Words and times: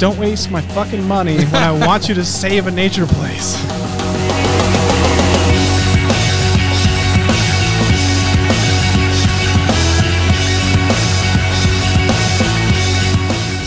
Don't 0.00 0.18
waste 0.18 0.50
my 0.50 0.62
fucking 0.62 1.06
money 1.06 1.36
when 1.36 1.62
I 1.62 1.72
want 1.86 2.08
you 2.08 2.14
to 2.14 2.24
save 2.24 2.66
a 2.66 2.70
nature 2.70 3.04
place. 3.04 3.54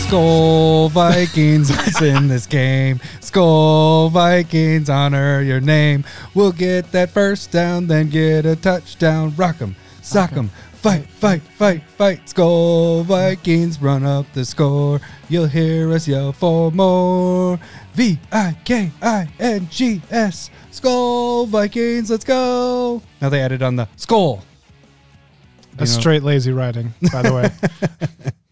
Skull 0.08 0.88
Vikings 0.88 2.02
in 2.02 2.26
this 2.26 2.46
game. 2.46 2.98
Skull 3.20 4.08
Vikings, 4.08 4.90
honor 4.90 5.40
your 5.40 5.60
name. 5.60 6.04
We'll 6.34 6.50
get 6.50 6.90
that 6.90 7.10
first 7.10 7.52
down, 7.52 7.86
then 7.86 8.08
get 8.10 8.44
a 8.44 8.56
touchdown. 8.56 9.32
Rock 9.36 9.62
'em, 9.62 9.76
sock 10.02 10.32
'em, 10.32 10.50
fight, 10.84 11.06
fight, 11.06 11.40
fight, 11.42 11.82
fight. 11.96 12.28
Skull 12.28 13.04
Vikings, 13.04 13.80
run 13.80 14.04
up 14.04 14.26
the 14.34 14.44
score. 14.44 15.00
You'll 15.30 15.46
hear 15.46 15.90
us 15.94 16.06
yell 16.06 16.30
for 16.30 16.70
more. 16.70 17.58
V 17.94 18.18
I 18.30 18.54
K 18.66 18.90
I 19.00 19.26
N 19.40 19.66
G 19.70 20.02
S. 20.10 20.50
Skull 20.70 21.46
Vikings, 21.46 22.10
let's 22.10 22.24
go. 22.24 23.00
Now 23.22 23.30
they 23.30 23.40
added 23.40 23.62
on 23.62 23.76
the 23.76 23.88
skull. 23.96 24.44
That's 25.76 25.90
You 25.92 25.96
know- 25.96 26.00
straight 26.02 26.22
lazy 26.22 26.52
writing, 26.52 26.92
by 27.10 27.22
the 27.22 27.32
way. 27.32 28.30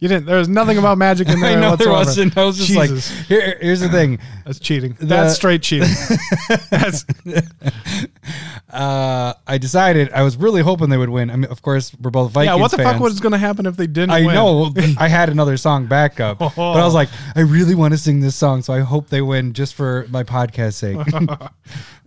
you 0.00 0.08
didn't. 0.08 0.26
There 0.26 0.38
was 0.38 0.48
nothing 0.48 0.78
about 0.78 0.98
magic 0.98 1.28
in 1.28 1.40
there. 1.40 1.56
I 1.56 1.60
know 1.60 1.76
there 1.76 1.90
wasn't. 1.90 2.36
I 2.36 2.44
was 2.44 2.56
just 2.56 2.68
Jesus. 2.68 3.10
like, 3.10 3.26
here, 3.26 3.58
here's 3.60 3.80
the 3.80 3.88
thing. 3.88 4.18
That's 4.44 4.58
cheating. 4.58 4.96
That's 5.00 5.34
straight 5.34 5.62
cheating. 5.62 5.88
That's 6.70 7.04
uh, 8.70 9.34
I 9.46 9.58
decided 9.58 10.12
I 10.12 10.22
was 10.22 10.36
really 10.36 10.62
hoping 10.62 10.88
they 10.88 10.96
would 10.96 11.08
win. 11.08 11.30
I 11.30 11.36
mean, 11.36 11.50
of 11.50 11.62
course, 11.62 11.94
we're 12.00 12.10
both 12.10 12.32
Vikings 12.32 12.56
yeah. 12.56 12.60
What 12.60 12.70
the 12.70 12.78
fans. 12.78 12.92
fuck 12.92 13.00
was 13.00 13.20
going 13.20 13.32
to 13.32 13.38
happen 13.38 13.66
if 13.66 13.76
they 13.76 13.86
didn't? 13.86 14.10
I 14.10 14.26
win? 14.26 14.34
know. 14.34 14.72
I 14.98 15.08
had 15.08 15.28
another 15.28 15.56
song 15.56 15.86
backup, 15.86 16.38
but 16.38 16.58
I 16.58 16.84
was 16.84 16.94
like, 16.94 17.08
I 17.34 17.40
really 17.40 17.74
want 17.74 17.92
to 17.94 17.98
sing 17.98 18.20
this 18.20 18.36
song, 18.36 18.62
so 18.62 18.72
I 18.72 18.80
hope 18.80 19.08
they 19.08 19.22
win 19.22 19.52
just 19.52 19.74
for 19.74 20.06
my 20.10 20.24
podcast 20.24 20.74
sake, 20.74 20.98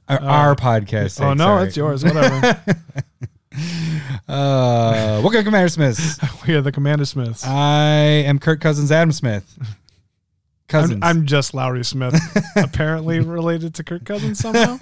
our, 0.07 0.21
our 0.21 0.55
podcast 0.55 1.11
sake. 1.11 1.25
Oh 1.25 1.33
no, 1.33 1.45
sorry. 1.45 1.67
it's 1.67 1.77
yours. 1.77 2.03
Whatever. 2.03 2.61
Uh, 4.27 5.21
welcome, 5.23 5.43
Commander 5.43 5.69
Smiths. 5.69 6.17
we 6.47 6.55
are 6.55 6.61
the 6.61 6.71
Commander 6.71 7.05
Smiths. 7.05 7.45
I 7.45 7.93
am 8.25 8.39
Kirk 8.39 8.59
Cousins, 8.59 8.91
Adam 8.91 9.11
Smith. 9.11 9.57
Cousins. 10.67 10.99
I'm, 11.03 11.17
I'm 11.19 11.25
just 11.27 11.53
Lowry 11.53 11.85
Smith, 11.85 12.19
apparently 12.55 13.19
related 13.19 13.75
to 13.75 13.83
Kirk 13.83 14.03
Cousins 14.03 14.39
somehow. 14.39 14.77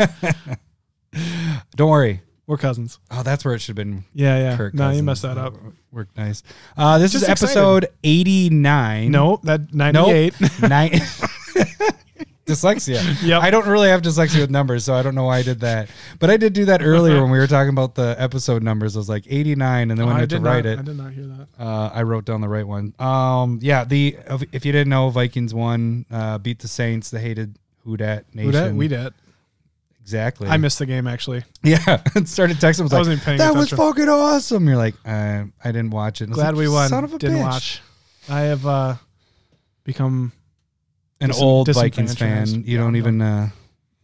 Don't 1.75 1.89
worry. 1.89 2.21
We're 2.47 2.57
cousins. 2.57 2.99
Oh, 3.11 3.23
that's 3.23 3.43
where 3.43 3.53
it 3.53 3.59
should 3.59 3.77
have 3.77 3.87
been. 3.87 4.03
Yeah, 4.13 4.37
yeah. 4.37 4.57
Kirk 4.57 4.73
no, 4.73 4.91
you 4.91 5.03
messed 5.03 5.21
that 5.23 5.37
up. 5.37 5.55
Worked 5.91 6.17
nice. 6.17 6.43
Uh, 6.77 6.97
this 6.99 7.11
Just 7.11 7.23
is 7.23 7.29
excited. 7.29 7.57
episode 7.57 7.87
89. 8.03 9.11
No, 9.11 9.39
that 9.43 9.73
98. 9.73 10.33
Nine. 10.61 11.01
Dyslexia. 12.45 13.01
Yep. 13.23 13.41
I 13.41 13.49
don't 13.51 13.67
really 13.67 13.87
have 13.89 14.01
dyslexia 14.01 14.41
with 14.41 14.49
numbers, 14.51 14.83
so 14.83 14.93
I 14.93 15.01
don't 15.01 15.15
know 15.15 15.23
why 15.25 15.37
I 15.37 15.43
did 15.43 15.61
that. 15.61 15.89
But 16.19 16.29
I 16.29 16.37
did 16.37 16.53
do 16.53 16.65
that 16.65 16.81
earlier 16.83 17.21
when 17.21 17.31
we 17.31 17.37
were 17.37 17.47
talking 17.47 17.69
about 17.69 17.95
the 17.95 18.15
episode 18.17 18.63
numbers. 18.63 18.95
I 18.95 18.99
was 18.99 19.07
like 19.09 19.25
89, 19.29 19.91
and 19.91 19.99
then 19.99 20.05
when 20.05 20.15
I 20.15 20.17
I 20.17 20.19
had 20.21 20.29
to 20.31 20.35
did 20.37 20.43
write 20.43 20.65
not, 20.65 20.73
it, 20.73 20.79
I 20.79 20.81
did 20.81 20.97
not 20.97 21.13
hear 21.13 21.25
that. 21.25 21.47
uh, 21.57 21.89
I 21.93 22.03
wrote 22.03 22.25
down 22.25 22.41
the 22.41 22.49
right 22.49 22.67
one. 22.67 22.93
Um, 22.99 23.59
yeah, 23.61 23.85
the 23.85 24.17
if 24.51 24.65
you 24.65 24.71
didn't 24.71 24.89
know, 24.89 25.09
Vikings 25.09 25.53
won, 25.53 26.05
uh, 26.11 26.37
beat 26.37 26.59
the 26.59 26.67
Saints, 26.67 27.09
the 27.11 27.19
hated 27.19 27.57
Who 27.85 27.95
Dat 27.97 28.25
Nation. 28.33 28.51
Who 28.51 28.59
dat? 28.59 28.73
We 28.75 28.87
did. 28.89 29.13
exactly. 30.01 30.49
I 30.49 30.57
missed 30.57 30.79
the 30.79 30.85
game 30.85 31.07
actually. 31.07 31.43
Yeah, 31.63 32.01
and 32.15 32.27
started 32.27 32.57
texting. 32.57 32.83
Was 32.83 32.91
I 32.91 32.97
like, 32.97 32.99
wasn't 33.01 33.13
even 33.21 33.25
paying 33.25 33.37
that 33.37 33.55
was 33.55 33.69
fucking 33.69 34.09
awesome. 34.09 34.67
You're 34.67 34.75
like, 34.75 34.95
uh, 35.05 35.45
I 35.63 35.71
didn't 35.71 35.91
watch 35.91 36.21
it. 36.21 36.29
Glad 36.29 36.49
like, 36.55 36.55
we 36.57 36.67
won. 36.67 36.89
Son 36.89 37.05
of 37.05 37.13
a 37.13 37.17
Didn't 37.17 37.37
bitch. 37.37 37.41
watch. 37.43 37.81
I 38.27 38.41
have 38.41 38.65
uh, 38.65 38.95
become 39.85 40.33
An 41.23 41.29
Dis- 41.29 41.41
old 41.41 41.67
Vikings 41.73 42.15
fan. 42.15 42.47
You 42.47 42.63
Yeah, 42.65 42.77
don't 42.79 42.95
even 42.95 43.21
uh, 43.21 43.49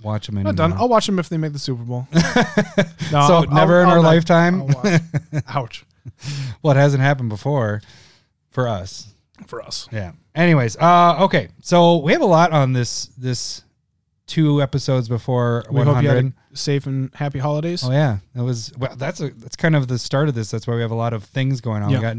watch 0.02 0.25
them 0.28 0.38
anymore. 0.38 0.53
not 0.53 0.57
done. 0.57 0.74
I'll 0.74 0.90
watch 0.90 1.06
them 1.06 1.19
if 1.19 1.30
they 1.30 1.38
make 1.38 1.53
the 1.53 1.59
Super 1.59 1.84
Bowl. 1.84 2.07
No, 3.12 3.28
so 3.28 3.34
I'll- 3.35 3.47
never 3.47 3.78
I'll- 3.78 3.84
in 3.84 3.90
our 3.90 3.96
not- 3.97 4.03
lifetime. 4.03 4.63
Ouch 5.47 5.85
well, 6.63 6.75
it 6.75 6.79
hasn't 6.79 7.02
happened 7.03 7.29
before 7.29 7.81
for 8.52 8.68
us. 8.68 9.08
for 9.47 9.62
us. 9.62 9.88
Yeah. 9.91 10.12
Anyways, 10.35 10.78
uh, 10.78 11.18
okay. 11.25 11.50
So 11.62 11.97
we 11.97 12.13
have 12.13 12.22
a 12.22 12.25
lot 12.25 12.52
on 12.52 12.74
this 12.74 13.08
this 13.18 13.63
two 14.28 14.62
episodes 14.62 15.09
before 15.09 15.66
We 15.72 15.81
hope 15.81 16.02
you 16.03 16.08
had 16.08 16.16
100. 16.24 16.34
a 16.53 16.58
safe 16.58 16.85
and 16.85 17.09
happy 17.16 17.40
holidays. 17.40 17.84
Oh 17.84 17.91
yeah, 17.91 18.19
that 18.35 18.44
was 18.44 18.72
well. 18.78 18.96
That's 18.96 19.19
a 19.22 19.29
that's 19.31 19.56
kind 19.56 19.75
of 19.75 19.88
the 19.88 19.97
start 20.00 20.29
of 20.29 20.35
this. 20.35 20.50
That's 20.52 20.66
why 20.68 20.75
we 20.75 20.81
have 20.81 20.91
a 20.91 20.96
lot 20.96 21.13
of 21.13 21.24
things 21.25 21.59
going 21.62 21.84
on. 21.84 21.90
Yeah. 21.90 21.97
We 21.97 22.02
got 22.03 22.16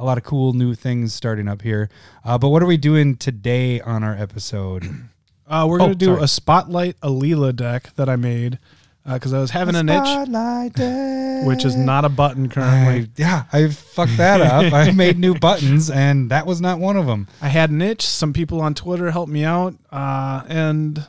a 0.00 0.04
lot 0.04 0.16
of 0.18 0.24
cool 0.24 0.54
new 0.54 0.74
things 0.74 1.12
starting 1.12 1.46
up 1.46 1.60
here. 1.62 1.90
Uh, 2.24 2.38
but 2.38 2.48
what 2.48 2.62
are 2.62 2.66
we 2.66 2.76
doing 2.78 3.16
today 3.16 3.80
on 3.80 4.02
our 4.02 4.14
episode? 4.16 4.84
Uh, 5.46 5.66
we're 5.66 5.74
Oh, 5.76 5.86
gonna 5.86 5.94
do 5.96 6.06
sorry. 6.14 6.22
a 6.22 6.28
spotlight 6.28 7.00
Alela 7.00 7.56
deck 7.56 7.92
that 7.96 8.08
I 8.08 8.14
made 8.14 8.60
because 9.04 9.32
I 9.34 9.40
was 9.40 9.50
having 9.50 9.74
an 9.74 9.88
itch, 9.88 10.04
Spotlight 10.06 10.74
day. 10.74 11.42
which 11.44 11.64
is 11.64 11.74
not 11.74 12.04
a 12.04 12.08
button 12.08 12.48
currently. 12.48 13.02
I, 13.02 13.08
yeah, 13.16 13.44
I 13.52 13.66
fucked 13.68 14.16
that 14.18 14.40
up. 14.40 14.72
I 14.72 14.90
made 14.92 15.18
new 15.18 15.34
buttons, 15.34 15.90
and 15.90 16.30
that 16.30 16.46
was 16.46 16.60
not 16.60 16.78
one 16.78 16.96
of 16.96 17.06
them. 17.06 17.26
I 17.42 17.48
had 17.48 17.70
an 17.70 17.82
itch. 17.82 18.06
Some 18.06 18.32
people 18.32 18.60
on 18.60 18.74
Twitter 18.74 19.10
helped 19.10 19.32
me 19.32 19.42
out, 19.42 19.74
uh, 19.90 20.44
and 20.46 21.04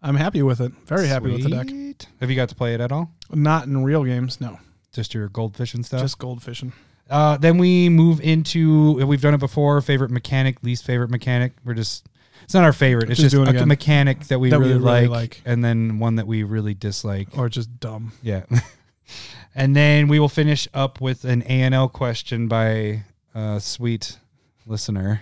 I'm 0.00 0.14
happy 0.14 0.42
with 0.42 0.60
it. 0.60 0.70
Very 0.86 1.08
happy 1.08 1.32
with 1.32 1.42
the 1.42 1.48
deck. 1.50 2.06
Have 2.20 2.30
you 2.30 2.36
got 2.36 2.50
to 2.50 2.54
play 2.54 2.74
it 2.74 2.80
at 2.80 2.92
all? 2.92 3.10
Not 3.32 3.66
in 3.66 3.82
real 3.82 4.04
games, 4.04 4.40
no. 4.40 4.60
Just 4.92 5.12
your 5.12 5.28
goldfish 5.28 5.74
and 5.74 5.84
stuff. 5.84 6.02
Just 6.02 6.18
gold 6.20 6.40
fishing. 6.40 6.72
Uh, 7.12 7.36
then 7.36 7.58
we 7.58 7.88
move 7.90 8.20
into 8.22 8.94
we've 9.06 9.20
done 9.20 9.34
it 9.34 9.38
before. 9.40 9.80
Favorite 9.82 10.10
mechanic, 10.10 10.56
least 10.62 10.84
favorite 10.84 11.10
mechanic. 11.10 11.52
We're 11.64 11.74
just 11.74 12.06
it's 12.44 12.54
not 12.54 12.64
our 12.64 12.72
favorite. 12.72 13.10
It's 13.10 13.20
Just 13.20 13.32
just, 13.34 13.42
it 13.42 13.46
a 13.46 13.50
again. 13.50 13.68
mechanic 13.68 14.20
that 14.28 14.38
we 14.40 14.50
That 14.50 14.58
we 14.58 14.68
really, 14.68 14.78
really 14.80 15.06
like, 15.06 15.10
like. 15.10 15.42
and 15.44 15.62
then 15.64 15.98
one 15.98 16.16
that 16.16 16.26
we 16.26 16.42
really 16.42 16.74
dislike. 16.74 17.28
Or 17.38 17.48
just 17.48 17.78
dumb. 17.80 18.12
Yeah, 18.22 18.44
and 19.54 19.76
then 19.76 20.08
we 20.08 20.18
will 20.18 20.28
finish 20.28 20.66
up 20.74 21.00
with 21.00 21.24
an 21.24 21.42
A 21.42 21.60
and 21.62 21.74
L 21.74 21.88
question 21.88 22.48
by 22.48 23.04
a 23.34 23.60
sweet 23.60 24.18
listener, 24.66 25.20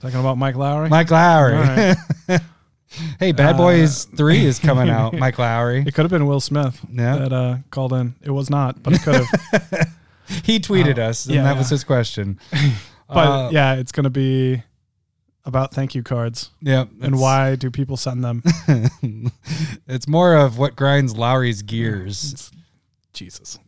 Talking 0.00 0.20
about 0.20 0.38
Mike 0.38 0.56
Lowry. 0.56 0.88
Mike 0.88 1.10
Lowry. 1.10 1.54
Right. 1.54 1.96
hey, 3.18 3.32
Bad 3.32 3.54
Uh, 3.56 3.58
Boys 3.58 4.04
Three 4.04 4.44
is 4.44 4.58
coming 4.58 4.88
out. 4.90 5.12
Mike 5.18 5.38
Lowry. 5.38 5.84
It 5.86 5.94
could 5.94 6.02
have 6.04 6.10
been 6.10 6.26
Will 6.26 6.40
Smith 6.40 6.80
Yeah. 6.92 7.16
that 7.16 7.32
uh, 7.32 7.56
called 7.70 7.92
in. 7.94 8.14
It 8.22 8.30
was 8.30 8.48
not, 8.50 8.82
but 8.82 8.92
it 8.94 9.02
could 9.02 9.14
have. 9.16 9.94
He 10.44 10.60
tweeted 10.60 10.98
Uh, 10.98 11.08
us, 11.10 11.26
and 11.26 11.34
yeah, 11.36 11.42
that 11.44 11.56
was 11.56 11.68
his 11.68 11.84
question. 11.84 12.38
but 13.08 13.16
Uh, 13.16 13.50
yeah, 13.52 13.74
it's 13.74 13.92
going 13.92 14.04
to 14.04 14.10
be 14.10 14.62
about 15.44 15.72
thank 15.74 15.94
you 15.94 16.02
cards 16.02 16.50
yeah, 16.60 16.84
and 17.00 17.18
why 17.18 17.56
do 17.56 17.70
people 17.70 17.96
send 17.96 18.22
them. 18.22 18.42
it's 19.88 20.06
more 20.06 20.36
of 20.36 20.58
what 20.58 20.76
grinds 20.76 21.16
Lowry's 21.16 21.62
gears. 21.62 22.50
Jesus. 23.12 23.58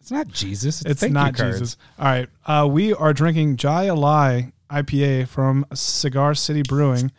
It's 0.00 0.10
not 0.10 0.28
Jesus. 0.28 0.80
It's, 0.82 0.90
It's 0.90 1.00
thank 1.00 1.10
you 1.10 1.14
not 1.14 1.34
cards. 1.34 1.58
Jesus. 1.58 1.76
All 1.98 2.04
right. 2.06 2.28
Uh, 2.46 2.66
we 2.70 2.92
are 2.94 3.12
drinking 3.12 3.56
Jai 3.56 3.86
Alai 3.86 4.52
IPA 4.70 5.28
from 5.28 5.66
Cigar 5.74 6.34
City 6.34 6.62
Brewing. 6.62 7.12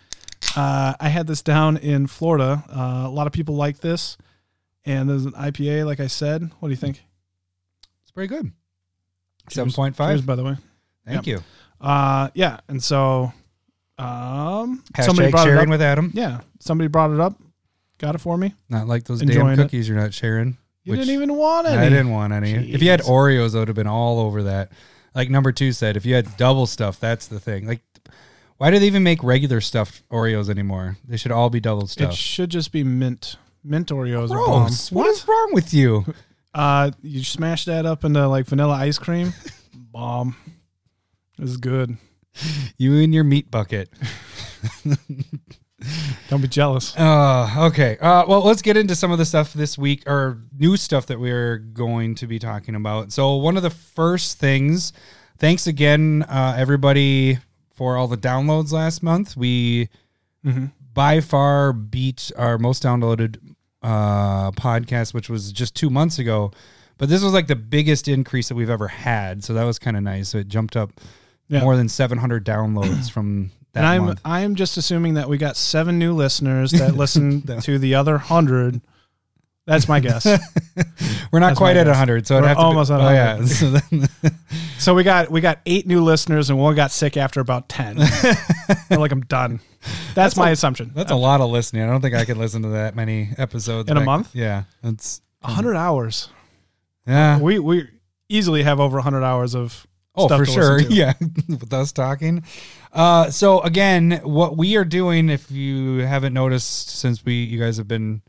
Uh, 0.56 0.94
I 1.00 1.10
had 1.10 1.28
this 1.28 1.42
down 1.42 1.78
in 1.78 2.08
Florida. 2.08 2.64
Uh, 2.70 3.04
a 3.08 3.10
lot 3.10 3.28
of 3.28 3.34
people 3.34 3.56
like 3.56 3.80
this. 3.80 4.18
And 4.86 5.10
there's 5.10 5.26
an 5.26 5.34
IPA, 5.34 5.86
like 5.86 6.00
I 6.00 6.08
said. 6.08 6.50
What 6.60 6.70
do 6.70 6.72
you 6.72 6.78
think? 6.78 7.04
It's 8.04 8.12
pretty 8.12 8.28
good. 8.28 8.52
Seven 9.50 9.72
point 9.72 9.98
Cheers, 9.98 10.22
by 10.22 10.36
the 10.36 10.44
way. 10.44 10.58
Thank 11.06 11.28
you. 11.28 11.44
Uh, 11.80 12.30
yeah. 12.34 12.60
And 12.68 12.82
so 12.84 13.34
um, 13.98 14.84
Hashtag 14.94 15.32
brought 15.32 15.48
it 15.48 15.52
sharing 15.52 15.64
up. 15.64 15.70
with 15.70 15.82
Adam. 15.82 16.12
Yeah. 16.14 16.42
Somebody 16.60 16.88
brought 16.88 17.12
it 17.12 17.20
up. 17.20 17.40
Got 17.98 18.16
it 18.16 18.20
for 18.20 18.38
me. 18.38 18.54
Not 18.70 18.88
like 18.88 19.04
those 19.04 19.22
Enjoying 19.22 19.56
damn 19.56 19.60
it. 19.60 19.64
cookies 19.64 19.88
you're 19.88 19.98
not 19.98 20.14
sharing. 20.14 20.58
You 20.84 20.96
didn't 20.96 21.14
even 21.14 21.36
want 21.36 21.68
any. 21.68 21.78
I 21.78 21.90
didn't 21.90 22.10
want 22.10 22.34
any. 22.34 22.54
If 22.74 22.82
you 22.82 22.90
had 22.90 23.02
Oreos, 23.02 23.56
I 23.56 23.60
would 23.60 23.68
have 23.68 23.76
been 23.76 23.86
all 23.88 24.20
over 24.20 24.44
that. 24.44 24.72
Like 25.14 25.30
number 25.30 25.52
two 25.52 25.72
said, 25.72 25.98
if 25.98 26.06
you 26.06 26.16
had 26.16 26.36
double 26.38 26.66
stuff, 26.66 27.00
that's 27.00 27.28
the 27.28 27.40
thing. 27.40 27.68
Like, 27.68 27.82
why 28.58 28.72
do 28.72 28.80
they 28.80 28.88
even 28.88 29.04
make 29.04 29.24
regular 29.24 29.62
stuffed 29.62 30.08
Oreos 30.10 30.50
anymore? 30.50 30.98
They 31.08 31.18
should 31.18 31.32
all 31.32 31.50
be 31.52 31.60
double 31.60 31.86
stuffed. 31.86 32.14
It 32.14 32.18
should 32.18 32.50
just 32.50 32.72
be 32.72 32.84
mint. 32.84 33.36
Mint 33.64 33.90
Oreos. 33.90 34.30
Gross. 34.30 34.92
What 34.92 35.08
is 35.08 35.28
wrong 35.28 35.50
with 35.54 35.74
you? 35.74 36.06
Uh, 36.54 36.92
you 37.02 37.24
smash 37.24 37.66
that 37.66 37.86
up 37.86 38.04
into 38.04 38.28
like 38.28 38.46
vanilla 38.46 38.74
ice 38.76 38.98
cream. 38.98 39.34
Bomb. 39.74 40.36
This 41.38 41.50
is 41.52 41.58
good. 41.58 41.98
You 42.78 42.98
and 43.00 43.14
your 43.14 43.24
meat 43.24 43.50
bucket. 43.52 43.90
Don't 46.30 46.42
be 46.42 46.48
jealous. 46.48 46.96
Uh, 46.96 47.50
okay. 47.72 47.98
Uh, 48.00 48.26
well, 48.28 48.42
let's 48.44 48.62
get 48.62 48.78
into 48.78 48.96
some 48.96 49.12
of 49.12 49.18
the 49.18 49.26
stuff 49.26 49.52
this 49.54 49.78
week 49.78 50.04
or 50.08 50.38
new 50.58 50.78
stuff 50.78 51.08
that 51.08 51.20
we're 51.20 51.58
going 51.58 52.14
to 52.16 52.28
be 52.28 52.38
talking 52.38 52.76
about. 52.76 53.12
So, 53.12 53.36
one 53.36 53.58
of 53.58 53.64
the 53.64 53.72
first 53.72 54.38
things, 54.38 54.94
thanks 55.40 55.66
again, 55.68 56.24
uh, 56.30 56.54
everybody, 56.58 57.40
for 57.74 57.98
all 57.98 58.08
the 58.08 58.18
downloads 58.18 58.72
last 58.72 59.02
month. 59.02 59.36
We 59.36 59.90
Mhm. 60.46 60.72
by 60.94 61.20
far 61.22 61.74
beat 61.74 62.32
our 62.38 62.58
most 62.60 62.84
downloaded 62.84 63.38
uh, 63.82 64.52
podcast, 64.52 65.14
which 65.14 65.30
was 65.30 65.52
just 65.52 65.76
two 65.76 65.90
months 65.90 66.20
ago. 66.20 66.52
But 66.98 67.10
this 67.10 67.24
was 67.24 67.34
like 67.34 67.48
the 67.48 67.56
biggest 67.56 68.08
increase 68.08 68.48
that 68.50 68.56
we've 68.56 68.70
ever 68.70 68.88
had. 68.88 69.44
So, 69.44 69.54
that 69.56 69.64
was 69.64 69.80
kind 69.80 69.98
of 69.98 70.04
nice. 70.04 70.30
So, 70.30 70.38
it 70.38 70.48
jumped 70.48 70.76
up 70.78 70.92
Yeah. 71.48 71.62
more 71.62 71.76
than 71.76 71.90
700 71.90 72.46
downloads 72.46 73.10
from 73.14 73.52
that 73.74 73.80
and 73.80 73.88
I'm 73.88 74.06
month. 74.06 74.22
I'm 74.26 74.56
just 74.56 74.78
assuming 74.78 75.16
that 75.16 75.28
we 75.30 75.38
got 75.38 75.56
seven 75.58 75.98
new 75.98 76.14
listeners 76.14 76.72
that 76.72 76.96
listened 76.96 77.48
to 77.64 77.80
the 77.80 77.96
other 77.96 78.18
hundred. 78.18 78.82
That's 79.72 79.88
my 79.88 80.00
guess. 80.02 80.26
We're 81.32 81.40
not 81.40 81.50
That's 81.50 81.58
quite 81.58 81.78
at 81.78 81.86
guess. 81.86 81.94
100, 81.94 82.28
so 82.28 82.42
We're 82.42 82.48
have 82.50 82.58
to 82.58 82.64
almost 82.64 82.90
be, 82.90 82.96
at 82.96 83.00
oh, 83.00 83.40
100. 83.40 84.10
yeah. 84.22 84.30
So 84.80 84.96
we 84.96 85.04
got 85.04 85.30
we 85.30 85.42
got 85.42 85.60
eight 85.68 85.86
new 85.86 86.02
listeners, 86.02 86.50
and 86.50 86.58
one 86.58 86.74
got 86.74 86.92
sick 86.92 87.16
after 87.16 87.40
about 87.40 87.70
ten. 87.70 87.98
They're 87.98 88.98
like, 88.98 89.12
I'm 89.12 89.22
done. 89.22 89.60
That's, 90.16 90.36
my 90.36 90.50
assumption. 90.50 90.92
that's 90.96 91.12
a 91.12 91.16
lot 91.16 91.40
of 91.40 91.52
listening. 91.52 91.84
I 91.84 91.86
don't 91.86 92.02
think 92.02 92.16
I 92.16 92.26
could 92.26 92.38
listen 92.38 92.64
to 92.64 92.70
that 92.70 92.96
many 92.96 93.30
episodes 93.38 93.92
In 93.92 93.98
a 93.98 94.02
month? 94.02 94.36
Yeah, 94.36 94.64
that's 94.82 95.22
hundred 95.44 95.76
hours. 95.76 96.30
yeah. 97.06 97.40
We 97.40 97.60
we 97.60 97.90
easily 98.28 98.64
have 98.64 98.80
over 98.80 99.00
hundred 99.02 99.24
hours 99.24 99.56
of 99.56 99.86
Oh, 100.16 100.28
stuff 100.28 100.40
for 100.40 100.46
sure. 100.46 100.82
Yeah, 100.82 101.14
with 101.48 101.72
us 101.72 101.92
talking. 101.92 102.44
Uh, 102.92 103.30
so 103.30 103.62
again, 103.62 104.20
what 104.24 104.58
we 104.58 104.76
are 104.78 104.84
doing, 104.84 105.30
if 105.30 105.52
you 105.52 106.00
haven't 106.00 106.34
noticed, 106.34 106.90
since 106.90 107.24
we 107.24 107.44
you 107.44 107.60
guys 107.60 107.78
have 107.78 107.88
been 107.88 108.22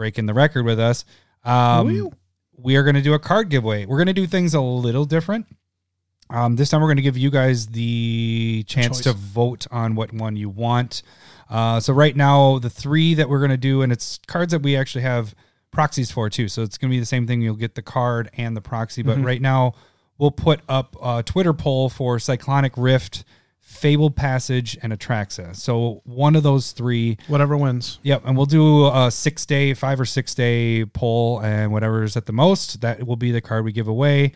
breaking 0.00 0.24
the 0.24 0.32
record 0.32 0.64
with 0.64 0.80
us, 0.80 1.04
um, 1.44 2.10
we 2.56 2.74
are 2.74 2.82
going 2.82 2.94
to 2.94 3.02
do 3.02 3.12
a 3.12 3.18
card 3.18 3.50
giveaway. 3.50 3.84
We're 3.84 3.98
going 3.98 4.06
to 4.06 4.14
do 4.14 4.26
things 4.26 4.54
a 4.54 4.60
little 4.62 5.04
different. 5.04 5.44
Um, 6.30 6.56
this 6.56 6.70
time, 6.70 6.80
we're 6.80 6.86
going 6.86 6.96
to 6.96 7.02
give 7.02 7.18
you 7.18 7.30
guys 7.30 7.66
the 7.66 8.64
chance 8.66 8.96
choice. 8.96 9.04
to 9.04 9.12
vote 9.12 9.66
on 9.70 9.94
what 9.96 10.10
one 10.14 10.36
you 10.36 10.48
want. 10.48 11.02
Uh, 11.50 11.80
so 11.80 11.92
right 11.92 12.16
now, 12.16 12.58
the 12.58 12.70
three 12.70 13.12
that 13.12 13.28
we're 13.28 13.40
going 13.40 13.50
to 13.50 13.58
do, 13.58 13.82
and 13.82 13.92
it's 13.92 14.18
cards 14.26 14.52
that 14.52 14.62
we 14.62 14.74
actually 14.74 15.02
have 15.02 15.34
proxies 15.70 16.10
for 16.10 16.30
too. 16.30 16.48
So 16.48 16.62
it's 16.62 16.78
going 16.78 16.90
to 16.90 16.94
be 16.96 17.00
the 17.00 17.04
same 17.04 17.26
thing. 17.26 17.42
You'll 17.42 17.56
get 17.56 17.74
the 17.74 17.82
card 17.82 18.30
and 18.38 18.56
the 18.56 18.62
proxy. 18.62 19.02
But 19.02 19.18
Mhm. 19.18 19.24
right 19.26 19.42
now, 19.42 19.74
we'll 20.16 20.30
put 20.30 20.60
up 20.66 20.96
a 21.02 21.22
Twitter 21.22 21.52
poll 21.52 21.90
for 21.90 22.18
Cyclonic 22.18 22.72
Rift, 22.78 23.24
Fabled 23.70 24.16
Passage, 24.16 24.76
and 24.82 24.92
Atraxa. 24.92 25.54
So 25.54 26.02
one 26.04 26.34
of 26.36 26.42
those 26.42 26.72
three. 26.72 27.16
whatever 27.28 27.56
wins. 27.56 28.00
Yep, 28.02 28.22
and 28.26 28.36
we'll 28.36 28.44
do 28.46 28.88
a 28.88 29.10
six 29.10 29.46
day, 29.46 29.74
five 29.74 30.00
or 30.00 30.04
six 30.04 30.34
day 30.34 30.84
poll, 30.84 31.40
and 31.40 31.70
whatever's 31.72 32.16
at 32.16 32.26
the 32.26 32.32
most, 32.32 32.80
that 32.80 33.06
will 33.06 33.16
be 33.16 33.30
the 33.30 33.40
card 33.40 33.64
we 33.64 33.72
give 33.72 33.88
away. 33.88 34.32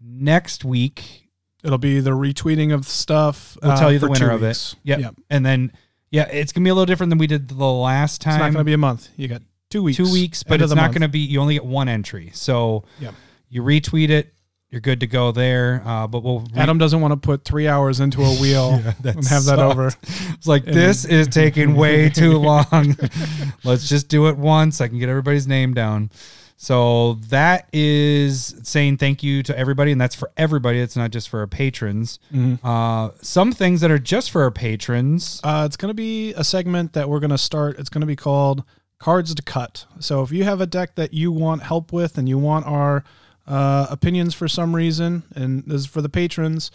Next 0.00 0.64
week, 0.64 1.22
It'll 1.64 1.78
be 1.78 1.98
the 2.00 2.10
retweeting 2.10 2.72
of 2.72 2.86
stuff. 2.86 3.56
we'll 3.60 3.72
uh, 3.72 3.80
tell 3.80 3.90
you 3.92 3.98
the 3.98 4.08
winner 4.08 4.30
of 4.30 4.42
it. 4.44 4.74
Yep. 4.84 5.00
Yep. 5.00 5.14
and 5.30 5.44
then 5.44 5.72
yeah, 6.10 6.28
it's 6.28 6.52
gonna 6.52 6.62
be 6.62 6.70
a 6.70 6.74
little 6.74 6.86
different 6.86 7.10
than 7.10 7.18
we 7.18 7.26
did 7.26 7.48
the 7.48 7.54
last 7.64 8.20
time. 8.20 8.34
It's 8.34 8.40
not 8.40 8.52
going 8.52 8.60
to 8.60 8.64
be 8.64 8.74
a 8.74 8.78
month. 8.78 9.08
You 9.16 9.26
got 9.26 9.42
two 9.70 9.82
weeks. 9.82 9.96
two 9.96 10.12
weeks, 10.12 10.42
but 10.44 10.60
it's 10.62 10.72
not 10.74 10.92
going 10.92 11.02
to 11.02 11.08
be. 11.08 11.18
You 11.18 11.40
only 11.40 11.54
get 11.54 11.64
one 11.64 11.88
entry, 11.88 12.30
so 12.34 12.84
Yep. 13.00 13.14
you 13.48 13.62
retweet 13.62 14.10
it. 14.10 14.32
You're 14.70 14.80
good 14.80 15.00
to 15.00 15.06
go 15.06 15.30
there. 15.32 15.80
Uh, 15.84 16.06
but 16.08 16.22
we'll 16.24 16.40
re- 16.40 16.46
Adam 16.56 16.76
doesn't 16.78 17.00
want 17.00 17.12
to 17.12 17.16
put 17.16 17.44
three 17.44 17.68
hours 17.68 18.00
into 18.00 18.22
a 18.22 18.34
wheel 18.36 18.78
that 19.02 19.16
and 19.16 19.26
have 19.28 19.44
that 19.44 19.58
over. 19.60 19.88
It's 20.34 20.46
like 20.46 20.66
And- 20.66 20.74
this 20.74 21.04
is 21.04 21.28
taking 21.28 21.76
way 21.76 22.08
too 22.10 22.38
long. 22.38 22.96
Let's 23.64 23.88
just 23.88 24.08
do 24.08 24.26
it 24.28 24.36
once. 24.36 24.80
I 24.80 24.88
can 24.88 24.98
get 24.98 25.08
everybody's 25.08 25.46
name 25.46 25.72
down. 25.72 26.10
So 26.58 27.14
that 27.28 27.68
is 27.72 28.54
saying 28.62 28.96
thank 28.96 29.22
you 29.22 29.42
to 29.42 29.56
everybody, 29.58 29.92
and 29.92 30.00
that's 30.00 30.14
for 30.14 30.32
everybody. 30.38 30.80
It's 30.80 30.96
not 30.96 31.10
just 31.10 31.28
for 31.28 31.40
our 31.40 31.46
patrons. 31.46 32.18
Uh, 32.64 33.10
some 33.20 33.52
things 33.52 33.82
that 33.82 33.90
are 33.90 33.98
just 33.98 34.30
for 34.30 34.42
our 34.42 34.50
patrons. 34.50 35.38
Uh, 35.44 35.64
it's 35.66 35.76
going 35.76 35.90
to 35.90 35.94
be 35.94 36.32
a 36.32 36.42
segment 36.42 36.94
that 36.94 37.10
we're 37.10 37.20
going 37.20 37.30
to 37.30 37.36
start. 37.38 37.78
It's 37.78 37.90
going 37.90 38.00
to 38.00 38.06
be 38.06 38.16
called 38.16 38.64
Cards 38.98 39.34
to 39.34 39.42
Cut. 39.42 39.84
So 40.00 40.22
if 40.22 40.32
you 40.32 40.44
have 40.44 40.62
a 40.62 40.66
deck 40.66 40.94
that 40.94 41.12
you 41.12 41.30
want 41.30 41.62
help 41.62 41.92
with 41.92 42.16
and 42.16 42.26
you 42.26 42.38
want 42.38 42.64
our 42.66 43.04
uh, 43.46 43.86
opinions 43.90 44.34
for 44.34 44.48
some 44.48 44.74
reason, 44.74 45.22
and 45.34 45.64
this 45.66 45.82
is 45.82 45.86
for 45.86 46.02
the 46.02 46.08
patrons, 46.08 46.70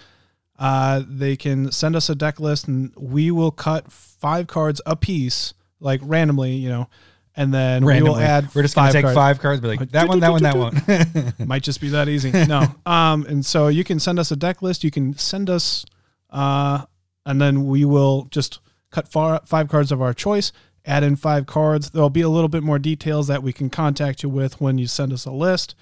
uh, 0.59 1.01
they 1.07 1.35
can 1.35 1.71
send 1.71 1.95
us 1.95 2.09
a 2.09 2.15
deck 2.15 2.39
list 2.39 2.67
and 2.67 2.93
we 2.95 3.31
will 3.31 3.51
cut 3.51 3.91
five 3.91 4.47
cards 4.47 4.79
a 4.85 4.95
piece, 4.95 5.53
like 5.79 5.99
randomly, 6.03 6.53
you 6.53 6.69
know, 6.69 6.87
and 7.35 7.53
then 7.53 7.83
we 7.83 8.01
will 8.01 8.17
add. 8.17 8.53
We're 8.53 8.61
just 8.61 8.75
gonna 8.75 8.87
five 8.87 8.93
take 8.93 9.03
cards. 9.03 9.15
five 9.15 9.39
cards, 9.39 9.61
be 9.61 9.67
like 9.69 9.79
Like, 9.79 9.91
that 9.91 10.07
one, 10.07 10.19
that 10.19 10.31
one, 10.31 10.43
that 10.43 10.55
one. 10.55 11.33
Might 11.47 11.63
just 11.63 11.81
be 11.81 11.89
that 11.89 12.07
easy. 12.09 12.31
No. 12.47 12.67
Um, 12.85 13.25
and 13.27 13.45
so 13.45 13.69
you 13.69 13.83
can 13.83 13.99
send 13.99 14.19
us 14.19 14.31
a 14.31 14.35
deck 14.35 14.61
list. 14.61 14.83
You 14.83 14.91
can 14.91 15.17
send 15.17 15.49
us, 15.49 15.85
uh, 16.29 16.85
and 17.25 17.41
then 17.41 17.65
we 17.65 17.85
will 17.85 18.25
just 18.31 18.59
cut 18.91 19.07
far, 19.07 19.41
five 19.45 19.67
cards 19.69 19.91
of 19.91 20.01
our 20.01 20.13
choice, 20.13 20.51
add 20.85 21.03
in 21.03 21.15
five 21.15 21.45
cards. 21.45 21.91
There'll 21.91 22.09
be 22.09 22.21
a 22.21 22.29
little 22.29 22.49
bit 22.49 22.63
more 22.63 22.77
details 22.79 23.27
that 23.27 23.41
we 23.41 23.53
can 23.53 23.69
contact 23.69 24.23
you 24.23 24.29
with 24.29 24.59
when 24.61 24.77
you 24.77 24.87
send 24.87 25.13
us 25.13 25.25
a 25.25 25.31
list. 25.31 25.73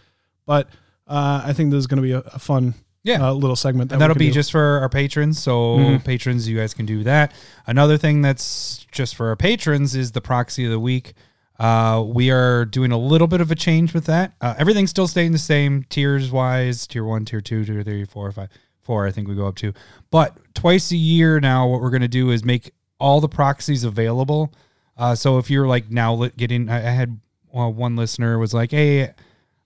But 0.49 0.67
uh, 1.07 1.43
I 1.45 1.53
think 1.53 1.69
this 1.69 1.77
is 1.77 1.85
going 1.87 1.97
to 1.97 2.01
be 2.01 2.13
a, 2.13 2.19
a 2.33 2.39
fun 2.39 2.73
Yeah. 3.03 3.27
uh, 3.29 3.33
little 3.33 3.55
segment. 3.55 3.89
That 3.89 3.95
and 3.95 4.01
that'll 4.01 4.15
be 4.15 4.29
do. 4.29 4.33
just 4.33 4.51
for 4.51 4.79
our 4.79 4.89
patrons. 4.89 5.37
So 5.39 5.77
Mhm. 5.77 6.03
patrons, 6.03 6.49
you 6.49 6.57
guys 6.57 6.73
can 6.73 6.87
do 6.87 7.03
that. 7.03 7.33
Another 7.67 7.97
thing 7.99 8.23
that's 8.23 8.87
just 8.91 9.15
for 9.15 9.27
our 9.27 9.35
patrons 9.35 9.93
is 9.95 10.11
the 10.13 10.21
proxy 10.21 10.65
of 10.65 10.71
the 10.71 10.79
week. 10.79 11.13
Uh, 11.59 12.03
we 12.03 12.31
are 12.31 12.65
doing 12.65 12.91
a 12.91 12.97
little 12.97 13.27
bit 13.27 13.41
of 13.41 13.51
a 13.51 13.55
change 13.55 13.93
with 13.93 14.05
that. 14.05 14.33
Uh, 14.41 14.55
everything's 14.57 14.89
still 14.89 15.07
staying 15.07 15.33
the 15.33 15.37
same 15.37 15.83
tiers 15.89 16.31
wise, 16.31 16.87
tier 16.87 17.03
one, 17.03 17.25
tier 17.25 17.41
two, 17.41 17.63
tier 17.63 17.83
three, 17.83 18.05
four, 18.05 18.31
five, 18.31 18.49
four. 18.81 19.05
I 19.05 19.11
think 19.11 19.27
we 19.27 19.35
go 19.35 19.45
up 19.45 19.55
to, 19.57 19.71
but 20.09 20.35
twice 20.55 20.91
a 20.91 20.97
year 20.97 21.39
now, 21.39 21.67
what 21.67 21.79
we're 21.81 21.91
going 21.91 22.01
to 22.01 22.07
do 22.07 22.31
is 22.31 22.43
make 22.43 22.71
all 22.99 23.21
the 23.21 23.29
proxies 23.29 23.83
available. 23.83 24.51
Uh, 24.97 25.13
so 25.13 25.37
if 25.37 25.51
you're 25.51 25.67
like 25.67 25.91
now 25.91 26.27
getting, 26.37 26.69
I, 26.69 26.77
I 26.77 26.91
had 26.91 27.19
uh, 27.55 27.67
one 27.69 27.95
listener 27.95 28.39
was 28.39 28.53
like, 28.53 28.71
"Hey, 28.71 29.11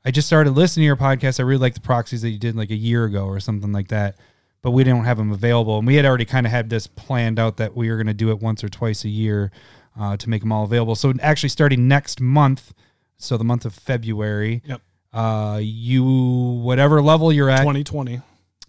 I 0.05 0.11
just 0.11 0.27
started 0.27 0.51
listening 0.51 0.83
to 0.83 0.85
your 0.87 0.97
podcast. 0.97 1.39
I 1.39 1.43
really 1.43 1.61
like 1.61 1.75
the 1.75 1.81
proxies 1.81 2.21
that 2.23 2.29
you 2.29 2.37
did 2.37 2.55
like 2.55 2.71
a 2.71 2.75
year 2.75 3.05
ago 3.05 3.25
or 3.25 3.39
something 3.39 3.71
like 3.71 3.87
that, 3.87 4.17
but 4.61 4.71
we 4.71 4.83
didn't 4.83 5.05
have 5.05 5.17
them 5.17 5.31
available. 5.31 5.77
And 5.77 5.87
we 5.87 5.95
had 5.95 6.05
already 6.05 6.25
kind 6.25 6.45
of 6.45 6.51
had 6.51 6.69
this 6.69 6.87
planned 6.87 7.39
out 7.39 7.57
that 7.57 7.75
we 7.75 7.89
were 7.89 7.95
going 7.95 8.07
to 8.07 8.13
do 8.13 8.29
it 8.31 8.39
once 8.39 8.63
or 8.63 8.69
twice 8.69 9.05
a 9.05 9.09
year 9.09 9.51
uh, 9.97 10.17
to 10.17 10.29
make 10.29 10.41
them 10.41 10.51
all 10.51 10.65
available. 10.65 10.95
So 10.95 11.13
actually, 11.21 11.49
starting 11.49 11.87
next 11.87 12.19
month, 12.19 12.73
so 13.17 13.37
the 13.37 13.43
month 13.45 13.63
of 13.63 13.73
February, 13.73 14.61
Yep. 14.65 14.81
uh, 15.13 15.59
you 15.61 16.03
whatever 16.03 17.01
level 17.01 17.31
you're 17.31 17.49
at, 17.49 17.59
2020. 17.59 18.19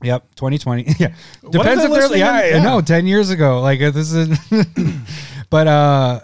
Yep, 0.03 0.35
2020. 0.37 0.85
yeah, 0.99 1.15
What 1.41 1.53
depends 1.53 1.83
if 1.85 1.91
they're. 1.91 2.17
Yeah, 2.17 2.45
Yeah. 2.47 2.63
know. 2.63 2.81
Ten 2.81 3.07
years 3.07 3.31
ago, 3.31 3.61
like 3.61 3.81
this 3.81 4.13
is. 4.13 4.39
but 5.51 5.67
uh, 5.67 6.21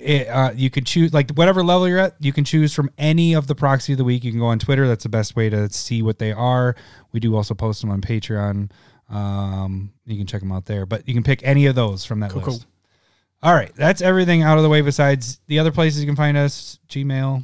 it, 0.00 0.28
uh, 0.28 0.52
you 0.54 0.70
could 0.70 0.86
choose 0.86 1.12
like 1.12 1.30
whatever 1.32 1.62
level 1.62 1.88
you're 1.88 1.98
at. 1.98 2.14
You 2.20 2.32
can 2.32 2.44
choose 2.44 2.72
from 2.74 2.90
any 2.98 3.34
of 3.34 3.46
the 3.46 3.54
proxy 3.54 3.92
of 3.92 3.98
the 3.98 4.04
week. 4.04 4.24
You 4.24 4.30
can 4.30 4.40
go 4.40 4.46
on 4.46 4.58
Twitter. 4.58 4.88
That's 4.88 5.02
the 5.04 5.08
best 5.10 5.36
way 5.36 5.48
to 5.50 5.68
see 5.70 6.02
what 6.02 6.18
they 6.18 6.32
are. 6.32 6.74
We 7.12 7.20
do 7.20 7.34
also 7.36 7.54
post 7.54 7.80
them 7.80 7.90
on 7.90 8.00
Patreon. 8.00 8.70
Um, 9.08 9.92
you 10.06 10.16
can 10.16 10.26
check 10.26 10.40
them 10.40 10.52
out 10.52 10.66
there. 10.66 10.86
But 10.86 11.06
you 11.08 11.14
can 11.14 11.22
pick 11.22 11.40
any 11.44 11.66
of 11.66 11.74
those 11.74 12.04
from 12.04 12.20
that 12.20 12.30
Cool, 12.30 12.42
list. 12.42 12.60
cool. 12.62 12.70
All 13.42 13.54
right, 13.54 13.74
that's 13.74 14.02
everything 14.02 14.42
out 14.42 14.58
of 14.58 14.62
the 14.62 14.68
way. 14.68 14.82
Besides 14.82 15.40
the 15.46 15.58
other 15.58 15.72
places 15.72 16.00
you 16.00 16.06
can 16.06 16.16
find 16.16 16.36
us, 16.36 16.78
Gmail, 16.88 17.42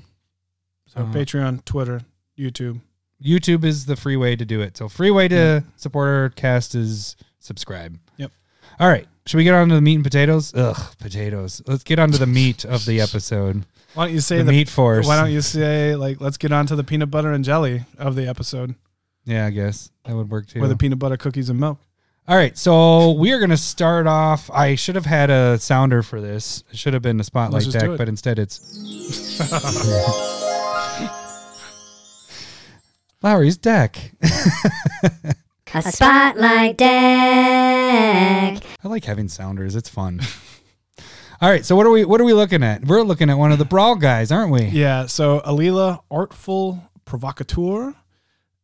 So 0.89 1.01
Uh, 1.01 1.05
Patreon, 1.13 1.65
Twitter, 1.65 2.03
YouTube. 2.39 2.81
YouTube 3.25 3.65
is 3.65 3.87
the 3.87 3.97
free 3.97 4.17
way 4.17 4.37
to 4.37 4.45
do 4.45 4.61
it. 4.61 4.77
So 4.77 4.89
free 4.91 5.11
way 5.11 5.27
to 5.29 5.65
support 5.77 6.09
our 6.09 6.29
cast 6.31 6.75
is 6.75 7.17
subscribe. 7.39 7.99
Yep. 8.19 8.31
All 8.79 8.89
right. 8.89 9.07
Should 9.27 9.39
we 9.39 9.45
get 9.45 9.55
on 9.55 9.69
to 9.71 9.75
the 9.75 9.81
meat 9.81 9.97
and 9.97 10.05
potatoes? 10.05 10.55
Ugh, 10.55 10.77
potatoes. 11.01 11.61
Let's 11.67 11.83
get 11.83 11.99
on 11.99 12.13
to 12.13 12.19
the 12.19 12.27
meat 12.27 12.65
of 12.65 12.85
the 12.87 13.01
episode. 13.01 13.65
Why 13.95 14.07
don't 14.07 14.15
you 14.15 14.21
say 14.21 14.39
The, 14.39 14.45
the, 14.45 14.53
meat 14.53 14.69
force. 14.69 15.07
Why 15.07 15.21
don't 15.21 15.33
you 15.33 15.41
say 15.41 15.97
like 15.97 16.21
let's 16.21 16.37
get 16.37 16.53
on 16.53 16.67
to 16.67 16.77
the 16.77 16.85
peanut 16.85 17.11
butter 17.11 17.33
and 17.33 17.45
jelly 17.45 17.85
of 17.99 18.15
the 18.15 18.29
episode, 18.29 18.75
Yeah, 19.25 19.47
I 19.47 19.51
guess 19.51 19.91
that 20.05 20.15
would 20.15 20.31
work 20.31 20.47
too. 20.47 20.63
or 20.63 20.69
the 20.69 20.77
peanut 20.77 20.99
butter 20.99 21.17
cookies 21.17 21.49
and 21.51 21.59
milk. 21.59 21.81
All 22.29 22.37
right, 22.37 22.57
so 22.59 23.13
we 23.13 23.33
are 23.33 23.39
going 23.39 23.51
to 23.51 23.57
start 23.57 24.07
off. 24.09 24.51
I 24.51 24.75
should 24.75 24.97
have 24.97 25.07
had 25.07 25.31
a 25.31 25.59
sounder 25.59 26.03
for 26.03 26.21
this. 26.21 26.65
It 26.73 26.79
should 26.79 26.93
have 26.93 27.03
been 27.03 27.21
a 27.21 27.25
spotlight 27.25 27.63
Let's 27.63 27.67
just 27.67 27.79
do 27.79 27.89
deck, 27.91 27.99
but 27.99 28.09
instead 28.09 28.39
it's 28.39 28.61
Lowry's 33.23 33.57
deck. 33.57 34.13
A 35.75 35.83
spotlight 35.83 36.79
deck. 36.79 36.89
I 36.89 38.89
like 38.89 39.05
having 39.05 39.29
sounders. 39.29 39.77
It's 39.77 39.89
fun. 39.89 40.21
All 41.43 41.51
right, 41.51 41.67
so 41.67 41.77
what 41.77 41.85
are 41.85 41.91
we 41.91 42.05
what 42.05 42.21
are 42.21 42.25
we 42.25 42.33
looking 42.33 42.63
at? 42.63 42.87
We're 42.87 43.03
looking 43.03 43.29
at 43.29 43.37
one 43.37 43.53
of 43.53 43.59
the 43.59 43.67
brawl 43.67 43.97
guys, 43.97 44.33
aren't 44.33 44.53
we? 44.53 44.67
Yeah, 44.67 45.07
so 45.07 45.41
Alela, 45.41 46.01
artful 46.11 46.83
provocateur, 47.05 47.95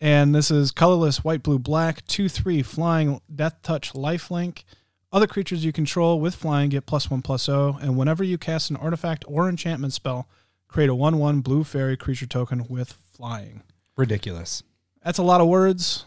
and 0.00 0.34
this 0.34 0.50
is 0.50 0.70
colorless 0.70 1.22
white, 1.22 1.42
blue, 1.42 1.58
black, 1.58 2.06
two, 2.06 2.30
three, 2.30 2.62
flying, 2.62 3.20
death 3.34 3.60
touch, 3.62 3.92
lifelink. 3.92 4.64
Other 5.12 5.26
creatures 5.26 5.66
you 5.66 5.72
control 5.72 6.18
with 6.18 6.34
flying 6.34 6.70
get 6.70 6.86
plus 6.86 7.10
one, 7.10 7.20
plus 7.20 7.46
O, 7.46 7.76
and 7.82 7.98
whenever 7.98 8.24
you 8.24 8.38
cast 8.38 8.70
an 8.70 8.76
artifact 8.76 9.22
or 9.28 9.50
enchantment 9.50 9.92
spell, 9.92 10.28
create 10.66 10.88
a 10.88 10.94
one-one 10.94 11.40
blue 11.40 11.64
fairy 11.64 11.98
creature 11.98 12.26
token 12.26 12.64
with 12.70 12.92
flying. 12.92 13.62
Ridiculous. 13.98 14.62
That's 15.04 15.18
a 15.18 15.22
lot 15.22 15.42
of 15.42 15.48
words. 15.48 16.06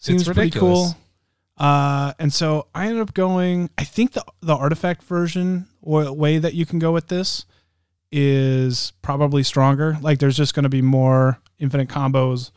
Seems 0.00 0.24
pretty 0.28 0.50
cool. 0.50 0.96
Uh, 1.56 2.14
and 2.18 2.32
so 2.32 2.66
I 2.74 2.86
ended 2.86 3.02
up 3.02 3.14
going. 3.14 3.70
I 3.78 3.84
think 3.84 4.12
the 4.12 4.24
the 4.40 4.56
artifact 4.56 5.02
version 5.04 5.66
or 5.82 6.10
way 6.12 6.38
that 6.38 6.54
you 6.54 6.66
can 6.66 6.78
go 6.78 6.90
with 6.90 7.08
this 7.08 7.44
is 8.10 8.92
probably 9.02 9.42
stronger. 9.42 9.96
Like 10.00 10.18
there's 10.18 10.36
just 10.36 10.54
going 10.54 10.64
to 10.64 10.68
be 10.70 10.82
more 10.82 11.38
infinite 11.58 11.88
combos 11.88 12.50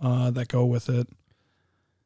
uh, 0.00 0.30
that 0.30 0.48
go 0.48 0.64
with 0.64 0.88
it. 0.88 1.08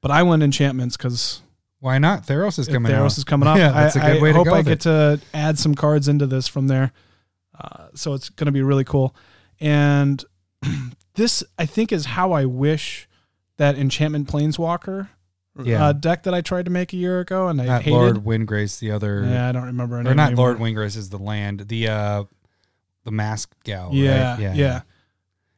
But 0.01 0.11
I 0.11 0.23
went 0.23 0.43
enchantments 0.43 0.97
because 0.97 1.43
Why 1.81 1.99
not? 1.99 2.27
Theros 2.27 2.59
is 2.59 2.67
coming 2.69 2.91
Theros 2.91 2.99
out. 3.05 3.19
is 3.19 3.25
coming 3.25 3.47
up. 3.49 3.59
Yeah, 3.59 3.73
that's 3.73 3.97
a 3.97 4.03
I, 4.03 4.13
good 4.13 4.19
I 4.19 4.23
way 4.23 4.29
to 4.31 4.39
hope 4.39 4.47
go 4.47 4.55
I 4.55 4.63
get 4.63 4.73
it. 4.73 4.81
to 4.83 5.21
add 5.35 5.59
some 5.59 5.75
cards 5.75 6.09
into 6.09 6.27
this 6.27 6.49
from 6.49 6.69
there. 6.69 6.93
Uh, 7.59 7.89
so 7.95 8.15
it's 8.15 8.31
going 8.31 8.47
to 8.47 8.53
be 8.53 8.63
really 8.63 8.85
cool. 8.85 9.15
And 9.61 10.25
this, 11.15 11.45
I 11.59 11.67
think, 11.67 11.93
is 11.93 12.07
how 12.07 12.33
I 12.33 12.47
wish 12.47 13.07
that 13.61 13.77
Enchantment 13.79 14.27
Planeswalker 14.27 15.09
Yeah. 15.63 15.85
uh, 15.89 15.93
deck 15.93 16.23
that 16.23 16.33
I 16.35 16.41
tried 16.41 16.65
to 16.65 16.71
make 16.71 16.93
a 16.93 16.97
year 16.97 17.21
ago 17.21 17.49
and 17.49 17.61
I 17.61 17.67
Not 17.67 17.83
hated. 17.83 17.95
Lord 17.97 18.17
Windgrace, 18.17 18.79
the 18.79 18.91
other, 18.91 19.23
yeah, 19.25 19.49
I 19.49 19.53
don't 19.53 19.67
remember. 19.67 19.99
or 20.01 20.03
not 20.03 20.29
anymore. 20.29 20.47
Lord 20.55 20.59
Windgrace 20.59 20.97
is 20.97 21.11
the 21.11 21.19
land, 21.19 21.69
the 21.69 21.89
uh, 21.89 22.25
the 23.05 23.11
masked 23.11 23.63
gal. 23.65 23.91
Yeah, 23.93 24.33
right? 24.43 24.55
yeah, 24.57 24.81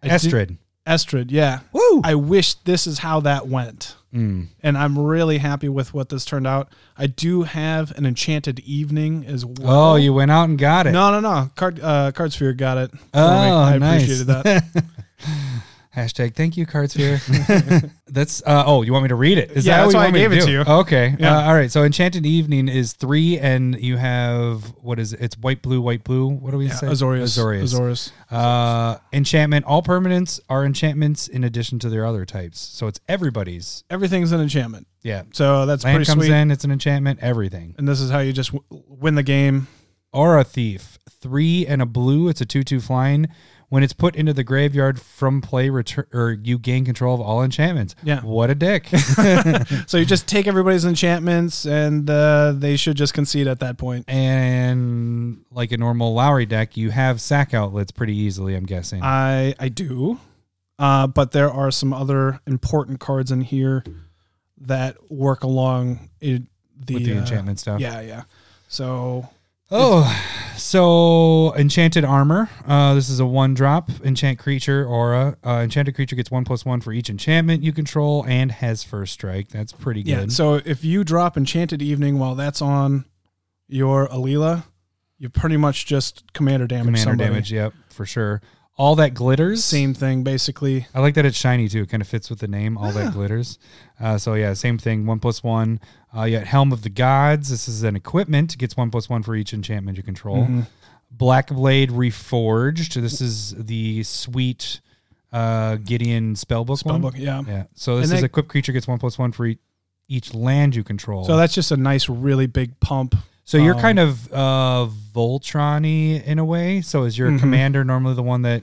I 0.03 0.09
did- 0.09 0.21
Estrid. 0.21 0.59
Estrid, 0.85 1.27
yeah. 1.31 1.61
Woo. 1.73 2.01
I 2.03 2.17
wish 2.17 2.55
this 2.55 2.89
is 2.89 2.99
how 2.99 3.21
that 3.21 3.47
went. 3.47 3.95
Mm. 4.13 4.49
And 4.65 4.77
I'm 4.77 4.99
really 4.99 5.39
happy 5.39 5.69
with 5.69 5.95
what 5.95 6.09
this 6.09 6.25
turned 6.25 6.47
out. 6.47 6.73
I 6.99 7.07
do 7.07 7.45
have 7.45 7.93
an 7.97 8.05
Enchanted 8.05 8.59
Evening 8.61 9.25
as 9.25 9.47
well. 9.47 9.93
Oh, 9.93 9.95
you 9.97 10.13
went 10.13 10.33
out 10.33 10.49
and 10.49 10.59
got 10.59 10.89
it. 10.89 10.91
No, 10.91 11.13
no, 11.13 11.21
no. 11.21 11.51
Card 11.55 11.79
uh, 11.81 12.11
Cardsphere 12.13 12.57
got 12.57 12.79
it. 12.79 12.91
Oh, 13.15 13.25
I 13.63 13.79
nice. 13.79 14.03
appreciated 14.03 14.27
that. 14.27 14.85
Hashtag 15.95 16.35
thank 16.35 16.57
you, 16.57 16.65
Cardsphere. 16.67 17.91
that's 18.07 18.43
uh, 18.47 18.65
oh, 18.67 18.81
you 18.81 18.93
want 18.95 19.03
me 19.03 19.09
to 19.09 19.15
read 19.15 19.37
it? 19.37 19.51
Is 19.51 19.67
Yeah, 19.67 19.77
that 19.77 19.83
that's 19.83 19.95
what 19.95 20.01
why 20.01 20.05
I 20.05 20.07
you 20.07 20.13
want 20.13 20.15
me 20.15 20.21
gave 20.21 20.31
to 20.31 20.37
it 20.37 20.41
to 20.41 20.47
do? 20.65 20.71
you. 20.71 20.77
Okay. 20.79 21.17
Yeah. 21.19 21.37
Uh, 21.37 21.43
all 21.49 21.55
right. 21.55 21.71
So 21.71 21.85
Enchanted 21.85 22.25
Evening 22.25 22.69
is 22.69 22.95
three, 22.95 23.39
and 23.39 23.79
you 23.79 23.99
have 23.99 24.65
what 24.81 24.99
is 24.99 25.13
it? 25.13 25.21
It's 25.21 25.37
white, 25.37 25.61
blue, 25.61 25.83
white, 25.83 26.03
blue. 26.03 26.29
What 26.29 26.53
do 26.53 26.57
we 26.57 26.69
Yeah, 26.69 26.75
say? 26.77 26.87
Azorius. 26.87 27.39
Azorius. 27.39 27.75
Azorius. 27.79 28.13
Uh, 28.31 28.99
enchantment. 29.13 29.67
All 29.67 29.83
permanents 29.83 30.41
are 30.49 30.65
enchantments 30.65 31.29
in 31.29 31.45
addition 31.45 31.79
to 31.81 31.91
their 31.91 32.07
other 32.07 32.25
types. 32.25 32.59
So 32.59 32.87
it's 32.87 33.01
everybody's. 33.07 33.85
Everything's 33.91 34.33
an 34.33 34.41
enchantment. 34.41 34.87
Yeah. 35.03 35.25
So 35.33 35.67
that's 35.67 35.85
Land 35.85 35.97
pretty 35.97 36.11
comes 36.11 36.25
sweet. 36.25 36.35
in. 36.35 36.51
It's 36.51 36.65
an 36.65 36.71
enchantment. 36.71 37.19
Everything. 37.21 37.75
And 37.77 37.87
this 37.87 38.01
is 38.01 38.11
how 38.11 38.21
you 38.21 38.33
just 38.33 38.53
w- 38.53 38.65
win 38.89 39.15
the 39.15 39.23
game. 39.23 39.67
Aura 40.13 40.43
Thief. 40.45 40.99
Three 41.21 41.67
and 41.67 41.83
a 41.83 41.87
blue. 41.87 42.29
It's 42.29 42.41
a 42.41 42.47
two-two 42.47 42.81
flying. 42.81 43.29
When 43.73 43.83
it's 43.83 43.95
put 43.95 44.17
into 44.17 44.35
the 44.35 44.45
graveyard 44.45 45.01
from 45.01 45.41
play, 45.41 45.71
return 45.71 46.05
or 46.13 46.33
you 46.33 46.59
gain 46.59 46.85
control 46.85 47.15
of 47.15 47.23
all 47.23 47.43
enchantments. 47.43 47.95
Yeah. 48.03 48.21
What 48.21 48.51
a 48.51 48.55
dick. 48.55 48.87
So 49.87 49.97
you 49.97 50.05
just 50.05 50.29
take 50.29 50.47
everybody's 50.47 50.85
enchantments 50.85 51.65
and 51.65 52.09
uh, 52.11 52.53
they 52.55 52.77
should 52.77 52.99
just 52.99 53.15
concede 53.15 53.47
at 53.49 53.61
that 53.61 53.79
point. 53.79 54.05
and 54.11 55.43
like 55.51 55.73
a 55.73 55.79
normal 55.79 56.13
Lowry 56.13 56.45
deck, 56.45 56.77
you 56.77 56.91
have 56.91 57.19
sack 57.19 57.55
outlets 57.55 57.91
pretty 57.91 58.15
easily. 58.15 58.55
I'm 58.57 58.67
guessing. 58.67 59.03
I 59.03 59.55
I 59.59 59.71
do. 59.71 60.21
Uh, 60.79 61.07
but 61.07 61.33
there 61.33 61.51
are 61.51 61.71
some 61.71 61.95
other 61.95 62.41
important 62.47 63.01
cards 63.01 63.33
in 63.33 63.41
here 63.41 63.85
that 64.61 64.99
work 65.11 65.45
along 65.45 66.11
it, 66.21 66.43
the, 66.79 66.95
with 66.95 67.05
the 67.07 67.15
uh, 67.15 67.21
enchantment 67.21 67.59
stuff. 67.59 67.81
Yeah, 67.81 68.03
yeah. 68.03 68.25
So 68.69 69.31
Oh, 69.75 70.25
so 70.57 71.55
enchanted 71.57 72.05
armor. 72.05 72.51
Uh, 72.67 72.95
this 72.95 73.09
is 73.09 73.21
a 73.21 73.27
one 73.27 73.55
drop 73.55 73.91
enchant 74.05 74.39
creature 74.39 74.85
aura. 74.85 75.37
Uh, 75.45 75.61
enchanted 75.63 75.95
creature 75.95 76.15
gets 76.15 76.31
one 76.31 76.45
plus 76.45 76.65
one 76.65 76.81
for 76.81 76.93
each 76.93 77.09
enchantment 77.09 77.63
you 77.63 77.73
control 77.73 78.25
and 78.29 78.53
has 78.53 78.85
first 78.85 79.15
strike. 79.15 79.49
That's 79.49 79.73
pretty 79.73 80.03
good. 80.03 80.11
yeah. 80.11 80.27
So 80.29 80.55
if 80.65 80.85
you 80.85 81.05
drop 81.05 81.37
Enchanted 81.37 81.81
Evening 81.81 82.19
while 82.19 82.35
that's 82.35 82.61
on 82.61 83.07
your 83.67 84.09
Alela, 84.09 84.65
you 85.19 85.29
pretty 85.31 85.57
much 85.57 85.87
just 85.87 86.33
commander 86.35 86.67
damage. 86.67 86.87
Commander 86.87 87.03
somebody. 87.11 87.31
damage. 87.31 87.53
Yep, 87.53 87.73
for 87.89 88.05
sure. 88.05 88.43
All 88.79 88.97
that 88.97 89.13
glitters. 89.15 89.63
Same 89.65 89.93
thing, 89.95 90.23
basically. 90.25 90.87
I 90.95 91.01
like 91.01 91.15
that 91.15 91.27
it's 91.27 91.37
shiny 91.37 91.69
too. 91.69 91.83
It 91.83 91.91
kind 91.91 92.01
of 92.01 92.09
fits 92.09 92.31
with 92.31 92.39
the 92.39 92.49
name. 92.49 92.79
All 92.79 92.91
that 92.93 93.13
glitters. 93.13 93.59
Uh, 94.01 94.17
so 94.19 94.35
yeah, 94.35 94.55
same 94.55 94.79
thing. 94.79 95.05
One 95.07 95.21
plus 95.21 95.43
one. 95.43 95.79
Uh, 96.17 96.23
you 96.25 96.39
got 96.39 96.47
Helm 96.47 96.73
of 96.73 96.83
the 96.83 96.89
Gods. 96.91 97.51
This 97.51 97.69
is 97.69 97.83
an 97.83 97.97
equipment. 97.97 98.55
It 98.55 98.59
Gets 98.59 98.77
one 98.77 98.91
plus 98.91 99.09
one 99.09 99.23
for 99.23 99.35
each 99.35 99.53
enchantment 99.53 99.97
you 99.99 100.03
control. 100.03 100.45
Mm-hmm. 100.45 100.61
Black 101.11 101.49
Blade 101.49 101.91
Reforged. 101.91 102.95
This 103.01 103.21
is 103.21 103.55
the 103.57 104.03
sweet 104.03 104.81
uh, 105.33 105.77
Gideon 105.77 106.35
spellbook, 106.35 106.85
one. 106.87 107.03
Spellbook, 107.03 107.19
yeah. 107.19 107.43
Yeah. 107.47 107.65
So 107.75 107.97
this 107.99 108.07
And 108.09 108.15
is 108.17 108.21
they- 108.23 108.27
equipped 108.27 108.49
creature 108.49 108.73
gets 108.73 108.89
one 108.89 108.99
plus 108.99 109.19
one 109.19 109.33
for 109.33 109.45
each, 109.47 109.59
each 110.09 110.35
land 110.35 110.75
you 110.75 110.83
control. 110.83 111.25
So 111.25 111.37
that's 111.37 111.55
just 111.55 111.71
a 111.73 111.77
nice, 111.77 112.09
really 112.09 112.47
big 112.47 112.79
pump. 112.81 113.15
So 113.53 113.59
you're 113.59 113.75
um, 113.75 113.81
kind 113.83 113.99
of 113.99 114.33
uh, 114.33 114.89
Voltron-y 115.15 116.23
in 116.25 116.39
a 116.39 116.45
way. 116.45 116.81
So 116.81 117.03
is 117.05 117.19
your 117.19 117.31
Mhm. 117.31 117.39
commander 117.41 117.85
normally 117.85 118.15
the 118.15 118.23
one 118.23 118.41
that 118.43 118.63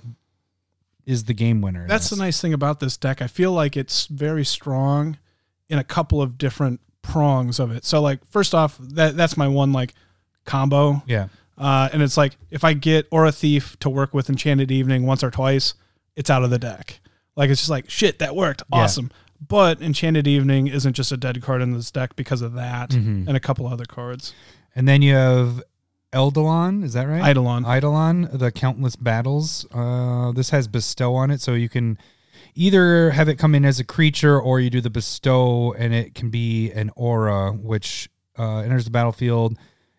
is 1.05 1.25
the 1.25 1.33
game 1.35 1.61
winner? 1.61 1.87
That's 1.87 2.09
the 2.09 2.15
nice 2.15 2.41
thing 2.41 2.53
about 2.53 2.79
this 2.79 2.97
deck. 2.97 3.21
I 3.21 3.27
feel 3.27 3.51
like 3.51 3.77
it's 3.77 4.07
very 4.07 4.43
strong 4.43 5.17
in 5.69 5.77
a 5.77 5.83
couple 5.83 6.23
of 6.23 6.39
different 6.39 6.79
prongs 7.03 7.59
of 7.59 7.69
it. 7.69 7.85
So 7.85 8.01
like 8.01 8.19
first 8.31 8.55
off, 8.55 8.79
that 8.79 9.15
that's 9.15 9.37
my 9.37 9.47
one 9.47 9.71
like 9.71 9.93
combo. 10.45 11.03
Yeah. 11.05 11.27
Uh, 11.55 11.89
and 11.93 12.01
it's 12.01 12.17
like 12.17 12.37
if 12.49 12.63
I 12.63 12.73
get 12.73 13.07
Aura 13.11 13.31
Thief 13.31 13.77
to 13.81 13.91
work 13.91 14.15
with 14.15 14.27
Enchanted 14.27 14.71
Evening 14.71 15.05
once 15.05 15.23
or 15.23 15.29
twice, 15.29 15.75
it's 16.15 16.31
out 16.31 16.43
of 16.43 16.49
the 16.49 16.57
deck. 16.57 16.99
Like 17.35 17.51
it's 17.51 17.61
just 17.61 17.69
like 17.69 17.91
shit 17.91 18.17
that 18.17 18.35
worked, 18.35 18.63
Yeah. 18.73 18.79
awesome. 18.79 19.11
But 19.47 19.83
Enchanted 19.83 20.27
Evening 20.27 20.65
isn't 20.65 20.93
just 20.93 21.11
a 21.11 21.17
dead 21.17 21.41
card 21.43 21.61
in 21.61 21.73
this 21.73 21.91
deck 21.91 22.15
because 22.15 22.41
of 22.41 22.53
that 22.53 22.89
Mhm. 22.89 23.27
and 23.27 23.37
a 23.37 23.39
couple 23.39 23.67
other 23.67 23.85
cards. 23.85 24.33
And 24.75 24.87
then 24.87 25.01
you 25.01 25.13
have 25.13 25.63
Eldalon, 26.13 26.83
is 26.83 26.93
that 26.93 27.07
right? 27.07 27.29
Eidolon. 27.29 27.65
Eidolon, 27.65 28.29
the 28.31 28.51
countless 28.51 28.95
battles. 28.95 29.65
Uh, 29.71 30.31
this 30.31 30.49
has 30.49 30.67
bestow 30.67 31.15
on 31.15 31.31
it, 31.31 31.41
so 31.41 31.53
you 31.53 31.69
can 31.69 31.97
either 32.55 33.11
have 33.11 33.29
it 33.29 33.35
come 33.35 33.55
in 33.55 33.65
as 33.65 33.79
a 33.79 33.83
creature 33.83 34.39
or 34.39 34.59
you 34.59 34.69
do 34.69 34.81
the 34.81 34.89
bestow, 34.89 35.73
and 35.73 35.93
it 35.93 36.15
can 36.15 36.29
be 36.29 36.71
an 36.71 36.91
aura, 36.95 37.51
which 37.51 38.09
uh, 38.37 38.59
enters 38.59 38.85
the 38.85 38.91
battlefield. 38.91 39.57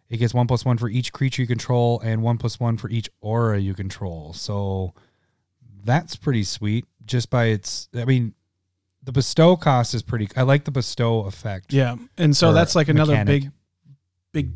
It 0.08 0.16
gets 0.16 0.34
one 0.34 0.48
plus 0.48 0.64
one 0.64 0.76
for 0.76 0.88
each 0.88 1.12
creature 1.12 1.42
you 1.42 1.48
control, 1.48 2.00
and 2.00 2.22
one 2.22 2.38
plus 2.38 2.58
one 2.58 2.76
for 2.76 2.90
each 2.90 3.08
aura 3.20 3.58
you 3.58 3.74
control. 3.74 4.32
So 4.32 4.94
that's 5.84 6.16
pretty 6.16 6.42
sweet. 6.42 6.84
Just 7.04 7.30
by 7.30 7.46
its, 7.46 7.88
I 7.94 8.04
mean, 8.04 8.34
the 9.02 9.12
bestow 9.12 9.56
cost 9.56 9.94
is 9.94 10.02
pretty. 10.02 10.28
I 10.36 10.42
like 10.42 10.64
the 10.64 10.70
bestow 10.72 11.20
effect. 11.20 11.72
Yeah, 11.72 11.96
and 12.18 12.36
so 12.36 12.52
that's 12.52 12.74
like 12.74 12.88
another 12.88 13.12
mechanic. 13.12 13.42
big, 13.44 13.52
big 14.32 14.52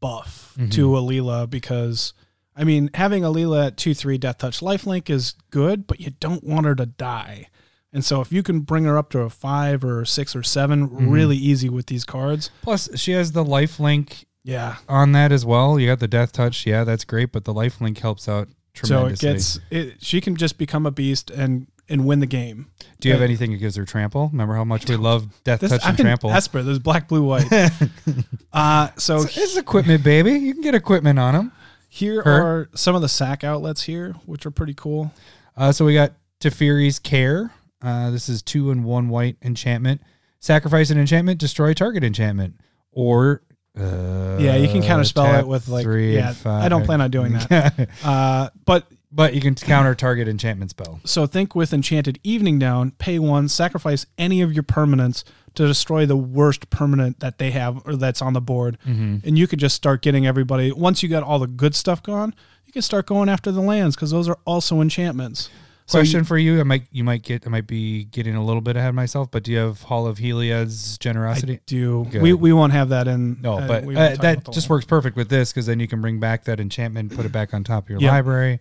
buff 0.00 0.54
Mhm. 0.58 0.70
to 0.72 0.88
Alela 0.90 1.48
because 1.48 2.12
I 2.54 2.64
mean 2.64 2.90
having 2.94 3.22
Alela 3.22 3.66
at 3.68 3.76
two 3.76 3.94
three 3.94 4.18
Death 4.18 4.38
Touch 4.38 4.60
Lifelink 4.60 5.08
is 5.10 5.34
good, 5.50 5.86
but 5.86 6.00
you 6.00 6.12
don't 6.20 6.44
want 6.44 6.66
her 6.66 6.74
to 6.74 6.86
die. 6.86 7.48
And 7.92 8.04
so 8.04 8.20
if 8.20 8.30
you 8.32 8.42
can 8.42 8.60
bring 8.60 8.84
her 8.84 8.98
up 8.98 9.10
to 9.10 9.20
a 9.20 9.30
five 9.30 9.82
or 9.84 10.04
six 10.04 10.36
or 10.36 10.42
7 10.42 10.88
Mm-hmm. 10.88 11.08
really 11.08 11.36
easy 11.36 11.68
with 11.70 11.86
these 11.86 12.04
cards. 12.04 12.50
Plus, 12.60 12.88
she 12.94 13.12
has 13.12 13.32
the 13.32 13.44
life 13.44 13.80
link 13.80 14.26
Yeah. 14.44 14.76
on 14.88 15.12
that 15.12 15.32
as 15.32 15.46
well. 15.46 15.78
You 15.80 15.86
got 15.86 16.00
the 16.00 16.08
death 16.08 16.32
touch, 16.32 16.66
yeah, 16.66 16.84
that's 16.84 17.04
great, 17.04 17.32
but 17.32 17.44
the 17.44 17.54
life 17.54 17.80
link 17.80 17.98
helps 17.98 18.28
out 18.28 18.48
tremendously. 18.74 19.16
So 19.16 19.30
it 19.30 19.32
gets 19.32 19.60
it. 19.70 20.04
She 20.04 20.20
can 20.20 20.36
just 20.36 20.58
become 20.58 20.84
a 20.84 20.90
beast 20.90 21.30
and 21.30 21.68
and 21.88 22.04
win 22.06 22.20
the 22.20 22.26
game. 22.26 22.66
Do 23.00 23.08
you 23.08 23.14
have 23.14 23.22
anything 23.22 23.52
that 23.52 23.58
gives 23.58 23.76
her 23.76 23.84
trample? 23.84 24.28
Remember 24.32 24.54
how 24.54 24.64
much 24.64 24.88
we 24.88 24.96
love 24.96 25.28
death 25.44 25.60
This, 25.60 25.70
touch 25.70 25.82
I'm 25.84 25.90
and 25.90 25.98
trample? 25.98 26.30
Esper. 26.30 26.62
There's 26.62 26.78
black, 26.78 27.08
blue, 27.08 27.22
white. 27.22 27.46
uh, 28.52 28.88
so 28.96 29.22
It's, 29.22 29.36
it's 29.36 29.56
equipment, 29.56 30.02
baby. 30.02 30.32
You 30.32 30.52
can 30.54 30.62
get 30.62 30.74
equipment 30.74 31.18
on 31.18 31.34
them. 31.34 31.52
here 31.88 32.22
Her. 32.22 32.42
are 32.42 32.68
some 32.74 32.94
of 32.94 33.02
the 33.02 33.08
sack 33.08 33.44
outlets 33.44 33.82
here, 33.82 34.14
which 34.24 34.46
are 34.46 34.50
pretty 34.50 34.74
cool. 34.74 35.12
Uh, 35.56 35.72
so 35.72 35.84
we 35.84 35.94
got 35.94 36.12
Teferi's 36.40 36.98
Care. 36.98 37.52
Uh, 37.82 38.10
this 38.10 38.28
is 38.28 38.42
two 38.42 38.70
and 38.70 38.84
one 38.84 39.08
white 39.08 39.36
enchantment. 39.42 40.00
Sacrifice 40.40 40.90
an 40.90 40.98
enchantment, 40.98 41.38
destroy 41.38 41.72
target 41.74 42.02
enchantment, 42.04 42.54
or 42.92 43.42
uh, 43.78 44.38
Yeah, 44.40 44.56
you 44.56 44.68
can 44.68 44.82
counterspell 44.82 45.40
it 45.40 45.46
with 45.46 45.68
like 45.68 45.84
three 45.84 46.14
yeah. 46.14 46.34
I 46.44 46.68
don't 46.68 46.84
plan 46.84 47.00
on 47.00 47.10
doing 47.10 47.32
that. 47.34 47.88
uh, 48.04 48.50
but 48.64 48.86
but 49.16 49.34
you 49.34 49.40
can 49.40 49.54
counter 49.56 49.94
target 49.94 50.28
enchantment 50.28 50.70
spell. 50.70 51.00
so 51.04 51.26
think 51.26 51.54
with 51.54 51.72
Enchanted 51.72 52.20
Evening 52.22 52.58
down, 52.58 52.92
pay 52.92 53.18
one, 53.18 53.48
sacrifice 53.48 54.06
any 54.18 54.42
of 54.42 54.52
your 54.52 54.62
permanents 54.62 55.24
to 55.54 55.66
destroy 55.66 56.04
the 56.06 56.16
worst 56.16 56.68
permanent 56.70 57.18
that 57.20 57.38
they 57.38 57.50
have 57.50 57.80
or 57.86 57.96
that's 57.96 58.20
on 58.22 58.34
the 58.34 58.40
board, 58.40 58.76
Mm-hmm. 58.86 59.26
and 59.26 59.38
you 59.38 59.46
could 59.46 59.58
just 59.58 59.74
start 59.74 60.02
getting 60.02 60.26
everybody. 60.26 60.70
Once 60.70 61.02
you 61.02 61.08
got 61.08 61.22
all 61.22 61.38
the 61.38 61.46
good 61.46 61.74
stuff 61.74 62.02
gone, 62.02 62.34
you 62.66 62.72
can 62.72 62.82
start 62.82 63.06
going 63.06 63.28
after 63.28 63.50
the 63.50 63.60
lands 63.62 63.96
because 63.96 64.10
those 64.10 64.28
are 64.28 64.38
also 64.44 64.80
enchantments. 64.82 65.48
So 65.88 66.00
Question 66.00 66.20
you- 66.20 66.24
for 66.24 66.36
you: 66.36 66.58
I 66.60 66.64
might 66.64 66.82
you 66.90 67.04
might 67.04 67.22
get 67.22 67.46
I 67.46 67.48
might 67.48 67.68
be 67.68 68.04
getting 68.06 68.34
a 68.34 68.44
little 68.44 68.60
bit 68.60 68.76
ahead 68.76 68.88
of 68.88 68.96
myself, 68.96 69.30
but 69.30 69.44
do 69.44 69.52
you 69.52 69.58
have 69.58 69.82
Hall 69.82 70.08
of 70.08 70.18
Heliod's 70.18 70.98
I 71.00 71.02
generosity? 71.04 71.60
do. 71.64 72.04
Good. 72.10 72.22
We 72.22 72.32
we 72.32 72.52
won't 72.52 72.72
have 72.72 72.88
that 72.88 73.06
in. 73.06 73.40
No, 73.40 73.58
uh, 73.60 73.68
but 73.68 73.84
uh, 73.84 73.86
won't 73.86 73.96
talk 73.96 74.14
about 74.14 74.22
that 74.44 74.52
just 74.52 74.66
whole- 74.66 74.74
works 74.78 74.84
perfect 74.84 75.16
with 75.16 75.28
this 75.28 75.52
because 75.52 75.66
then 75.66 75.78
you 75.78 75.86
can 75.86 76.00
bring 76.00 76.18
back 76.18 76.42
that 76.44 76.58
enchantment, 76.58 77.14
put 77.14 77.24
it 77.24 77.30
back 77.30 77.54
on 77.54 77.62
top 77.62 77.84
of 77.84 77.90
your 77.90 78.00
Yeah. 78.00 78.10
library. 78.10 78.58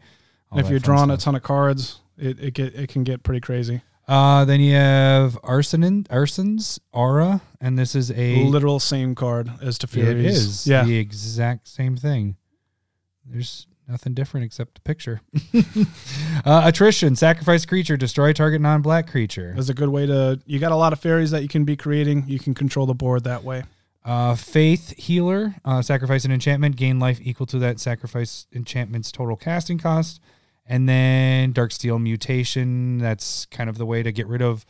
If 0.53 0.69
you're 0.69 0.79
drawing 0.79 1.09
a 1.11 1.17
ton 1.17 1.35
of 1.35 1.43
cards, 1.43 1.99
it 2.17 2.39
it 2.39 2.53
get 2.53 2.75
it 2.75 2.89
can 2.89 3.03
get 3.03 3.23
pretty 3.23 3.41
crazy. 3.41 3.81
Uh, 4.07 4.45
then 4.45 4.59
you 4.61 4.75
have 4.75 5.33
Arsonin, 5.41 6.07
Arson's 6.09 6.79
Aura, 6.91 7.41
and 7.59 7.77
this 7.79 7.95
is 7.95 8.11
a 8.11 8.43
Literal 8.45 8.79
same 8.79 9.15
card 9.15 9.49
as 9.61 9.77
it 9.77 9.87
Teferi's. 9.87 10.37
is 10.37 10.67
Yeah. 10.67 10.83
the 10.83 10.97
exact 10.97 11.67
same 11.67 11.97
thing. 11.97 12.35
There's 13.25 13.65
nothing 13.87 14.13
different 14.13 14.45
except 14.45 14.75
the 14.75 14.81
picture. 14.81 15.21
uh, 16.45 16.61
attrition, 16.65 17.15
sacrifice 17.15 17.65
creature, 17.65 17.97
destroy 17.97 18.31
target 18.33 18.61
non-black 18.61 19.07
creature. 19.09 19.53
That's 19.55 19.69
a 19.69 19.73
good 19.73 19.89
way 19.89 20.05
to. 20.05 20.39
You 20.45 20.59
got 20.59 20.71
a 20.71 20.75
lot 20.75 20.93
of 20.93 20.99
fairies 20.99 21.31
that 21.31 21.41
you 21.41 21.47
can 21.47 21.63
be 21.65 21.75
creating. 21.75 22.25
You 22.27 22.37
can 22.39 22.53
control 22.53 22.85
the 22.85 22.93
board 22.95 23.23
that 23.23 23.43
way. 23.43 23.63
Uh, 24.03 24.35
Faith 24.35 24.93
Healer, 24.99 25.55
uh, 25.65 25.81
sacrifice 25.81 26.25
an 26.25 26.31
enchantment, 26.31 26.75
gain 26.75 26.99
life 26.99 27.19
equal 27.23 27.47
to 27.47 27.57
that 27.59 27.79
sacrifice 27.79 28.45
enchantment's 28.53 29.11
total 29.11 29.35
casting 29.35 29.79
cost. 29.79 30.21
And 30.67 30.89
then 30.89 31.53
Darksteel 31.53 32.01
Mutation, 32.01 32.97
that's 32.99 33.45
kind 33.47 33.69
of 33.69 33.77
the 33.77 33.85
way 33.85 34.01
to 34.03 34.11
get 34.11 34.27
rid 34.27 34.41
of 34.41 34.65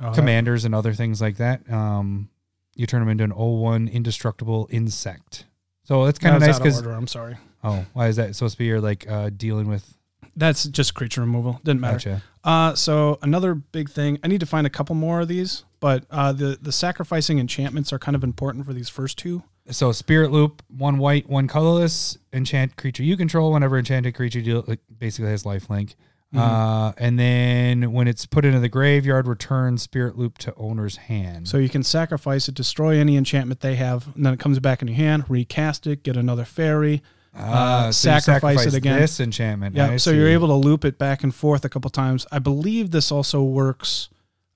Uh, 0.00 0.14
commanders 0.14 0.64
and 0.64 0.74
other 0.74 0.94
things 0.94 1.20
like 1.20 1.36
that. 1.38 1.68
Um, 1.70 2.28
you 2.76 2.86
turn 2.86 3.00
them 3.00 3.08
into 3.08 3.24
an 3.24 3.32
01 3.32 3.88
indestructible 3.88 4.68
insect. 4.70 5.44
So 5.84 6.04
that's 6.06 6.18
kind 6.20 6.36
of 6.36 6.40
nice 6.42 6.58
because 6.58 6.80
I'm 6.86 7.06
sorry. 7.08 7.36
oh, 7.64 7.84
why 7.94 8.06
is 8.08 8.16
that 8.16 8.34
supposed 8.36 8.54
to 8.54 8.58
be? 8.58 8.66
You're 8.66 8.80
like 8.80 9.10
uh, 9.10 9.30
dealing 9.36 9.66
with 9.68 9.96
That's 10.36 10.64
just 10.64 10.94
creature 10.94 11.20
removal. 11.22 11.60
Didn't 11.64 11.80
matter. 11.80 11.96
gotcha. 11.96 12.22
Uh, 12.44 12.74
so 12.76 13.18
another 13.22 13.54
big 13.56 13.90
thing. 13.90 14.18
I 14.22 14.28
need 14.28 14.38
to 14.40 14.46
find 14.46 14.66
a 14.66 14.70
couple 14.70 14.94
more 14.94 15.20
of 15.20 15.26
these, 15.28 15.64
but 15.80 16.04
uh, 16.10 16.32
the 16.32 16.56
the 16.62 16.70
sacrificing 16.72 17.38
enchantments 17.40 17.92
are 17.92 17.98
kind 17.98 18.14
of 18.14 18.22
important 18.22 18.64
for 18.66 18.72
these 18.72 18.88
first 18.88 19.18
two. 19.18 19.42
So 19.70 19.92
Spirit 19.92 20.30
Loop, 20.30 20.62
one 20.68 20.98
white, 20.98 21.28
one 21.28 21.46
colorless, 21.46 22.16
enchant 22.32 22.76
creature 22.76 23.02
you 23.02 23.16
control. 23.16 23.52
Whenever 23.52 23.78
enchanted 23.78 24.14
creature 24.14 24.40
deal, 24.40 24.64
like, 24.66 24.80
basically 24.98 25.30
has 25.30 25.44
life 25.44 25.68
link. 25.68 25.94
Mm-hmm. 26.34 26.38
Uh, 26.38 26.92
and 26.98 27.18
then 27.18 27.92
when 27.92 28.06
it's 28.06 28.26
put 28.26 28.44
into 28.44 28.60
the 28.60 28.68
graveyard, 28.68 29.26
return 29.26 29.78
Spirit 29.78 30.18
Loop 30.18 30.36
to 30.38 30.54
owner's 30.56 30.96
hand. 30.96 31.48
So 31.48 31.56
you 31.56 31.70
can 31.70 31.82
sacrifice 31.82 32.48
it, 32.48 32.54
destroy 32.54 32.98
any 32.98 33.16
enchantment 33.16 33.60
they 33.60 33.76
have, 33.76 34.14
and 34.14 34.26
then 34.26 34.34
it 34.34 34.40
comes 34.40 34.58
back 34.58 34.82
in 34.82 34.88
your 34.88 34.96
hand. 34.96 35.24
Recast 35.28 35.86
it, 35.86 36.02
get 36.02 36.16
another 36.16 36.44
fairy. 36.44 37.02
Ah, 37.34 37.86
uh, 37.86 37.92
so 37.92 38.14
you 38.14 38.20
sacrifice 38.20 38.66
it 38.66 38.74
again. 38.74 38.98
This 38.98 39.20
enchantment. 39.20 39.76
Yeah, 39.76 39.92
I 39.92 39.96
so 39.96 40.10
you're 40.10 40.28
able 40.28 40.48
to 40.48 40.54
loop 40.54 40.84
it 40.84 40.98
back 40.98 41.22
and 41.22 41.34
forth 41.34 41.64
a 41.64 41.68
couple 41.68 41.88
times. 41.90 42.26
I 42.32 42.40
believe 42.40 42.90
this 42.90 43.10
also 43.10 43.42
works 43.42 44.08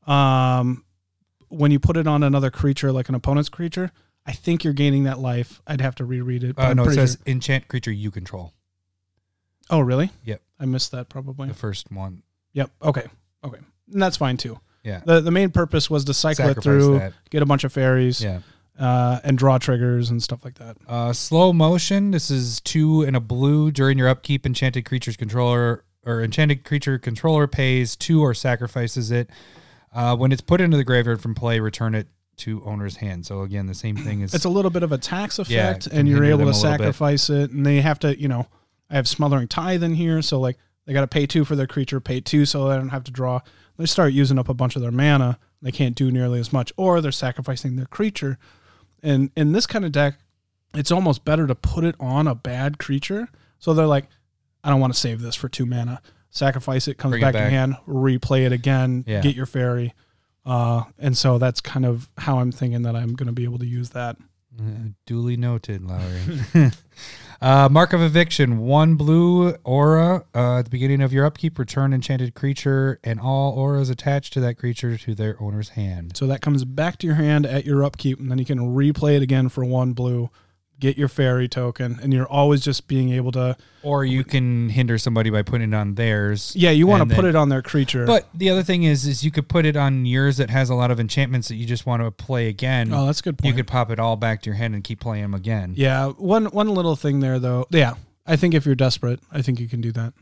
um, 0.07 0.85
when 1.49 1.71
you 1.71 1.79
put 1.79 1.97
it 1.97 2.07
on 2.07 2.23
another 2.23 2.51
creature, 2.51 2.93
like 2.93 3.09
an 3.09 3.15
opponent's 3.15 3.49
creature. 3.49 3.93
I 4.27 4.33
think 4.33 4.63
you're 4.65 4.73
gaining 4.73 5.05
that 5.05 5.19
life. 5.19 5.61
I'd 5.67 5.81
have 5.81 5.97
to 5.97 6.05
reread 6.05 6.45
it. 6.45 6.59
Uh, 6.59 6.75
no, 6.75 6.85
it 6.85 6.95
says 6.95 7.13
sure- 7.13 7.33
enchant 7.33 7.69
creature 7.69 7.91
you 7.93 8.11
control. 8.11 8.53
Oh, 9.71 9.81
really? 9.81 10.11
Yep. 10.25 10.43
I 10.61 10.65
missed 10.67 10.93
that 10.93 11.09
probably. 11.09 11.49
The 11.49 11.55
first 11.55 11.91
one. 11.91 12.23
Yep. 12.53 12.71
Okay. 12.83 13.07
Okay. 13.45 13.59
And 13.93 14.03
that's 14.03 14.17
fine 14.17 14.37
too. 14.37 14.59
Yeah. 14.85 15.01
The 15.05 15.21
the 15.21 15.31
main 15.31 15.51
purpose 15.51 15.89
was 15.89 16.05
to 16.07 16.15
cycle 16.15 16.45
Sacrifice 16.47 16.59
it 16.59 16.63
through, 16.63 16.99
that. 16.99 17.13
get 17.31 17.43
a 17.43 17.47
bunch 17.47 17.65
of 17.65 17.73
fairies, 17.73 18.23
Yeah. 18.23 18.41
uh, 18.79 19.21
and 19.25 19.39
draw 19.39 19.59
triggers 19.59 20.11
and 20.11 20.23
stuff 20.23 20.45
like 20.45 20.55
that. 20.55 20.77
Uh, 20.89 21.13
slow 21.13 21.53
motion. 21.53 22.11
This 22.11 22.31
is 22.31 22.61
two 22.61 23.03
and 23.03 23.15
a 23.17 23.21
blue 23.21 23.71
during 23.71 23.97
your 23.99 24.09
upkeep. 24.09 24.45
Enchanted 24.45 24.85
creature's 24.85 25.17
controller 25.17 25.85
or 26.05 26.23
enchanted 26.23 26.65
creature 26.65 26.99
controller 26.99 27.47
pays 27.47 27.95
two 27.97 28.21
or 28.21 28.35
sacrifices 28.35 29.11
it. 29.13 29.31
Uh, 29.95 30.17
when 30.17 30.33
it's 30.33 30.41
put 30.41 30.61
into 30.61 30.77
the 30.77 30.85
graveyard 30.85 31.21
from 31.21 31.35
play, 31.35 31.61
return 31.61 31.95
it 31.95 32.09
to 32.39 32.63
owner's 32.65 32.97
hand. 32.97 33.27
So 33.27 33.43
again, 33.43 33.67
the 33.67 33.75
same 33.75 33.97
thing 33.97 34.21
is 34.23 34.35
It's 34.35 34.45
a 34.45 34.49
little 34.51 34.71
bit 34.71 34.83
of 34.83 34.93
a 34.93 34.99
tax 34.99 35.39
effect, 35.39 35.89
can 35.91 35.99
and 36.01 36.09
you're 36.09 36.25
able 36.25 36.39
to 36.39 36.45
little 36.47 36.63
bit. 36.63 36.79
sacrifice 36.79 37.31
it, 37.31 37.51
and 37.51 37.65
they 37.67 37.81
have 37.81 37.99
to, 38.01 38.19
you 38.21 38.29
know, 38.29 38.47
I 38.91 38.97
have 38.97 39.07
smothering 39.09 39.49
tithe 39.49 39.83
in 39.83 39.95
here, 39.95 40.21
so 40.23 40.41
like 40.41 40.57
they 40.87 40.93
got 40.93 41.03
to 41.03 41.07
pay 41.07 41.27
two 41.27 41.45
for 41.45 41.55
their 41.57 41.67
creature, 41.67 42.01
pay 42.01 42.21
two 42.21 42.45
so 42.47 42.69
they 42.69 42.77
don't 42.77 42.89
have 42.89 43.05
to 43.05 43.13
draw. 43.13 43.41
They 43.77 43.87
start 43.87 44.13
using 44.13 44.39
up 44.39 44.49
a 44.49 44.55
bunch 44.55 44.77
of 44.77 44.83
their 44.83 44.91
mana, 44.91 45.39
they 45.61 45.73
can't 45.73 45.95
do 45.95 46.11
nearly 46.11 46.41
as 46.41 46.53
much, 46.53 46.73
or 46.77 47.01
they're 47.01 47.13
sacrificing 47.13 47.77
their 47.77 47.87
creature. 47.87 48.39
And 49.03 49.31
in 49.37 49.53
this 49.53 49.67
kind 49.67 49.85
of 49.85 49.93
deck, 49.93 50.19
it's 50.75 50.91
almost 50.91 51.25
better 51.25 51.47
to 51.47 51.55
put 51.55 51.85
it 51.85 51.95
on 52.01 52.27
a 52.27 52.35
bad 52.35 52.79
creature. 52.79 53.29
So 53.59 53.75
they're 53.75 53.87
like, 53.87 54.07
I 54.65 54.71
don't 54.71 54.81
want 54.81 54.93
to 54.95 54.99
save 54.99 55.21
this 55.21 55.35
for 55.35 55.49
two 55.49 55.67
mana. 55.67 56.01
Sacrifice 56.31 56.89
it, 56.89 56.97
comes 56.99 57.13
Bring 57.13 57.23
it 57.23 57.33
back, 57.33 57.45
in 57.47 57.51
hand, 57.51 57.77
replay 57.87 58.47
it 58.47 58.53
again, 58.53 59.05
Yeah. 59.07 59.21
get 59.21 59.37
your 59.37 59.47
fairy. 59.47 59.93
Uh, 60.45 60.85
and 60.99 61.17
so 61.17 61.39
that's 61.39 61.61
kind 61.61 61.87
of 61.87 62.11
how 62.19 62.39
I'm 62.39 62.53
thinking 62.53 62.83
that 62.83 62.97
I'm 62.97 63.15
going 63.15 63.27
to 63.27 63.33
be 63.33 63.45
able 63.45 63.59
to 63.59 63.67
use 63.67 63.91
that. 63.91 64.17
Uh, 64.59 64.91
duly 65.07 65.37
noted, 65.37 65.83
Lowry. 65.83 66.21
uh, 67.41 67.69
mark 67.71 67.93
of 67.95 68.03
eviction: 68.03 68.59
one 68.59 68.97
blue 68.97 69.53
aura 69.65 70.25
uh, 70.35 70.59
at 70.59 70.65
the 70.65 70.71
beginning 70.71 71.01
of 71.01 71.13
your 71.13 71.25
upkeep. 71.25 71.59
Return 71.59 71.95
enchanted 71.95 72.35
creature 72.35 73.01
and 73.03 73.19
all 73.19 73.53
auras 73.53 73.89
attached 73.89 74.35
to 74.35 74.41
that 74.41 74.59
creature 74.59 74.99
to 74.99 75.15
their 75.15 75.41
owner's 75.41 75.71
hand. 75.71 76.17
So 76.17 76.27
that 76.27 76.43
comes 76.43 76.65
back 76.67 76.99
to 76.99 77.07
your 77.07 77.17
hand 77.17 77.47
at 77.47 77.65
your 77.65 77.83
upkeep, 77.83 78.19
and 78.21 78.31
then 78.31 78.39
you 78.39 78.45
can 78.45 78.75
replay 78.75 79.17
it 79.17 79.23
again 79.23 79.49
for 79.49 79.65
one 79.65 79.95
blue, 79.95 80.29
get 80.83 80.99
your 80.99 81.07
fairy 81.07 81.49
token, 81.49 82.01
and 82.03 82.13
you're 82.13 82.27
always 82.27 82.61
just 82.61 82.89
being 82.89 83.11
able 83.13 83.31
to. 83.33 83.57
Or 83.85 84.05
you 84.05 84.25
can 84.25 84.69
hinder 84.69 84.99
somebody 84.99 85.31
by 85.31 85.43
putting 85.43 85.73
it 85.73 85.77
on 85.77 85.95
theirs. 85.95 86.53
Yeah, 86.57 86.71
you 86.71 86.87
want 86.87 87.09
to 87.09 87.15
put 87.15 87.25
it 87.25 87.37
on 87.37 87.49
their 87.49 87.63
creature. 87.63 88.05
But 88.05 88.29
the 88.35 88.51
other 88.51 88.63
thing 88.63 88.83
is, 88.83 89.07
is 89.07 89.25
you 89.25 89.31
could 89.31 89.49
put 89.49 89.65
it 89.65 89.77
on 89.77 90.05
yours 90.05 90.37
that 90.37 90.51
has 90.51 90.71
a 90.71 90.75
lot 90.75 90.91
of 90.91 90.99
enchantments 91.01 91.49
that 91.49 91.55
you 91.55 91.67
just 91.67 91.87
want 91.87 92.03
to 92.03 92.11
play 92.11 92.49
again. 92.49 92.93
oh, 92.93 93.07
that's 93.07 93.21
a 93.21 93.23
good 93.23 93.39
point. 93.39 93.49
you 93.49 93.57
could 93.57 93.69
pop 93.69 93.91
it 93.91 93.99
all 93.99 94.17
back 94.17 94.43
to 94.43 94.51
your 94.51 94.57
hand 94.57 94.75
and 94.75 94.83
keep 94.85 95.01
playing 95.01 95.23
them 95.23 95.35
again. 95.35 95.75
yeah, 95.77 96.09
one 96.09 96.47
one 96.47 96.69
little 96.69 96.97
thing 96.97 97.21
there 97.21 97.39
though. 97.39 97.67
Yeah, 97.71 97.95
I 98.27 98.37
think 98.37 98.53
if 98.55 98.67
you're 98.67 98.75
desperate, 98.75 99.21
I 99.31 99.41
think 99.41 99.61
you 99.61 99.69
can 99.69 99.81
do 99.81 99.93
that. 99.93 100.13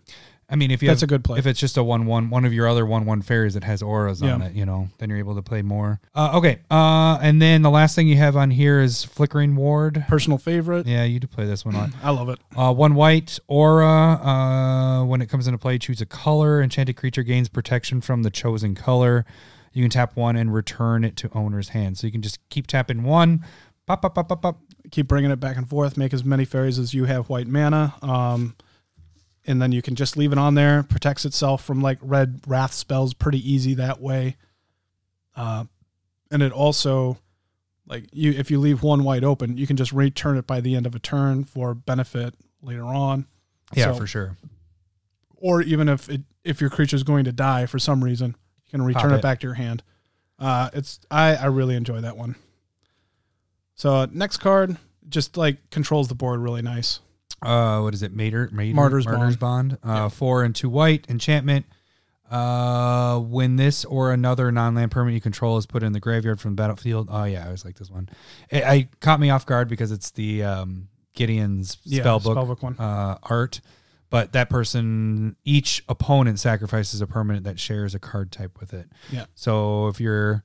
I 0.50 0.56
mean, 0.56 0.70
if 0.72 0.82
you 0.82 0.88
That's 0.88 1.02
have, 1.02 1.08
a 1.08 1.10
good 1.10 1.22
play. 1.22 1.38
If 1.38 1.46
it's 1.46 1.60
just 1.60 1.76
a 1.76 1.84
one 1.84 2.06
one, 2.06 2.28
one 2.28 2.44
of 2.44 2.52
your 2.52 2.68
other 2.68 2.84
one 2.84 3.06
one 3.06 3.22
fairies 3.22 3.54
that 3.54 3.62
has 3.62 3.82
auras 3.82 4.20
on 4.22 4.42
it, 4.42 4.54
you 4.54 4.66
know, 4.66 4.88
then 4.98 5.08
you're 5.08 5.18
able 5.18 5.36
to 5.36 5.42
play 5.42 5.62
more. 5.62 6.00
Uh, 6.14 6.32
okay, 6.34 6.58
uh, 6.70 7.18
and 7.22 7.40
then 7.40 7.62
the 7.62 7.70
last 7.70 7.94
thing 7.94 8.08
you 8.08 8.16
have 8.16 8.36
on 8.36 8.50
here 8.50 8.80
is 8.80 9.04
flickering 9.04 9.54
ward. 9.54 10.04
Personal 10.08 10.38
favorite. 10.38 10.86
Yeah, 10.86 11.04
you 11.04 11.20
do 11.20 11.28
play 11.28 11.46
this 11.46 11.64
one 11.64 11.76
on. 11.76 11.94
I 12.02 12.10
love 12.10 12.28
it. 12.28 12.40
Uh, 12.56 12.74
one 12.74 12.94
white 12.94 13.38
aura. 13.46 13.86
Uh, 13.86 15.04
when 15.04 15.22
it 15.22 15.28
comes 15.28 15.46
into 15.46 15.58
play, 15.58 15.78
choose 15.78 16.00
a 16.00 16.06
color. 16.06 16.60
Enchanted 16.60 16.96
creature 16.96 17.22
gains 17.22 17.48
protection 17.48 18.00
from 18.00 18.24
the 18.24 18.30
chosen 18.30 18.74
color. 18.74 19.24
You 19.72 19.84
can 19.84 19.90
tap 19.90 20.16
one 20.16 20.34
and 20.34 20.52
return 20.52 21.04
it 21.04 21.16
to 21.18 21.30
owner's 21.32 21.68
hand. 21.68 21.96
So 21.96 22.08
you 22.08 22.12
can 22.12 22.22
just 22.22 22.40
keep 22.48 22.66
tapping 22.66 23.04
one. 23.04 23.44
Pop, 23.86 24.02
pop, 24.02 24.14
pop, 24.14 24.28
pop, 24.28 24.42
pop. 24.42 24.60
Keep 24.90 25.06
bringing 25.06 25.30
it 25.30 25.38
back 25.38 25.56
and 25.56 25.68
forth. 25.68 25.96
Make 25.96 26.12
as 26.12 26.24
many 26.24 26.44
fairies 26.44 26.78
as 26.78 26.92
you 26.92 27.04
have 27.04 27.28
white 27.28 27.46
mana. 27.46 27.94
Um, 28.02 28.56
and 29.50 29.60
then 29.60 29.72
you 29.72 29.82
can 29.82 29.96
just 29.96 30.16
leave 30.16 30.32
it 30.32 30.38
on 30.38 30.54
there. 30.54 30.84
Protects 30.84 31.24
itself 31.24 31.64
from 31.64 31.82
like 31.82 31.98
red 32.00 32.40
wrath 32.46 32.72
spells 32.72 33.12
pretty 33.12 33.38
easy 33.52 33.74
that 33.74 34.00
way. 34.00 34.36
Uh, 35.36 35.64
and 36.30 36.42
it 36.42 36.52
also 36.52 37.18
like 37.86 38.04
you 38.12 38.30
if 38.32 38.50
you 38.50 38.60
leave 38.60 38.82
one 38.82 39.02
wide 39.02 39.24
open, 39.24 39.56
you 39.56 39.66
can 39.66 39.76
just 39.76 39.92
return 39.92 40.36
it 40.36 40.46
by 40.46 40.60
the 40.60 40.76
end 40.76 40.86
of 40.86 40.94
a 40.94 40.98
turn 41.00 41.44
for 41.44 41.74
benefit 41.74 42.34
later 42.62 42.84
on. 42.84 43.26
Yeah, 43.74 43.86
So- 43.86 43.94
for 43.94 44.06
sure. 44.06 44.36
Or 45.36 45.62
even 45.62 45.88
if 45.88 46.08
it 46.08 46.22
if 46.44 46.60
your 46.60 46.70
creature 46.70 46.96
is 46.96 47.02
going 47.02 47.24
to 47.24 47.32
die 47.32 47.66
for 47.66 47.78
some 47.78 48.04
reason, 48.04 48.36
you 48.66 48.70
can 48.70 48.82
return 48.82 49.12
it. 49.12 49.16
it. 49.16 49.22
back 49.22 49.40
to 49.40 49.46
your 49.46 49.54
hand. 49.54 49.82
Uh, 50.38 50.70
it's 50.74 51.00
I 51.10 51.34
I 51.34 51.46
really 51.46 51.74
enjoy 51.74 52.00
that 52.02 52.16
one. 52.16 52.36
So 53.74 53.94
uh, 53.94 54.06
next 54.12 54.36
card 54.36 54.76
just 55.08 55.36
like 55.36 55.70
controls 55.70 56.08
the 56.08 56.14
board 56.14 56.40
really 56.40 56.62
nice. 56.62 57.00
Uh 57.42 57.80
what 57.80 57.94
is 57.94 58.02
it? 58.02 58.12
Mater, 58.14 58.48
mater 58.52 58.74
Martyr's 58.74 59.06
martyr's 59.06 59.36
bond, 59.36 59.78
Uh, 59.84 59.92
Yeah. 59.94 60.08
four 60.08 60.44
and 60.44 60.54
two 60.54 60.68
white 60.68 61.06
enchantment. 61.08 61.66
Uh 62.30 63.18
when 63.18 63.56
this 63.56 63.84
or 63.84 64.12
another 64.12 64.52
non-land 64.52 64.90
permanent 64.92 65.14
you 65.14 65.20
control 65.20 65.56
is 65.58 65.66
put 65.66 65.82
in 65.82 65.92
the 65.92 65.98
graveyard 66.00 66.40
from 66.40 66.52
the 66.52 66.62
battlefield. 66.62 67.08
Oh 67.10 67.24
yeah 67.24 67.42
i 67.42 67.44
always 67.46 67.64
like 67.64 67.76
this 67.76 67.90
one. 67.90 68.08
It, 68.50 68.62
I 68.64 68.88
caught 69.00 69.18
me 69.18 69.30
off 69.30 69.46
guard 69.46 69.68
because 69.68 69.90
it's 69.90 70.10
the 70.12 70.44
um 70.44 70.88
gideon's 71.14 71.78
Yeah, 71.82 72.04
spellbook 72.04 72.36
spellbook 72.36 72.62
one. 72.62 72.76
uh 72.78 73.18
art. 73.24 73.60
But 74.10 74.32
that 74.32 74.48
person 74.50 75.34
each 75.44 75.84
opponent 75.88 76.38
sacrifices 76.40 77.00
a 77.00 77.06
permanent 77.06 77.44
that 77.44 77.58
shares 77.58 77.94
a 77.94 77.98
card 77.98 78.30
type 78.32 78.58
with 78.60 78.74
it. 78.74 78.88
Yeah. 79.10 79.24
so 79.34 79.88
if 79.88 80.00
you're 80.00 80.44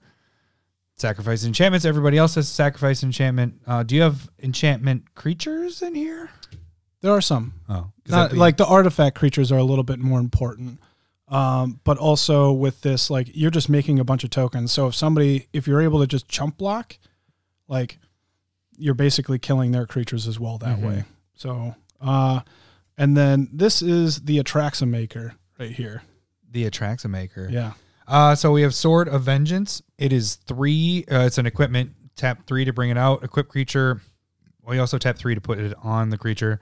sacrificing 0.98 1.50
enchantments 1.50 1.86
everybody 1.86 2.18
else 2.18 2.34
has 2.36 2.48
to 2.48 2.54
sacrifice 2.54 3.04
enchantment. 3.04 3.62
Uh 3.68 3.84
do 3.84 3.96
you 3.96 4.02
have 4.02 4.28
enchantment 4.42 5.14
creatures 5.14 5.82
in 5.84 5.94
here 5.94 6.32
There 7.06 7.14
are 7.14 7.22
some. 7.22 7.54
Oh, 7.70 7.92
Not, 8.08 8.32
be- 8.32 8.38
like 8.38 8.58
the 8.58 8.66
artifact 8.66 9.16
creatures 9.16 9.52
are 9.52 9.60
a 9.60 9.64
little 9.64 9.84
bit 9.84 10.00
more 10.00 10.20
important. 10.20 10.80
Um, 11.28 11.80
but 11.84 12.00
also 12.00 12.52
with 12.52 12.82
this, 12.82 13.12
like 13.12 13.30
you're 13.36 13.52
just 13.52 13.70
making 13.70 14.00
a 14.00 14.04
bunch 14.04 14.24
of 14.24 14.32
tokens. 14.32 14.72
So 14.72 14.88
if 14.88 14.96
somebody, 14.96 15.48
if 15.54 15.68
you're 15.68 15.82
able 15.84 16.00
to 16.00 16.08
just 16.08 16.28
chump 16.28 16.58
block, 16.58 16.98
like 17.68 18.00
you're 18.78 18.96
basically 18.96 19.38
killing 19.38 19.72
their 19.72 19.86
creatures 19.86 20.28
as 20.28 20.40
well 20.40 20.58
that 20.58 20.80
Mhm. 20.80 20.88
way. 20.88 21.04
So, 21.36 21.76
uh, 22.02 22.40
and 22.98 23.16
then 23.16 23.50
this 23.54 23.84
is 23.84 24.22
the 24.22 24.40
Atraxa 24.40 24.88
Maker 24.90 25.36
right 25.60 25.72
here. 25.72 26.02
the 26.52 26.68
Atraxa 26.68 27.08
Maker. 27.10 27.48
Yeah. 27.52 27.74
Uh, 28.08 28.34
so 28.34 28.52
we 28.52 28.64
have 28.64 28.74
Sword 28.74 29.08
of 29.10 29.22
Vengeance. 29.24 29.82
It 30.00 30.12
is 30.12 30.36
three. 30.48 31.06
Uh, 31.12 31.26
it's 31.26 31.38
an 31.38 31.46
equipment. 31.46 31.92
Tap 32.16 32.48
three 32.48 32.66
to 32.66 32.74
bring 32.74 32.90
it 32.90 32.98
out. 32.98 33.24
Equip 33.24 33.48
creature. 33.50 34.02
Well, 34.64 34.74
you 34.74 34.82
also 34.82 34.98
tap 34.98 35.18
three 35.18 35.36
to 35.36 35.42
put 35.42 35.60
it 35.60 35.74
on 35.84 36.10
the 36.10 36.18
creature. 36.18 36.60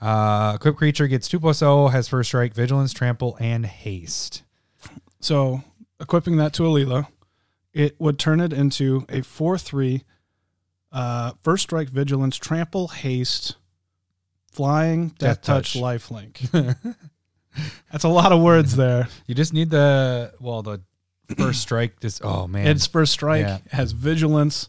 Uh, 0.00 0.52
equip 0.56 0.76
creature 0.76 1.06
gets 1.08 1.28
two 1.28 1.40
plus 1.40 1.58
zero. 1.58 1.88
Has 1.88 2.08
first 2.08 2.28
strike, 2.28 2.52
vigilance, 2.54 2.92
trample, 2.92 3.36
and 3.40 3.64
haste. 3.66 4.42
So 5.20 5.62
equipping 6.00 6.36
that 6.36 6.52
to 6.54 6.62
Alela, 6.64 7.08
it 7.72 7.98
would 8.00 8.18
turn 8.18 8.40
it 8.40 8.52
into 8.52 9.06
a 9.08 9.22
4 9.22 9.56
3 9.58 10.02
uh, 10.92 11.32
first 11.42 11.62
strike, 11.64 11.88
vigilance, 11.88 12.36
trample, 12.36 12.88
haste, 12.88 13.56
flying, 14.52 15.08
death, 15.08 15.18
Death 15.18 15.40
touch, 15.42 15.72
touch. 15.74 15.82
life 15.82 16.10
link. 16.10 16.40
That's 17.90 18.04
a 18.04 18.08
lot 18.08 18.32
of 18.32 18.40
words 18.42 18.76
there. 18.76 19.08
You 19.26 19.34
just 19.34 19.52
need 19.54 19.70
the 19.70 20.32
well 20.40 20.62
the 20.62 20.80
first 21.36 21.60
strike. 21.62 22.00
This 22.00 22.20
oh 22.22 22.46
man, 22.46 22.66
Its 22.66 22.86
first 22.86 23.12
strike 23.12 23.46
Yeah. 23.46 23.58
has 23.72 23.92
vigilance, 23.92 24.68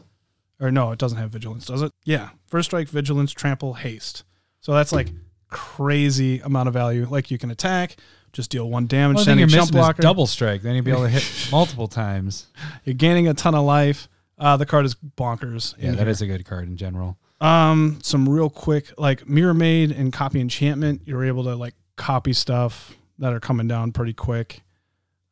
Or 0.60 0.72
no, 0.72 0.92
it 0.92 1.00
doesn't 1.00 1.18
have 1.18 1.30
vigilance, 1.32 1.66
does 1.66 1.82
it? 1.82 1.92
Yeah. 2.06 2.30
First 2.48 2.70
strike, 2.70 2.88
vigilance, 2.90 3.32
trample, 3.34 3.74
haste. 3.76 4.24
So 4.68 4.74
that's 4.74 4.92
like 4.92 5.08
crazy 5.48 6.42
amount 6.42 6.68
of 6.68 6.74
value. 6.74 7.08
Like 7.10 7.32
you 7.32 7.38
can 7.38 7.52
attack, 7.52 7.96
just 8.34 8.52
deal 8.52 8.70
one 8.70 8.86
damage, 8.86 9.16
Well, 9.16 9.24
send 9.24 9.40
a 9.40 9.48
jump 9.48 9.72
blocker. 9.72 10.02
double 10.02 10.28
strike. 10.28 10.62
Then 10.62 10.76
you'd 10.76 10.84
be 10.84 10.92
able 10.92 11.04
to 11.04 11.10
hit 11.10 11.24
multiple 11.54 11.88
times. 11.88 12.48
You're 12.84 12.94
gaining 12.96 13.30
a 13.30 13.34
ton 13.34 13.56
of 13.56 13.64
life. 13.64 14.10
Uh, 14.38 14.58
the 14.58 14.66
card 14.66 14.86
is 14.86 14.94
bonkers. 14.94 15.74
Yeah, 15.80 15.92
that 15.92 16.00
here. 16.00 16.10
is 16.10 16.22
a 16.22 16.28
good 16.28 16.46
card 16.46 16.68
in 16.68 16.76
general. 16.76 17.18
Um, 17.40 18.00
some 18.04 18.28
real 18.28 18.50
quick 18.50 18.92
like 18.98 19.22
Mirrormade 19.22 19.98
and 19.98 20.12
Copy 20.12 20.42
Enchantment. 20.42 21.04
You're 21.06 21.24
able 21.24 21.46
to 21.46 21.56
like 21.56 21.76
copy 21.96 22.34
stuff 22.34 22.94
that 23.20 23.32
are 23.32 23.40
coming 23.40 23.70
down 23.70 23.94
pretty 23.94 24.12
quick. 24.12 24.64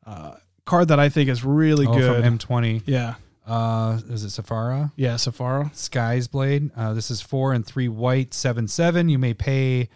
Uh, 0.06 0.36
card 0.64 0.88
that 0.88 0.98
I 0.98 1.10
think 1.10 1.28
is 1.28 1.44
really 1.44 1.86
oh, 1.86 1.92
good. 1.92 2.24
M20. 2.24 2.84
yeah, 2.86 3.16
Uh, 3.46 4.00
is 4.08 4.24
it 4.24 4.28
Sephara? 4.42 4.90
yeah, 4.96 5.14
Sephara. 5.14 5.74
Sky's 5.74 6.26
Blade. 6.26 6.70
Uh, 6.76 6.92
this 6.94 7.10
is 7.10 7.20
four 7.20 7.52
and 7.52 7.64
three 7.64 7.88
white, 7.88 8.34
seven 8.34 8.66
seven. 8.66 9.08
You 9.08 9.18
may 9.18 9.34
pay 9.34 9.88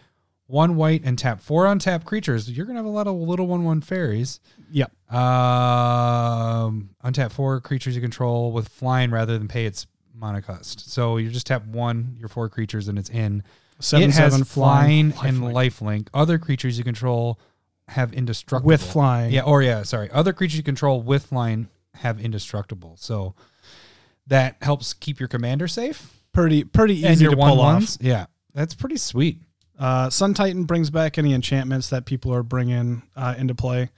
one 0.47 0.77
white 0.77 1.03
and 1.05 1.19
tap 1.19 1.41
four 1.41 1.65
untap 1.65 2.05
creatures. 2.05 2.51
You're 2.51 2.67
gonna 2.67 2.79
have 2.79 2.87
a 2.87 2.91
lot 2.91 3.07
of 3.07 3.15
little 3.15 3.47
one 3.47 3.65
one 3.65 3.81
fairies. 3.81 4.41
Yep. 4.71 4.93
Um, 5.13 6.91
untap 7.05 7.33
four 7.33 7.61
creatures 7.61 7.95
you 7.95 8.01
control 8.01 8.53
with 8.53 8.69
flying 8.69 9.11
rather 9.11 9.37
than 9.37 9.49
pay 9.49 9.67
its 9.67 9.87
mana 10.15 10.43
cost. 10.43 10.91
So 10.91 11.17
you 11.17 11.31
just 11.31 11.47
tap 11.47 11.67
one, 11.67 12.17
your 12.19 12.29
four 12.29 12.49
creatures, 12.49 12.89
and 12.89 12.99
it's 12.99 13.11
in. 13.11 13.43
Seven 13.81 14.11
it 14.11 14.15
has 14.15 14.33
seven 14.33 14.45
flying, 14.45 15.13
flying, 15.13 15.37
and 15.37 15.45
lifelink. 15.45 16.05
lifelink. 16.05 16.09
Other 16.13 16.39
creatures 16.39 16.77
you 16.77 16.85
control 16.85 17.41
have 17.89 18.13
indestructible 18.13 18.69
with 18.69 18.83
flying. 18.83 19.33
Yeah, 19.33 19.43
or 19.43 19.63
yeah, 19.63 19.83
sorry. 19.85 20.11
Other 20.11 20.33
creatures 20.33 20.59
you 20.59 20.63
control 20.63 21.03
with 21.03 21.27
flying 21.27 21.69
have 21.95 22.21
indestructible. 22.21 22.97
So 22.99 23.35
that 24.27 24.57
helps 24.63 24.93
keep 24.93 25.19
your 25.19 25.29
commander 25.29 25.69
safe 25.69 26.21
pretty 26.33 26.65
pretty 26.65 27.05
and 27.05 27.13
easy 27.13 27.25
your 27.25 27.33
to 27.33 27.39
one 27.39 27.51
pull 27.51 27.61
off. 27.61 27.97
Yeah, 28.01 28.27
that's 28.55 28.75
pretty 28.75 28.97
sweet. 28.97 29.39
Uh, 29.79 30.11
Sun 30.11 30.35
Titan 30.35 30.65
brings 30.65 30.91
back 30.91 31.17
any 31.19 31.33
enchantments 31.33 31.89
that 31.91 32.05
people 32.05 32.35
are 32.35 32.43
bringing 32.43 33.03
uh, 33.17 33.35
into 33.39 33.55
play. 33.55 33.91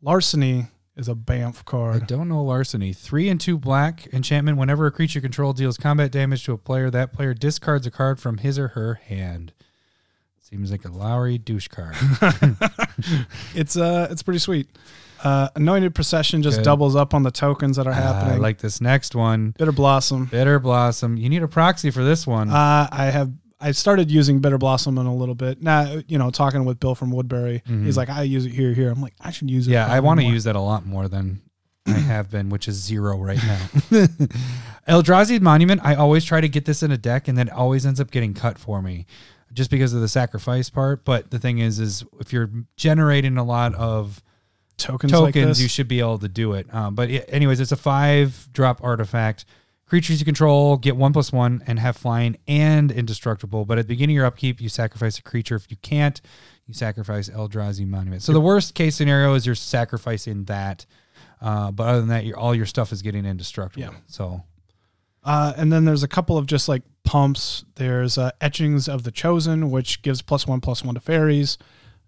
Larceny 0.00 0.66
is 0.96 1.08
a 1.08 1.14
Banff 1.14 1.64
card. 1.64 2.02
I 2.02 2.06
don't 2.06 2.28
know 2.28 2.42
larceny. 2.42 2.92
Three 2.92 3.28
and 3.28 3.40
two 3.40 3.56
black 3.56 4.08
enchantment. 4.12 4.58
Whenever 4.58 4.86
a 4.86 4.90
creature 4.90 5.20
control 5.20 5.52
deals 5.52 5.76
combat 5.76 6.10
damage 6.10 6.44
to 6.44 6.52
a 6.52 6.58
player, 6.58 6.90
that 6.90 7.12
player 7.12 7.34
discards 7.34 7.86
a 7.86 7.90
card 7.90 8.18
from 8.18 8.38
his 8.38 8.58
or 8.58 8.68
her 8.68 8.94
hand. 8.94 9.52
Seems 10.40 10.70
like 10.70 10.84
a 10.84 10.90
Lowry 10.90 11.38
douche 11.38 11.68
card. 11.68 11.96
It's 13.54 13.76
uh, 13.76 14.06
it's 14.10 14.22
pretty 14.22 14.38
sweet. 14.38 14.68
Uh, 15.22 15.48
Anointed 15.56 15.94
Procession 15.94 16.42
just 16.42 16.58
Good. 16.58 16.64
doubles 16.64 16.96
up 16.96 17.14
on 17.14 17.22
the 17.22 17.30
tokens 17.30 17.76
that 17.76 17.86
are 17.86 17.90
Ah, 17.92 17.94
happening. 17.94 18.34
I 18.34 18.38
like 18.38 18.58
this 18.58 18.80
next 18.80 19.14
one. 19.14 19.54
Bitter 19.58 19.72
Blossom. 19.72 20.26
Bitter 20.26 20.58
Blossom. 20.58 21.16
You 21.16 21.28
need 21.28 21.42
a 21.42 21.48
proxy 21.48 21.90
for 21.90 22.02
this 22.02 22.26
one. 22.26 22.50
Uh, 22.50 22.88
I 22.90 23.06
have 23.06 23.30
I 23.60 23.70
started 23.70 24.10
using 24.10 24.40
Bitter 24.40 24.58
Blossom 24.58 24.98
in 24.98 25.06
a 25.06 25.14
little 25.14 25.36
bit. 25.36 25.62
Now, 25.62 26.00
you 26.08 26.18
know, 26.18 26.30
talking 26.30 26.64
with 26.64 26.80
Bill 26.80 26.96
from 26.96 27.12
Woodbury, 27.12 27.62
Mhm. 27.68 27.84
he's 27.84 27.96
like, 27.96 28.08
I 28.10 28.22
use 28.24 28.44
it 28.44 28.50
here, 28.50 28.72
here. 28.74 28.90
I'm 28.90 29.00
like, 29.00 29.14
I 29.20 29.30
should 29.30 29.48
use 29.48 29.68
it. 29.68 29.70
Yeah, 29.70 29.86
I 29.86 30.00
want 30.00 30.18
to 30.18 30.26
use 30.26 30.42
that 30.44 30.56
a 30.56 30.60
lot 30.60 30.84
more 30.84 31.06
than 31.06 31.42
I 31.86 31.90
have 31.92 32.28
been, 32.28 32.48
which 32.48 32.66
is 32.66 32.74
zero 32.82 33.16
right 33.22 33.38
now. 33.44 33.58
Eldrazi 34.88 35.40
Monument, 35.40 35.80
I 35.84 35.94
always 35.94 36.24
try 36.24 36.40
to 36.40 36.48
get 36.48 36.64
this 36.64 36.82
in 36.82 36.90
a 36.90 36.98
deck 36.98 37.28
and 37.28 37.38
then 37.38 37.48
it 37.48 37.54
always 37.54 37.86
ends 37.86 38.00
up 38.00 38.10
getting 38.10 38.34
cut 38.34 38.58
for 38.58 38.82
me 38.82 39.06
just 39.52 39.70
because 39.70 39.92
of 39.94 40.00
the 40.00 40.08
sacrifice 40.08 40.68
part. 40.70 41.04
But 41.04 41.30
the 41.30 41.38
thing 41.38 41.58
is, 41.58 41.78
is 41.78 42.04
if 42.18 42.32
you're 42.32 42.50
generating 42.76 43.36
a 43.38 43.44
lot 43.44 43.74
of 43.76 44.22
tokens, 44.76 45.12
like 45.12 45.34
tokens, 45.34 45.58
this. 45.58 45.62
you 45.62 45.68
should 45.68 45.88
be 45.88 46.00
able 46.00 46.18
to 46.18 46.28
do 46.28 46.54
it. 46.54 46.72
Um, 46.74 46.94
but 46.94 47.08
yeah, 47.08 47.20
anyways, 47.28 47.60
it's 47.60 47.72
a 47.72 47.76
five 47.76 48.48
drop 48.52 48.82
artifact. 48.82 49.44
Creatures 49.86 50.20
you 50.20 50.24
control 50.24 50.78
get 50.78 50.96
one 50.96 51.12
plus 51.12 51.32
one 51.32 51.62
and 51.66 51.78
have 51.78 51.96
flying 51.96 52.36
and 52.48 52.90
indestructible. 52.90 53.64
But 53.66 53.78
at 53.78 53.86
the 53.86 53.94
beginning 53.94 54.16
of 54.16 54.18
your 54.18 54.26
upkeep, 54.26 54.60
you 54.60 54.68
sacrifice 54.70 55.18
a 55.18 55.22
creature. 55.22 55.54
If 55.54 55.70
you 55.70 55.76
can't, 55.82 56.18
you 56.66 56.72
sacrifice 56.72 57.28
Eldrazi 57.28 57.86
Monument. 57.86 58.22
So 58.22 58.32
the 58.32 58.40
worst 58.40 58.74
case 58.74 58.96
scenario 58.96 59.34
is 59.34 59.44
you're 59.44 59.54
sacrificing 59.54 60.44
that. 60.44 60.86
Uh, 61.42 61.70
but 61.72 61.88
other 61.88 62.00
than 62.00 62.08
that, 62.08 62.32
all 62.34 62.54
your 62.54 62.66
stuff 62.66 62.92
is 62.92 63.02
getting 63.02 63.26
indestructible. 63.26 63.82
Yeah. 63.92 63.98
So 64.06 64.42
Uh, 65.24 65.52
and 65.56 65.72
then 65.72 65.84
there's 65.84 66.02
a 66.02 66.08
couple 66.08 66.38
of 66.38 66.46
just 66.46 66.68
like 66.68 66.82
pumps. 67.04 67.64
There's 67.74 68.18
uh, 68.18 68.30
Etchings 68.40 68.88
of 68.88 69.02
the 69.02 69.10
Chosen, 69.10 69.70
which 69.70 70.02
gives 70.02 70.22
plus 70.22 70.46
one 70.46 70.60
plus 70.60 70.84
one 70.84 70.94
to 70.94 71.00
fairies, 71.00 71.58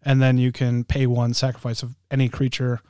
and 0.05 0.21
then 0.23 0.39
you 0.39 0.53
can 0.53 0.85
pay 0.85 1.07
one 1.07 1.35
sacrifice 1.35 1.83
of 1.83 1.95
any 2.11 2.29
creature 2.29 2.81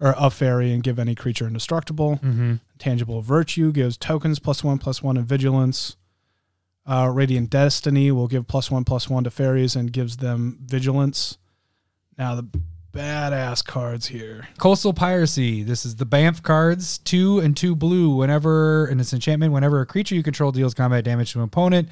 or 0.00 0.14
a 0.18 0.30
fairy 0.30 0.72
and 0.72 0.82
give 0.82 0.98
any 0.98 1.14
creature 1.14 1.46
indestructible. 1.46 2.18
mm-hmm. 2.22 2.54
Tangible 2.78 3.22
Virtue 3.22 3.72
gives 3.72 3.96
tokens 3.96 4.38
plus 4.38 4.64
one 4.64 4.78
plus 4.78 5.02
one 5.02 5.16
in 5.16 5.24
vigilance. 5.24 5.96
Uh, 6.84 7.08
Radiant 7.12 7.48
Destiny 7.48 8.10
will 8.10 8.26
give 8.26 8.48
plus 8.48 8.70
one 8.70 8.84
plus 8.84 9.08
one 9.08 9.22
to 9.24 9.30
fairies 9.30 9.76
and 9.76 9.92
gives 9.92 10.16
them 10.16 10.58
vigilance. 10.60 11.38
Now 12.18 12.34
the 12.34 12.48
badass 12.92 13.64
cards 13.64 14.08
here. 14.08 14.48
Coastal 14.58 14.92
Piracy. 14.92 15.62
This 15.62 15.86
is 15.86 15.96
the 15.96 16.04
Banff 16.04 16.42
cards, 16.42 16.98
two 16.98 17.38
and 17.38 17.56
two 17.56 17.74
blue. 17.74 18.16
Whenever 18.16 18.88
in 18.88 18.98
this 18.98 19.12
enchantment, 19.12 19.52
whenever 19.52 19.80
a 19.80 19.86
creature 19.86 20.14
you 20.14 20.22
control 20.22 20.52
deals 20.52 20.74
combat 20.74 21.04
damage 21.04 21.32
to 21.32 21.38
an 21.38 21.44
opponent, 21.44 21.88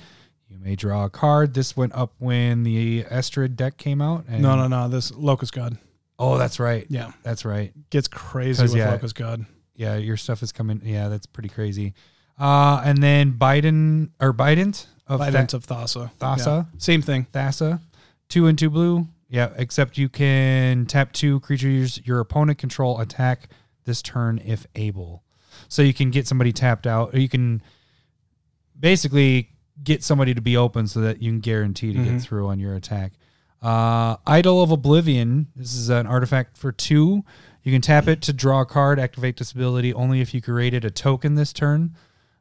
may 0.60 0.76
draw 0.76 1.04
a 1.06 1.10
card. 1.10 1.54
This 1.54 1.76
went 1.76 1.94
up 1.94 2.12
when 2.18 2.62
the 2.62 3.04
Estrid 3.04 3.56
deck 3.56 3.76
came 3.78 4.00
out. 4.02 4.24
And, 4.28 4.42
No, 4.42 4.56
no, 4.56 4.68
no. 4.68 4.88
This 4.88 5.10
Locust 5.12 5.52
God. 5.52 5.78
Oh, 6.18 6.36
that's 6.36 6.60
right. 6.60 6.86
Yeah, 6.90 7.12
That's 7.22 7.44
right. 7.46 7.72
gets 7.90 8.06
crazy 8.08 8.62
'Cause, 8.62 8.72
with 8.72 8.78
yeah, 8.80 8.90
Locust 8.90 9.14
God. 9.14 9.46
Yeah, 9.74 9.96
your 9.96 10.18
stuff 10.18 10.42
is 10.42 10.52
coming. 10.52 10.82
Yeah, 10.84 11.08
that's 11.08 11.24
pretty 11.26 11.48
crazy. 11.48 11.94
Uh, 12.38 12.82
and 12.84 13.02
then 13.02 13.32
Biden 13.34 14.10
or 14.20 14.32
Bident 14.34 14.86
of 15.06 15.20
Bident 15.20 15.48
Tha- 15.50 15.56
of 15.56 15.66
Thassa. 15.66 16.10
Thassa, 16.20 16.46
Yeah. 16.46 16.78
Same 16.78 17.00
thing. 17.02 17.26
Thassa, 17.32 17.80
two 18.28 18.46
and 18.46 18.58
two 18.58 18.68
blue. 18.70 19.08
Yeah, 19.30 19.50
except 19.56 19.96
you 19.96 20.08
can 20.10 20.84
tap 20.86 21.12
two 21.12 21.40
creatures 21.40 22.00
your 22.04 22.20
opponent 22.20 22.58
control 22.58 22.98
attack 23.00 23.48
this 23.84 24.02
turn 24.02 24.40
if 24.44 24.66
able. 24.74 25.22
So 25.68 25.80
you 25.82 25.94
can 25.94 26.10
get 26.10 26.26
somebody 26.26 26.52
tapped 26.52 26.86
out, 26.86 27.14
or 27.14 27.18
you 27.18 27.28
can 27.28 27.62
basically 28.78 29.50
get 29.82 30.02
somebody 30.04 30.34
to 30.34 30.40
be 30.40 30.56
open 30.56 30.86
so 30.86 31.00
that 31.00 31.22
you 31.22 31.30
can 31.30 31.40
guarantee 31.40 31.92
to 31.92 31.98
Mhm. 31.98 32.04
get 32.04 32.22
through 32.22 32.48
on 32.48 32.58
your 32.60 32.74
attack. 32.74 33.12
Uh, 33.62 34.16
Idol 34.26 34.62
of 34.62 34.70
Oblivion. 34.70 35.48
This 35.54 35.74
is 35.74 35.88
an 35.90 36.06
artifact 36.06 36.56
for 36.56 36.72
two. 36.72 37.24
You 37.62 37.72
can 37.72 37.82
tap 37.82 38.08
it 38.08 38.22
to 38.22 38.32
draw 38.32 38.62
a 38.62 38.66
card, 38.66 38.98
activate 38.98 39.36
this 39.36 39.52
ability 39.52 39.92
only 39.92 40.20
if 40.22 40.32
you 40.32 40.40
created 40.40 40.84
a 40.84 40.90
token 40.90 41.34
this 41.34 41.52
turn. 41.52 41.94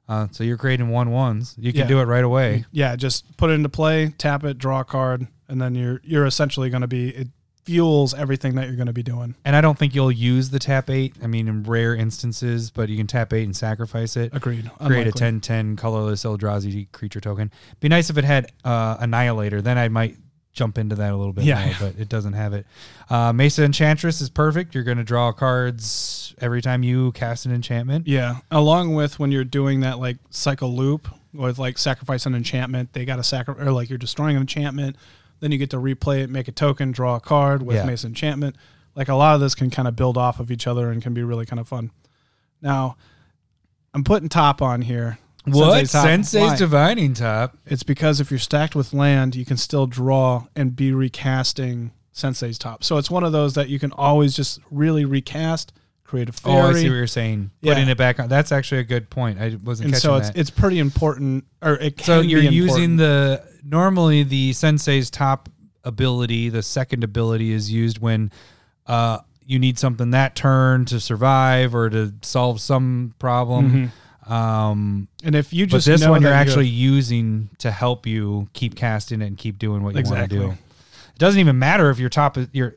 Uh, 0.08 0.28
so 0.32 0.44
you're 0.44 0.58
creating 0.58 0.90
one 0.90 1.12
ones. 1.12 1.56
You 1.60 1.72
can 1.72 1.82
Yeah. 1.82 1.88
do 1.88 2.00
it 2.00 2.06
right 2.06 2.24
away. 2.24 2.66
Yeah, 2.72 2.96
just 2.96 3.36
put 3.38 3.50
it 3.52 3.54
into 3.54 3.70
play, 3.70 4.14
tap 4.18 4.44
it, 4.44 4.58
draw 4.58 4.80
a 4.80 4.84
card, 4.86 5.28
and 5.48 5.62
then 5.62 5.76
you're 5.76 6.02
you're 6.04 6.26
essentially 6.26 6.70
going 6.70 6.82
to 6.82 6.88
be 6.88 7.10
it 7.10 7.28
fuels 7.70 8.16
everything 8.16 8.56
that 8.56 8.66
you're 8.68 8.76
going 8.76 8.88
to 8.88 8.94
be 8.94 9.04
doing. 9.04 9.36
And 9.46 9.56
I 9.56 9.62
don't 9.62 9.78
think 9.78 9.94
you'll 9.94 10.12
use 10.12 10.50
the 10.50 10.58
tap 10.58 10.90
eight. 10.90 11.14
I 11.24 11.28
mean, 11.28 11.48
in 11.48 11.62
rare 11.62 11.94
instances, 11.96 12.72
but 12.72 12.90
you 12.90 12.98
can 12.98 13.06
tap 13.06 13.32
eight 13.32 13.44
and 13.44 13.56
sacrifice 13.56 14.18
it. 14.18 14.34
Agreed. 14.34 14.64
Create 14.80 14.82
a 14.82 14.84
Unlikely. 14.86 15.12
10 15.12 15.40
10 15.42 15.76
colorless 15.76 16.24
Eldrazi 16.24 16.92
creature 16.92 17.22
token. 17.22 17.52
Be 17.80 17.88
nice 17.88 18.10
if 18.10 18.18
it 18.18 18.24
had 18.24 18.52
uh, 18.66 18.98
Annihilator. 19.00 19.62
Then 19.62 19.78
I 19.78 19.88
might 19.88 20.18
jump 20.52 20.80
into 20.80 20.96
that 20.96 21.14
a 21.14 21.16
little 21.16 21.32
bit 21.32 21.44
Yeah. 21.44 21.64
more, 21.64 21.76
but 21.80 22.00
it 22.00 22.10
doesn't 22.10 22.34
have 22.34 22.54
it. 22.54 22.66
Uh, 23.08 23.32
Mesa 23.32 23.64
Enchantress 23.64 24.20
is 24.20 24.32
perfect. 24.32 24.74
You're 24.74 24.84
going 24.84 24.98
to 24.98 25.04
draw 25.04 25.32
cards 25.32 26.34
every 26.42 26.64
time 26.64 26.82
you 26.82 27.12
cast 27.12 27.46
an 27.46 27.52
enchantment. 27.54 28.08
Yeah, 28.08 28.38
along 28.50 28.96
with 28.96 29.20
when 29.20 29.32
you're 29.32 29.44
doing 29.44 29.82
that 29.82 30.00
like 30.00 30.18
cycle 30.32 30.76
loop 30.76 31.08
with 31.34 31.60
like 31.60 31.78
sacrifice 31.78 32.26
an 32.26 32.34
enchantment, 32.34 32.94
they 32.94 33.06
got 33.06 33.18
to 33.18 33.24
sacrifice 33.24 33.64
or 33.66 33.72
like 33.72 33.90
you're 33.90 34.00
destroying 34.00 34.36
an 34.36 34.42
enchantment, 34.42 34.96
then 35.40 35.52
you 35.52 35.58
get 35.58 35.70
to 35.72 35.78
replay 35.78 36.20
it, 36.24 36.30
make 36.30 36.48
a 36.48 36.52
token, 36.52 36.92
draw 36.92 37.16
a 37.16 37.20
card 37.20 37.64
with 37.64 37.76
Yeah. 37.78 37.86
Mason 37.86 38.10
enchantment. 38.10 38.56
Like 38.96 39.08
a 39.08 39.16
lot 39.16 39.36
of 39.36 39.42
this 39.42 39.56
can 39.56 39.70
kind 39.70 39.88
of 39.88 39.96
build 39.96 40.18
off 40.18 40.40
of 40.40 40.52
each 40.52 40.68
other 40.68 40.92
and 40.92 41.02
can 41.02 41.14
be 41.14 41.24
really 41.24 41.46
kind 41.46 41.60
of 41.60 41.68
fun. 41.68 41.92
Now, 42.62 42.98
I'm 43.94 44.04
putting 44.04 44.30
top 44.30 44.62
on 44.62 44.82
here. 44.82 45.18
What? 45.46 45.88
Sensei's 45.88 45.92
top. 45.92 46.06
Sensei's 46.06 46.42
Why? 46.42 46.56
Divining 46.58 47.14
Top. 47.14 47.58
It's 47.66 47.84
because 47.84 48.20
if 48.20 48.30
you're 48.30 48.40
stacked 48.40 48.76
with 48.76 48.94
land, 48.94 49.36
you 49.36 49.46
can 49.46 49.58
still 49.58 49.88
draw 49.88 50.46
and 50.56 50.76
be 50.76 50.92
recasting 50.92 51.92
Sensei's 52.12 52.58
top. 52.58 52.84
So 52.84 52.98
it's 52.98 53.10
one 53.10 53.24
of 53.24 53.32
those 53.32 53.54
that 53.54 53.70
you 53.70 53.80
can 53.80 53.92
always 53.94 54.36
just 54.36 54.60
really 54.70 55.06
recast, 55.06 55.72
create 56.04 56.28
a 56.30 56.34
fairy. 56.34 56.58
Oh, 56.58 56.68
I 56.70 56.74
see 56.74 56.90
what 56.90 56.96
you're 56.96 57.08
saying. 57.08 57.52
Yeah. 57.62 57.74
Putting 57.76 57.90
it 57.90 57.98
back 57.98 58.20
on. 58.20 58.28
That's 58.28 58.52
actually 58.52 58.80
a 58.82 58.84
good 58.84 59.10
point. 59.10 59.40
I 59.40 59.58
wasn't 59.64 59.94
and 59.94 59.98
so 59.98 60.16
it's 60.18 60.28
that. 60.28 60.38
it's 60.38 60.50
pretty 60.50 60.80
important 60.80 61.46
or 61.62 61.76
it 61.76 61.98
can 61.98 62.06
So 62.06 62.20
you're 62.20 62.42
using 62.42 62.94
important. 62.94 62.98
the 62.98 63.49
normally 63.64 64.24
the 64.24 64.54
sensei's 64.54 65.10
top 65.10 65.50
ability, 65.84 66.50
the 66.50 66.64
second 66.64 67.04
ability 67.04 67.52
is 67.52 67.72
used 67.72 68.00
when 68.00 68.32
uh, 68.88 69.20
you 69.46 69.60
need 69.60 69.80
something 69.80 70.12
that 70.12 70.36
turn 70.36 70.86
to 70.86 71.00
survive 71.00 71.74
or 71.76 71.90
to 71.90 72.14
solve 72.22 72.62
some 72.62 73.14
problem. 73.20 73.92
Um, 74.28 75.08
and 75.24 75.34
if 75.34 75.52
you 75.54 75.66
just 75.66 75.88
this 75.88 76.02
know 76.02 76.12
one 76.12 76.22
you're 76.22 76.32
actually 76.32 76.68
using 76.68 77.50
to 77.58 77.72
help 77.72 78.06
you 78.06 78.48
keep 78.54 78.76
casting 78.76 79.22
it 79.22 79.26
and 79.26 79.38
keep 79.38 79.58
doing 79.58 79.82
what 79.84 79.96
you 79.96 80.00
Exactly. 80.00 80.38
want 80.40 80.52
to 80.52 80.58
do. 80.58 80.64
It 81.14 81.18
doesn't 81.20 81.40
even 81.40 81.58
matter 81.58 81.90
if 81.90 81.98
your 81.98 82.10
top 82.10 82.38
is 82.38 82.48
your, 82.54 82.76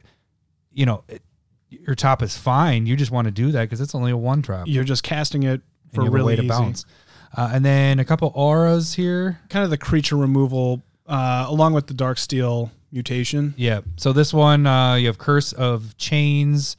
you 0.73 0.87
know, 0.87 1.05
it, 1.09 1.21
your 1.68 1.95
top 1.95 2.23
is 2.23 2.37
fine. 2.37 2.87
You 2.87 2.97
just 2.97 3.11
want 3.11 3.27
to 3.27 3.31
do 3.31 3.53
that 3.53 3.62
because 3.62 3.81
it's 3.83 3.95
only 3.95 4.12
a 4.12 4.16
one 4.16 4.40
drop 4.40 4.66
you're 4.66 4.85
just 4.85 5.03
casting 5.03 5.42
it 5.42 5.61
for 5.95 6.09
really 6.09 6.25
way 6.25 6.37
to 6.37 6.42
easy. 6.42 6.49
bounce. 6.49 6.87
Uh, 7.35 7.51
and 7.53 7.64
then 7.64 7.99
a 7.99 8.05
couple 8.05 8.31
auras 8.35 8.95
here. 8.95 9.40
Kind 9.49 9.64
of 9.64 9.71
the 9.71 9.79
creature 9.79 10.16
removal, 10.16 10.83
uh, 11.07 11.47
along 11.49 11.73
with 11.73 11.87
the 11.87 11.95
darksteel 11.95 12.71
mutation. 12.90 13.55
Yeah. 13.57 13.81
So 13.97 14.12
this 14.12 14.35
one, 14.35 14.66
uh, 14.66 14.95
you 14.97 15.07
have 15.07 15.18
Curse 15.18 15.53
of 15.53 15.97
Chains. 15.97 16.77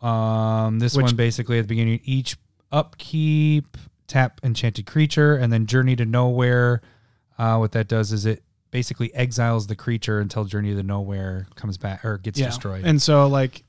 Um, 0.00 0.78
this 0.78 0.94
Which- 0.96 1.04
one 1.04 1.16
basically 1.16 1.58
at 1.58 1.62
the 1.62 1.68
beginning, 1.68 2.00
each 2.04 2.36
upkeep, 2.72 3.76
tap 4.06 4.40
enchanted 4.42 4.86
creature, 4.86 5.34
and 5.36 5.52
then 5.52 5.66
Journey 5.66 5.96
to 5.96 6.04
Nowhere. 6.04 6.82
Uh, 7.38 7.56
what 7.58 7.72
that 7.72 7.88
does 7.88 8.12
is 8.12 8.26
it 8.26 8.42
basically 8.70 9.12
exiles 9.14 9.66
the 9.66 9.74
creature 9.74 10.20
until 10.20 10.44
Journey 10.44 10.74
to 10.74 10.82
Nowhere 10.82 11.48
comes 11.56 11.76
back 11.76 12.04
or 12.04 12.18
gets 12.18 12.38
destroyed. 12.38 12.84
And 12.84 13.02
so 13.02 13.26
like 13.26 13.64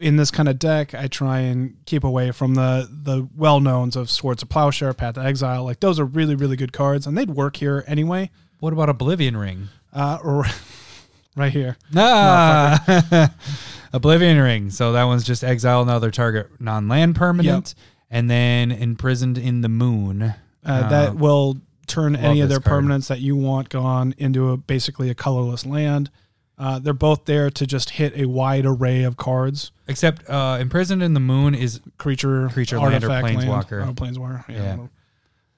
in 0.00 0.16
this 0.16 0.30
kind 0.30 0.48
of 0.48 0.58
deck, 0.58 0.94
I 0.94 1.06
try 1.06 1.40
and 1.40 1.76
keep 1.84 2.02
away 2.02 2.32
from 2.32 2.54
the 2.54 2.88
the 2.90 3.28
well 3.36 3.60
knowns 3.60 3.96
of 3.96 4.10
Swords 4.10 4.42
of 4.42 4.48
Plowshare, 4.48 4.94
Path 4.94 5.14
to 5.14 5.20
Exile. 5.22 5.64
Like 5.64 5.80
those 5.80 6.00
are 6.00 6.04
really 6.04 6.34
really 6.34 6.56
good 6.56 6.72
cards, 6.72 7.06
and 7.06 7.16
they'd 7.16 7.30
work 7.30 7.56
here 7.56 7.84
anyway. 7.86 8.30
what 8.58 8.72
about 8.72 8.88
Oblivion 8.88 9.36
Ring? 9.36 9.68
Uh, 9.92 10.18
or 10.24 10.44
right 11.36 11.52
here. 11.52 11.76
Ah, 11.94 13.32
Oblivion 13.92 14.38
Ring. 14.38 14.70
So 14.70 14.92
that 14.92 15.04
one's 15.04 15.24
just 15.24 15.44
exile 15.44 15.82
another 15.82 16.10
target 16.10 16.48
non-land 16.60 17.14
permanent, 17.14 17.74
and 18.10 18.30
then 18.30 18.72
imprisoned 18.72 19.38
in 19.38 19.60
the 19.60 19.68
moon. 19.68 20.34
Uh, 20.64 20.88
that 20.88 21.16
will 21.16 21.56
turn 21.86 22.14
any 22.16 22.40
of 22.40 22.48
their 22.48 22.60
card. 22.60 22.84
permanents 22.84 23.08
that 23.08 23.20
you 23.20 23.34
want 23.36 23.68
gone 23.68 24.14
into 24.16 24.50
a 24.50 24.56
basically 24.56 25.10
a 25.10 25.14
colorless 25.14 25.66
land. 25.66 26.10
Uh, 26.60 26.78
they're 26.78 26.92
both 26.92 27.24
there 27.24 27.48
to 27.48 27.66
just 27.66 27.88
hit 27.88 28.12
a 28.14 28.26
wide 28.26 28.66
array 28.66 29.02
of 29.04 29.16
cards. 29.16 29.72
Except 29.88 30.28
uh, 30.28 30.58
imprisoned 30.60 31.02
in 31.02 31.14
the 31.14 31.20
moon 31.20 31.54
is, 31.54 31.80
Creature, 31.96 32.50
Creature, 32.50 32.80
land, 32.80 33.02
or 33.02 33.08
planeswalker. 33.08 33.80
Land. 33.80 33.98
Oh, 33.98 34.04
planeswalker. 34.04 34.46
Yeah. 34.48 34.56
Yeah. 34.56 34.86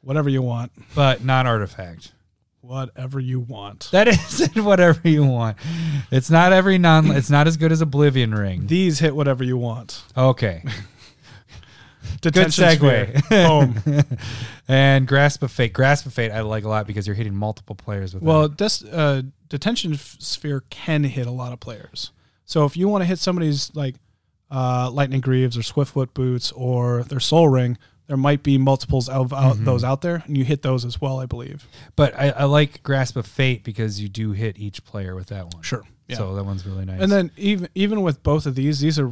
Whatever 0.02 0.28
you 0.28 0.42
want. 0.42 0.70
but 0.94 1.24
not 1.24 1.46
artifact. 1.46 2.12
Whatever 2.60 3.18
you 3.18 3.40
want. 3.40 3.88
That 3.90 4.06
isn't 4.08 4.56
whatever 4.64 5.00
you 5.08 5.24
want. 5.24 5.56
It's 6.12 6.30
not 6.30 6.52
every 6.52 6.78
non. 6.78 7.10
It's 7.10 7.30
not 7.30 7.48
as 7.48 7.56
good 7.56 7.72
as 7.72 7.80
Oblivion 7.80 8.32
Ring. 8.32 8.68
These 8.68 9.00
hit 9.00 9.16
whatever 9.16 9.42
you 9.42 9.56
want. 9.56 10.04
Okay, 10.16 10.62
good 12.22 12.34
segue. 12.34 13.28
Boom. 13.28 14.04
and 14.68 15.08
Grasp 15.08 15.42
of 15.42 15.50
Fate. 15.50 15.72
Grasp 15.72 16.06
of 16.06 16.14
Fate 16.14 16.30
I 16.30 16.40
like 16.42 16.62
a 16.62 16.68
lot 16.68 16.86
because 16.86 17.06
you're 17.06 17.16
hitting 17.16 17.34
multiple 17.34 17.74
players 17.74 18.14
with 18.14 18.22
Well, 18.22 18.44
it. 18.44 18.56
des- 18.56 18.88
uh, 18.90 19.22
detention 19.52 19.94
sphere 19.96 20.64
can 20.70 21.04
hit 21.04 21.26
a 21.26 21.30
lot 21.30 21.52
of 21.52 21.60
players. 21.60 22.10
So 22.46 22.64
if 22.64 22.74
you 22.76 22.88
want 22.88 23.02
to 23.02 23.06
hit 23.06 23.18
somebody's 23.18 23.70
like 23.74 23.96
uh, 24.50 24.90
lightning 24.90 25.20
greaves 25.20 25.56
or 25.56 25.60
swiftfoot 25.60 26.14
boots 26.14 26.52
or 26.52 27.02
their 27.04 27.20
sol 27.20 27.48
ring, 27.48 27.76
there 28.06 28.16
might 28.16 28.42
be 28.42 28.56
multiples 28.58 29.08
of 29.10 29.32
out, 29.32 29.56
Mm-hmm. 29.56 29.64
those 29.64 29.84
out 29.84 30.00
there, 30.00 30.22
and 30.26 30.36
you 30.38 30.44
hit 30.44 30.62
those 30.62 30.84
as 30.86 31.00
well, 31.00 31.20
I 31.20 31.26
believe. 31.26 31.66
But 31.96 32.14
I, 32.18 32.30
I 32.30 32.44
like 32.44 32.82
Grasp 32.82 33.16
of 33.16 33.26
Fate 33.26 33.62
because 33.62 34.00
you 34.00 34.08
do 34.08 34.32
hit 34.32 34.58
each 34.58 34.84
player 34.84 35.14
with 35.14 35.28
that 35.28 35.52
one. 35.54 35.62
Sure. 35.62 35.82
Yeah. 36.08 36.16
So 36.16 36.34
that 36.34 36.44
one's 36.44 36.66
really 36.66 36.84
nice. 36.86 37.00
And 37.00 37.12
then 37.12 37.30
even 37.36 37.68
even 37.74 38.00
with 38.02 38.22
both 38.22 38.46
of 38.46 38.54
these, 38.54 38.80
these 38.80 38.98
are 38.98 39.10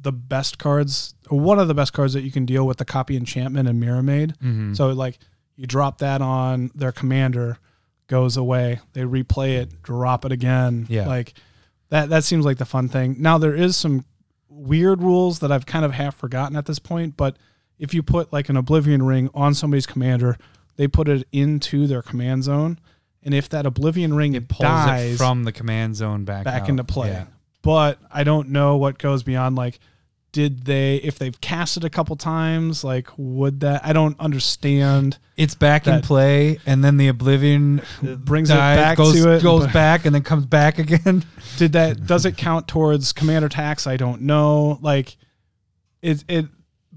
the 0.00 0.12
best 0.12 0.58
cards, 0.58 1.14
one 1.28 1.58
of 1.60 1.68
the 1.68 1.74
best 1.74 1.92
cards 1.92 2.12
that 2.12 2.22
you 2.22 2.30
can 2.32 2.44
deal 2.44 2.66
with 2.66 2.76
the 2.78 2.84
copy 2.84 3.16
enchantment 3.16 3.68
and 3.68 3.80
mirrormade. 3.82 4.36
Mm-hmm. 4.38 4.74
So 4.74 4.88
like 4.90 5.18
you 5.56 5.66
drop 5.66 5.98
that 5.98 6.20
on 6.22 6.70
their 6.74 6.92
commander, 6.92 7.58
goes 8.06 8.36
away, 8.36 8.80
they 8.92 9.02
replay 9.02 9.56
it, 9.56 9.82
drop 9.82 10.24
it 10.24 10.32
again. 10.32 10.86
Yeah. 10.88 11.06
Like 11.06 11.34
that 11.90 12.08
that 12.10 12.24
seems 12.24 12.44
like 12.44 12.58
the 12.58 12.64
fun 12.64 12.88
thing. 12.88 13.16
Now 13.18 13.38
there 13.38 13.54
is 13.54 13.76
some 13.76 14.04
weird 14.48 15.02
rules 15.02 15.40
that 15.40 15.52
I've 15.52 15.66
kind 15.66 15.84
of 15.84 15.92
half 15.92 16.16
forgotten 16.16 16.56
at 16.56 16.66
this 16.66 16.78
point, 16.78 17.16
but 17.16 17.36
if 17.78 17.92
you 17.92 18.02
put 18.02 18.32
like 18.32 18.48
an 18.48 18.56
oblivion 18.56 19.02
ring 19.02 19.30
on 19.34 19.54
somebody's 19.54 19.86
commander, 19.86 20.38
they 20.76 20.88
put 20.88 21.08
it 21.08 21.26
into 21.32 21.86
their 21.86 22.02
command 22.02 22.44
zone. 22.44 22.78
And 23.22 23.34
if 23.34 23.48
that 23.48 23.66
oblivion 23.66 24.14
ring 24.14 24.34
it 24.34 24.48
pulls 24.48 24.62
dies 24.62 25.14
it 25.14 25.16
from 25.18 25.44
the 25.44 25.52
command 25.52 25.96
zone 25.96 26.24
back 26.24 26.44
back 26.44 26.62
out. 26.62 26.68
into 26.68 26.84
play. 26.84 27.10
Yeah. 27.10 27.26
But 27.62 27.98
I 28.12 28.22
don't 28.22 28.50
know 28.50 28.76
what 28.76 28.98
goes 28.98 29.24
beyond 29.24 29.56
like 29.56 29.80
did 30.32 30.64
they 30.64 30.96
if 30.96 31.18
they've 31.18 31.40
cast 31.40 31.76
it 31.76 31.84
a 31.84 31.90
couple 31.90 32.16
times, 32.16 32.84
like 32.84 33.08
would 33.16 33.60
that 33.60 33.84
I 33.84 33.92
don't 33.92 34.18
understand. 34.20 35.18
It's 35.36 35.54
back 35.54 35.86
in 35.86 36.00
play, 36.00 36.58
and 36.66 36.82
then 36.82 36.96
the 36.96 37.08
Oblivion 37.08 37.82
Brings 38.02 38.50
it 38.50 38.54
back 38.54 38.96
goes, 38.96 39.22
to 39.22 39.32
it, 39.32 39.42
goes 39.42 39.66
back, 39.68 40.04
and 40.04 40.14
then 40.14 40.22
comes 40.22 40.46
back 40.46 40.78
again. 40.78 41.24
Did 41.56 41.72
that 41.72 42.06
does 42.06 42.26
it 42.26 42.36
count 42.36 42.68
towards 42.68 43.12
commander 43.12 43.48
tax? 43.48 43.86
I 43.86 43.96
don't 43.96 44.22
know. 44.22 44.78
Like 44.80 45.16
it 46.02 46.24
it 46.28 46.46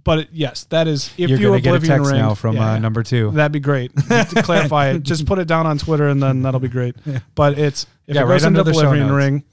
but 0.04 0.20
it, 0.20 0.30
yes, 0.32 0.64
that 0.66 0.88
is 0.88 1.12
if 1.18 1.30
You're 1.30 1.40
you 1.40 1.48
gonna 1.48 1.62
get 1.62 1.76
a 1.76 1.80
text 1.80 2.12
ring 2.12 2.20
now 2.20 2.34
from 2.34 2.56
yeah, 2.56 2.74
uh, 2.74 2.80
number 2.80 3.04
two. 3.04 3.32
That'd 3.32 3.52
be 3.52 3.60
great. 3.60 3.96
to 4.08 4.42
clarify 4.44 4.90
it, 4.90 5.04
just 5.04 5.26
put 5.26 5.40
it 5.40 5.48
down 5.48 5.66
on 5.66 5.78
Twitter, 5.78 6.08
and 6.08 6.22
then 6.22 6.42
that'll 6.42 6.60
be 6.60 6.68
great. 6.68 6.96
But 7.36 7.58
it's 7.60 7.86
if 8.08 8.16
Yeah, 8.16 8.22
it 8.22 8.26
right 8.26 8.36
goes 8.36 8.46
into 8.46 8.60
under 8.60 8.72
the 8.72 8.78
Oblivion. 8.78 9.12
Ring, 9.12 9.44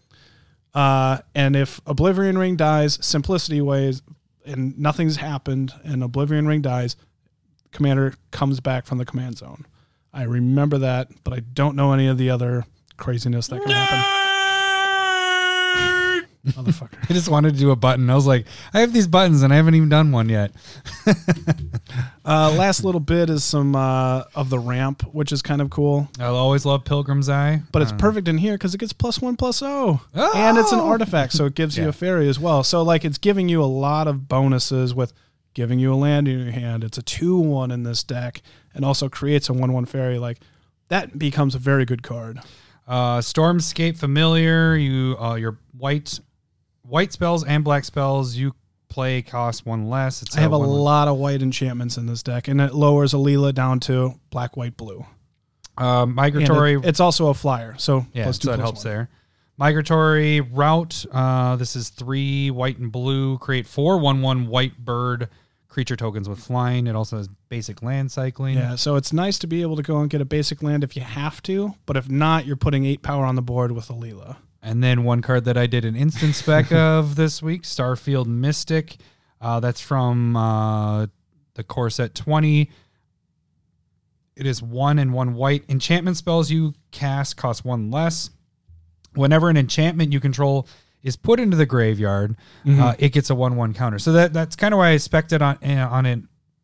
uh, 0.76 1.18
and 1.34 1.56
if 1.56 1.80
Oblivion 1.86 2.36
Ring 2.36 2.54
dies, 2.54 2.98
Simplicity 3.04 3.62
ways, 3.62 4.02
and 4.44 4.78
nothing's 4.78 5.16
happened, 5.16 5.72
and 5.82 6.04
Oblivion 6.04 6.46
Ring 6.46 6.60
dies, 6.60 6.96
Commander 7.72 8.12
comes 8.30 8.60
back 8.60 8.84
from 8.84 8.98
the 8.98 9.06
command 9.06 9.38
zone. 9.38 9.64
I 10.12 10.24
remember 10.24 10.76
that, 10.78 11.08
but 11.24 11.32
I 11.32 11.40
don't 11.40 11.76
know 11.76 11.92
any 11.92 12.08
of 12.08 12.18
the 12.18 12.28
other 12.28 12.66
craziness 12.98 13.48
that 13.48 13.62
can 13.62 13.70
happen. 13.70 14.25
Motherfucker. 16.46 16.94
I 17.10 17.12
just 17.12 17.28
wanted 17.28 17.54
to 17.54 17.58
do 17.60 17.70
a 17.70 17.76
button. 17.76 18.08
I 18.10 18.14
was 18.14 18.26
like, 18.26 18.46
I 18.72 18.80
have 18.80 18.92
these 18.92 19.06
buttons, 19.06 19.42
and 19.42 19.52
I 19.52 19.56
haven't 19.56 19.74
even 19.74 19.88
done 19.88 20.12
one 20.12 20.28
yet. 20.28 20.52
Uh, 22.24 22.50
last 22.58 22.82
little 22.82 23.00
bit 23.00 23.30
is 23.30 23.44
some 23.44 23.76
uh, 23.76 24.24
of 24.34 24.50
the 24.50 24.58
ramp, 24.58 25.02
which 25.14 25.30
is 25.30 25.42
kind 25.42 25.60
of 25.62 25.70
cool. 25.70 26.08
I'll 26.18 26.34
always 26.34 26.66
love 26.66 26.84
Pilgrim's 26.84 27.28
Eye, 27.28 27.62
But 27.70 27.82
it's 27.82 27.92
Uh, 27.92 27.96
perfect 27.98 28.26
in 28.26 28.36
here 28.38 28.54
because 28.54 28.74
it 28.74 28.78
gets 28.78 28.92
plus 28.92 29.20
one 29.22 29.36
plus 29.36 29.62
O. 29.62 30.00
And 30.12 30.58
it's 30.58 30.72
an 30.72 30.80
Oh! 30.80 30.88
artifact, 30.88 31.34
so 31.34 31.44
it 31.46 31.54
gives 31.54 31.78
you 31.78 31.88
a 31.88 31.92
fairy 31.92 32.28
as 32.28 32.40
well. 32.40 32.64
So 32.64 32.82
like 32.82 33.04
it's 33.04 33.18
giving 33.18 33.48
you 33.48 33.62
a 33.62 33.66
lot 33.66 34.08
of 34.08 34.26
bonuses 34.28 34.92
with 34.92 35.12
giving 35.54 35.78
you 35.78 35.92
a 35.92 35.94
land 35.94 36.26
in 36.26 36.40
your 36.40 36.50
hand. 36.50 36.82
It's 36.82 36.98
a 36.98 37.02
two 37.02 37.36
one 37.38 37.70
in 37.70 37.84
this 37.84 38.02
deck 38.02 38.42
and 38.74 38.84
also 38.84 39.08
creates 39.08 39.48
a 39.48 39.52
one 39.52 39.72
one 39.72 39.84
fairy. 39.84 40.18
Like 40.18 40.40
that 40.88 41.16
becomes 41.16 41.54
a 41.54 41.58
very 41.60 41.84
good 41.84 42.02
card. 42.02 42.40
Uh, 42.88 43.18
Stormscape 43.18 43.96
Familiar. 43.98 44.74
You 44.74 45.16
uh, 45.20 45.34
your 45.36 45.58
white 45.78 46.18
white 46.88 47.12
spells 47.12 47.44
and 47.44 47.64
black 47.64 47.84
spells 47.84 48.36
you 48.36 48.54
play 48.88 49.20
cost 49.22 49.66
one 49.66 49.88
less. 49.90 50.22
It's 50.22 50.36
I 50.36 50.40
have 50.40 50.52
a 50.52 50.56
lot 50.56 51.08
of 51.08 51.16
white 51.18 51.42
enchantments 51.42 51.96
in 51.96 52.06
this 52.06 52.22
deck, 52.22 52.48
and 52.48 52.60
it 52.60 52.74
lowers 52.74 53.12
Alela 53.12 53.52
down 53.54 53.80
to 53.80 54.14
black, 54.30 54.56
white, 54.56 54.76
blue. 54.76 55.04
Uh, 55.76 56.06
migratory. 56.06 56.74
it- 56.74 56.84
it's 56.84 57.00
also 57.00 57.28
a 57.28 57.34
flyer, 57.34 57.74
so 57.78 58.06
yeah, 58.14 58.22
plus 58.24 58.38
two 58.38 58.46
so 58.46 58.50
that 58.52 58.60
helps 58.60 58.84
one. 58.84 58.94
there. 58.94 59.08
Migratory 59.58 60.40
route. 60.40 61.04
Uh, 61.10 61.56
this 61.56 61.76
is 61.76 61.88
three 61.88 62.50
white 62.50 62.78
and 62.78 62.92
blue. 62.92 63.38
Create 63.38 63.66
four 63.66 63.98
one 63.98 64.20
one 64.22 64.46
white 64.48 64.78
bird 64.84 65.28
creature 65.68 65.96
tokens 65.96 66.28
with 66.28 66.38
flying. 66.38 66.86
It 66.86 66.94
also 66.94 67.16
has 67.18 67.28
basic 67.48 67.82
land 67.82 68.10
cycling. 68.12 68.56
Yeah, 68.56 68.76
so 68.76 68.96
it's 68.96 69.12
nice 69.12 69.38
to 69.40 69.46
be 69.46 69.62
able 69.62 69.76
to 69.76 69.82
go 69.82 69.98
and 69.98 70.08
get 70.10 70.20
a 70.20 70.24
basic 70.26 70.62
land 70.62 70.84
if 70.84 70.94
you 70.96 71.02
have 71.02 71.42
to, 71.44 71.74
but 71.86 71.96
if 71.96 72.08
not, 72.08 72.46
you're 72.46 72.56
putting 72.56 72.84
eight 72.86 73.02
power 73.02 73.24
on 73.24 73.34
the 73.34 73.42
board 73.42 73.72
with 73.72 73.88
Alela. 73.88 74.36
And 74.66 74.82
then 74.82 75.04
one 75.04 75.22
card 75.22 75.44
that 75.44 75.56
I 75.56 75.68
did 75.68 75.84
an 75.84 75.94
instant 75.94 76.34
spec 76.34 76.72
of 76.72 77.14
this 77.14 77.40
week, 77.40 77.62
Starfield 77.62 78.26
Mystic. 78.26 78.96
Uh, 79.40 79.60
that's 79.60 79.80
from 79.80 80.34
uh, 80.34 81.06
the 81.54 81.62
core 81.62 81.88
set 81.88 82.16
20. 82.16 82.68
It 84.34 84.44
is 84.44 84.60
one 84.60 84.98
and 84.98 85.12
one 85.12 85.34
white. 85.34 85.62
Enchantment 85.68 86.16
spells 86.16 86.50
you 86.50 86.74
cast 86.90 87.36
cost 87.36 87.64
one 87.64 87.92
less. 87.92 88.30
Whenever 89.14 89.48
an 89.50 89.56
enchantment 89.56 90.12
you 90.12 90.18
control 90.18 90.66
is 91.04 91.14
put 91.14 91.38
into 91.38 91.56
the 91.56 91.64
graveyard, 91.64 92.36
uh, 92.82 92.94
it 92.98 93.10
gets 93.10 93.30
a 93.30 93.36
one-one 93.36 93.72
counter. 93.72 94.00
So 94.00 94.12
that 94.14 94.32
that's 94.32 94.56
kind 94.56 94.74
of 94.74 94.78
why 94.78 94.88
I 94.88 94.96
spec'd 94.96 95.32
it 95.32 95.42
on 95.42 95.58
uh, 95.62 95.88
on 95.90 96.06
it 96.06 96.18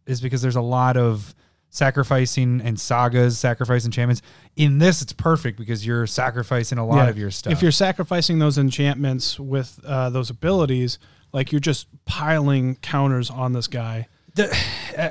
is 0.06 0.20
because 0.20 0.42
there's 0.42 0.56
a 0.56 0.60
lot 0.60 0.96
of 0.96 1.36
sacrificing 1.72 2.60
and 2.60 2.78
sagas, 2.78 3.38
sacrifice 3.38 3.84
enchantments. 3.84 4.22
In 4.56 4.78
this, 4.78 5.02
it's 5.02 5.12
perfect 5.12 5.58
because 5.58 5.84
you're 5.84 6.06
sacrificing 6.06 6.78
a 6.78 6.86
lot 6.86 6.96
Yeah. 7.04 7.08
of 7.08 7.18
your 7.18 7.30
stuff. 7.30 7.52
If 7.52 7.62
you're 7.62 7.72
sacrificing 7.72 8.38
those 8.38 8.58
enchantments 8.58 9.40
with 9.40 9.80
uh, 9.84 10.10
those 10.10 10.30
abilities, 10.30 10.98
like 11.32 11.50
you're 11.50 11.60
just 11.60 11.88
piling 12.04 12.76
counters 12.76 13.30
on 13.30 13.54
this 13.54 13.66
guy. 13.66 14.06
The, 14.34 14.54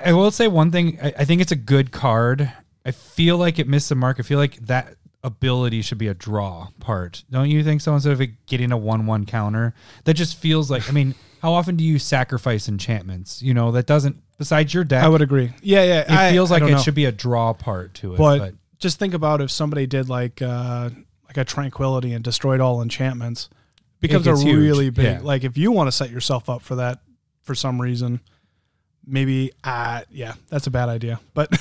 I 0.05 0.13
will 0.13 0.31
say 0.31 0.47
one 0.47 0.71
thing. 0.71 0.99
I, 1.01 1.13
I 1.19 1.25
think 1.25 1.41
it's 1.41 1.51
a 1.51 1.55
good 1.57 1.91
card. 1.91 2.51
I 2.85 2.91
feel 2.91 3.37
like 3.37 3.57
it 3.59 3.67
missed 3.67 3.89
the 3.89 3.95
mark. 3.95 4.17
I 4.19 4.23
feel 4.23 4.39
like 4.39 4.55
that 4.67 4.95
ability 5.23 5.81
should 5.81 5.97
be 5.97 6.07
a 6.07 6.13
draw 6.13 6.67
part. 6.79 7.23
Don't 7.31 7.49
you 7.49 7.63
think 7.63 7.81
so? 7.81 7.93
Instead 7.93 8.13
of 8.13 8.21
it 8.21 8.45
getting 8.45 8.71
a 8.71 8.77
one-one 8.77 9.25
counter, 9.25 9.73
that 10.05 10.13
just 10.13 10.37
feels 10.37 10.69
like. 10.71 10.87
I 10.89 10.91
mean, 10.91 11.13
how 11.41 11.53
often 11.53 11.75
do 11.75 11.83
you 11.83 11.99
sacrifice 11.99 12.67
enchantments? 12.69 13.41
You 13.41 13.53
know, 13.55 13.71
that 13.71 13.85
doesn't. 13.87 14.17
Besides 14.41 14.73
your 14.73 14.83
deck, 14.83 15.03
I 15.03 15.07
would 15.07 15.21
agree. 15.21 15.51
Yeah, 15.61 15.83
yeah. 15.83 15.99
It 15.99 16.09
I- 16.09 16.31
feels 16.31 16.49
like 16.49 16.63
it 16.63 16.71
know. 16.71 16.79
should 16.79 16.95
be 16.95 17.05
a 17.05 17.11
draw 17.11 17.53
part 17.53 17.93
to 17.95 18.15
it. 18.15 18.17
But, 18.17 18.39
But, 18.39 18.53
just 18.79 18.97
think 18.97 19.13
about 19.13 19.39
if 19.39 19.51
somebody 19.51 19.85
did 19.85 20.09
like 20.09 20.41
uh, 20.41 20.89
like 21.27 21.37
a 21.37 21.45
tranquility 21.45 22.11
and 22.13 22.23
destroyed 22.23 22.59
all 22.59 22.81
enchantments, 22.81 23.49
becomes 23.99 24.25
a 24.25 24.35
huge. 24.35 24.57
really 24.57 24.89
big. 24.89 25.05
Yeah. 25.05 25.19
Like 25.21 25.43
if 25.43 25.59
you 25.59 25.71
want 25.71 25.89
to 25.89 25.91
set 25.91 26.09
yourself 26.09 26.49
up 26.49 26.63
for 26.63 26.73
that 26.77 27.01
for 27.43 27.53
some 27.53 27.79
reason, 27.79 28.19
maybe 29.05 29.51
uh 29.63 30.01
yeah, 30.09 30.33
that's 30.49 30.65
a 30.65 30.71
bad 30.71 30.89
idea. 30.89 31.19
But 31.35 31.55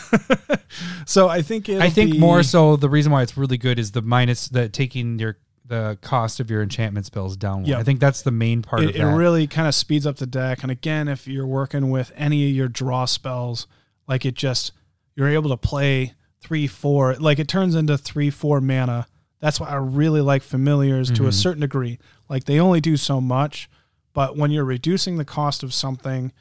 so 1.05 1.29
I 1.29 1.43
think 1.43 1.69
I 1.69 1.91
think 1.91 2.13
be- 2.13 2.19
more 2.19 2.43
so 2.43 2.77
the 2.77 2.89
reason 2.89 3.13
why 3.13 3.21
it's 3.21 3.37
really 3.37 3.59
good 3.59 3.79
is 3.79 3.93
the 3.93 4.01
minus 4.01 4.49
the 4.49 4.71
taking 4.71 5.19
your 5.19 5.37
the 5.71 5.97
cost 6.03 6.41
of 6.41 6.51
your 6.51 6.63
enchantment 6.63 7.07
spells 7.07 7.37
down. 7.37 7.65
Yeah. 7.65 7.79
I 7.79 7.85
think 7.85 8.01
that's 8.01 8.23
the 8.23 8.33
main 8.33 8.61
part 8.61 8.83
it, 8.83 8.91
of 8.91 8.97
it 8.97 9.05
really 9.05 9.47
kind 9.47 9.69
of 9.69 9.75
speeds 9.75 10.05
up 10.05 10.17
the 10.17 10.27
deck. 10.27 10.65
And 10.65 10.71
again, 10.71 11.07
if 11.07 11.29
you're 11.29 11.47
working 11.47 11.91
with 11.91 12.13
any 12.17 12.51
of 12.51 12.57
your 12.57 12.67
draw 12.67 13.05
spells, 13.05 13.69
like 14.09 14.27
it 14.27 14.35
just 14.35 14.73
you're 15.15 15.29
able 15.29 15.49
to 15.51 15.57
play 15.57 16.15
three, 16.41 16.67
four, 16.67 17.15
like 17.15 17.39
it 17.39 17.47
turns 17.47 17.77
into 17.77 17.97
three, 17.97 18.31
four 18.31 18.61
mana. 18.61 19.07
That's 19.39 19.61
why 19.61 19.69
I 19.69 19.77
really 19.77 20.21
like 20.21 20.43
familiars 20.43 21.09
to 21.13 21.29
a 21.29 21.33
certain 21.33 21.61
degree. 21.61 22.01
Like 22.29 22.45
they 22.45 22.59
only 22.59 22.81
do 22.81 22.97
so 22.97 23.21
much, 23.21 23.71
but 24.13 24.37
when 24.37 24.51
you're 24.51 24.65
reducing 24.65 25.19
the 25.19 25.25
cost 25.25 25.63
of 25.63 25.73
something 25.73 26.33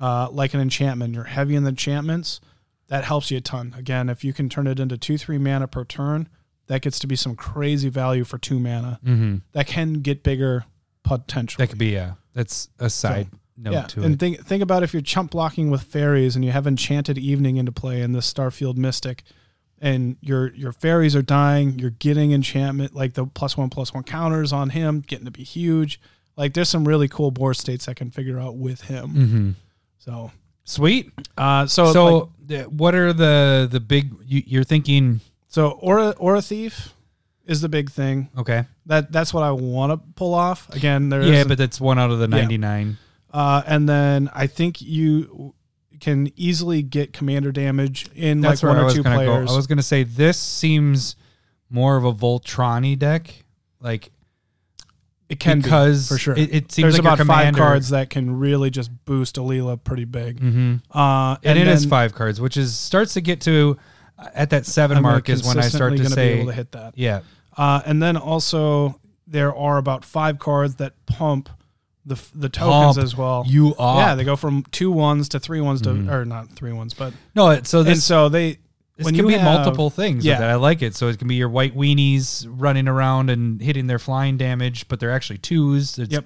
uh, 0.00 0.30
like 0.32 0.54
an 0.54 0.60
enchantment, 0.60 1.14
you're 1.14 1.24
heavy 1.24 1.54
in 1.54 1.64
the 1.64 1.70
enchantments, 1.70 2.40
that 2.88 3.04
helps 3.04 3.30
you 3.30 3.36
a 3.36 3.40
ton. 3.42 3.74
Again, 3.76 4.08
if 4.08 4.24
you 4.24 4.32
can 4.32 4.48
turn 4.48 4.66
it 4.66 4.80
into 4.80 4.96
two, 4.96 5.18
three 5.18 5.36
mana 5.36 5.68
per 5.68 5.84
turn, 5.84 6.30
that 6.70 6.82
gets 6.82 7.00
to 7.00 7.08
be 7.08 7.16
some 7.16 7.34
crazy 7.34 7.88
value 7.88 8.22
for 8.22 8.38
two 8.38 8.60
mana. 8.60 9.00
hmm 9.04 9.38
That 9.52 9.66
can 9.66 9.94
get 9.94 10.22
bigger 10.22 10.64
potentially. 11.02 11.64
That 11.64 11.70
could 11.70 11.78
be 11.80 11.88
yeah. 11.90 12.12
That's 12.32 12.68
a 12.78 12.88
side 12.88 13.26
note 13.56 13.72
yeah, 13.72 13.82
to 13.82 13.96
and 13.96 14.04
it. 14.04 14.06
And 14.06 14.20
think 14.20 14.46
think 14.46 14.62
about 14.62 14.84
if 14.84 14.92
you're 14.92 15.02
chump 15.02 15.32
blocking 15.32 15.70
with 15.70 15.82
fairies 15.82 16.36
and 16.36 16.44
you 16.44 16.52
have 16.52 16.68
Enchanted 16.68 17.18
Evening 17.18 17.56
into 17.56 17.72
play 17.72 18.02
in 18.02 18.12
the 18.12 18.20
Starfield 18.20 18.76
Mystic, 18.76 19.24
and 19.80 20.16
your 20.20 20.54
your 20.54 20.70
fairies 20.70 21.16
are 21.16 21.22
dying, 21.22 21.80
you're 21.80 21.90
getting 21.90 22.30
enchantment 22.30 22.94
like 22.94 23.14
the 23.14 23.26
plus 23.26 23.56
one 23.56 23.68
plus 23.68 23.92
one 23.92 24.04
counters 24.04 24.52
on 24.52 24.70
him, 24.70 25.00
getting 25.00 25.24
to 25.24 25.32
be 25.32 25.42
huge. 25.42 26.00
Like 26.36 26.54
there's 26.54 26.68
some 26.68 26.86
really 26.86 27.08
cool 27.08 27.32
board 27.32 27.56
states 27.56 27.88
I 27.88 27.94
can 27.94 28.12
figure 28.12 28.38
out 28.38 28.56
with 28.56 28.82
him. 28.82 29.08
hmm 29.08 29.50
So 29.98 30.30
Sweet. 30.64 31.10
uh 31.36 31.66
so 31.66 31.92
So, 31.92 32.30
like, 32.48 32.66
what 32.66 32.94
are 32.94 33.12
the 33.12 33.68
the 33.68 33.80
big? 33.80 34.14
You, 34.24 34.44
you're 34.46 34.64
thinking 34.64 35.20
so 35.50 35.72
Aura 35.72 36.10
Aura 36.18 36.40
Thief 36.40 36.94
is 37.44 37.60
the 37.60 37.68
big 37.68 37.90
thing. 37.90 38.28
okay? 38.38 38.64
That 38.86 39.12
that's 39.12 39.34
what 39.34 39.42
I 39.42 39.50
want 39.50 39.92
to 39.92 39.98
pull 40.14 40.32
off. 40.34 40.68
Again, 40.74 41.08
there 41.10 41.22
Yeah, 41.22 41.44
but 41.44 41.58
that's 41.58 41.80
one 41.80 41.98
out 41.98 42.10
of 42.10 42.18
the 42.18 42.28
Yeah. 42.28 42.42
99. 42.42 42.96
uh, 43.32 43.62
and 43.66 43.86
then 43.88 44.30
I 44.34 44.46
think 44.46 44.80
you 44.80 45.54
can 46.00 46.32
easily 46.36 46.82
get 46.82 47.12
commander 47.12 47.52
damage 47.52 48.06
in 48.14 48.40
That's 48.40 48.62
like 48.62 48.68
where 48.68 48.70
one 48.72 48.78
I 48.78 48.82
or 48.82 48.84
was 48.86 48.94
two 48.94 49.02
gonna 49.02 49.16
players. 49.16 49.48
go. 49.48 49.52
I 49.52 49.56
was 49.56 49.66
gonna 49.66 49.82
say 49.82 50.02
this 50.04 50.38
seems 50.38 51.14
more 51.68 51.96
of 51.96 52.04
a 52.04 52.12
Voltrani 52.12 52.98
deck, 52.98 53.44
like 53.80 54.10
It 55.28 55.38
can 55.40 55.60
because 55.60 56.08
be, 56.08 56.14
for 56.14 56.18
sure. 56.18 56.36
It, 56.36 56.54
it 56.54 56.72
seems 56.72 56.84
There's 56.84 56.94
like 56.94 57.00
about 57.14 57.18
five 57.18 57.26
commander, 57.26 57.58
cards 57.58 57.90
that 57.90 58.10
can 58.10 58.38
really 58.38 58.70
just 58.70 58.90
boost 59.04 59.36
Alela 59.36 59.82
pretty 59.82 60.04
big. 60.06 60.40
hmm 60.40 60.76
Uh, 60.90 61.36
and, 61.44 61.58
it 61.58 61.68
is 61.68 61.82
then 61.82 61.90
five 61.90 62.14
cards, 62.14 62.40
which 62.40 62.56
is 62.56 62.76
starts 62.76 63.14
to 63.14 63.20
get 63.20 63.40
to 63.42 63.76
at 64.34 64.50
that 64.50 64.66
7 64.66 64.96
I'm 64.96 65.02
mark 65.02 65.28
is 65.28 65.44
when 65.44 65.58
I 65.58 65.68
start 65.68 65.96
to 65.96 66.08
say, 66.08 66.34
be 66.34 66.40
able 66.40 66.50
to 66.50 66.56
hit 66.56 66.72
that. 66.72 66.92
yeah, 66.96 67.20
Uh, 67.56 67.80
and 67.86 68.02
then 68.02 68.16
also 68.16 69.00
there 69.26 69.54
are 69.54 69.78
about 69.78 70.04
five 70.04 70.38
cards 70.38 70.76
that 70.76 70.94
pump 71.06 71.48
the 72.06 72.18
the 72.34 72.48
tokens 72.48 72.96
Pump 72.96 73.04
as 73.04 73.16
well. 73.16 73.44
you 73.46 73.74
are. 73.78 74.00
yeah, 74.00 74.14
they 74.14 74.24
go 74.24 74.34
from 74.34 74.64
two 74.72 74.90
ones 74.90 75.28
to 75.30 75.38
three 75.38 75.60
ones 75.60 75.82
to 75.82 75.90
Mhm. 75.90 76.10
or 76.10 76.24
not 76.24 76.50
three 76.52 76.72
ones, 76.72 76.94
but 76.94 77.12
no, 77.34 77.50
it- 77.50 77.66
so 77.66 77.80
and 77.80 77.88
this 77.88 78.04
so 78.04 78.28
they 78.30 78.58
This 78.96 79.04
when 79.04 79.14
can 79.14 79.26
be 79.26 79.34
have- 79.34 79.44
multiple 79.44 79.90
things. 79.90 80.24
Yeah, 80.24 80.40
I 80.46 80.54
like 80.56 80.80
it. 80.82 80.94
So 80.96 81.08
it 81.08 81.18
can 81.18 81.28
be 81.28 81.34
your 81.36 81.48
white 81.50 81.76
weenies 81.76 82.46
running 82.48 82.88
around 82.88 83.28
and 83.30 83.60
hitting 83.60 83.86
their 83.86 83.98
flying 83.98 84.36
damage, 84.38 84.88
but 84.88 84.98
they're 85.00 85.12
actually 85.12 85.38
twos. 85.38 85.98
It's 85.98 86.12
Yep. 86.12 86.24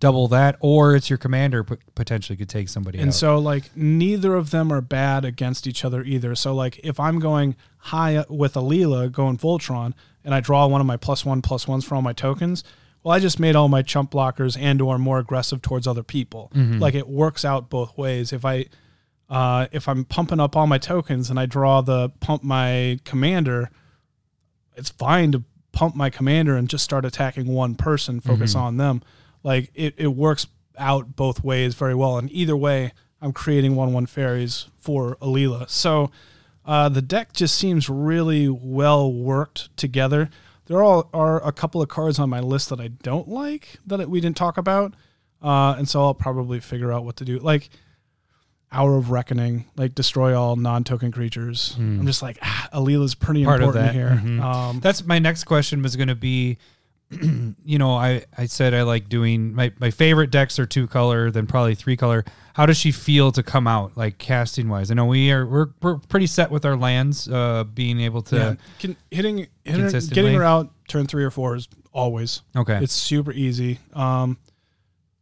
Double 0.00 0.28
that, 0.28 0.56
or 0.60 0.94
it's 0.96 1.08
your 1.08 1.16
commander 1.18 1.64
p- 1.64 1.76
potentially 1.94 2.36
could 2.36 2.48
take 2.48 2.68
somebody 2.68 2.98
And 2.98 3.08
out. 3.08 3.14
so 3.14 3.38
like 3.38 3.74
neither 3.76 4.34
of 4.34 4.50
them 4.50 4.72
are 4.72 4.80
bad 4.80 5.24
against 5.24 5.66
each 5.66 5.84
other 5.84 6.02
either. 6.02 6.34
So 6.34 6.54
like 6.54 6.80
if 6.84 6.98
I'm 7.00 7.18
going 7.20 7.56
high 7.78 8.24
with 8.28 8.54
Alela 8.54 9.10
going 9.10 9.38
Voltron 9.38 9.94
and 10.24 10.34
I 10.34 10.40
draw 10.40 10.66
one 10.66 10.80
of 10.80 10.86
my 10.86 10.96
plus 10.96 11.24
one 11.24 11.40
plus 11.42 11.66
ones 11.68 11.84
for 11.84 11.94
all 11.94 12.02
my 12.02 12.12
tokens, 12.12 12.64
well 13.02 13.14
I 13.14 13.18
just 13.20 13.38
made 13.40 13.56
all 13.56 13.68
my 13.68 13.82
chump 13.82 14.10
blockers 14.10 14.58
and 14.60 14.82
or 14.82 14.98
more 14.98 15.18
aggressive 15.20 15.62
towards 15.62 15.86
other 15.86 16.02
people. 16.02 16.50
Mm-hmm. 16.54 16.80
Like 16.80 16.94
it 16.94 17.08
works 17.08 17.44
out 17.44 17.70
both 17.70 17.96
ways. 17.96 18.32
If 18.32 18.44
I 18.44 18.66
uh, 19.30 19.68
if 19.72 19.88
I'm 19.88 20.04
pumping 20.04 20.38
up 20.40 20.54
all 20.54 20.66
my 20.66 20.78
tokens 20.78 21.30
and 21.30 21.40
I 21.40 21.46
draw 21.46 21.80
the 21.80 22.10
pump 22.20 22.42
my 22.42 22.98
commander, 23.04 23.70
it's 24.76 24.90
fine 24.90 25.32
to 25.32 25.42
pump 25.72 25.94
my 25.96 26.10
commander 26.10 26.56
and 26.56 26.68
just 26.68 26.84
start 26.84 27.04
attacking 27.04 27.46
one 27.46 27.74
person, 27.74 28.20
focus 28.20 28.54
on 28.54 28.76
them. 28.76 29.02
Like 29.44 29.70
it, 29.74 29.94
it 29.96 30.08
works 30.08 30.48
out 30.76 31.14
both 31.14 31.44
ways 31.44 31.76
very 31.76 31.94
well. 31.94 32.18
And 32.18 32.28
either 32.32 32.56
way, 32.56 32.92
I'm 33.22 33.32
creating 33.32 33.76
one 33.76 33.92
one 33.92 34.06
fairies 34.06 34.66
for 34.80 35.16
Alela. 35.22 35.70
So 35.70 36.10
uh, 36.66 36.88
the 36.88 37.02
deck 37.02 37.32
just 37.32 37.54
seems 37.54 37.88
really 37.88 38.48
well 38.48 39.12
worked 39.12 39.74
together. 39.76 40.30
There 40.66 40.82
are, 40.82 41.06
are 41.12 41.46
a 41.46 41.52
couple 41.52 41.80
of 41.82 41.88
cards 41.88 42.18
on 42.18 42.28
my 42.30 42.40
list 42.40 42.70
that 42.70 42.80
I 42.80 42.88
don't 42.88 43.28
like 43.28 43.76
that 43.86 44.08
we 44.10 44.20
didn't 44.20 44.36
talk 44.36 44.56
about. 44.56 44.94
Uh, 45.42 45.74
and 45.76 45.86
so 45.88 46.00
I'll 46.02 46.14
probably 46.14 46.58
figure 46.58 46.90
out 46.90 47.04
what 47.04 47.16
to 47.16 47.24
do. 47.26 47.38
Like 47.38 47.68
Hour 48.72 48.96
of 48.96 49.10
Reckoning, 49.10 49.66
like 49.76 49.94
destroy 49.94 50.36
all 50.36 50.56
non-token 50.56 51.12
creatures. 51.12 51.74
I'm 51.78 52.06
just 52.06 52.22
like, 52.22 52.38
ah, 52.42 52.68
Alela's 52.72 53.14
pretty 53.14 53.44
Part 53.44 53.62
of 53.62 53.68
important 53.76 53.92
that, 53.92 53.94
here. 53.94 54.20
mhm. 54.24 54.40
Um, 54.42 54.80
That's 54.80 55.04
my 55.04 55.18
next 55.18 55.44
question 55.44 55.82
was 55.82 55.94
going 55.96 56.08
to 56.08 56.14
be, 56.14 56.58
you 57.64 57.78
know, 57.78 57.94
I, 57.94 58.24
I 58.36 58.46
said 58.46 58.74
I 58.74 58.82
like 58.82 59.08
doing 59.08 59.54
my, 59.54 59.72
my 59.78 59.90
favorite 59.90 60.30
decks 60.30 60.58
are 60.58 60.66
two 60.66 60.86
color, 60.86 61.30
then 61.30 61.46
probably 61.46 61.74
three 61.74 61.96
color. 61.96 62.24
How 62.54 62.66
does 62.66 62.76
she 62.76 62.92
feel 62.92 63.32
to 63.32 63.42
come 63.42 63.66
out 63.66 63.96
like 63.96 64.18
casting 64.18 64.68
wise? 64.68 64.90
I 64.90 64.94
know 64.94 65.06
we 65.06 65.32
are 65.32 65.44
we're, 65.44 65.66
we're 65.82 65.98
pretty 65.98 66.26
set 66.26 66.50
with 66.50 66.64
our 66.64 66.76
lands, 66.76 67.28
uh, 67.28 67.64
being 67.64 68.00
able 68.00 68.22
to 68.22 68.36
yeah, 68.36 68.54
can, 68.78 68.96
hitting, 69.10 69.48
hitting 69.64 69.80
Consistently? 69.80 70.14
getting 70.14 70.34
her 70.36 70.44
out 70.44 70.72
turn 70.88 71.06
three 71.06 71.24
or 71.24 71.30
four 71.30 71.56
is 71.56 71.68
always 71.92 72.42
okay. 72.56 72.78
It's 72.82 72.92
super 72.92 73.32
easy. 73.32 73.78
Um, 73.92 74.38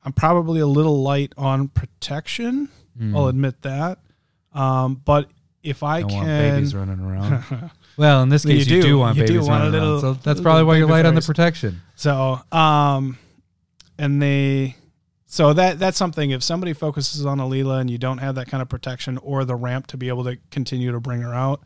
I'm 0.04 0.12
probably 0.12 0.60
a 0.60 0.66
little 0.66 1.02
light 1.02 1.32
on 1.38 1.68
protection. 1.68 2.68
I'll 3.14 3.28
admit 3.28 3.62
that. 3.62 3.98
Um, 4.52 5.00
but 5.02 5.30
if 5.62 5.82
I. 5.82 6.00
Don't 6.00 6.10
can, 6.10 6.18
want 6.18 6.26
babies 6.28 6.74
running 6.74 7.00
around. 7.00 7.70
well, 7.96 8.22
in 8.22 8.28
this 8.28 8.44
case, 8.44 8.66
you, 8.66 8.80
do. 8.80 8.88
do, 8.88 8.98
want 8.98 9.16
You 9.16 9.26
do 9.26 9.34
babies 9.34 9.48
want 9.48 9.62
a 9.62 9.66
running 9.66 9.80
little- 9.80 10.04
around. 10.04 10.16
So 10.16 10.20
that's 10.22 10.40
probably 10.40 10.64
why 10.64 10.76
you're 10.76 10.88
light 10.88 11.06
on 11.06 11.14
the 11.14 11.22
protection. 11.22 11.80
so 11.94 12.40
um, 12.50 13.18
and 13.98 14.20
they, 14.20 14.76
so 15.26 15.52
that 15.52 15.78
that's 15.78 15.96
something. 15.96 16.30
If 16.30 16.42
somebody 16.42 16.72
focuses 16.72 17.24
on 17.24 17.38
Alela 17.38 17.80
and 17.80 17.90
you 17.90 17.98
don't 17.98 18.18
have 18.18 18.34
that 18.34 18.48
kind 18.48 18.62
of 18.62 18.68
protection 18.68 19.18
or 19.18 19.44
the 19.44 19.54
ramp 19.54 19.86
to 19.88 19.96
be 19.96 20.08
able 20.08 20.24
to 20.24 20.38
continue 20.50 20.92
to 20.92 21.00
bring 21.00 21.20
her 21.22 21.34
out, 21.34 21.62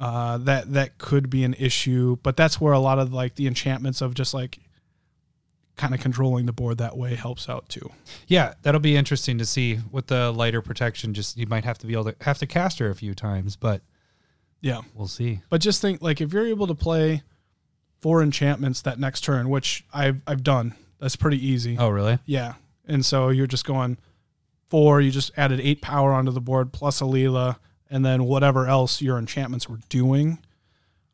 uh, 0.00 0.38
that 0.38 0.72
that 0.72 0.98
could 0.98 1.30
be 1.30 1.44
an 1.44 1.54
issue. 1.54 2.16
But 2.22 2.36
that's 2.36 2.60
where 2.60 2.72
a 2.72 2.78
lot 2.78 2.98
of 2.98 3.12
like 3.12 3.34
the 3.34 3.46
enchantments 3.46 4.00
of 4.00 4.14
just 4.14 4.34
like 4.34 4.58
kind 5.76 5.94
of 5.94 6.00
controlling 6.00 6.46
the 6.46 6.52
board 6.52 6.78
that 6.78 6.96
way 6.96 7.14
helps 7.14 7.48
out 7.48 7.68
too. 7.68 7.90
Yeah, 8.28 8.54
that'll 8.62 8.80
be 8.80 8.96
interesting 8.96 9.36
to 9.38 9.44
see 9.44 9.78
with 9.90 10.06
the 10.06 10.32
lighter 10.32 10.62
protection. 10.62 11.12
Just 11.14 11.36
you 11.36 11.46
might 11.46 11.64
have 11.64 11.78
to 11.78 11.86
be 11.86 11.92
able 11.92 12.04
to 12.04 12.16
have 12.22 12.38
to 12.38 12.46
cast 12.46 12.78
her 12.78 12.88
a 12.88 12.94
few 12.94 13.14
times, 13.14 13.56
but 13.56 13.82
Yeah. 14.62 14.80
we'll 14.94 15.06
see. 15.08 15.40
But 15.50 15.60
just 15.60 15.82
think 15.82 16.00
like 16.00 16.20
if 16.20 16.32
you're 16.32 16.46
able 16.46 16.66
to 16.66 16.74
play 16.74 17.22
four 18.00 18.22
enchantments 18.22 18.80
that 18.82 18.98
next 18.98 19.20
turn, 19.22 19.48
which 19.50 19.84
I've 19.92 20.22
I've 20.26 20.42
done, 20.42 20.74
that's 20.98 21.16
pretty 21.16 21.44
easy. 21.46 21.76
Oh, 21.78 21.88
really? 21.90 22.18
Yeah. 22.24 22.54
And 22.86 23.04
so 23.04 23.28
you're 23.28 23.46
just 23.46 23.64
going 23.66 23.98
four, 24.70 25.00
you 25.00 25.10
just 25.10 25.30
added 25.36 25.60
eight 25.60 25.82
power 25.82 26.12
onto 26.12 26.30
the 26.32 26.40
board 26.40 26.72
plus 26.72 27.00
a 27.00 27.04
Alela, 27.04 27.56
and 27.90 28.04
then 28.04 28.24
whatever 28.24 28.66
else 28.66 29.02
your 29.02 29.18
enchantments 29.18 29.68
were 29.68 29.78
doing. 29.88 30.38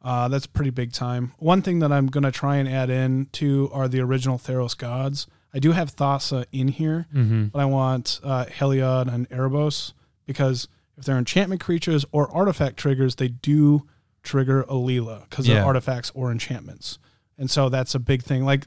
Uh, 0.03 0.27
that's 0.29 0.47
pretty 0.47 0.71
big 0.71 0.93
time. 0.93 1.33
One 1.39 1.63
thing 1.63 1.79
that 1.79 1.93
I'm 1.93 2.09
gonna 2.09 2.33
try 2.33 2.57
and 2.57 2.69
add 2.69 2.91
in 2.91 3.27
to 3.33 3.71
are 3.73 3.87
the 3.89 4.01
original 4.01 4.37
Theros 4.39 4.77
gods. 4.77 5.27
I 5.55 5.59
do 5.59 5.73
have 5.73 5.95
Thassa 5.95 6.45
in 6.51 6.69
here, 6.69 7.07
Mm-hmm. 7.15 7.47
but 7.47 7.61
I 7.61 7.65
want 7.67 8.19
uh, 8.25 8.47
Heliod 8.47 9.13
and 9.13 9.29
Erebos 9.31 9.93
because 10.27 10.67
if 10.97 11.05
they're 11.05 11.19
enchantment 11.19 11.61
creatures 11.61 12.05
or 12.11 12.29
artifact 12.35 12.77
triggers, 12.79 13.17
they 13.17 13.29
do 13.29 13.87
trigger 14.23 14.65
Alela 14.65 15.29
because 15.29 15.47
Yeah. 15.47 15.55
they're 15.57 15.65
artifacts 15.65 16.11
or 16.15 16.31
enchantments. 16.33 16.99
And 17.39 17.51
so 17.51 17.69
that's 17.69 17.95
a 17.95 17.99
big 17.99 18.23
thing. 18.23 18.45
Like 18.45 18.67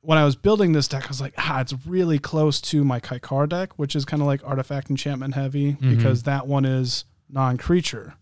when 0.00 0.18
I 0.18 0.24
was 0.24 0.36
building 0.36 0.72
this 0.72 0.86
deck, 0.88 1.04
I 1.04 1.08
was 1.08 1.20
like, 1.20 1.34
ah, 1.38 1.60
it's 1.60 1.74
really 1.86 2.18
close 2.18 2.60
to 2.62 2.84
my 2.84 3.00
Kykar 3.00 3.48
deck, 3.48 3.72
which 3.78 3.96
is 3.96 4.04
kind 4.04 4.22
of 4.22 4.26
like 4.26 4.40
artifact 4.46 4.88
enchantment 4.90 5.34
heavy 5.34 5.72
because 5.72 6.22
that 6.24 6.46
one 6.46 6.64
is 6.64 7.04
non 7.28 7.56
creature. 7.58 8.14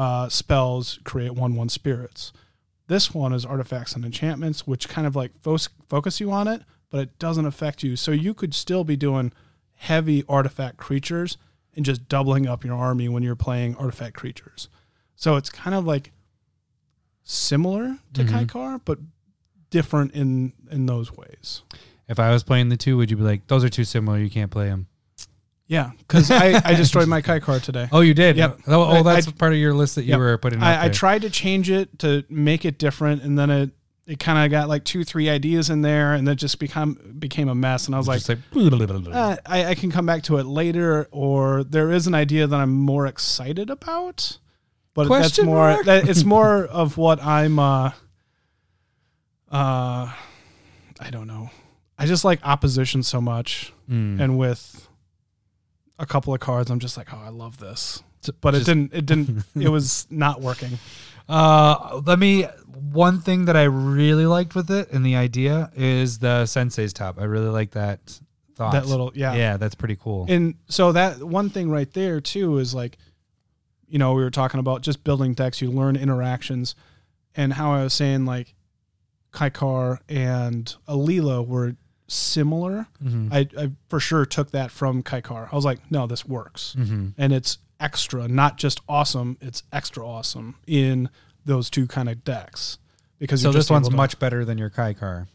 Uh, 0.00 0.30
spells 0.30 0.98
create 1.04 1.34
1 1.34 1.54
1 1.56 1.68
spirits. 1.68 2.32
This 2.86 3.12
one 3.12 3.34
is 3.34 3.44
artifacts 3.44 3.94
and 3.94 4.02
enchantments, 4.02 4.66
which 4.66 4.88
kind 4.88 5.06
of 5.06 5.14
like 5.14 5.32
fo- 5.42 5.58
focus 5.90 6.20
you 6.20 6.30
on 6.32 6.48
it, 6.48 6.62
but 6.88 7.00
it 7.02 7.18
doesn't 7.18 7.44
affect 7.44 7.82
you. 7.82 7.96
So 7.96 8.10
you 8.10 8.32
could 8.32 8.54
still 8.54 8.82
be 8.82 8.96
doing 8.96 9.30
heavy 9.74 10.24
artifact 10.26 10.78
creatures 10.78 11.36
and 11.76 11.84
just 11.84 12.08
doubling 12.08 12.46
up 12.46 12.64
your 12.64 12.76
army 12.76 13.10
when 13.10 13.22
you're 13.22 13.36
playing 13.36 13.76
artifact 13.76 14.14
creatures. 14.16 14.68
So 15.16 15.36
it's 15.36 15.50
kind 15.50 15.74
of 15.76 15.84
like 15.84 16.12
similar 17.22 17.98
to 18.14 18.24
Mhm. 18.24 18.46
Kykar, 18.46 18.80
but 18.84 18.98
different 19.68 20.12
in 20.12 20.52
in 20.70 20.86
those 20.86 21.12
ways. 21.14 21.62
If 22.08 22.18
I 22.18 22.30
was 22.30 22.42
playing 22.42 22.70
the 22.70 22.76
two, 22.78 22.96
would 22.96 23.10
you 23.10 23.16
be 23.18 23.22
like, 23.22 23.46
those 23.48 23.62
are 23.64 23.68
too 23.68 23.84
similar? 23.84 24.18
You 24.18 24.30
can't 24.30 24.50
play 24.50 24.68
them. 24.68 24.86
Yeah, 25.70 25.92
because 25.98 26.32
I, 26.32 26.60
I 26.64 26.74
destroyed 26.74 27.06
my 27.06 27.20
Kai 27.22 27.38
card 27.38 27.62
today. 27.62 27.88
Oh, 27.92 28.00
you 28.00 28.12
did. 28.12 28.36
Yep. 28.36 28.58
Oh, 28.66 28.98
oh, 28.98 29.02
that's 29.04 29.28
I- 29.28 29.30
part 29.30 29.52
of 29.52 29.58
your 29.60 29.72
list 29.72 29.94
that 29.94 30.02
you 30.02 30.10
Yep. 30.10 30.18
were 30.18 30.36
putting. 30.36 30.60
I, 30.60 30.86
I 30.86 30.88
tried 30.88 31.22
to 31.22 31.30
change 31.30 31.70
it 31.70 31.96
to 32.00 32.24
make 32.28 32.64
it 32.64 32.76
different, 32.76 33.22
and 33.22 33.38
then 33.38 33.50
it 33.50 33.70
it 34.08 34.18
kind 34.18 34.44
of 34.44 34.50
got 34.50 34.68
like 34.68 34.82
two 34.82 35.04
three 35.04 35.28
ideas 35.28 35.70
in 35.70 35.82
there, 35.82 36.14
and 36.14 36.26
then 36.26 36.36
just 36.36 36.58
become 36.58 36.98
became 37.20 37.48
a 37.48 37.54
mess. 37.54 37.86
And 37.86 37.94
I 37.94 37.98
was 37.98 38.08
like, 38.08 38.16
Just 38.24 38.30
like, 38.30 38.38
uh, 39.12 39.36
I, 39.46 39.66
I 39.66 39.74
can 39.76 39.92
come 39.92 40.06
back 40.06 40.24
to 40.24 40.38
it 40.38 40.44
later, 40.46 41.06
or 41.12 41.62
there 41.62 41.92
is 41.92 42.08
an 42.08 42.14
idea 42.16 42.48
that 42.48 42.56
I'm 42.58 42.72
more 42.74 43.06
excited 43.06 43.70
about, 43.70 44.38
but 44.94 45.08
that's 45.08 45.40
more 45.40 45.68
mark? 45.74 45.84
that 45.86 46.08
it's 46.08 46.24
more 46.24 46.64
of 46.64 46.96
what 46.96 47.22
I'm. 47.22 47.60
uh 47.60 47.92
uh 49.52 50.12
I 51.02 51.10
don't 51.10 51.26
know. 51.26 51.50
I 51.96 52.06
just 52.06 52.24
like 52.24 52.40
opposition 52.42 53.02
so 53.04 53.20
much, 53.20 53.72
Mm. 53.88 54.20
and 54.20 54.36
with 54.38 54.88
a 56.00 56.06
couple 56.06 56.34
of 56.34 56.40
cards, 56.40 56.70
I'm 56.70 56.80
just 56.80 56.96
like, 56.96 57.12
oh, 57.12 57.20
I 57.22 57.28
love 57.28 57.58
this. 57.58 58.02
But 58.40 58.54
it 58.54 58.64
didn't. 58.64 58.92
It 58.92 59.06
didn't. 59.06 59.44
it 59.54 59.68
was 59.68 60.06
not 60.10 60.40
working. 60.40 60.78
Uh, 61.28 62.00
let 62.04 62.18
me. 62.18 62.46
One 62.92 63.20
thing 63.20 63.44
that 63.44 63.56
I 63.56 63.64
really 63.64 64.26
liked 64.26 64.54
with 64.54 64.70
it 64.70 64.90
and 64.90 65.06
the 65.06 65.14
idea 65.14 65.70
is 65.76 66.18
the 66.18 66.46
sensei's 66.46 66.92
top. 66.92 67.20
I 67.20 67.24
really 67.24 67.50
like 67.50 67.72
that 67.72 68.00
thought. 68.56 68.72
That 68.72 68.86
little, 68.86 69.12
yeah. 69.14 69.34
yeah, 69.34 69.56
that's 69.56 69.74
pretty 69.74 69.96
cool. 69.96 70.26
And 70.28 70.54
so 70.68 70.92
that 70.92 71.22
one 71.22 71.50
thing 71.50 71.70
right 71.70 71.90
there 71.92 72.20
too 72.20 72.58
is 72.58 72.74
like, 72.74 72.98
you 73.86 73.98
know, 73.98 74.12
we 74.14 74.22
were 74.22 74.30
talking 74.30 74.60
about 74.60 74.82
just 74.82 75.04
building 75.04 75.34
decks. 75.34 75.60
You 75.60 75.70
learn 75.70 75.96
interactions, 75.96 76.74
and 77.34 77.52
how 77.52 77.72
I 77.72 77.84
was 77.84 77.94
saying 77.94 78.24
like, 78.24 78.54
Kykar 79.32 79.98
and 80.08 80.74
Alela 80.88 81.46
were 81.46 81.76
similar. 82.10 82.86
Mhm. 83.04 83.32
I, 83.32 83.48
I 83.62 83.70
for 83.88 84.00
sure 84.00 84.26
took 84.26 84.50
that 84.52 84.70
from 84.70 85.02
Kykar. 85.02 85.48
I 85.52 85.56
was 85.56 85.64
like, 85.64 85.78
no, 85.90 86.06
this 86.06 86.24
works, 86.26 86.74
Mhm. 86.78 87.14
and 87.16 87.32
it's 87.32 87.58
extra, 87.78 88.28
not 88.28 88.58
just 88.58 88.80
awesome. 88.88 89.36
It's 89.40 89.62
extra 89.72 90.06
awesome 90.06 90.56
in 90.66 91.08
those 91.44 91.70
two 91.70 91.86
kind 91.86 92.08
of 92.08 92.24
decks. 92.24 92.78
Because 93.18 93.42
So 93.42 93.48
this 93.52 93.60
just 93.60 93.70
one's 93.70 93.88
to- 93.88 93.94
much 93.96 94.18
better 94.18 94.44
than 94.44 94.56
your 94.58 94.70
Kykar. 94.70 95.26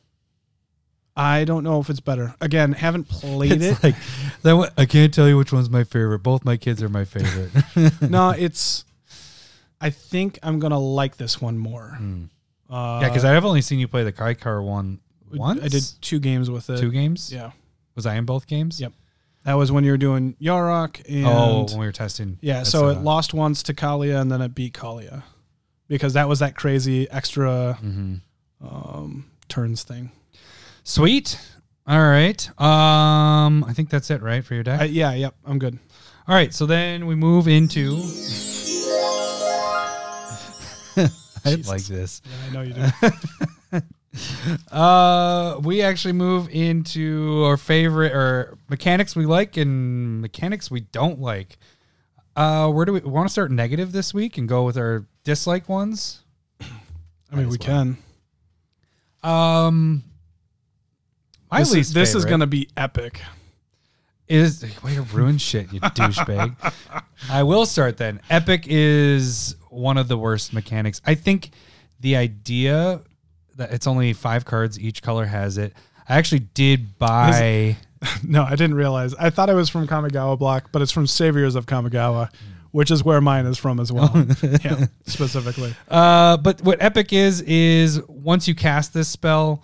I 1.17 1.45
don't 1.45 1.63
know 1.63 1.80
if 1.80 1.89
it's 1.89 2.01
better. 2.01 2.36
Again, 2.41 2.73
haven't 2.73 3.05
played 3.07 3.61
it. 3.61 3.82
Like 3.84 3.95
that. 4.41 4.53
One, 4.57 4.69
I 4.78 4.86
can't 4.86 5.13
tell 5.13 5.28
you 5.30 5.38
which 5.38 5.53
one's 5.53 5.69
my 5.69 5.86
favorite. 5.86 6.19
Both 6.19 6.43
my 6.43 6.57
kids 6.57 6.84
are 6.84 6.89
my 6.89 7.05
favorite. 7.05 7.51
no, 8.01 8.30
it's. 8.38 8.84
I 9.80 9.91
think 9.91 10.39
I'm 10.43 10.59
gonna 10.59 10.80
like 10.80 11.15
this 11.17 11.39
one 11.39 11.57
more. 11.57 11.97
Mm. 12.01 12.30
Uh, 12.69 12.99
yeah, 13.01 13.09
because 13.09 13.23
I've 13.23 13.45
only 13.45 13.61
seen 13.61 13.80
you 13.80 13.88
play 13.88 14.03
the 14.03 14.11
Kykar 14.11 14.63
one 14.63 14.99
once. 15.34 15.61
I 15.63 15.67
did 15.67 15.84
two 16.01 16.19
games 16.19 16.49
with 16.49 16.69
it. 16.69 16.80
two 16.80 16.91
games. 16.91 17.32
Yeah, 17.34 17.51
Was 17.95 18.05
I 18.05 18.15
in 18.15 18.26
both 18.26 18.47
games? 18.47 18.80
Yep. 18.80 18.93
that 19.45 19.53
was 19.53 19.71
when 19.71 19.84
you 19.84 19.91
were 19.91 19.97
doing 19.97 20.36
Yarok 20.41 21.01
and 21.07 21.26
Oh, 21.28 21.65
when 21.69 21.80
we 21.80 21.86
were 21.86 21.91
testing. 21.91 22.38
yeah. 22.41 22.57
That's, 22.57 22.69
So 22.71 22.88
uh, 22.88 22.91
it 22.91 22.99
lost 22.99 23.34
once 23.34 23.63
to 23.63 23.73
Kaalia 23.73 24.19
and 24.21 24.32
then 24.32 24.41
it 24.41 24.55
beat 24.55 24.73
Kaalia 24.73 25.23
because 25.88 26.13
that 26.13 26.28
was 26.28 26.39
that 26.39 26.55
crazy 26.55 27.09
extra 27.11 27.78
mhm. 27.84 28.21
um, 28.61 29.26
turns 29.47 29.84
thing. 29.84 30.11
Sweet. 30.84 31.39
All 31.88 31.99
right. 31.99 32.47
Um, 32.59 33.63
I 33.63 33.73
think 33.73 33.89
that's 33.91 34.09
it, 34.09 34.21
right, 34.23 34.43
for 34.43 34.55
your 34.55 34.63
deck. 34.63 34.82
I, 34.82 34.86
yeah, 34.86 35.13
yep, 35.13 35.36
I'm 35.45 35.59
good. 35.59 35.78
All 36.28 36.34
right. 36.34 36.51
So 36.53 36.65
then 36.65 37.05
we 37.05 37.13
move 37.13 37.47
into. 37.47 37.97
I 41.45 41.55
like 41.67 41.84
this. 41.84 42.21
Yeah, 42.26 42.32
I 42.49 42.53
know 42.53 42.61
you 42.63 42.73
do. 42.73 43.82
Uh, 44.72 45.59
we 45.63 45.82
actually 45.82 46.13
move 46.13 46.49
into 46.49 47.43
our 47.45 47.57
favorite 47.57 48.13
or 48.13 48.57
mechanics 48.70 49.16
we 49.16 49.26
like 49.26 49.57
and 49.57 50.22
mechanics 50.22 50.70
we 50.70 50.82
don't 50.82 51.20
like. 51.20 51.57
Uh, 52.36 52.70
where 52.70 52.86
do 52.86 52.93
we 52.93 52.99
want 52.99 53.28
to 53.28 53.32
start 53.32 53.51
negative 53.51 53.91
this 53.91 54.13
week 54.13 54.38
and 54.38 54.47
go 54.49 54.63
with 54.63 54.78
our 54.78 55.05
dislike 55.24 55.70
ones? 55.70 56.22
I 56.61 56.66
mean, 57.36 57.47
we 57.49 57.57
well. 57.57 57.57
can. 57.57 57.97
Um, 59.24 60.03
my 61.49 61.59
this 61.59 61.70
is, 61.70 61.74
least 61.74 61.93
this 61.93 62.16
is 62.16 62.26
gonna 62.26 62.47
be 62.47 62.70
epic. 62.76 63.22
is 64.28 64.63
way 64.84 64.95
to 64.95 65.01
ruin 65.03 65.38
shit, 65.38 65.72
you 65.72 65.80
douchebag. 65.80 66.55
I 67.30 67.43
will 67.43 67.66
start 67.66 67.97
then. 67.97 68.22
Epic 68.30 68.66
is 68.68 69.55
one 69.70 69.97
of 69.97 70.07
the 70.07 70.18
worst 70.18 70.53
mechanics. 70.53 71.01
I 71.05 71.16
think 71.16 71.51
the 71.99 72.18
idea 72.18 73.01
it's 73.58 73.88
only 73.88 74.14
five 74.14 74.45
cards, 74.45 74.80
each 74.80 75.01
color 75.01 75.26
has 75.26 75.58
it. 75.58 75.74
I 76.08 76.18
actually 76.18 76.39
did 76.39 76.97
buy. 76.97 77.78
No, 78.24 78.43
I 78.43 78.51
didn't 78.51 78.76
realize. 78.76 79.16
I 79.16 79.32
thought 79.32 79.49
it 79.49 79.56
was 79.56 79.68
from 79.68 79.88
Kamigawa 79.88 80.38
Block, 80.38 80.70
but 80.72 80.84
it's 80.84 80.91
from 80.91 81.08
Saviors 81.08 81.56
of 81.56 81.66
Kamigawa, 81.66 82.30
which 82.70 82.91
is 82.91 83.03
where 83.03 83.20
mine 83.20 83.47
is 83.47 83.58
from 83.58 83.80
as 83.80 83.91
well. 83.91 84.12
yeah, 84.64 84.86
specifically. 85.08 85.74
Uh, 85.89 86.38
but 86.38 86.62
what 86.62 86.80
epic 86.84 87.14
is 87.14 87.41
is 87.41 87.99
once 88.08 88.47
you 88.47 88.53
cast 88.53 88.93
this 88.93 89.08
spell, 89.08 89.64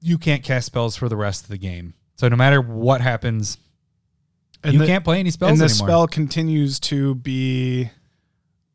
you 0.00 0.16
can't 0.16 0.42
cast 0.42 0.64
spells 0.66 0.96
for 0.96 1.10
the 1.10 1.16
rest 1.16 1.42
of 1.42 1.48
the 1.50 1.58
game. 1.58 1.92
So 2.16 2.26
no 2.28 2.36
matter 2.36 2.62
what 2.62 3.02
happens, 3.02 3.58
And 4.64 4.72
you 4.72 4.78
the, 4.78 4.86
can't 4.86 5.04
play 5.04 5.20
any 5.20 5.30
spells 5.30 5.50
and 5.50 5.60
the 5.60 5.64
anymore. 5.64 5.88
spell 5.88 6.06
continues 6.06 6.80
to 6.80 7.16
be 7.16 7.90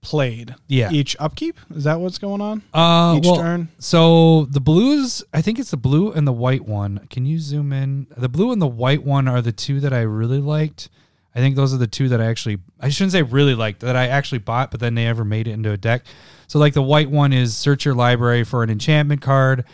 played 0.02 0.56
yeah. 0.68 0.92
each 0.92 1.16
upkeep. 1.20 1.58
Is 1.76 1.84
that 1.84 2.00
what's 2.00 2.18
going 2.18 2.42
on? 2.42 2.62
Uh, 2.74 3.18
each 3.18 3.26
well, 3.26 3.38
turn. 3.38 3.70
So 3.80 4.46
the 4.46 4.60
blues, 4.60 5.24
I 5.34 5.42
think 5.42 5.60
it's 5.60 5.72
the 5.72 5.78
blue 5.78 6.12
and 6.12 6.28
the 6.28 6.34
white 6.34 6.66
one. 6.66 7.08
Can 7.10 7.26
you 7.26 7.40
zoom 7.40 7.74
in? 7.74 8.08
The 8.16 8.30
blue 8.30 8.52
and 8.52 8.62
the 8.62 8.68
white 8.68 9.04
one 9.04 9.28
are 9.28 9.42
the 9.42 9.52
two 9.52 9.80
that 9.82 9.94
I 9.94 10.02
really 10.02 10.40
liked. 10.40 10.90
I 11.36 11.40
think 11.40 11.56
those 11.56 11.74
are 11.74 11.78
the 11.78 11.88
two 11.88 12.10
that 12.10 12.20
I 12.20 12.26
actually 12.26 12.58
I 12.80 12.90
shouldn't 12.90 13.12
say 13.12 13.22
really 13.22 13.54
liked 13.54 13.82
that 13.82 13.96
I 13.96 14.08
actually 14.08 14.40
bought, 14.40 14.72
but 14.72 14.80
then 14.80 14.96
they 14.96 15.06
ever 15.06 15.24
made 15.24 15.48
it 15.48 15.52
into 15.52 15.72
a 15.72 15.78
deck. 15.78 16.06
So 16.48 16.58
like 16.58 16.74
the 16.74 16.82
white 16.82 17.12
one 17.12 17.34
is 17.34 17.56
search 17.56 17.86
your 17.86 17.94
library 17.94 18.44
for 18.44 18.64
an 18.64 18.70
enchantment 18.70 19.22
card 19.22 19.66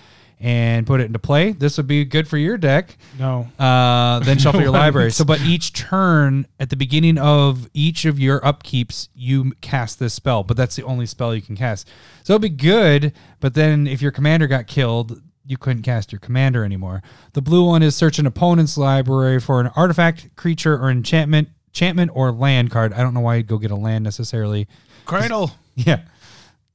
and 0.44 0.86
put 0.86 1.00
it 1.00 1.06
into 1.06 1.20
play. 1.20 1.54
This 1.54 1.78
would 1.78 1.88
be 1.88 2.04
good 2.04 2.28
for 2.28 2.38
your 2.38 2.58
deck. 2.58 2.98
No. 3.18 3.48
Uh, 3.58 4.20
then 4.20 4.38
shuffle 4.38 4.62
your 4.62 4.72
library. 4.84 5.10
So, 5.14 5.24
but 5.24 5.40
each 5.40 5.72
turn 5.72 6.46
at 6.60 6.70
the 6.70 6.76
beginning 6.76 7.18
of 7.18 7.70
each 7.74 8.04
of 8.04 8.20
your 8.20 8.42
upkeeps, 8.42 9.08
you 9.16 9.54
cast 9.62 10.00
this 10.00 10.14
spell. 10.14 10.44
But 10.44 10.58
that's 10.58 10.76
the 10.76 10.84
only 10.84 11.06
spell 11.06 11.34
you 11.34 11.42
can 11.42 11.56
cast. 11.56 11.88
So 12.24 12.34
it'd 12.34 12.42
be 12.42 12.50
good. 12.50 13.14
But 13.40 13.54
then 13.54 13.88
if 13.88 14.02
your 14.02 14.12
commander 14.12 14.48
got 14.48 14.68
killed, 14.68 15.22
you 15.46 15.58
couldn't 15.58 15.84
cast 15.84 16.12
your 16.12 16.20
commander 16.20 16.66
anymore. 16.66 17.02
The 17.32 17.42
blue 17.42 17.66
one 17.66 17.82
is 17.82 17.96
search 17.96 18.20
an 18.20 18.26
opponent's 18.26 18.78
library 18.78 19.40
for 19.40 19.62
an 19.62 19.68
artifact, 19.78 20.36
creature, 20.36 20.78
or 20.78 20.90
enchantment, 20.92 21.48
enchantment 21.70 22.12
or 22.14 22.34
land 22.34 22.70
card. 22.70 22.92
I 22.92 22.98
don't 22.98 23.14
know 23.14 23.22
why 23.22 23.36
you'd 23.36 23.48
go 23.48 23.58
get 23.58 23.72
a 23.72 23.76
land 23.76 24.04
necessarily. 24.04 24.68
Cradle. 25.06 25.52
Yeah, 25.76 26.02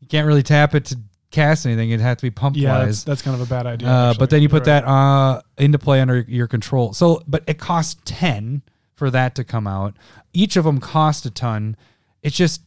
you 0.00 0.08
can't 0.08 0.26
really 0.26 0.42
tap 0.42 0.74
it 0.74 0.86
to 0.86 0.98
cast 1.30 1.66
anything. 1.66 1.90
It'd 1.90 2.00
have 2.00 2.16
to 2.18 2.22
be 2.22 2.30
pump 2.30 2.56
Yeah, 2.56 2.78
wise. 2.78 2.86
that's, 2.86 3.04
that's 3.04 3.22
kind 3.22 3.40
of 3.40 3.46
a 3.46 3.50
bad 3.52 3.66
idea. 3.66 3.88
Uh, 3.88 4.10
actually. 4.10 4.18
but 4.18 4.30
then 4.30 4.42
you 4.42 4.48
put 4.48 4.66
You're 4.66 4.74
right. 4.76 4.84
that 4.84 4.88
uh, 4.90 5.42
into 5.58 5.78
play 5.78 6.00
under 6.00 6.20
your 6.20 6.46
control. 6.46 6.92
So, 6.94 7.22
but 7.26 7.44
it 7.46 7.58
costs 7.58 8.00
ten 8.04 8.62
for 8.94 9.10
that 9.10 9.34
to 9.36 9.44
come 9.44 9.66
out. 9.66 9.94
Each 10.32 10.56
of 10.56 10.64
them 10.64 10.80
cost 10.80 11.26
a 11.26 11.30
ton. 11.30 11.76
It's 12.22 12.36
just, 12.36 12.62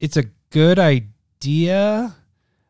it's 0.00 0.16
a 0.16 0.24
good 0.50 0.78
idea, 0.78 2.14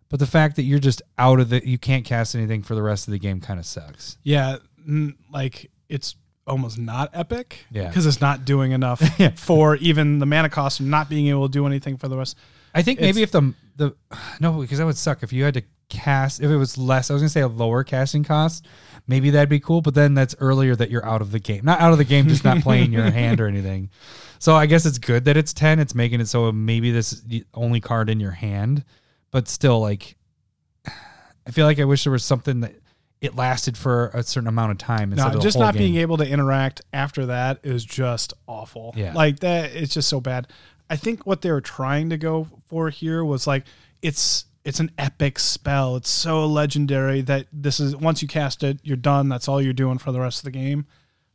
but 0.09 0.19
the 0.21 0.27
fact 0.27 0.57
that 0.57 0.63
you're 0.63 0.79
just 0.79 1.03
out 1.19 1.41
of 1.41 1.51
the, 1.51 1.67
you 1.67 1.79
can't 1.79 2.05
cast 2.05 2.35
anything 2.35 2.63
for 2.63 2.75
the 2.75 2.83
rest 2.83 3.07
of 3.09 3.13
the 3.13 3.19
game 3.19 3.41
kind 3.41 3.59
of 3.59 3.67
sucks. 3.67 4.17
Yeah, 4.23 4.57
n- 4.87 5.17
like 5.33 5.71
it's 5.89 6.15
almost 6.47 6.79
not 6.79 7.11
epic. 7.13 7.67
Yeah. 7.71 7.89
because 7.89 8.07
it's 8.07 8.21
not 8.21 8.45
doing 8.45 8.73
enough 8.73 9.03
Yeah. 9.19 9.31
for 9.37 9.77
even 9.77 10.19
the 10.21 10.27
mana 10.27 10.49
cost, 10.49 10.81
and 10.81 10.91
not 10.91 11.09
being 11.11 11.27
able 11.29 11.49
to 11.49 11.53
do 11.53 11.67
anything 11.67 11.97
for 11.97 12.09
the 12.09 12.17
rest. 12.17 12.37
I 12.77 12.83
think 12.83 13.01
maybe 13.01 13.23
if 13.23 13.33
the 13.33 13.55
the 13.77 13.97
no, 14.41 14.61
because 14.61 14.79
that 14.79 14.85
would 14.85 14.97
suck 14.97 15.23
if 15.23 15.33
you 15.33 15.45
had 15.45 15.55
to 15.55 15.63
cast 15.89 16.41
if 16.41 16.51
it 16.51 16.57
was 16.57 16.77
less. 16.77 17.11
I 17.11 17.15
was 17.15 17.23
gonna 17.23 17.31
say 17.31 17.41
a 17.41 17.49
lower 17.49 17.83
casting 17.83 18.23
cost. 18.23 18.67
Maybe 19.09 19.31
that'd 19.31 19.49
be 19.49 19.61
cool, 19.61 19.83
but 19.83 19.95
then 19.95 20.15
that's 20.15 20.35
earlier 20.41 20.75
that 20.77 20.91
you're 20.91 21.07
out 21.07 21.23
of 21.23 21.31
the 21.31 21.39
game. 21.39 21.65
Not 21.65 21.81
out 21.81 21.93
of 21.93 21.99
the 21.99 22.05
game, 22.05 22.29
just 22.29 22.45
not 22.45 22.61
playing 22.61 22.93
your 22.93 23.05
hand 23.11 23.41
or 23.41 23.47
anything. 23.47 23.91
So 24.39 24.55
I 24.55 24.67
guess 24.67 24.85
it's 24.85 24.99
good 24.99 25.25
that 25.25 25.37
it's 25.37 25.55
ten. 25.55 25.79
It's 25.79 25.95
making 25.95 26.21
it 26.21 26.27
so 26.27 26.53
maybe 26.53 26.91
this 26.91 27.13
is 27.13 27.23
the 27.23 27.45
only 27.55 27.81
card 27.81 28.11
in 28.11 28.21
your 28.21 28.33
hand, 28.33 28.85
but 29.31 29.49
still, 29.49 29.81
like, 29.81 30.17
I 30.87 31.51
feel 31.53 31.67
like 31.67 31.79
I 31.79 31.85
wish 31.85 32.05
there 32.05 32.13
was 32.13 32.25
something 32.25 32.61
that 32.61 32.75
it 33.21 33.35
lasted 33.35 33.79
for 33.79 34.11
a 34.13 34.23
certain 34.23 34.49
amount 34.49 34.73
of 34.73 34.79
time. 34.79 35.11
No, 35.11 35.27
of 35.27 35.41
just 35.41 35.59
not 35.59 35.75
game. 35.75 35.83
being 35.83 35.97
able 35.97 36.19
to 36.19 36.29
interact 36.29 36.83
after 36.93 37.27
that 37.27 37.61
is 37.63 37.85
just 37.85 38.35
awful. 38.47 38.93
Yeah. 38.97 39.15
like 39.15 39.41
that. 39.41 39.75
It's 39.75 39.95
just 39.95 40.09
so 40.09 40.21
bad. 40.21 40.49
I 40.89 40.97
think 40.97 41.27
what 41.27 41.43
they 41.43 41.51
were 41.51 41.61
trying 41.61 42.11
to 42.11 42.17
go 42.17 42.47
for 42.67 42.91
here 42.91 43.25
was 43.25 43.47
like 43.47 43.65
it's 44.03 44.45
it's 44.65 44.81
an 44.81 44.91
epic 44.99 45.39
spell. 45.39 45.97
It's 45.97 46.11
so 46.11 46.45
legendary 46.47 47.21
that 47.23 47.47
this 47.53 47.79
is 47.81 47.97
once 47.97 48.23
you 48.23 48.29
cast 48.29 48.63
it, 48.63 48.79
you're 48.83 48.97
done. 48.97 49.29
That's 49.29 49.49
all 49.49 49.63
you're 49.63 49.73
doing 49.73 49.99
for 49.99 50.13
the 50.13 50.21
rest 50.21 50.41
of 50.41 50.45
the 50.45 50.51
game. 50.51 50.87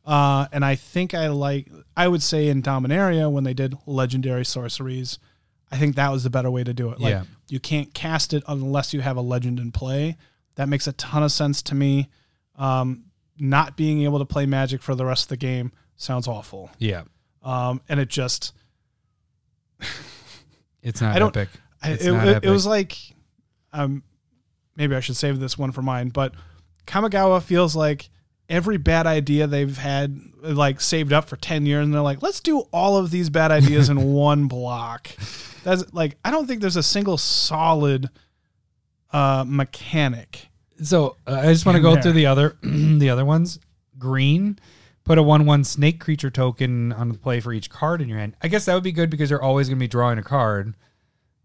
Uh, 0.04 0.46
and 0.52 0.64
I 0.64 0.74
think 0.74 1.14
I 1.14 1.28
like 1.28 1.68
I 1.96 2.08
would 2.08 2.22
say 2.22 2.48
in 2.48 2.62
Dominaria 2.62 3.30
when 3.30 3.44
they 3.44 3.54
did 3.54 3.76
legendary 3.86 4.44
sorceries, 4.44 5.18
I 5.70 5.76
think 5.76 5.96
that 5.96 6.10
was 6.10 6.24
the 6.24 6.30
better 6.30 6.50
way 6.50 6.64
to 6.64 6.74
do 6.74 6.90
it. 6.90 7.00
Like 7.00 7.10
Yeah. 7.12 7.24
you 7.48 7.60
can't 7.60 7.92
cast 7.94 8.32
it 8.34 8.42
unless 8.48 8.92
you 8.92 9.00
have 9.00 9.16
a 9.16 9.20
legend 9.22 9.60
in 9.60 9.70
play. 9.72 10.16
That 10.56 10.68
makes 10.68 10.86
a 10.86 10.92
ton 10.92 11.22
of 11.22 11.32
sense 11.32 11.62
to 11.62 11.74
me. 11.74 12.08
Um, 12.56 13.04
not 13.38 13.76
being 13.76 14.02
able 14.02 14.18
to 14.18 14.24
play 14.26 14.44
Magic 14.44 14.82
for 14.82 14.94
the 14.94 15.06
rest 15.06 15.24
of 15.24 15.28
the 15.30 15.36
game 15.38 15.72
sounds 15.96 16.28
awful. 16.28 16.70
Yeah. 16.78 17.02
Um, 17.42 17.80
and 17.88 17.98
it 17.98 18.08
just 18.08 18.52
It's 20.82 21.00
not 21.00 21.14
I 21.16 21.18
don't- 21.18 21.36
epic. 21.36 21.48
It's 21.84 22.04
it, 22.04 22.12
not 22.12 22.26
it, 22.28 22.44
it 22.44 22.50
was 22.50 22.66
like 22.66 22.96
um 23.72 24.02
maybe 24.76 24.94
I 24.94 25.00
should 25.00 25.16
save 25.16 25.40
this 25.40 25.58
one 25.58 25.72
for 25.72 25.82
mine, 25.82 26.08
but 26.10 26.32
Kamigawa 26.86 27.42
feels 27.42 27.74
like 27.76 28.08
every 28.48 28.76
bad 28.76 29.06
idea 29.06 29.46
they've 29.46 29.76
had 29.78 30.18
like 30.42 30.80
saved 30.80 31.12
up 31.12 31.28
for 31.28 31.36
10 31.36 31.64
years 31.66 31.84
and 31.84 31.94
they're 31.94 32.00
like 32.00 32.22
let's 32.22 32.40
do 32.40 32.60
all 32.72 32.96
of 32.96 33.10
these 33.10 33.30
bad 33.30 33.50
ideas 33.50 33.88
in 33.88 34.12
one 34.12 34.46
block. 34.48 35.08
That's 35.64 35.92
like 35.92 36.16
I 36.24 36.30
don't 36.30 36.46
think 36.46 36.60
there's 36.60 36.76
a 36.76 36.82
single 36.82 37.16
solid 37.18 38.10
uh 39.12 39.44
mechanic. 39.46 40.48
So 40.82 41.16
uh, 41.26 41.34
I 41.44 41.52
just 41.52 41.64
want 41.66 41.76
to 41.76 41.82
go 41.82 41.94
there. 41.94 42.02
through 42.02 42.12
the 42.12 42.26
other 42.26 42.56
the 42.62 43.10
other 43.10 43.24
ones. 43.24 43.58
Green, 43.98 44.58
put 45.04 45.18
a 45.18 45.22
one 45.22 45.46
one 45.46 45.64
snake 45.64 46.00
creature 46.00 46.30
token 46.30 46.92
on 46.92 47.08
the 47.08 47.18
play 47.18 47.40
for 47.40 47.52
each 47.52 47.70
card 47.70 48.00
in 48.00 48.08
your 48.08 48.18
hand. 48.18 48.36
I 48.42 48.48
guess 48.48 48.64
that 48.66 48.74
would 48.74 48.82
be 48.84 48.92
good 48.92 49.10
because 49.10 49.30
you're 49.30 49.42
always 49.42 49.68
going 49.68 49.78
to 49.78 49.82
be 49.82 49.88
drawing 49.88 50.18
a 50.18 50.22
card. 50.22 50.74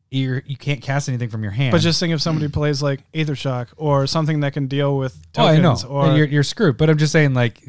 You're, 0.10 0.42
you 0.46 0.56
can't 0.56 0.82
cast 0.82 1.10
anything 1.10 1.28
from 1.30 1.44
your 1.44 1.52
hand. 1.52 1.74
But 1.74 1.82
just 1.82 2.00
think 2.00 2.14
if 2.14 2.22
somebody 2.22 2.48
plays 2.48 2.82
like 2.82 3.02
Aether 3.14 3.36
Shock 3.36 3.70
or 3.76 4.08
something 4.08 4.40
that 4.40 4.54
can 4.54 4.68
deal 4.68 4.98
with 4.98 5.20
oh, 5.38 5.46
I 5.48 5.58
know, 5.58 5.76
tokens 5.76 5.84
or 5.84 6.16
you're, 6.16 6.28
you're 6.28 6.44
screwed. 6.44 6.78
But 6.78 6.90
I'm 6.90 6.98
just 6.98 7.12
saying, 7.12 7.34
like 7.34 7.62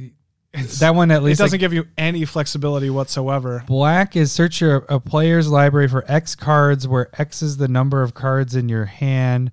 that 0.78 0.94
one 0.94 1.10
at 1.10 1.18
it 1.18 1.24
least. 1.24 1.38
doesn't 1.40 1.54
like, 1.54 1.60
give 1.60 1.72
you 1.72 1.86
any 1.96 2.24
flexibility 2.24 2.90
whatsoever. 2.90 3.64
Black 3.66 4.14
is 4.14 4.30
search 4.30 4.60
your 4.60 4.86
a 4.88 5.00
player's 5.00 5.48
library 5.50 5.88
for 5.88 6.04
X 6.10 6.36
cards, 6.36 6.86
where 6.86 7.08
X 7.18 7.42
is 7.42 7.56
the 7.56 7.66
number 7.68 8.02
of 8.02 8.14
cards 8.14 8.54
in 8.54 8.68
your 8.68 8.84
hand, 8.84 9.50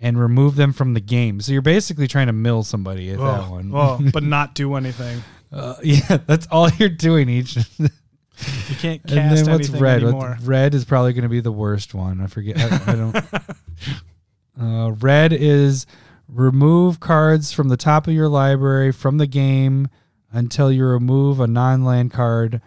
and 0.00 0.18
remove 0.18 0.54
them 0.54 0.72
from 0.72 0.94
the 0.94 1.00
game. 1.00 1.40
So 1.40 1.50
you're 1.52 1.62
basically 1.62 2.06
trying 2.06 2.28
to 2.28 2.32
mill 2.32 2.62
somebody 2.62 3.10
at 3.10 3.18
that 3.18 3.44
Oh, 3.46 3.50
one. 3.50 3.70
oh, 3.74 3.98
but 4.12 4.22
not 4.22 4.54
do 4.54 4.76
anything. 4.76 5.22
Uh, 5.52 5.74
yeah, 5.82 6.18
that's 6.26 6.46
all 6.50 6.68
you're 6.70 6.88
doing 6.88 7.28
each. 7.28 7.56
You 8.70 8.76
can't 8.76 9.02
and 9.02 9.10
cast 9.12 9.44
then 9.44 9.52
what's 9.52 9.68
red? 9.68 10.02
What- 10.02 10.08
anymore. 10.08 10.38
red 10.44 10.74
is 10.74 10.86
probably 10.86 11.12
going 11.12 11.24
to 11.24 11.28
be 11.28 11.40
the 11.40 11.52
worst 11.52 11.92
one. 11.92 12.22
I 12.22 12.26
forget. 12.26 12.56
I, 12.58 12.92
I 12.92 12.94
don't. 12.96 13.16
Uh, 14.60 14.90
red 14.92 15.32
is 15.32 15.86
remove 16.28 17.00
cards 17.00 17.52
from 17.52 17.68
the 17.68 17.76
top 17.76 18.06
of 18.06 18.12
your 18.14 18.28
library 18.28 18.92
from 18.92 19.16
the 19.18 19.26
game 19.26 19.88
until 20.32 20.70
you 20.70 20.84
remove 20.84 21.40
a 21.40 21.46
non-land 21.46 22.12
card. 22.12 22.60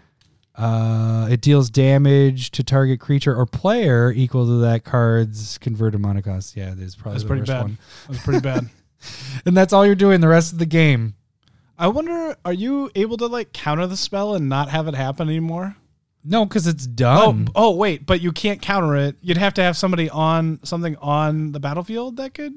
Uh, 0.55 1.27
it 1.31 1.41
deals 1.41 1.69
damage 1.69 2.51
to 2.51 2.63
target 2.63 2.99
creature 2.99 3.35
or 3.35 3.45
player 3.45 4.11
equal 4.11 4.45
to 4.45 4.57
that 4.61 4.83
card's 4.83 5.57
converted 5.59 5.99
mana 5.99 6.21
cost. 6.21 6.55
Yeah, 6.55 6.71
this 6.75 6.89
is 6.89 6.95
probably 6.95 7.13
That's 7.13 7.23
the 7.23 7.27
pretty 7.27 7.41
worst 7.41 7.51
bad. 7.51 7.61
one. 7.61 7.77
That's 8.09 8.23
pretty 8.23 8.39
bad. 8.41 8.69
And 9.45 9.57
that's 9.57 9.73
all 9.73 9.85
you're 9.85 9.95
doing 9.95 10.21
the 10.21 10.27
rest 10.27 10.53
of 10.53 10.59
the 10.59 10.65
game. 10.65 11.15
I 11.83 11.87
wonder, 11.87 12.37
are 12.45 12.53
you 12.53 12.89
able 12.95 13.17
to 13.17 13.27
like 13.27 13.51
counter 13.51 13.85
the 13.87 13.97
spell 13.97 14.35
and 14.35 14.47
not 14.47 14.69
have 14.69 14.87
it 14.87 14.95
happen 14.95 15.27
anymore? 15.27 15.75
No, 16.23 16.45
because 16.45 16.65
it's 16.65 16.87
Oh, 16.87 16.91
done. 16.95 17.49
oh, 17.53 17.75
wait, 17.75 18.05
but 18.05 18.21
you 18.21 18.31
can't 18.31 18.61
counter 18.61 18.95
it. 18.95 19.17
You'd 19.21 19.35
have 19.37 19.53
to 19.55 19.61
have 19.63 19.75
somebody 19.75 20.09
on 20.09 20.59
something 20.63 20.95
on 21.01 21.51
the 21.51 21.59
battlefield 21.59 22.15
that 22.15 22.33
could. 22.33 22.53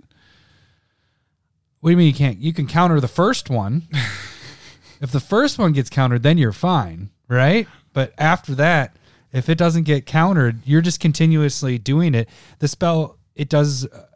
What 1.81 1.89
do 1.89 1.91
you 1.91 1.97
mean 1.97 2.07
you 2.07 2.15
can't? 2.15 2.39
You 2.39 2.53
can 2.53 2.69
counter 2.69 3.01
the 3.01 3.09
first 3.09 3.51
one. 3.51 3.89
if 5.01 5.11
the 5.11 5.19
first 5.19 5.59
one 5.59 5.73
gets 5.73 5.91
countered, 5.91 6.23
then 6.23 6.39
you're 6.39 6.53
fine, 6.53 7.11
right? 7.27 7.67
But 7.93 8.13
after 8.19 8.55
that, 8.55 8.97
if 9.33 9.49
it 9.49 9.59
doesn't 9.59 9.83
get 9.83 10.07
countered, 10.07 10.61
you're 10.65 10.81
just 10.83 11.01
continuously 11.01 11.79
doing 11.79 12.15
it. 12.15 12.29
The 12.61 12.69
spell 12.69 13.19
it 13.35 13.49
does 13.49 13.87
uh, 13.87 14.07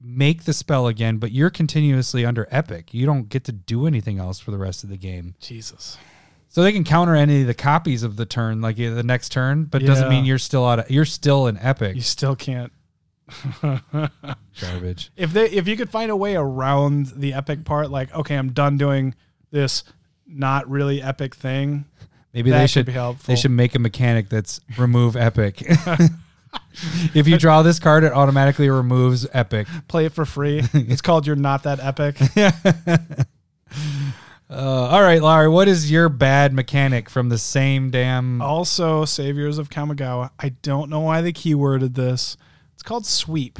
make 0.00 0.44
the 0.44 0.52
spell 0.52 0.86
again, 0.86 1.18
but 1.18 1.32
you're 1.32 1.50
continuously 1.50 2.24
under 2.24 2.46
epic. 2.50 2.94
You 2.94 3.06
don't 3.06 3.28
get 3.28 3.44
to 3.44 3.52
do 3.52 3.86
anything 3.86 4.18
else 4.18 4.38
for 4.38 4.50
the 4.50 4.58
rest 4.58 4.84
of 4.84 4.90
the 4.90 4.96
game. 4.96 5.34
Jesus. 5.40 5.98
So 6.48 6.62
they 6.62 6.72
can 6.72 6.84
counter 6.84 7.14
any 7.14 7.42
of 7.42 7.46
the 7.46 7.54
copies 7.54 8.02
of 8.02 8.16
the 8.16 8.24
turn, 8.26 8.60
like 8.60 8.76
the 8.76 9.02
next 9.02 9.30
turn, 9.30 9.64
but 9.64 9.82
it 9.82 9.86
doesn't 9.86 10.08
mean 10.08 10.24
you're 10.24 10.38
still 10.38 10.66
out. 10.66 10.78
Of, 10.80 10.90
you're 10.90 11.04
still 11.04 11.46
an 11.46 11.58
epic 11.60 11.94
You 11.94 12.02
still 12.02 12.36
can't. 12.36 12.72
garbage. 14.58 15.10
if 15.14 15.34
they 15.34 15.50
if 15.50 15.68
you 15.68 15.76
could 15.76 15.90
find 15.90 16.10
a 16.10 16.16
way 16.16 16.34
around 16.34 17.08
the 17.08 17.34
epic 17.34 17.66
part, 17.66 17.90
like 17.90 18.14
okay, 18.14 18.34
I'm 18.36 18.52
done 18.52 18.78
doing 18.78 19.14
this 19.50 19.84
not 20.26 20.68
really 20.70 21.02
epic 21.02 21.34
thing. 21.34 21.84
Maybe 22.32 22.50
that 22.50 22.60
they 22.60 22.66
should 22.66 22.86
be 22.86 22.92
helpful. 22.92 23.30
They 23.32 23.38
should 23.38 23.50
make 23.50 23.74
a 23.74 23.78
mechanic 23.78 24.30
that's 24.30 24.60
remove 24.78 25.16
epic. 25.16 25.62
if 27.14 27.26
you 27.28 27.38
draw 27.38 27.62
this 27.62 27.78
card, 27.78 28.04
it 28.04 28.12
automatically 28.12 28.68
removes 28.70 29.26
epic. 29.32 29.66
play 29.88 30.06
it 30.06 30.12
for 30.12 30.24
free. 30.24 30.62
it's 30.74 31.00
called 31.02 31.26
"You're 31.26 31.36
Not 31.36 31.64
That 31.64 31.80
Epic." 31.80 32.18
Uh, 34.50 34.88
all 34.90 35.02
right, 35.02 35.20
Larry, 35.20 35.48
what 35.48 35.68
is 35.68 35.90
your 35.90 36.08
bad 36.08 36.54
mechanic 36.54 37.10
from 37.10 37.28
the 37.28 37.36
same 37.36 37.90
damn? 37.90 38.40
Also, 38.40 39.04
Saviors 39.04 39.58
of 39.58 39.68
Kamigawa. 39.68 40.30
I 40.38 40.48
don't 40.62 40.88
know 40.88 41.00
why 41.00 41.20
they 41.20 41.34
keyworded 41.34 41.94
this. 41.94 42.38
It's 42.72 42.82
called 42.82 43.04
Sweep. 43.04 43.58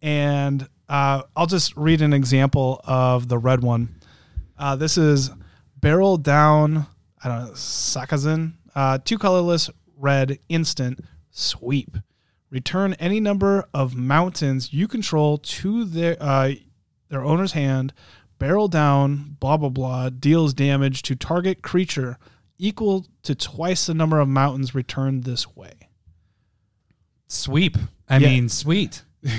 And 0.00 0.68
uh, 0.88 1.22
I'll 1.34 1.46
just 1.46 1.76
read 1.76 2.02
an 2.02 2.12
example 2.12 2.80
of 2.84 3.26
the 3.26 3.36
red 3.36 3.64
one. 3.64 3.96
Uh, 4.56 4.76
this 4.76 4.96
is 4.96 5.30
Barrel 5.80 6.18
Down, 6.18 6.86
I 7.24 7.28
don't 7.28 7.46
know, 7.46 7.52
Sokenzan. 7.54 8.52
Uh, 8.76 8.98
two 9.04 9.18
colorless, 9.18 9.70
red, 9.96 10.38
instant, 10.48 11.00
sweep. 11.30 11.96
Return 12.50 12.94
any 12.94 13.18
number 13.20 13.66
of 13.74 13.94
mountains 13.94 14.72
you 14.72 14.86
control 14.88 15.38
to 15.38 15.84
their, 15.84 16.16
uh, 16.20 16.52
their 17.08 17.24
owner's 17.24 17.52
hand. 17.52 17.92
Barrel 18.38 18.68
down, 18.68 19.36
blah, 19.40 19.56
blah, 19.56 19.68
blah, 19.70 20.10
deals 20.10 20.52
damage 20.54 21.02
to 21.02 21.16
target 21.16 21.62
creature 21.62 22.18
equal 22.58 23.06
to 23.22 23.34
twice 23.34 23.86
the 23.86 23.94
number 23.94 24.20
of 24.20 24.28
mountains 24.28 24.74
returned 24.74 25.24
this 25.24 25.56
way. 25.56 25.72
Sweep. 27.28 27.76
I 28.08 28.18
Yeah. 28.18 28.28
mean, 28.28 28.48
sweet. 28.48 29.02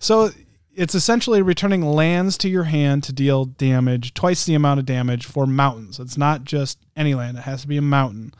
So 0.00 0.30
it's 0.74 0.96
essentially 0.96 1.40
returning 1.42 1.80
lands 1.80 2.36
to 2.38 2.48
your 2.48 2.64
hand 2.64 3.04
to 3.04 3.12
deal 3.12 3.44
damage, 3.44 4.14
twice 4.14 4.44
the 4.44 4.54
amount 4.54 4.80
of 4.80 4.84
damage 4.86 5.24
for 5.24 5.46
mountains. 5.46 6.00
It's 6.00 6.18
not 6.18 6.42
just 6.44 6.78
any 6.96 7.14
land, 7.14 7.38
it 7.38 7.42
has 7.42 7.62
to 7.62 7.68
be 7.68 7.76
a 7.76 7.82
mountain. 7.82 8.34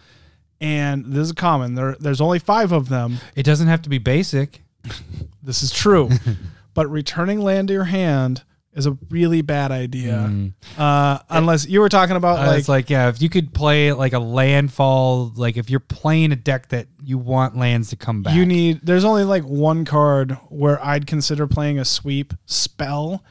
And 0.60 1.04
this 1.06 1.26
is 1.26 1.32
common. 1.32 1.74
There, 1.74 1.96
there's 2.00 2.20
only 2.20 2.38
five 2.38 2.72
of 2.72 2.88
them. 2.88 3.18
It 3.34 3.42
doesn't 3.42 3.68
have 3.68 3.82
to 3.82 3.88
be 3.88 3.98
basic. 3.98 4.62
This 5.42 5.62
is 5.62 5.70
true. 5.70 6.10
but 6.74 6.90
returning 6.90 7.40
land 7.40 7.68
to 7.68 7.74
your 7.74 7.84
hand 7.84 8.42
is 8.72 8.84
a 8.84 8.98
really 9.10 9.42
bad 9.42 9.70
idea. 9.70 10.50
Uh, 10.76 11.18
unless 11.30 11.68
you 11.68 11.80
were 11.80 11.88
talking 11.88 12.16
about 12.16 12.40
Uh, 12.40 12.46
like, 12.48 12.58
it's 12.58 12.68
like 12.68 12.90
yeah, 12.90 13.08
if 13.08 13.22
you 13.22 13.28
could 13.28 13.54
play 13.54 13.92
like 13.92 14.12
a 14.12 14.18
landfall, 14.18 15.32
like 15.36 15.56
if 15.56 15.70
you're 15.70 15.78
playing 15.78 16.32
a 16.32 16.36
deck 16.36 16.68
that 16.70 16.88
you 17.02 17.16
want 17.16 17.56
lands 17.56 17.90
to 17.90 17.96
come 17.96 18.22
back, 18.22 18.34
you 18.34 18.44
need 18.44 18.80
there's 18.82 19.04
only 19.04 19.22
like 19.22 19.44
one 19.44 19.84
card 19.84 20.32
where 20.48 20.84
I'd 20.84 21.06
consider 21.06 21.46
playing 21.46 21.78
a 21.78 21.84
sweep 21.84 22.34
spell 22.44 23.22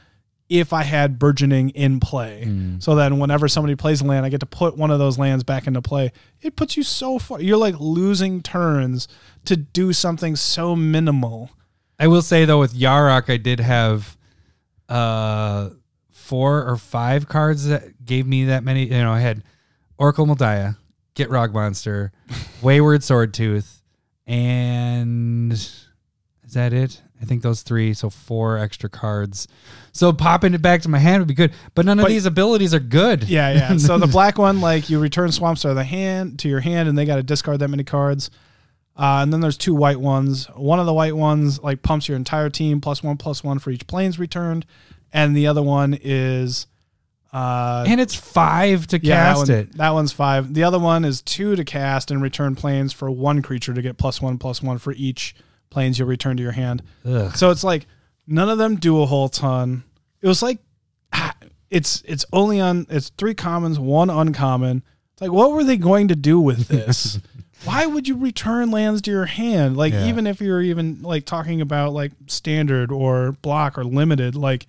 if 0.48 0.72
I 0.72 0.82
had 0.84 1.18
burgeoning 1.18 1.70
in 1.70 1.98
play. 1.98 2.44
Hmm. 2.44 2.78
So 2.78 2.94
then 2.94 3.18
whenever 3.18 3.48
somebody 3.48 3.74
plays 3.74 4.00
a 4.00 4.04
land, 4.04 4.24
I 4.24 4.28
get 4.28 4.40
to 4.40 4.46
put 4.46 4.76
one 4.76 4.90
of 4.90 4.98
those 4.98 5.18
lands 5.18 5.42
back 5.42 5.66
into 5.66 5.82
play. 5.82 6.12
It 6.40 6.56
puts 6.56 6.76
you 6.76 6.82
so 6.82 7.18
far 7.18 7.40
you're 7.40 7.56
like 7.56 7.74
losing 7.78 8.42
turns 8.42 9.08
to 9.46 9.56
do 9.56 9.92
something 9.92 10.36
so 10.36 10.76
minimal. 10.76 11.50
I 11.98 12.06
will 12.06 12.22
say 12.22 12.44
though, 12.44 12.60
with 12.60 12.74
Yarok, 12.74 13.30
I 13.30 13.36
did 13.36 13.60
have 13.60 14.16
uh 14.88 15.70
four 16.10 16.68
or 16.68 16.76
five 16.76 17.28
cards 17.28 17.66
that 17.66 18.04
gave 18.04 18.26
me 18.26 18.46
that 18.46 18.62
many. 18.62 18.84
You 18.84 19.02
know, 19.02 19.12
I 19.12 19.20
had 19.20 19.42
Oracle 19.98 20.26
Mul 20.26 20.36
Daya, 20.36 20.76
Get 21.14 21.30
Rog 21.30 21.54
Monster, 21.54 22.12
Wayward 22.62 23.00
Swordtooth, 23.00 23.80
and 24.26 25.52
is 25.52 25.88
that 26.52 26.72
it? 26.72 27.00
I 27.20 27.24
think 27.24 27.42
those 27.42 27.62
three. 27.62 27.94
So 27.94 28.10
four 28.10 28.58
extra 28.58 28.88
cards. 28.90 29.48
So 29.92 30.12
popping 30.12 30.52
it 30.54 30.60
back 30.62 30.82
to 30.82 30.88
my 30.90 30.98
hand 30.98 31.20
would 31.22 31.28
be 31.28 31.34
good, 31.34 31.52
but 31.74 31.86
none 31.86 31.98
of 31.98 32.04
But- 32.04 32.10
these 32.10 32.26
abilities 32.26 32.74
are 32.74 32.78
good. 32.80 33.24
Yeah, 33.24 33.52
yeah. 33.52 33.76
so 33.78 33.96
the 33.98 34.06
black 34.06 34.36
one, 34.38 34.60
like 34.60 34.90
you 34.90 34.98
return 34.98 35.32
swamps 35.32 35.62
to 35.62 35.72
the 35.74 35.84
hand 35.84 36.38
to 36.40 36.48
your 36.48 36.60
hand, 36.60 36.88
and 36.88 36.96
they 36.98 37.04
got 37.06 37.16
to 37.16 37.22
discard 37.22 37.60
that 37.60 37.68
many 37.68 37.84
cards. 37.84 38.30
Uh, 38.98 39.20
and 39.22 39.32
then 39.32 39.40
there's 39.40 39.58
two 39.58 39.74
white 39.74 40.00
ones. 40.00 40.46
One 40.54 40.78
of 40.80 40.86
the 40.86 40.92
white 40.94 41.14
ones 41.16 41.62
like 41.62 41.82
pumps 41.82 42.08
your 42.08 42.16
entire 42.16 42.48
team 42.50 42.80
plus 42.80 43.02
one 43.02 43.16
plus 43.18 43.44
one 43.44 43.58
for 43.58 43.70
each 43.70 43.86
plains 43.86 44.18
returned, 44.18 44.64
and 45.12 45.36
the 45.36 45.46
other 45.46 45.62
one 45.62 45.98
is, 46.02 46.66
uh, 47.32 47.84
and 47.86 48.00
it's 48.00 48.14
five 48.14 48.86
to 48.88 48.98
yeah, 49.02 49.16
that, 49.16 49.36
cast 49.36 49.48
one- 49.48 49.58
it. 49.58 49.72
that 49.76 49.90
one's 49.90 50.12
five. 50.12 50.54
The 50.54 50.64
other 50.64 50.78
one 50.78 51.04
is 51.04 51.20
two 51.22 51.56
to 51.56 51.64
cast 51.64 52.10
and 52.10 52.22
return 52.22 52.54
plains 52.54 52.92
for 52.92 53.10
one 53.10 53.42
creature 53.42 53.74
to 53.74 53.82
get 53.82 53.98
plus 53.98 54.20
one 54.22 54.38
plus 54.38 54.62
one 54.62 54.78
for 54.78 54.92
each 54.94 55.34
plains 55.76 55.98
you'll 55.98 56.08
return 56.08 56.38
to 56.38 56.42
your 56.42 56.52
hand. 56.52 56.82
Ugh. 57.04 57.36
So 57.36 57.50
it's 57.50 57.62
like 57.62 57.84
none 58.26 58.48
of 58.48 58.56
them 58.56 58.76
do 58.76 59.02
a 59.02 59.04
whole 59.04 59.28
ton. 59.28 59.84
It 60.22 60.26
was 60.26 60.40
like 60.40 60.58
ah, 61.12 61.34
it's 61.68 62.02
it's 62.06 62.24
only 62.32 62.60
on 62.62 62.86
it's 62.88 63.10
three 63.18 63.34
commons, 63.34 63.78
one 63.78 64.08
uncommon. 64.08 64.82
It's 65.12 65.20
like 65.20 65.32
what 65.32 65.52
were 65.52 65.64
they 65.64 65.76
going 65.76 66.08
to 66.08 66.16
do 66.16 66.40
with 66.40 66.68
this? 66.68 67.18
Why 67.64 67.84
would 67.84 68.08
you 68.08 68.16
return 68.16 68.70
lands 68.70 69.02
to 69.02 69.10
your 69.10 69.26
hand? 69.26 69.76
Like 69.76 69.92
Yeah. 69.92 70.06
even 70.08 70.26
if 70.26 70.40
you're 70.40 70.62
even 70.62 71.02
like 71.02 71.26
talking 71.26 71.60
about 71.60 71.92
like 71.92 72.12
standard 72.26 72.90
or 72.90 73.32
block 73.42 73.76
or 73.76 73.84
limited, 73.84 74.34
like 74.34 74.66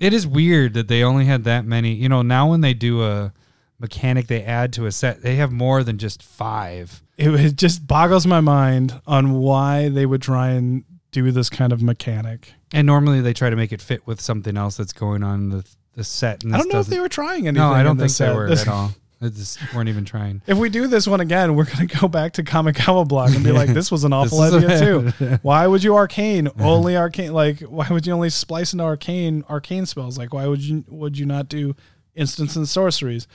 It 0.00 0.12
is 0.12 0.26
weird 0.26 0.74
that 0.74 0.88
they 0.88 1.04
only 1.04 1.26
had 1.26 1.44
that 1.44 1.64
many. 1.64 1.94
You 1.94 2.08
know, 2.08 2.22
now 2.22 2.50
when 2.50 2.60
they 2.60 2.74
do 2.74 3.04
a 3.04 3.32
mechanic 3.78 4.26
they 4.26 4.42
add 4.42 4.72
to 4.74 4.86
a 4.86 4.92
set. 4.92 5.22
They 5.22 5.36
have 5.36 5.52
more 5.52 5.84
than 5.84 5.96
just 5.96 6.22
five. 6.24 7.02
It, 7.20 7.28
it 7.38 7.56
just 7.56 7.86
boggles 7.86 8.26
my 8.26 8.40
mind 8.40 9.00
on 9.06 9.34
why 9.34 9.88
they 9.90 10.06
would 10.06 10.22
try 10.22 10.50
and 10.50 10.84
do 11.12 11.30
this 11.32 11.50
kind 11.50 11.72
of 11.72 11.82
mechanic. 11.82 12.54
And 12.72 12.86
normally 12.86 13.20
they 13.20 13.32
try 13.34 13.50
to 13.50 13.56
make 13.56 13.72
it 13.72 13.82
fit 13.82 14.06
with 14.06 14.20
something 14.20 14.56
else 14.56 14.76
that's 14.76 14.92
going 14.92 15.22
on 15.22 15.40
in 15.40 15.48
the 15.50 15.64
the 15.96 16.04
set. 16.04 16.44
And 16.44 16.54
I 16.54 16.58
don't 16.58 16.72
know 16.72 16.78
if 16.80 16.86
they 16.86 17.00
were 17.00 17.08
trying 17.08 17.48
anything. 17.48 17.54
No, 17.54 17.72
I 17.72 17.82
don't 17.82 17.96
think 17.96 18.04
this 18.10 18.18
they 18.18 18.26
set. 18.26 18.34
were 18.34 18.46
at 18.50 18.68
all. 18.68 18.92
They 19.20 19.28
just 19.28 19.58
weren't 19.74 19.90
even 19.90 20.06
trying. 20.06 20.40
If 20.46 20.56
we 20.56 20.70
do 20.70 20.86
this 20.86 21.06
one 21.06 21.20
again, 21.20 21.54
we're 21.56 21.64
going 21.66 21.86
to 21.86 21.98
go 21.98 22.08
back 22.08 22.32
to 22.34 22.42
Kamigawa 22.42 23.06
Block 23.06 23.34
and 23.34 23.44
be 23.44 23.52
like, 23.52 23.68
this 23.74 23.90
was 23.90 24.04
an 24.04 24.14
awful 24.14 24.40
idea 24.40 24.78
too. 24.78 25.38
Why 25.42 25.66
would 25.66 25.82
you 25.84 25.94
arcane 25.96 26.48
only 26.58 26.96
arcane? 26.96 27.34
Like, 27.34 27.60
why 27.60 27.86
would 27.90 28.06
you 28.06 28.14
only 28.14 28.30
splice 28.30 28.72
into 28.72 28.84
arcane 28.84 29.44
arcane 29.50 29.84
spells? 29.84 30.16
Like, 30.16 30.32
why 30.32 30.46
would 30.46 30.60
you 30.62 30.84
would 30.88 31.18
you 31.18 31.26
not 31.26 31.48
do 31.48 31.76
instants 32.14 32.56
and 32.56 32.66
sorceries? 32.66 33.26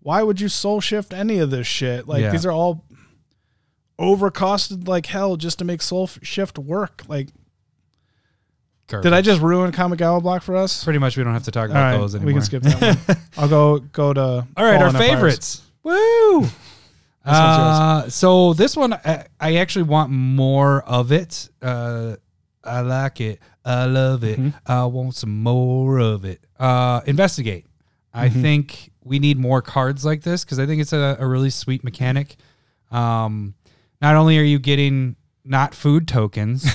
Why 0.00 0.22
would 0.22 0.40
you 0.40 0.48
soul 0.48 0.80
shift 0.80 1.12
any 1.12 1.38
of 1.38 1.50
this 1.50 1.66
shit? 1.68 2.08
Like, 2.08 2.22
Yeah. 2.22 2.30
these 2.30 2.46
are 2.46 2.52
all 2.52 2.84
overcosted 3.98 4.86
like 4.88 5.06
hell 5.06 5.36
just 5.36 5.58
to 5.58 5.64
make 5.64 5.82
soul 5.82 6.06
shift 6.06 6.58
work. 6.58 7.02
Like, 7.08 7.28
did 8.88 9.12
I 9.12 9.20
just 9.20 9.40
ruin 9.42 9.70
Kamigawa 9.72 10.22
Block 10.22 10.42
for 10.42 10.56
us? 10.56 10.82
Pretty 10.84 10.98
much, 10.98 11.16
we 11.16 11.24
don't 11.24 11.34
have 11.34 11.44
to 11.44 11.50
talk 11.50 11.68
about 11.68 11.92
right, 11.92 11.98
those 11.98 12.14
anymore. 12.14 12.26
we 12.28 12.32
can 12.34 12.42
skip 12.42 12.62
that 12.62 12.96
one. 13.06 13.16
I'll 13.36 13.48
go 13.48 13.78
go 13.80 14.12
to 14.14 14.20
All 14.22 14.64
right, 14.64 14.80
our 14.80 14.90
Fallen 14.90 14.96
favorites. 15.08 15.62
Woo! 15.82 16.46
Uh, 17.24 18.08
so 18.08 18.54
this 18.54 18.74
one, 18.76 18.94
I, 18.94 19.26
I 19.38 19.56
actually 19.56 19.82
want 19.82 20.10
more 20.10 20.82
of 20.84 21.12
it. 21.12 21.50
Uh, 21.60 22.16
I 22.64 22.80
like 22.80 23.20
it. 23.20 23.40
I 23.64 23.84
love 23.84 24.24
it. 24.24 24.38
Mm-hmm. 24.38 24.56
I 24.72 24.84
want 24.86 25.14
some 25.14 25.42
more 25.42 25.98
of 25.98 26.24
it. 26.24 26.40
Uh, 26.58 27.00
investigate. 27.06 27.66
I 28.14 28.28
Mm-hmm. 28.30 28.40
think 28.42 28.90
we 29.04 29.18
need 29.18 29.38
more 29.38 29.60
cards 29.60 30.04
like 30.04 30.22
this 30.22 30.44
because 30.44 30.58
I 30.58 30.64
think 30.66 30.80
it's 30.80 30.94
a, 30.94 31.16
a 31.20 31.26
really 31.26 31.50
sweet 31.50 31.84
mechanic. 31.84 32.36
Um, 32.90 33.54
not 34.00 34.16
only 34.16 34.38
are 34.38 34.42
you 34.42 34.58
getting 34.58 35.16
not 35.44 35.74
food 35.74 36.06
tokens, 36.06 36.66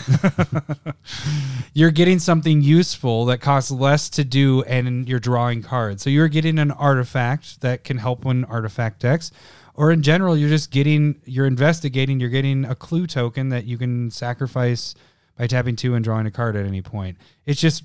you're 1.74 1.92
getting 1.92 2.20
something 2.20 2.62
useful 2.62 3.26
that 3.26 3.40
costs 3.40 3.70
less 3.70 4.10
to 4.10 4.24
do 4.24 4.64
and 4.64 5.08
you're 5.08 5.20
drawing 5.20 5.62
cards. 5.62 6.02
So 6.02 6.10
you're 6.10 6.28
getting 6.28 6.58
an 6.58 6.72
artifact 6.72 7.62
that 7.62 7.84
can 7.84 8.00
help 8.00 8.26
win 8.26 8.46
artifact 8.46 9.00
decks. 9.00 9.32
Or 9.76 9.92
in 9.92 10.02
general, 10.04 10.38
you're 10.38 10.50
just 10.50 10.72
getting, 10.72 11.22
you're 11.26 11.46
investigating, 11.48 12.20
you're 12.20 12.30
getting 12.30 12.66
a 12.66 12.76
clue 12.76 13.08
token 13.08 13.50
that 13.50 13.66
you 13.66 13.78
can 13.78 14.12
sacrifice 14.12 14.96
by 15.38 15.48
tapping 15.48 15.76
two 15.76 15.96
and 15.96 16.04
drawing 16.04 16.28
a 16.28 16.32
card 16.32 16.56
at 16.56 16.66
any 16.66 16.82
point. 16.82 17.18
It's 17.46 17.62
just 17.62 17.84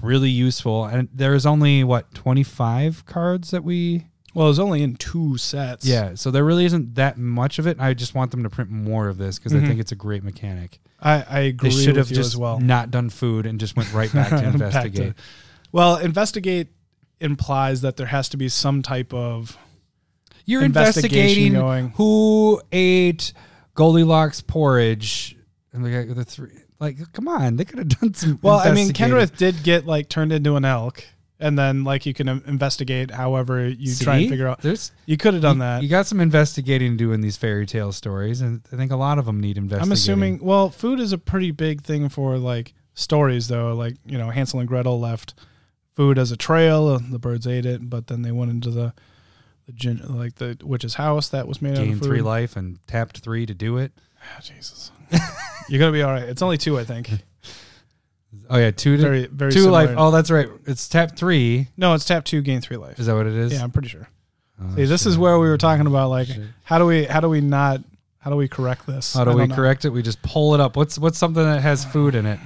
really 0.00 0.30
useful. 0.30 0.84
And 0.84 1.08
there's 1.12 1.46
only, 1.46 1.84
what, 1.84 2.14
25 2.14 3.06
cards 3.06 3.50
that 3.50 3.64
we. 3.64 4.06
Well, 4.34 4.46
it 4.46 4.50
was 4.50 4.58
only 4.58 4.82
in 4.82 4.96
two 4.96 5.38
sets. 5.38 5.86
Yeah. 5.86 6.14
So 6.16 6.30
there 6.30 6.44
really 6.44 6.64
isn't 6.64 6.96
that 6.96 7.16
much 7.18 7.58
of 7.58 7.66
it. 7.66 7.78
I 7.80 7.94
just 7.94 8.14
want 8.14 8.32
them 8.32 8.42
to 8.42 8.50
print 8.50 8.68
more 8.70 9.08
of 9.08 9.16
this 9.16 9.38
because 9.38 9.52
Mhm. 9.52 9.64
I 9.64 9.66
think 9.68 9.80
it's 9.80 9.92
a 9.92 9.96
great 9.96 10.24
mechanic. 10.24 10.80
I, 11.00 11.24
I 11.28 11.40
agree. 11.40 11.70
They 11.70 11.76
should 11.76 11.88
with 11.96 11.96
have 11.98 12.10
you 12.10 12.16
just 12.16 12.34
as 12.34 12.36
well. 12.36 12.58
not 12.58 12.90
done 12.90 13.10
food 13.10 13.46
and 13.46 13.60
just 13.60 13.76
went 13.76 13.92
right 13.92 14.12
back 14.12 14.30
to 14.30 14.34
Back 14.36 14.42
to- 14.42 14.50
investigate. 14.52 15.12
Well, 15.72 15.96
investigate 15.96 16.68
implies 17.20 17.80
that 17.82 17.96
there 17.96 18.06
has 18.08 18.28
to 18.30 18.36
be 18.36 18.48
some 18.48 18.82
type 18.82 19.14
of 19.14 19.56
You're 20.46 20.64
investigation 20.64 21.16
investigating 21.16 21.52
going. 21.54 21.88
who 21.96 22.60
ate 22.72 23.32
Goldilocks 23.74 24.40
porridge. 24.40 25.36
And 25.72 25.84
the, 25.84 26.12
the 26.14 26.24
three, 26.24 26.50
like, 26.80 27.12
come 27.12 27.26
on, 27.28 27.56
they 27.56 27.64
could 27.64 27.78
have 27.78 27.88
done 28.00 28.14
some. 28.14 28.38
Well, 28.42 28.58
I 28.58 28.70
mean, 28.72 28.88
investigating. 28.88 29.16
Kenrith 29.16 29.36
did 29.36 29.62
get 29.62 29.86
like 29.86 30.08
turned 30.08 30.32
into 30.32 30.54
an 30.56 30.64
elk, 30.64 31.04
and 31.44 31.58
then 31.58 31.84
like 31.84 32.06
you 32.06 32.14
can 32.14 32.26
um, 32.26 32.42
investigate 32.46 33.10
however 33.10 33.68
you 33.68 33.94
try 33.94 34.16
and 34.16 34.30
figure 34.30 34.48
out. 34.48 34.62
There's 34.62 34.92
You 35.04 35.18
could 35.18 35.34
have 35.34 35.42
done 35.42 35.56
you, 35.56 35.60
that. 35.60 35.82
You 35.82 35.90
got 35.90 36.06
some 36.06 36.20
investigating 36.20 36.92
to 36.92 36.96
do 36.96 37.12
in 37.12 37.20
these 37.20 37.36
fairy 37.36 37.66
tale 37.66 37.92
stories, 37.92 38.40
and 38.40 38.62
I 38.72 38.76
think 38.76 38.90
a 38.90 38.96
lot 38.96 39.18
of 39.18 39.26
them 39.26 39.40
need 39.40 39.58
investigating. 39.58 39.88
I'm 39.88 39.92
assuming. 39.92 40.38
Well, 40.42 40.70
food 40.70 41.00
is 41.00 41.12
a 41.12 41.18
pretty 41.18 41.50
big 41.50 41.82
thing 41.82 42.08
for 42.08 42.38
like 42.38 42.72
stories, 42.94 43.48
though. 43.48 43.74
Like 43.74 43.96
you 44.06 44.16
know, 44.16 44.30
Hansel 44.30 44.58
and 44.58 44.66
Gretel 44.68 44.98
left 44.98 45.34
food 45.94 46.18
as 46.18 46.32
a 46.32 46.36
trail. 46.36 46.94
and 46.96 47.12
The 47.12 47.18
birds 47.18 47.46
ate 47.46 47.66
it, 47.66 47.90
but 47.90 48.06
then 48.06 48.22
they 48.22 48.32
went 48.32 48.50
into 48.50 48.70
the 48.70 48.94
the 49.66 49.72
gin, 49.72 50.00
like 50.08 50.36
the 50.36 50.56
witch's 50.62 50.94
house 50.94 51.28
that 51.28 51.46
was 51.46 51.60
made 51.60 51.72
out 51.72 51.84
gained 51.84 51.92
of 51.94 51.98
food. 52.00 52.06
three 52.06 52.22
life 52.22 52.56
and 52.56 52.78
tapped 52.86 53.18
three 53.18 53.44
to 53.44 53.54
do 53.54 53.76
it. 53.76 53.92
Ah, 54.22 54.40
Jesus, 54.40 54.90
you're 55.68 55.78
gonna 55.78 55.92
be 55.92 56.02
all 56.02 56.12
right. 56.12 56.26
It's 56.28 56.40
only 56.42 56.56
two, 56.56 56.78
I 56.78 56.84
think. 56.84 57.10
Oh 58.50 58.58
yeah, 58.58 58.70
two 58.70 58.96
to 58.96 59.02
Very, 59.02 59.26
very 59.26 59.52
two 59.52 59.62
similar. 59.62 59.86
life. 59.86 59.94
Oh, 59.98 60.10
that's 60.10 60.30
right. 60.30 60.48
It's 60.66 60.88
tap 60.88 61.16
three. 61.16 61.68
No, 61.76 61.94
it's 61.94 62.04
tap 62.04 62.24
two, 62.24 62.42
gain 62.42 62.60
three 62.60 62.76
life. 62.76 62.98
Is 62.98 63.06
that 63.06 63.14
what 63.14 63.26
it 63.26 63.34
is? 63.34 63.52
Yeah, 63.52 63.62
I'm 63.62 63.70
pretty 63.70 63.88
sure. 63.88 64.08
Oh, 64.62 64.76
See, 64.76 64.84
this 64.84 65.06
is 65.06 65.18
where 65.18 65.38
we 65.38 65.48
were 65.48 65.58
talking 65.58 65.86
about 65.86 66.10
like 66.10 66.28
Shit. 66.28 66.42
how 66.62 66.78
do 66.78 66.86
we 66.86 67.04
how 67.04 67.20
do 67.20 67.28
we 67.28 67.40
not 67.40 67.80
how 68.18 68.30
do 68.30 68.36
we 68.36 68.48
correct 68.48 68.86
this? 68.86 69.14
How 69.14 69.24
do 69.24 69.32
we 69.32 69.46
know. 69.46 69.54
correct 69.54 69.84
it? 69.84 69.90
We 69.90 70.02
just 70.02 70.22
pull 70.22 70.54
it 70.54 70.60
up. 70.60 70.76
What's 70.76 70.98
what's 70.98 71.18
something 71.18 71.42
that 71.42 71.60
has 71.60 71.84
food 71.84 72.14
in 72.14 72.26
it? 72.26 72.38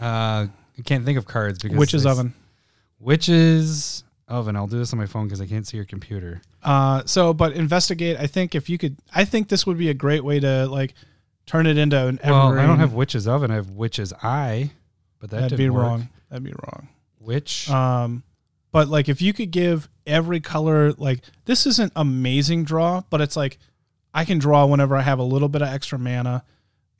Uh, 0.00 0.46
I 0.78 0.82
can't 0.84 1.04
think 1.04 1.18
of 1.18 1.26
cards 1.26 1.58
because 1.58 1.76
Witch's 1.76 2.06
oven. 2.06 2.32
Witch's 3.00 4.04
oven. 4.28 4.56
I'll 4.56 4.66
do 4.66 4.78
this 4.78 4.92
on 4.92 4.98
my 4.98 5.06
phone 5.06 5.24
because 5.26 5.40
I 5.40 5.46
can't 5.46 5.66
see 5.66 5.76
your 5.76 5.86
computer. 5.86 6.40
Uh, 6.62 7.02
so, 7.06 7.32
but 7.32 7.52
investigate. 7.52 8.16
I 8.18 8.26
think 8.26 8.54
if 8.54 8.68
you 8.68 8.78
could, 8.78 8.96
I 9.14 9.24
think 9.24 9.48
this 9.48 9.66
would 9.66 9.78
be 9.78 9.88
a 9.90 9.94
great 9.94 10.24
way 10.24 10.40
to 10.40 10.66
like 10.66 10.94
turn 11.46 11.66
it 11.66 11.78
into 11.78 12.06
an 12.06 12.20
Well, 12.24 12.58
I 12.58 12.66
don't 12.66 12.78
have 12.78 12.92
witch's 12.92 13.26
oven. 13.26 13.50
I 13.50 13.54
have 13.54 13.70
witch's 13.70 14.12
eye, 14.22 14.70
but 15.20 15.30
that 15.30 15.36
That'd 15.42 15.50
didn't 15.58 15.66
be 15.66 15.70
work. 15.70 15.82
wrong. 15.82 16.08
That'd 16.30 16.44
be 16.44 16.52
wrong. 16.52 16.88
Which, 17.18 17.68
Um, 17.70 18.22
but 18.70 18.88
like 18.88 19.08
if 19.08 19.20
you 19.22 19.32
could 19.32 19.50
give 19.50 19.88
every 20.06 20.40
color, 20.40 20.92
like 20.92 21.20
this 21.46 21.66
isn't 21.66 21.92
amazing 21.96 22.64
draw, 22.64 23.02
but 23.10 23.20
it's 23.20 23.36
like 23.36 23.58
I 24.14 24.24
can 24.24 24.38
draw 24.38 24.66
whenever 24.66 24.96
I 24.96 25.02
have 25.02 25.18
a 25.18 25.22
little 25.24 25.48
bit 25.48 25.62
of 25.62 25.68
extra 25.68 25.98
mana, 25.98 26.44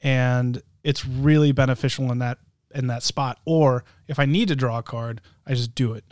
and 0.02 0.62
it's 0.82 1.04
really 1.06 1.52
beneficial 1.52 2.10
in 2.12 2.18
that 2.18 2.38
in 2.74 2.86
that 2.88 3.02
spot. 3.02 3.38
Or 3.44 3.84
if 4.06 4.18
I 4.18 4.24
need 4.26 4.48
to 4.48 4.56
draw 4.56 4.78
a 4.78 4.82
card, 4.82 5.20
I 5.46 5.54
just 5.54 5.74
do 5.74 5.92
it. 5.94 6.04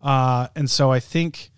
Uh, 0.00 0.48
and 0.56 0.70
so 0.70 0.90
I 0.90 1.00
think 1.00 1.50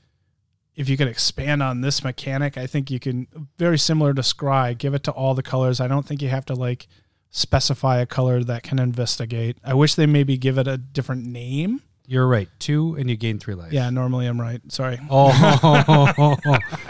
if 0.74 0.88
you 0.88 0.96
could 0.96 1.08
expand 1.08 1.62
on 1.62 1.80
this 1.82 2.02
mechanic, 2.02 2.56
I 2.56 2.66
think 2.66 2.90
you 2.90 2.98
can 2.98 3.26
very 3.58 3.78
similar 3.78 4.14
to 4.14 4.22
Scry, 4.22 4.76
give 4.76 4.94
it 4.94 5.02
to 5.04 5.10
all 5.12 5.34
the 5.34 5.42
colors. 5.42 5.80
I 5.80 5.88
don't 5.88 6.06
think 6.06 6.22
you 6.22 6.28
have 6.28 6.46
to 6.46 6.54
like 6.54 6.88
specify 7.32 7.98
a 7.98 8.06
color 8.06 8.44
that 8.44 8.62
can 8.62 8.78
investigate. 8.78 9.56
I 9.64 9.74
wish 9.74 9.96
they 9.96 10.06
maybe 10.06 10.36
give 10.36 10.58
it 10.58 10.68
a 10.68 10.76
different 10.78 11.26
name. 11.26 11.82
You're 12.06 12.28
right. 12.28 12.48
Two, 12.60 12.94
and 12.96 13.08
you 13.10 13.16
gain 13.16 13.38
three 13.38 13.54
life. 13.54 13.72
Yeah, 13.72 13.90
normally 13.90 14.26
I'm 14.26 14.40
right. 14.40 14.60
Sorry. 14.70 15.00
Oh, 15.10 16.36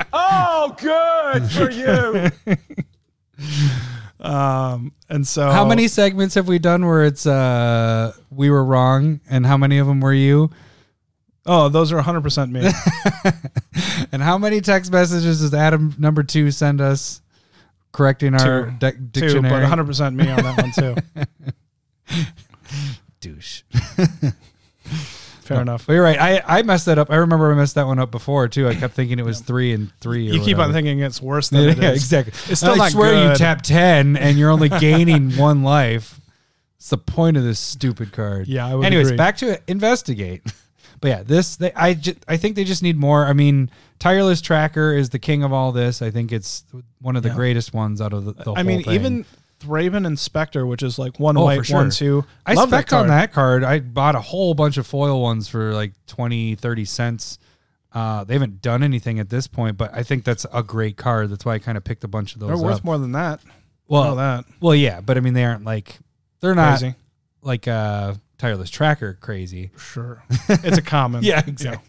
Oh, 0.13 0.77
good 0.79 1.51
for 1.51 1.71
you. 1.71 2.31
Um, 4.21 4.93
and 5.09 5.27
so 5.27 5.51
how 5.51 5.65
many 5.65 5.89
segments 5.89 6.35
have 6.37 6.47
we 6.47 6.59
done 6.61 6.87
where 6.87 7.05
it's 7.05 7.27
uh 7.27 8.13
we 8.31 8.51
were 8.51 8.65
wrong, 8.65 9.21
and 9.31 9.45
how 9.47 9.57
many 9.57 9.79
of 9.79 9.87
them 9.87 10.01
were 10.01 10.13
you? 10.15 10.51
Oh, 11.45 11.69
those 11.69 11.91
are 11.93 12.01
100% 12.01 12.51
me. 12.53 12.71
And 14.13 14.23
how 14.23 14.37
many 14.39 14.61
text 14.61 14.93
messages 14.93 15.41
does 15.41 15.55
Adam 15.55 15.95
number 15.99 16.23
two 16.23 16.51
send 16.51 16.81
us 16.83 17.22
correcting 17.93 18.35
our 18.35 18.67
Two. 18.67 18.71
de- 18.79 18.93
dictionary? 18.93 19.67
but 19.67 19.79
100% 19.79 20.15
me 20.15 20.29
on 20.31 20.43
that 20.43 20.57
one 20.63 20.73
too. 20.73 20.97
douche. 23.21 23.63
Fair 25.43 25.61
enough. 25.61 25.87
But 25.87 25.95
you're 25.95 26.03
right. 26.05 26.19
I, 26.21 26.59
I 26.59 26.63
messed 26.63 26.87
that 26.87 26.99
up. 26.99 27.11
I 27.11 27.17
remember 27.17 27.51
I 27.53 27.55
messed 27.57 27.75
that 27.75 27.87
one 27.87 27.99
up 27.99 28.11
before 28.11 28.49
too. 28.49 28.69
I 28.69 28.75
kept 28.75 28.95
thinking 28.95 29.19
it 29.19 29.25
was 29.25 29.41
three 29.41 29.73
and 29.73 29.93
three. 30.01 30.31
Or 30.31 30.35
You 30.35 30.41
keep 30.41 30.59
on 30.59 30.73
thinking 30.73 31.01
it's 31.01 31.21
worse 31.21 31.49
than 31.51 31.65
Yeah, 31.65 31.71
it 31.71 31.79
is. 31.79 32.03
exactly. 32.05 32.33
It's 32.51 32.61
still 32.61 32.73
I 32.75 32.77
not 32.77 32.93
swear 32.93 33.31
you 33.31 33.37
tap 33.37 33.63
ten 33.63 34.17
and 34.17 34.39
you're 34.39 34.51
only 34.51 34.69
gaining 34.69 35.33
one 35.37 35.63
life. 35.63 36.21
It's 36.77 36.91
the 36.91 36.99
point 36.99 37.37
of 37.37 37.45
this 37.45 37.59
stupid 37.61 38.13
card. 38.13 38.49
Yeah, 38.49 38.67
I 38.67 38.75
would 38.75 38.87
Anyways, 38.87 39.09
agree. 39.09 39.17
back 39.17 39.37
to 39.39 39.61
investigate. 39.69 40.43
But 41.03 41.09
yeah, 41.09 41.23
this 41.25 41.57
they 41.57 41.73
I 41.77 42.01
I 42.27 42.39
think 42.39 42.57
they 42.57 42.65
just 42.65 42.83
need 42.83 42.97
more. 42.97 43.27
I 43.27 43.35
mean, 43.35 43.71
tireless 43.99 44.41
tracker 44.41 44.95
is 44.95 45.11
the 45.11 45.19
king 45.19 45.43
of 45.43 45.53
all 45.53 45.71
this. 45.73 46.01
I 46.01 46.11
think 46.11 46.33
it's 46.33 46.65
one 47.03 47.17
of 47.17 47.23
the 47.23 47.29
Yeah. 47.29 47.35
greatest 47.35 47.75
ones 47.75 48.01
out 48.01 48.15
of 48.15 48.25
the, 48.25 48.33
the 48.33 48.53
I 48.55 48.63
mean, 48.63 48.85
thing. 48.85 48.95
even 48.95 49.25
Thraben 49.61 50.07
Inspector, 50.07 50.65
which 50.67 50.83
is 50.83 50.99
like 50.99 51.21
one 51.21 51.37
Oh, 51.37 51.45
white, 51.45 51.67
sure. 51.67 51.77
one 51.77 51.91
two. 51.91 52.25
I 52.47 52.55
Love 52.55 52.69
spec 52.71 52.93
on 52.95 53.09
that 53.09 53.33
card. 53.33 53.63
I 53.65 53.81
bought 53.81 54.15
a 54.17 54.21
whole 54.21 54.55
bunch 54.55 54.77
of 54.79 54.87
foil 54.87 55.21
ones 55.21 55.47
for 55.49 55.75
like 55.75 55.93
20, 56.07 56.55
30 56.55 56.85
cents. 56.85 57.39
Uh, 57.93 58.25
they 58.25 58.33
haven't 58.35 58.63
done 58.63 58.83
anything 58.83 59.19
at 59.19 59.29
this 59.29 59.47
point, 59.47 59.77
but 59.77 59.93
I 59.93 60.03
think 60.03 60.25
that's 60.25 60.47
a 60.53 60.63
great 60.63 60.97
card. 60.97 61.29
That's 61.31 61.45
why 61.45 61.55
I 61.55 61.59
kind 61.59 61.77
of 61.77 61.85
picked 61.85 62.05
a 62.05 62.09
bunch 62.09 62.35
of 62.35 62.41
those 62.41 62.49
They're 62.49 62.57
worth 62.59 62.77
up. 62.79 62.85
more 62.85 62.97
than 62.99 63.13
that. 63.13 63.41
well, 63.89 64.03
Well, 64.03 64.17
that 64.17 64.45
well, 64.61 64.75
yeah, 64.75 65.01
but 65.01 65.17
I 65.17 65.21
mean, 65.21 65.35
they 65.35 65.45
aren't 65.45 65.65
like 65.65 65.99
they're 66.41 66.55
not 66.55 66.79
crazy. 66.79 66.95
like 67.43 67.69
uh 67.69 68.15
tireless 68.43 68.71
tracker 68.71 69.15
crazy. 69.21 69.71
Sure, 69.79 70.23
it's 70.49 70.79
a 70.79 70.83
common. 70.83 71.23
Yeah, 71.23 71.43
exactly. 71.47 71.89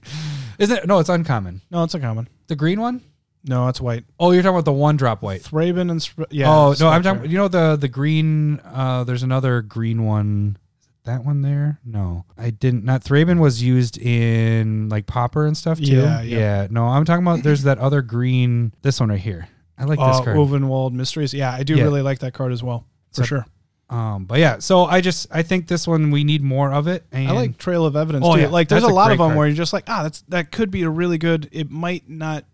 Isn't 0.60 0.78
it? 0.78 0.88
No, 0.88 1.00
it's 1.00 1.10
uncommon. 1.10 1.62
No, 1.72 1.84
it's 1.84 1.96
a 1.96 2.00
common. 2.00 2.30
The 2.48 2.56
green 2.56 2.80
one? 2.80 3.02
No, 3.44 3.68
it's 3.68 3.82
white. 3.82 4.06
Oh, 4.20 4.32
you're 4.32 4.42
talking 4.44 4.56
about 4.56 4.66
the 4.66 4.72
one 4.72 4.96
drop 4.96 5.22
white. 5.22 5.42
Thraben 5.42 5.90
and 5.92 6.02
Sp- 6.02 6.30
yeah. 6.30 6.50
oh 6.50 6.76
no, 6.80 6.88
I'm 6.90 7.04
talking. 7.04 7.30
You 7.30 7.38
know 7.38 7.48
the 7.48 7.76
the 7.76 7.88
green. 7.90 8.60
Uh, 8.64 9.04
there's 9.04 9.24
another 9.24 9.62
green 9.62 10.06
one. 10.06 10.58
that 11.06 11.26
one 11.26 11.42
there? 11.42 11.80
No, 11.84 12.24
I 12.38 12.52
didn't. 12.52 12.86
Not 12.86 13.04
Thraben 13.04 13.40
was 13.40 13.62
used 13.62 13.98
in 13.98 14.88
like 14.90 15.06
Pauper 15.08 15.46
and 15.48 15.58
stuff 15.58 15.80
too. 15.80 15.86
Yeah, 15.86 16.22
yeah. 16.22 16.38
yeah. 16.38 16.68
No, 16.70 16.86
I'm 16.86 17.04
talking 17.04 17.26
about. 17.26 17.44
There's 17.44 17.64
that 17.64 17.80
other 17.80 18.02
green. 18.02 18.74
This 18.84 19.00
one 19.00 19.10
right 19.10 19.20
here. 19.20 19.50
I 19.78 19.86
like 19.86 19.98
this 20.00 20.20
Uh, 20.20 20.24
card. 20.24 20.38
Ulvenwald 20.38 20.92
Mysteries. 20.94 21.34
Yeah, 21.34 21.52
I 21.52 21.64
do 21.64 21.76
Yeah. 21.76 21.84
really 21.84 22.04
like 22.04 22.20
that 22.20 22.34
card 22.34 22.52
as 22.54 22.62
well. 22.64 22.86
For 23.12 23.22
So- 23.24 23.26
sure. 23.26 23.46
Um, 23.94 24.26
but 24.26 24.40
yeah, 24.40 24.58
so 24.60 24.86
I 24.86 25.02
just 25.02 25.28
I 25.32 25.44
think 25.44 25.68
this 25.68 25.88
one 25.88 26.10
we 26.10 26.24
need 26.24 26.42
more 26.42 26.74
of 26.74 26.88
it. 26.88 27.06
And 27.12 27.28
I 27.30 27.32
like 27.34 27.58
Trail 27.58 27.86
of 27.86 27.96
Evidence 27.96 28.26
Oh, 28.28 28.36
too. 28.36 28.42
yeah, 28.42 28.48
Like 28.48 28.68
there's 28.68 28.84
a 28.84 28.88
lot 28.88 29.12
of 29.12 29.20
them 29.20 29.28
card. 29.28 29.38
where 29.38 29.48
you're 29.48 29.56
just 29.56 29.74
like, 29.74 29.84
ah, 29.88 30.02
that's 30.04 30.22
that 30.30 30.52
could 30.52 30.72
be 30.72 30.82
a 30.84 30.90
really 30.90 31.18
good. 31.20 31.48
It 31.52 31.70
might 31.70 32.10
not. 32.10 32.46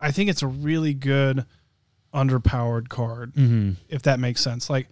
I 0.00 0.12
think 0.12 0.30
it's 0.30 0.42
a 0.42 0.46
really 0.46 0.94
good 0.94 1.44
underpowered 2.12 2.88
card, 2.88 3.34
Mhm. 3.34 3.76
if 3.88 4.02
that 4.02 4.20
makes 4.20 4.40
sense. 4.40 4.70
Like 4.70 4.88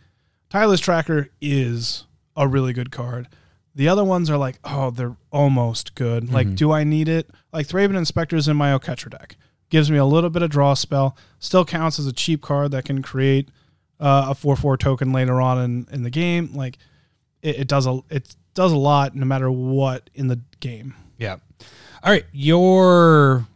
Tireless 0.51 0.81
Tracker 0.81 1.29
is 1.41 2.05
a 2.37 2.49
really 2.49 2.73
good 2.73 2.91
card. 2.91 3.29
The 3.75 3.89
other 3.89 4.05
ones 4.05 4.29
are 4.29 4.37
like, 4.37 4.59
oh, 4.65 4.91
they're 4.91 5.17
almost 5.31 5.95
good. 5.95 6.25
Mm-hmm. 6.25 6.35
Like, 6.35 6.55
do 6.55 6.73
I 6.73 6.85
need 6.85 7.09
it? 7.09 7.31
Like 7.53 7.67
Thraben 7.69 7.97
Inspector's 7.97 8.49
in 8.49 8.57
my 8.57 8.77
Catcher 8.79 9.09
deck. 9.11 9.37
Gives 9.71 9.91
me 9.91 9.97
a 9.97 10.05
little 10.05 10.29
bit 10.29 10.43
of 10.43 10.51
draw 10.51 10.75
spell. 10.75 11.17
Still 11.39 11.65
counts 11.65 11.99
as 11.99 12.07
a 12.07 12.13
cheap 12.13 12.43
card 12.43 12.73
that 12.73 12.85
can 12.85 13.01
create 13.01 13.49
uh, 14.03 14.27
a 14.31 14.35
four 14.35 14.57
four 14.57 14.77
token 14.77 15.13
later 15.13 15.41
on 15.41 15.59
in, 15.63 15.87
in 15.93 16.03
the 16.03 16.11
game. 16.11 16.51
Like 16.55 16.77
it, 17.41 17.61
it 17.61 17.69
does 17.69 17.87
a 17.87 18.01
it 18.11 18.35
does 18.55 18.73
a 18.73 18.77
lot 18.77 19.15
no 19.15 19.25
matter 19.25 19.51
what 19.51 20.11
in 20.15 20.27
the 20.27 20.41
game. 20.61 20.95
Yeah. 21.19 21.37
All 22.03 22.13
right, 22.13 22.25
your 22.33 23.47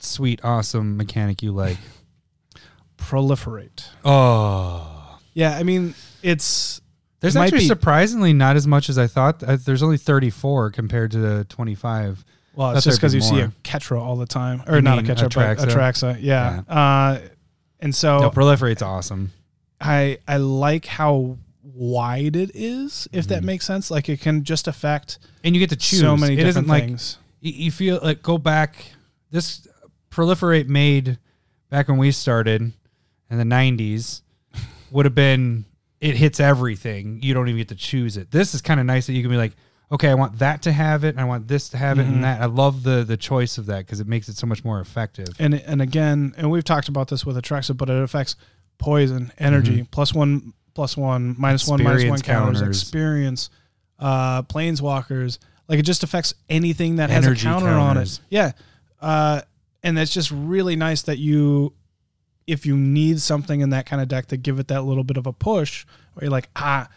sweet, 0.00 0.40
awesome 0.42 0.96
mechanic 0.96 1.42
you 1.42 1.52
like. 1.52 1.76
Proliferate. 2.96 3.86
Oh, 4.04 5.18
Yeah, 5.34 5.56
I 5.56 5.62
mean 5.62 5.94
it's 6.22 6.80
there's 7.20 7.36
It 7.36 7.40
actually 7.40 7.66
surprisingly 7.66 8.32
not 8.32 8.56
as 8.56 8.66
much 8.66 8.88
as 8.88 8.96
I 8.96 9.06
thought. 9.06 9.42
Uh, 9.42 9.56
There's 9.56 9.82
only 9.82 9.98
34 9.98 10.70
compared 10.70 11.10
to 11.12 11.18
the 11.18 11.44
25. 11.48 12.24
well, 12.54 12.70
it's 12.76 12.84
just 12.84 12.98
because 12.98 13.12
be 13.12 13.16
you 13.18 13.22
see 13.22 13.40
a 13.40 13.46
more. 13.46 13.52
Ketra 13.64 14.00
all 14.00 14.16
the 14.16 14.26
time, 14.26 14.62
or 14.68 14.80
not 14.80 14.98
a 14.98 15.02
mean 15.02 15.10
Ketra, 15.16 15.34
but 15.34 15.58
Atraxa? 15.58 15.62
a 15.62 15.66
Traxa. 15.66 16.18
Yeah. 16.20 16.62
Uh, 16.68 17.18
and 17.80 17.94
so 17.94 18.18
no, 18.20 18.30
proliferate's 18.30 18.82
awesome. 18.82 19.32
I 19.80 20.18
I 20.26 20.36
like 20.38 20.86
how 20.86 21.38
wide 21.62 22.34
it 22.36 22.50
is, 22.54 23.06
if 23.12 23.24
Mm-hmm. 23.26 23.34
that 23.34 23.44
makes 23.44 23.64
sense. 23.64 23.90
Like 23.90 24.08
it 24.08 24.20
can 24.20 24.42
just 24.44 24.66
affect 24.68 25.18
And 25.44 25.54
you 25.54 25.60
get 25.60 25.70
to 25.70 25.76
choose. 25.76 26.00
so 26.00 26.16
many 26.16 26.34
it 26.34 26.36
different 26.36 26.50
isn't 26.50 26.66
like 26.68 26.84
things. 26.84 27.18
you, 27.40 27.70
feel 27.70 28.00
like 28.02 28.22
go 28.22 28.38
back. 28.38 28.92
This 29.30 29.66
proliferate 30.10 30.68
made 30.68 31.18
back 31.70 31.88
when 31.88 31.98
we 31.98 32.10
started 32.10 32.72
in 33.30 33.38
the 33.38 33.44
90s 33.44 34.22
would 34.90 35.04
have 35.04 35.14
been 35.14 35.64
it 36.00 36.16
hits 36.16 36.40
everything. 36.40 37.20
You 37.22 37.34
don't 37.34 37.48
even 37.48 37.58
get 37.58 37.68
to 37.68 37.74
choose 37.74 38.16
it. 38.16 38.30
This 38.30 38.54
is 38.54 38.62
kind 38.62 38.80
of 38.80 38.86
nice 38.86 39.06
that 39.06 39.12
you 39.14 39.22
can 39.22 39.30
be 39.30 39.36
like, 39.36 39.52
okay, 39.90 40.08
I 40.08 40.14
want 40.14 40.38
that 40.38 40.62
to 40.62 40.72
have 40.72 41.02
it, 41.04 41.08
and 41.10 41.20
I 41.20 41.24
want 41.24 41.48
this 41.48 41.68
to 41.70 41.76
have 41.76 41.98
it, 41.98 42.06
Mhm. 42.06 42.08
and 42.08 42.24
that. 42.24 42.40
I 42.40 42.44
love 42.46 42.82
the 42.84 43.04
the 43.04 43.16
choice 43.16 43.58
of 43.58 43.66
that 43.66 43.78
because 43.86 43.98
it 44.00 44.06
makes 44.06 44.28
it 44.28 44.36
so 44.36 44.46
much 44.46 44.64
more 44.64 44.80
effective. 44.80 45.28
and 45.38 45.54
and 45.54 45.82
again, 45.82 46.34
and 46.36 46.50
we've 46.50 46.64
talked 46.64 46.88
about 46.88 47.08
this 47.08 47.26
with 47.26 47.36
Atraxa, 47.36 47.76
but 47.76 47.90
it 47.90 48.00
affects 48.02 48.36
poison, 48.78 49.32
energy, 49.38 49.86
plus 49.90 50.14
one, 50.14 50.52
plus 50.74 50.96
one, 50.96 51.34
minus 51.38 51.66
one, 51.66 51.82
minus 51.82 52.04
one 52.04 52.04
Mm-hmm. 52.04 52.14
Experience 52.14 52.22
counters, 52.22 52.60
counters. 52.60 52.82
experience, 52.82 53.50
uh, 53.98 54.42
planeswalkers. 54.44 55.38
Like 55.68 55.78
it 55.78 55.82
just 55.82 56.02
affects 56.04 56.34
anything 56.48 56.96
that 56.96 57.10
has 57.10 57.26
a 57.26 57.34
counter 57.34 57.68
on 57.68 57.98
it. 57.98 58.20
Yeah, 58.30 58.52
uh, 59.00 59.42
and 59.82 59.96
that's 59.96 60.12
just 60.12 60.30
really 60.30 60.76
nice 60.76 61.02
that 61.02 61.18
you, 61.18 61.74
if 62.46 62.64
you 62.64 62.76
need 62.76 63.20
something 63.20 63.60
in 63.60 63.70
that 63.70 63.84
kind 63.86 64.00
of 64.00 64.08
deck 64.08 64.26
to 64.26 64.36
give 64.36 64.58
it 64.58 64.68
that 64.68 64.82
little 64.84 65.04
bit 65.04 65.16
of 65.18 65.26
a 65.26 65.32
push, 65.32 65.84
where 66.14 66.24
you're 66.24 66.30
like, 66.30 66.48
ah, 66.56 66.88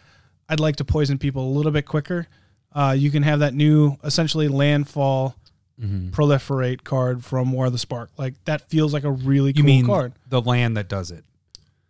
I'd 0.48 0.60
like 0.60 0.76
to 0.76 0.84
poison 0.84 1.18
people 1.18 1.46
a 1.46 1.52
little 1.52 1.72
bit 1.72 1.84
quicker. 1.86 2.26
Uh, 2.72 2.94
you 2.96 3.10
can 3.10 3.22
have 3.22 3.40
that 3.40 3.52
new, 3.54 3.96
essentially 4.04 4.48
landfall 4.48 5.36
Mm-hmm. 5.80 6.10
proliferate 6.10 6.84
card 6.84 7.24
from 7.24 7.50
War 7.50 7.66
of 7.66 7.72
the 7.72 7.78
Spark. 7.78 8.10
Like 8.16 8.34
that 8.44 8.68
feels 8.68 8.92
like 8.92 9.02
a 9.04 9.10
really 9.10 9.48
You 9.48 9.54
cool 9.54 9.64
mean 9.64 9.86
card. 9.86 10.12
the 10.28 10.40
land 10.40 10.76
that 10.76 10.86
does 10.86 11.10
it? 11.10 11.24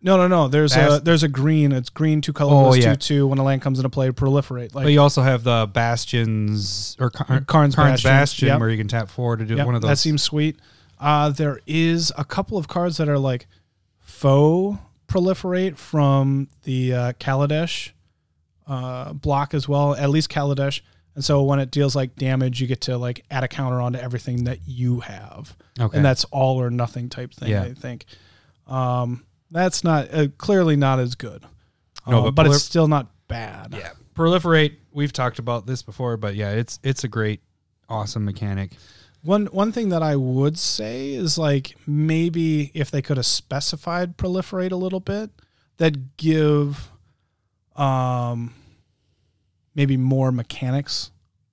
No, 0.04 0.16
no, 0.16 0.26
no. 0.26 0.48
There's 0.48 0.74
a 0.76 1.00
there's 1.02 1.22
a 1.22 1.28
green. 1.28 1.70
It's 1.72 1.88
green 1.88 2.20
two 2.20 2.32
colorless 2.32 2.74
Oh, 2.74 2.78
yeah. 2.78 2.94
two 2.94 2.96
two. 3.20 3.26
When 3.28 3.38
a 3.38 3.44
land 3.44 3.62
comes 3.62 3.78
into 3.78 3.88
play, 3.88 4.10
proliferate. 4.10 4.74
Like 4.74 4.84
but 4.84 4.92
you 4.92 5.00
also 5.00 5.22
have 5.22 5.44
the 5.44 5.70
bastions 5.72 6.96
or 6.98 7.10
Car- 7.10 7.40
Karn's 7.46 7.74
Karn's 7.76 8.02
Bastion, 8.02 8.10
Bastion, 8.10 8.48
yep. 8.48 8.60
where 8.60 8.68
you 8.68 8.76
can 8.76 8.88
tap 8.88 9.08
four 9.08 9.36
to 9.36 9.44
do 9.44 9.54
Yep, 9.56 9.66
one 9.66 9.74
of 9.76 9.82
those. 9.82 9.90
That 9.90 9.98
seems 9.98 10.22
sweet. 10.22 10.58
Uh, 10.98 11.30
there 11.30 11.60
is 11.66 12.12
a 12.18 12.24
couple 12.24 12.58
of 12.58 12.66
cards 12.68 12.96
that 12.96 13.08
are 13.08 13.18
like 13.18 13.46
faux 14.00 14.78
proliferate 15.08 15.76
from 15.76 16.48
the 16.64 16.94
uh, 16.94 17.12
Kaladesh 17.14 17.90
uh, 18.66 19.12
block 19.12 19.54
as 19.54 19.68
well. 19.68 19.94
At 19.94 20.10
least 20.10 20.30
Kaladesh. 20.30 20.80
And 21.14 21.24
so 21.24 21.42
when 21.42 21.58
it 21.58 21.70
deals 21.70 21.94
like 21.94 22.16
damage, 22.16 22.60
you 22.60 22.66
get 22.66 22.80
to 22.82 22.96
like 22.96 23.24
add 23.30 23.44
a 23.44 23.48
counter 23.48 23.80
onto 23.80 23.98
everything 23.98 24.44
that 24.44 24.60
you 24.66 25.00
have. 25.00 25.54
okay. 25.78 25.96
and 25.96 26.04
that's 26.04 26.24
all 26.26 26.60
or 26.60 26.70
nothing 26.70 27.08
type 27.10 27.34
thing. 27.34 27.50
Yeah. 27.50 27.62
I 27.64 27.74
think 27.74 28.06
um, 28.66 29.24
that's 29.52 29.84
not 29.84 30.12
uh, 30.12 30.28
clearly 30.38 30.76
not 30.76 30.98
as 30.98 31.14
good. 31.14 31.44
No, 32.06 32.18
Uh, 32.18 32.22
but 32.30 32.34
but, 32.34 32.46
it's 32.46 32.64
still 32.64 32.88
not 32.88 33.08
bad. 33.28 33.74
Yeah, 33.76 33.90
proliferate. 34.14 34.76
We've 34.92 35.12
talked 35.12 35.38
about 35.38 35.66
this 35.66 35.82
before, 35.82 36.16
but 36.16 36.34
yeah, 36.34 36.52
it's 36.52 36.78
it's 36.82 37.04
a 37.04 37.08
great, 37.08 37.40
awesome 37.88 38.24
mechanic. 38.24 38.72
One 39.22 39.46
one 39.46 39.70
thing 39.70 39.90
that 39.90 40.02
I 40.02 40.16
would 40.16 40.58
say 40.58 41.12
is 41.12 41.38
like 41.38 41.76
maybe 41.86 42.72
if 42.74 42.90
they 42.90 43.02
could 43.02 43.18
have 43.18 43.26
specified 43.26 44.16
proliferate 44.16 44.72
a 44.72 44.76
little 44.76 45.00
bit, 45.00 45.30
that 45.76 46.16
give 46.16 46.90
um 47.76 48.52
maybe 49.74 49.96
more 49.96 50.32
mechanics, 50.32 51.10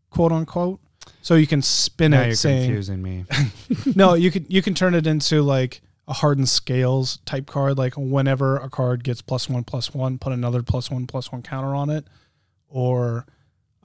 quote 0.10 0.32
unquote. 0.32 0.80
So 1.22 1.36
you 1.36 1.48
can 1.48 1.62
spin 1.62 2.12
Now 2.12 2.22
it 2.22 2.28
you're 2.28 2.36
saying 2.36 2.66
confusing 2.66 3.02
me. 3.02 3.26
no, 3.96 4.16
you 4.16 4.32
can 4.32 4.46
you 4.50 4.62
can 4.62 4.74
turn 4.74 4.96
it 4.96 5.06
into 5.06 5.42
like 5.44 5.82
a 6.10 6.14
hardened 6.14 6.50
scales 6.50 7.18
type 7.26 7.46
card. 7.46 7.78
Like 7.78 7.94
whenever 7.96 8.58
a 8.58 8.70
card 8.70 9.04
gets 9.04 9.22
plus 9.22 9.48
one 9.48 9.64
plus 9.64 9.94
one, 9.94 10.18
put 10.18 10.34
another 10.34 10.64
plus 10.64 10.90
one 10.92 11.08
plus 11.08 11.32
one 11.32 11.44
counter 11.44 11.76
on 11.76 11.90
it, 11.92 12.06
or 12.68 13.26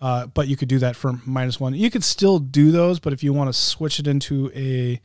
uh, 0.01 0.27
but 0.27 0.49
you 0.49 0.57
could 0.57 0.69
do 0.69 0.79
that 0.79 0.97
for 0.97 1.21
minus 1.27 1.61
one. 1.61 1.75
You 1.75 1.91
could 1.91 2.03
still 2.03 2.39
do 2.39 2.73
those, 2.73 2.99
but 2.99 3.13
if 3.13 3.23
you 3.23 3.33
want 3.33 3.49
to 3.49 3.53
switch 3.53 4.01
it 4.01 4.07
into 4.07 4.51
a 4.55 5.01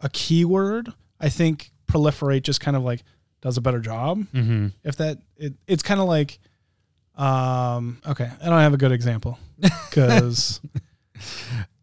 a 0.00 0.08
keyword, 0.08 0.92
I 1.20 1.28
think 1.28 1.70
proliferate 1.86 2.42
just 2.42 2.60
kind 2.60 2.76
of 2.76 2.82
like 2.82 3.04
does 3.42 3.58
a 3.58 3.60
better 3.60 3.80
job. 3.80 4.24
mm-hmm. 4.32 4.68
If 4.82 4.96
that 4.96 5.18
it, 5.36 5.52
it's 5.66 5.82
kind 5.82 6.00
of 6.00 6.08
like 6.08 6.38
um 7.16 8.00
okay, 8.06 8.30
I 8.42 8.48
don't 8.48 8.58
have 8.58 8.74
a 8.74 8.78
good 8.78 8.90
example 8.90 9.38
because 9.60 10.62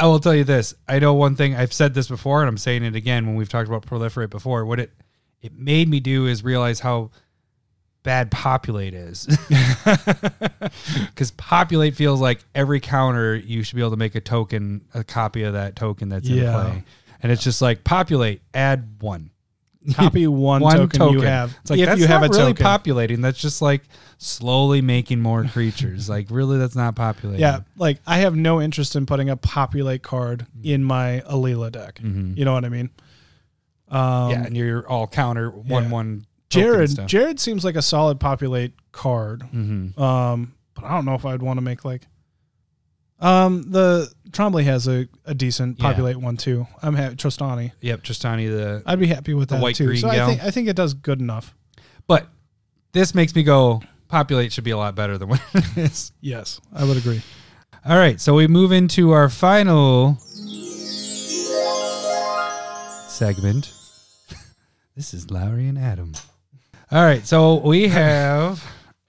I, 0.00 0.06
will 0.06 0.18
tell 0.20 0.34
you 0.34 0.44
this. 0.44 0.74
I 0.88 0.98
know 0.98 1.14
one 1.14 1.36
thing. 1.36 1.54
I've 1.54 1.72
said 1.72 1.94
this 1.94 2.08
before, 2.08 2.40
and 2.42 2.48
I'm 2.48 2.58
saying 2.58 2.82
it 2.84 2.94
again 2.94 3.26
when 3.26 3.36
we've 3.36 3.48
talked 3.48 3.68
about 3.68 3.84
proliferate 3.86 4.30
before. 4.30 4.64
What 4.64 4.80
it 4.80 4.90
it 5.42 5.52
made 5.54 5.88
me 5.88 6.00
do 6.00 6.26
is 6.26 6.42
realize 6.42 6.80
how 6.80 7.10
bad 8.02 8.30
populate 8.30 8.94
is. 8.94 9.26
Because 11.06 11.30
populate 11.32 11.94
feels 11.94 12.20
like 12.20 12.44
every 12.54 12.80
counter 12.80 13.34
you 13.34 13.62
should 13.62 13.76
be 13.76 13.82
able 13.82 13.90
to 13.92 13.96
make 13.96 14.14
a 14.14 14.20
token, 14.20 14.84
a 14.94 15.02
copy 15.02 15.42
of 15.44 15.54
that 15.54 15.76
token 15.76 16.08
that's 16.08 16.28
in 16.28 16.36
Yeah. 16.36 16.52
play, 16.52 16.84
and 17.22 17.32
it's 17.32 17.42
just 17.42 17.62
like 17.62 17.84
populate, 17.84 18.42
add 18.52 18.96
one. 19.00 19.30
Copy 19.94 20.26
one, 20.26 20.62
one 20.62 20.76
token, 20.76 20.98
token. 20.98 21.18
you 21.18 21.24
have. 21.24 21.56
It's 21.60 21.70
like 21.70 21.80
if 21.80 21.86
that's 21.86 22.00
you 22.00 22.06
have 22.06 22.22
not 22.22 22.30
a 22.30 22.38
really 22.38 22.52
token. 22.52 22.64
populating. 22.64 23.20
That's 23.20 23.38
just 23.38 23.62
like 23.62 23.82
slowly 24.18 24.80
making 24.80 25.20
more 25.20 25.44
creatures. 25.52 26.08
like 26.08 26.26
really, 26.30 26.58
that's 26.58 26.76
not 26.76 26.96
populating. 26.96 27.40
Yeah, 27.40 27.60
like 27.76 27.98
I 28.06 28.18
have 28.18 28.34
no 28.36 28.60
interest 28.60 28.96
in 28.96 29.06
putting 29.06 29.30
a 29.30 29.36
populate 29.36 30.02
card 30.02 30.46
in 30.62 30.82
my 30.84 31.22
Alela 31.30 31.70
deck. 31.70 32.00
Mhm. 32.02 32.36
You 32.36 32.44
know 32.44 32.52
what 32.54 32.64
I 32.64 32.68
mean? 32.68 32.90
Um, 33.88 34.30
yeah, 34.30 34.44
and 34.44 34.56
you're 34.56 34.88
all 34.88 35.06
counter 35.06 35.50
one 35.50 35.84
yeah. 35.84 35.90
one. 35.90 36.26
Jared. 36.48 37.06
Jared 37.06 37.40
seems 37.40 37.64
like 37.64 37.76
a 37.76 37.82
solid 37.82 38.20
populate 38.20 38.72
card. 38.92 39.40
Mm-hmm. 39.52 40.00
Um, 40.00 40.54
but 40.74 40.84
I 40.84 40.90
don't 40.90 41.04
know 41.04 41.14
if 41.14 41.24
I'd 41.24 41.42
want 41.42 41.58
to 41.58 41.62
make 41.62 41.84
like. 41.84 42.02
Um, 43.18 43.62
the 43.70 44.12
Trombley 44.30 44.64
has 44.64 44.86
a, 44.88 45.08
a 45.24 45.34
decent 45.34 45.78
Yeah. 45.78 45.88
populate 45.88 46.16
one 46.18 46.36
too. 46.36 46.66
I'm 46.82 46.94
happy 46.94 47.16
Trostani. 47.16 47.72
Yep, 47.80 48.02
Trostani 48.02 48.48
the. 48.50 48.82
I'd 48.84 48.98
be 49.00 49.06
happy 49.06 49.32
with 49.34 49.48
The 49.48 49.56
that 49.56 49.62
white 49.62 49.76
too. 49.76 49.86
green 49.86 50.00
So 50.00 50.08
I 50.08 50.16
gal. 50.16 50.28
think 50.28 50.42
I 50.44 50.50
think 50.50 50.68
it 50.68 50.76
does 50.76 50.92
good 50.94 51.20
enough. 51.20 51.54
But 52.06 52.28
this 52.92 53.14
makes 53.14 53.34
me 53.34 53.42
go. 53.42 53.82
Populate 54.08 54.52
should 54.52 54.62
be 54.64 54.70
a 54.70 54.76
lot 54.76 54.94
better 54.94 55.18
than 55.18 55.28
what 55.28 55.40
it 55.54 55.76
is. 55.78 56.12
Yes, 56.20 56.60
I 56.72 56.84
would 56.84 56.96
agree. 56.96 57.22
All 57.84 57.96
right, 57.96 58.20
so 58.20 58.34
we 58.34 58.46
move 58.46 58.70
into 58.70 59.10
our 59.12 59.28
final 59.28 60.18
segment. 63.08 63.72
this 64.96 65.14
is 65.14 65.30
Lowry 65.30 65.66
and 65.68 65.78
Adam. 65.78 66.12
All 66.92 67.02
right, 67.02 67.26
so 67.26 67.56
we 67.56 67.88
have 67.88 68.62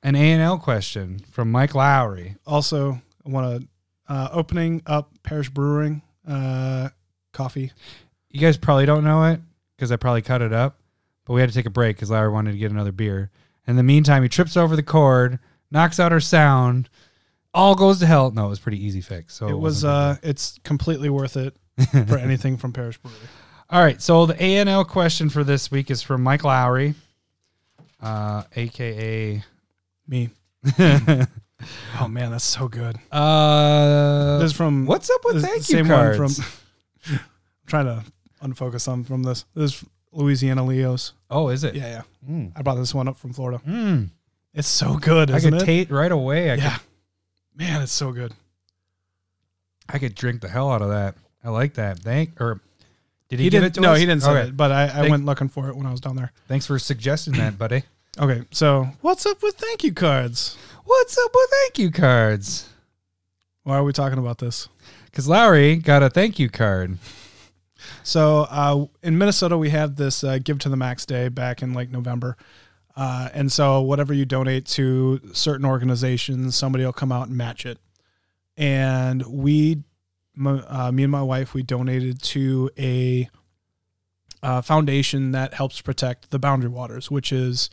an 0.03 0.16
A 0.16 0.32
and 0.32 0.41
L 0.41 0.58
question 0.58 1.20
from 1.32 1.51
Mike 1.51 1.76
Lowry. 1.76 2.36
Also, 2.45 2.93
I 3.26 3.30
want 3.30 3.62
to 3.62 3.68
uh, 4.08 4.30
opening 4.32 4.82
up 4.86 5.12
Parish 5.24 5.49
Brewing 5.49 6.01
uh, 6.28 6.89
coffee. 7.34 7.72
You 8.30 8.39
guys 8.39 8.58
probably 8.58 8.86
don't 8.86 9.03
know 9.03 9.24
it 9.26 9.39
because 9.76 9.91
I 9.91 9.95
probably 9.95 10.22
cut 10.22 10.41
it 10.41 10.53
up, 10.53 10.78
but 11.26 11.34
we 11.34 11.41
had 11.41 11.49
to 11.49 11.55
take 11.55 11.66
a 11.66 11.72
break 11.72 11.95
because 11.95 12.12
Lowry 12.12 12.32
wanted 12.32 12.51
to 12.53 12.58
get 12.58 12.72
another 12.72 12.91
beer. 12.91 13.32
In 13.68 13.76
the 13.76 13.84
meantime, 13.84 14.24
he 14.24 14.30
trips 14.30 14.55
over 14.58 14.76
the 14.76 14.84
cord, 14.84 15.39
knocks 15.72 15.99
out 15.99 16.12
our 16.14 16.20
sound, 16.20 16.89
all 17.53 17.76
goes 17.76 17.99
to 17.99 18.05
hell. 18.05 18.32
No, 18.32 18.45
it 18.45 18.49
was 18.49 18.60
pretty 18.60 18.84
easy 18.86 19.01
fix. 19.01 19.34
So 19.36 19.47
it 19.47 19.53
was 19.53 19.84
wasn't 19.84 19.93
uh 19.93 20.14
bad. 20.14 20.20
it's 20.24 20.60
completely 20.64 21.10
worth 21.10 21.38
it 21.38 21.55
for 22.08 22.18
anything 22.18 22.58
from 22.58 22.72
Parish 22.74 22.97
Brewery. 22.97 23.18
all 23.70 23.82
right. 23.82 24.01
So 24.01 24.26
the 24.26 24.36
ANL 24.36 24.88
question 24.88 25.30
for 25.30 25.43
this 25.43 25.72
week 25.72 25.89
is 25.91 26.01
from 26.01 26.22
Mike 26.24 26.43
Lowry, 26.43 26.93
uh, 28.01 28.43
aka. 28.55 29.43
Me. 30.08 30.30
oh 31.99 32.08
man, 32.08 32.32
that's 32.32 32.43
so 32.43 32.68
good. 32.68 32.97
Uh, 33.12 34.38
This 34.39 34.51
is 34.51 34.58
from 34.58 34.86
what's 34.86 35.10
up 35.10 35.22
with 35.26 35.36
this- 35.36 35.43
thank 35.45 35.58
you 35.58 35.62
same 35.78 35.88
cards? 35.88 36.20
one 36.20 36.30
from 36.30 36.45
I'm 37.14 37.20
trying 37.68 37.86
to 37.86 38.03
unfocus 38.43 38.88
on 38.88 39.03
from 39.03 39.24
this. 39.24 39.45
This 39.55 39.74
is 39.82 39.86
Louisiana 40.12 40.66
Leos. 40.66 41.14
oh, 41.30 41.49
is 41.49 41.64
it? 41.64 41.76
Yeah, 41.76 41.88
yeah. 41.88 42.01
Mm. 42.30 42.51
I 42.55 42.62
brought 42.62 42.76
this 42.76 42.93
one 42.93 43.08
up 43.08 43.18
from 43.18 43.34
Florida. 43.34 43.62
Mm. 43.68 44.10
It's 44.53 44.68
so 44.68 44.95
good, 44.97 45.30
I 45.32 45.39
could 45.39 45.60
taste 45.60 45.91
right 45.91 46.12
away. 46.12 46.51
I 46.51 46.55
yeah. 46.55 46.78
could 46.78 46.82
Man, 47.55 47.82
it's 47.82 47.91
so 47.91 48.12
good. 48.12 48.34
I 49.89 49.97
could 49.99 50.14
drink 50.16 50.41
the 50.41 50.47
hell 50.49 50.70
out 50.72 50.82
of 50.82 50.89
that. 50.89 51.16
I 51.43 51.49
like 51.49 51.76
that. 51.76 51.99
Thank 51.99 52.39
or 52.41 52.60
did 53.30 53.39
he, 53.39 53.45
He, 53.45 53.49
give 53.49 53.64
it 53.64 53.74
to 53.76 53.82
no, 53.82 53.93
us? 53.93 53.99
he 53.99 54.05
didn't 54.05 54.22
say 54.24 54.30
Okay. 54.32 54.47
it, 54.49 54.58
but 54.58 54.72
I, 54.72 54.84
I 54.84 54.88
Thank- 54.89 55.10
went 55.12 55.26
looking 55.26 55.49
for 55.49 55.70
it 55.70 55.76
when 55.76 55.86
I 55.86 55.91
was 55.91 55.99
down 56.01 56.16
there. 56.16 56.32
Thanks 56.47 56.66
for 56.68 56.78
suggesting 56.80 57.34
that, 57.34 57.58
buddy. 57.58 57.84
Okay, 58.20 58.43
so 58.51 58.88
what's 59.01 59.26
up 59.26 59.41
with 59.43 59.55
thank 59.55 59.84
you 59.84 59.93
cards? 59.93 60.58
What's 60.88 61.18
up 61.18 61.32
with 61.36 61.50
thank 61.50 61.80
you 61.80 61.92
cards? 61.92 62.70
Why 63.64 63.76
are 63.76 63.84
we 63.84 63.92
talking 63.92 64.20
about 64.20 64.38
this? 64.38 64.70
Because 65.04 65.28
Lowry 65.28 65.76
got 65.76 66.02
a 66.02 66.10
thank 66.10 66.40
you 66.40 66.48
card. 66.50 66.98
So 68.04 68.48
uh, 68.50 68.86
in 69.04 69.18
Minnesota, 69.18 69.58
we 69.58 69.70
have 69.72 69.98
this 69.98 70.24
uh, 70.24 70.40
Give 70.42 70.58
to 70.60 70.70
the 70.70 70.78
Max 70.78 71.06
Day 71.06 71.28
back 71.28 71.62
in 71.62 71.74
like 71.74 71.92
November. 71.92 72.38
Uh, 72.96 73.28
and 73.34 73.52
so 73.52 73.82
whatever 73.82 74.14
you 74.14 74.24
donate 74.24 74.66
to 74.68 75.20
certain 75.34 75.66
organizations, 75.66 76.56
somebody 76.56 76.86
will 76.86 76.94
come 76.94 77.12
out 77.12 77.28
and 77.28 77.36
match 77.36 77.66
it. 77.66 77.80
And 78.56 79.26
we, 79.26 79.84
my, 80.36 80.62
uh, 80.70 80.92
me 80.94 81.04
and 81.04 81.12
my 81.12 81.22
wife, 81.22 81.54
we 81.54 81.64
donated 81.64 82.22
to 82.22 82.72
a 82.80 83.30
uh, 84.42 84.62
foundation 84.62 85.34
that 85.34 85.54
helps 85.54 85.82
protect 85.82 86.32
the 86.32 86.40
Boundary 86.40 86.70
Waters, 86.70 87.12
which 87.12 87.34
is 87.34 87.70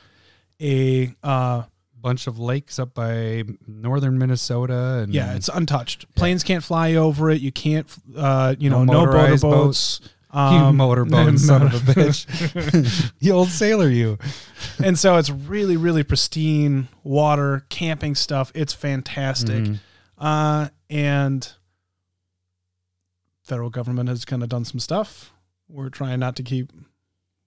a 0.60 1.14
uh, 1.22 1.62
Bunch 2.04 2.26
of 2.26 2.38
lakes 2.38 2.78
up 2.78 2.92
by 2.92 3.44
northern 3.66 4.18
Minnesota, 4.18 5.00
and 5.02 5.14
yeah, 5.14 5.34
it's 5.34 5.48
untouched. 5.48 6.04
Planes 6.14 6.42
can't 6.44 6.62
fly 6.62 6.94
over 6.96 7.30
it. 7.30 7.40
You 7.40 7.50
can't, 7.50 7.86
uh, 8.14 8.54
you 8.58 8.68
No 8.68 8.84
know, 8.84 8.92
no, 8.92 9.00
motorized 9.06 9.42
motorboats. 9.42 10.00
you 10.34 10.38
Um, 10.38 10.76
motorboat 10.76 11.38
son 11.38 11.62
of 11.62 11.72
a 11.74 11.78
bitch, 11.92 13.12
you 13.20 13.32
old 13.32 13.48
sailor, 13.48 13.88
you. 13.88 14.18
and 14.84 14.98
so 14.98 15.16
it's 15.16 15.30
really 15.30 15.76
really 15.78 16.02
pristine 16.02 16.88
water 17.04 17.64
camping 17.70 18.14
stuff 18.14 18.52
it's 18.54 18.72
fantastic 18.74 19.64
Mhm. 19.64 19.78
uh 20.18 20.68
and 20.90 21.52
federal 23.42 23.70
government 23.70 24.08
has 24.08 24.24
kind 24.24 24.42
of 24.42 24.48
done 24.48 24.64
some 24.64 24.80
stuff 24.80 25.32
we're 25.68 25.88
trying 25.88 26.18
not 26.20 26.34
to 26.36 26.42
keep 26.42 26.72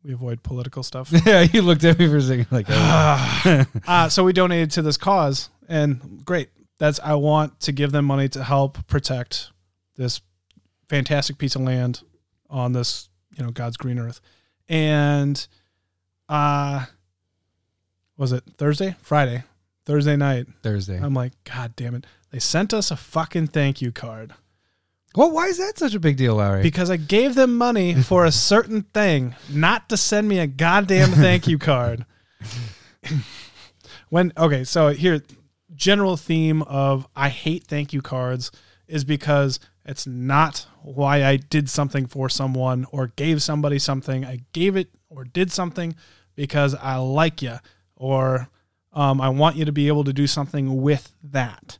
we 0.07 0.13
avoid 0.13 0.41
political 0.41 0.83
stuff. 0.83 1.11
Yeah, 1.25 1.41
you 1.41 1.61
looked 1.61 1.83
at 1.83 1.99
me 1.99 2.07
for 2.07 2.17
a 2.17 2.21
second 2.21 2.47
like, 2.49 2.67
oh. 2.69 3.65
uh, 3.87 4.07
so 4.07 4.23
we 4.23 4.31
donated 4.31 4.71
to 4.71 4.81
this 4.81 4.95
cause 4.95 5.49
and 5.67 6.23
great. 6.23 6.49
That's 6.79 6.99
i 7.03 7.15
want 7.15 7.59
to 7.61 7.71
give 7.71 7.91
them 7.91 8.05
money 8.05 8.29
to 8.29 8.43
help 8.43 8.85
protect 8.87 9.49
this 9.95 10.21
fantastic 10.87 11.39
piece 11.39 11.55
of 11.55 11.61
land 11.61 12.03
on 12.51 12.71
this 12.71 13.09
you 13.35 13.43
know 13.43 13.49
god's 13.51 13.77
green 13.77 13.99
earth. 13.99 14.21
And 14.69 15.45
uh 16.29 16.85
was 18.15 18.31
it 18.31 18.43
thursday? 18.57 18.95
Friday. 19.01 19.43
Thursday 19.85 20.15
night. 20.15 20.45
Thursday. 20.61 20.97
i'm 20.97 21.15
like 21.15 21.33
god 21.43 21.75
damn 21.75 21.95
it. 21.95 22.05
They 22.31 22.39
sent 22.39 22.73
us 22.73 22.91
a 22.91 22.95
fucking 22.95 23.47
thank 23.47 23.81
you 23.81 23.91
card 23.91 24.35
well, 25.17 25.31
why 25.31 25.47
is 25.47 25.57
that 25.57 25.77
such 25.77 25.95
a 25.95 25.99
big 25.99 26.15
deal, 26.15 26.35
Larry? 26.35 26.61
because 26.61 26.89
i 26.89 26.97
gave 26.97 27.35
them 27.35 27.57
money 27.57 27.95
for 27.95 28.25
a 28.25 28.31
certain 28.31 28.83
thing 28.93 29.35
not 29.49 29.89
to 29.89 29.97
send 29.97 30.27
me 30.27 30.39
a 30.39 30.47
goddamn 30.47 31.09
thank 31.09 31.47
you 31.47 31.57
card. 31.57 32.05
When 34.09 34.31
okay 34.37 34.63
so 34.63 34.89
here 34.89 35.21
general 35.75 36.15
theme 36.15 36.61
of 36.61 37.07
i 37.15 37.29
hate 37.29 37.65
thank 37.65 37.91
you 37.93 38.01
cards 38.01 38.51
is 38.87 39.03
because 39.03 39.59
it's 39.85 40.07
not 40.07 40.65
why 40.81 41.25
i 41.25 41.35
did 41.35 41.69
something 41.69 42.05
for 42.07 42.29
someone 42.29 42.85
or 42.91 43.07
gave 43.07 43.41
somebody 43.41 43.79
something. 43.79 44.23
I 44.25 44.39
gave 44.53 44.77
it 44.77 44.89
or 45.09 45.23
did 45.25 45.51
something 45.51 45.95
because 46.35 46.73
i 46.75 46.95
like 46.95 47.41
you 47.41 47.57
or 47.95 48.49
um, 48.93 49.19
i 49.19 49.29
want 49.29 49.57
you 49.57 49.65
to 49.65 49.73
be 49.73 49.87
able 49.89 50.05
to 50.05 50.13
do 50.13 50.27
something 50.27 50.81
with 50.81 51.11
that 51.21 51.77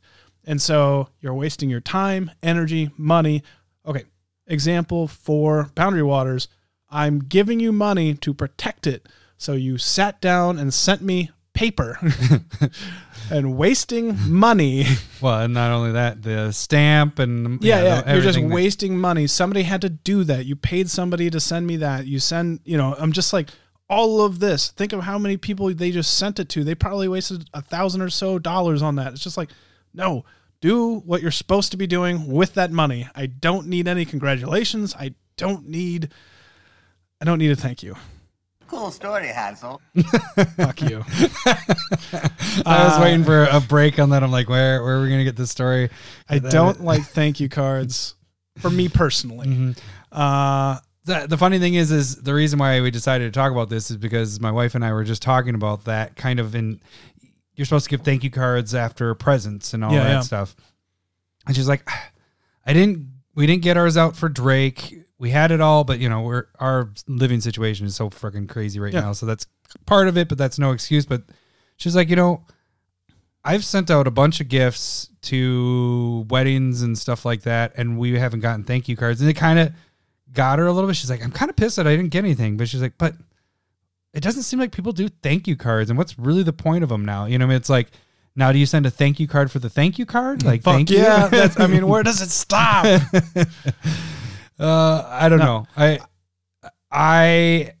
and 0.48 0.60
so 0.60 1.08
you're 1.20 1.34
wasting 1.34 1.70
your 1.70 1.80
time 1.80 2.30
energy 2.42 2.90
money 2.96 3.42
okay 3.86 4.02
example 4.48 5.06
for 5.06 5.70
boundary 5.76 6.02
waters 6.02 6.48
i'm 6.90 7.18
giving 7.20 7.60
you 7.60 7.70
money 7.70 8.14
to 8.14 8.32
protect 8.34 8.86
it 8.86 9.06
so 9.36 9.52
you 9.52 9.78
sat 9.78 10.20
down 10.20 10.58
and 10.58 10.72
sent 10.74 11.00
me 11.02 11.30
paper 11.54 11.98
and 13.30 13.56
wasting 13.56 14.16
money 14.30 14.84
well, 15.20 15.40
and 15.40 15.52
not 15.54 15.72
only 15.72 15.92
that, 15.92 16.22
the 16.22 16.52
stamp 16.52 17.18
and 17.18 17.62
yeah, 17.62 17.82
yeah. 17.82 18.00
the- 18.02 18.12
You're 18.14 18.22
just 18.22 18.38
that- 18.40 18.48
wasting 18.48 18.96
money. 18.96 19.26
Somebody 19.26 19.62
had 19.64 19.80
to 19.82 19.88
do 19.90 20.22
that. 20.24 20.46
You 20.46 20.54
paid 20.56 20.88
somebody 20.88 21.28
to 21.30 21.40
send 21.40 21.66
me 21.66 21.76
that. 21.78 22.06
You 22.06 22.20
send, 22.20 22.60
you 22.64 22.76
know, 22.76 22.94
I'm 22.98 23.10
just 23.12 23.32
like 23.32 23.48
all 23.88 24.20
of 24.22 24.38
this. 24.38 24.68
Think 24.70 24.92
of 24.92 25.00
how 25.00 25.18
many 25.18 25.36
people 25.36 25.72
they 25.74 25.90
just 25.90 26.16
sent 26.16 26.38
it 26.38 26.48
to. 26.50 26.62
They 26.64 26.74
probably 26.76 27.08
wasted 27.08 27.48
a 27.52 27.60
thousand 27.62 28.02
or 28.02 28.10
so 28.10 28.38
dollars 28.38 28.80
on 28.82 28.94
that. 28.96 29.12
It's 29.12 29.22
just 29.22 29.36
like, 29.36 29.50
no, 29.92 30.24
do 30.60 30.96
what 31.00 31.22
you're 31.22 31.30
supposed 31.30 31.70
to 31.72 31.76
be 31.76 31.86
doing 31.86 32.26
with 32.26 32.54
that 32.54 32.70
money. 32.72 33.08
I 33.14 33.26
don't 33.26 33.66
need 33.68 33.86
any 33.88 34.04
congratulations. 34.04 34.94
I 34.94 35.14
don't 35.36 35.68
need, 35.68 36.10
I 37.20 37.24
don't 37.24 37.38
need 37.38 37.50
a 37.52 37.56
thank 37.56 37.82
you. 37.82 37.94
Cool 38.66 38.90
story, 38.90 39.28
Hansel. 39.28 39.80
Fuck 40.56 40.82
you. 40.82 41.02
I 42.12 42.84
was 42.84 42.98
Uh, 42.98 43.00
waiting 43.02 43.24
for 43.24 43.44
a 43.44 43.60
break 43.60 43.98
on 43.98 44.10
that. 44.10 44.22
I'm 44.22 44.30
like, 44.30 44.48
where 44.48 44.82
where 44.82 44.98
are 44.98 45.02
we 45.02 45.08
gonna 45.08 45.24
get 45.24 45.36
this 45.36 45.50
story? 45.50 45.88
I 46.28 46.38
That- 46.38 46.52
don't 46.52 46.82
like 46.84 47.02
thank 47.04 47.40
you 47.40 47.48
cards 47.48 48.14
for 48.58 48.70
me 48.70 48.88
personally. 48.88 49.46
Mhm. 49.74 49.78
Uh, 50.12 50.80
The, 51.04 51.26
the 51.26 51.38
funny 51.38 51.58
thing 51.58 51.72
is, 51.74 51.90
is 51.90 52.16
the 52.16 52.34
reason 52.34 52.58
why 52.58 52.82
we 52.82 52.90
decided 52.90 53.32
to 53.32 53.38
talk 53.38 53.50
about 53.52 53.70
this 53.70 53.90
is 53.90 53.96
because 53.96 54.38
my 54.40 54.50
wife 54.50 54.74
and 54.74 54.84
I 54.84 54.92
were 54.92 55.04
just 55.04 55.22
talking 55.22 55.54
about 55.54 55.84
that 55.84 56.16
kind 56.16 56.38
of 56.38 56.54
in. 56.54 56.80
You're 57.58 57.64
supposed 57.66 57.84
to 57.84 57.90
give 57.90 58.00
thank 58.02 58.22
you 58.24 58.30
cards 58.30 58.74
after 58.74 59.12
presents 59.14 59.74
and 59.74 59.84
all 59.84 59.92
Yeah, 59.92 60.04
that 60.04 60.10
yeah. 60.10 60.20
stuff, 60.20 60.54
and 61.46 61.54
she's 61.56 61.68
like, 61.68 61.86
I 62.64 62.72
didn't. 62.72 63.08
We 63.34 63.46
didn't 63.46 63.62
get 63.62 63.76
ours 63.76 63.96
out 63.96 64.16
for 64.16 64.28
Drake. 64.28 64.94
We 65.18 65.30
had 65.30 65.50
it 65.50 65.60
all, 65.60 65.82
but 65.84 65.98
you 65.98 66.08
know, 66.08 66.22
we're 66.22 66.44
our 66.60 66.90
living 67.08 67.40
situation 67.40 67.84
is 67.86 67.96
so 67.96 68.10
freaking 68.10 68.48
crazy 68.48 68.78
right 68.80 68.92
Yeah. 68.94 69.00
now. 69.00 69.12
So 69.12 69.26
that's 69.26 69.46
part 69.86 70.06
of 70.08 70.16
it, 70.16 70.28
but 70.28 70.38
that's 70.38 70.58
no 70.58 70.70
excuse. 70.70 71.04
But 71.04 71.22
she's 71.76 71.96
like, 71.96 72.08
you 72.08 72.16
know, 72.16 72.44
I've 73.44 73.64
sent 73.64 73.90
out 73.90 74.06
a 74.06 74.10
bunch 74.12 74.40
of 74.40 74.48
gifts 74.48 75.10
to 75.22 76.26
weddings 76.30 76.82
and 76.82 76.96
stuff 76.96 77.24
like 77.24 77.42
that, 77.42 77.72
and 77.76 77.98
we 77.98 78.18
haven't 78.18 78.40
gotten 78.40 78.62
thank 78.64 78.88
you 78.88 78.96
cards. 78.96 79.20
And 79.20 79.28
it 79.28 79.34
kind 79.34 79.58
of 79.58 79.72
got 80.32 80.58
her 80.60 80.66
a 80.66 80.72
little 80.72 80.88
bit. 80.88 80.94
She's 80.94 81.10
like, 81.10 81.24
I'm 81.24 81.32
kind 81.32 81.50
of 81.50 81.56
pissed 81.56 81.76
that 81.76 81.86
I 81.88 81.96
didn't 81.96 82.10
get 82.12 82.24
anything. 82.24 82.56
But 82.56 82.68
she's 82.68 82.82
like, 82.82 82.94
but 82.98 83.14
it 84.14 84.22
doesn't 84.22 84.42
seem 84.42 84.58
like 84.58 84.72
people 84.72 84.92
do 84.92 85.08
thank 85.08 85.46
you 85.46 85.56
cards. 85.56 85.90
And 85.90 85.98
what's 85.98 86.18
really 86.18 86.42
the 86.42 86.52
point 86.52 86.82
of 86.82 86.88
them 86.88 87.04
now? 87.04 87.26
You 87.26 87.38
know, 87.38 87.44
I 87.44 87.48
mean, 87.48 87.56
it's 87.56 87.68
like, 87.68 87.88
now 88.34 88.52
do 88.52 88.58
you 88.58 88.66
send 88.66 88.86
a 88.86 88.90
thank 88.90 89.20
you 89.20 89.26
card 89.26 89.50
for 89.50 89.58
the 89.58 89.68
thank 89.70 89.98
you 89.98 90.06
card? 90.06 90.44
Like, 90.44 90.62
fuck 90.62 90.74
thank 90.74 90.90
yeah. 90.90 91.24
you. 91.24 91.30
That's, 91.30 91.58
I 91.58 91.66
mean, 91.66 91.86
where 91.88 92.02
does 92.02 92.20
it 92.20 92.30
stop? 92.30 92.86
Uh, 94.58 95.06
I 95.08 95.28
don't 95.28 95.38
know. 95.38 95.66
I, 95.76 96.00
I, 96.90 97.72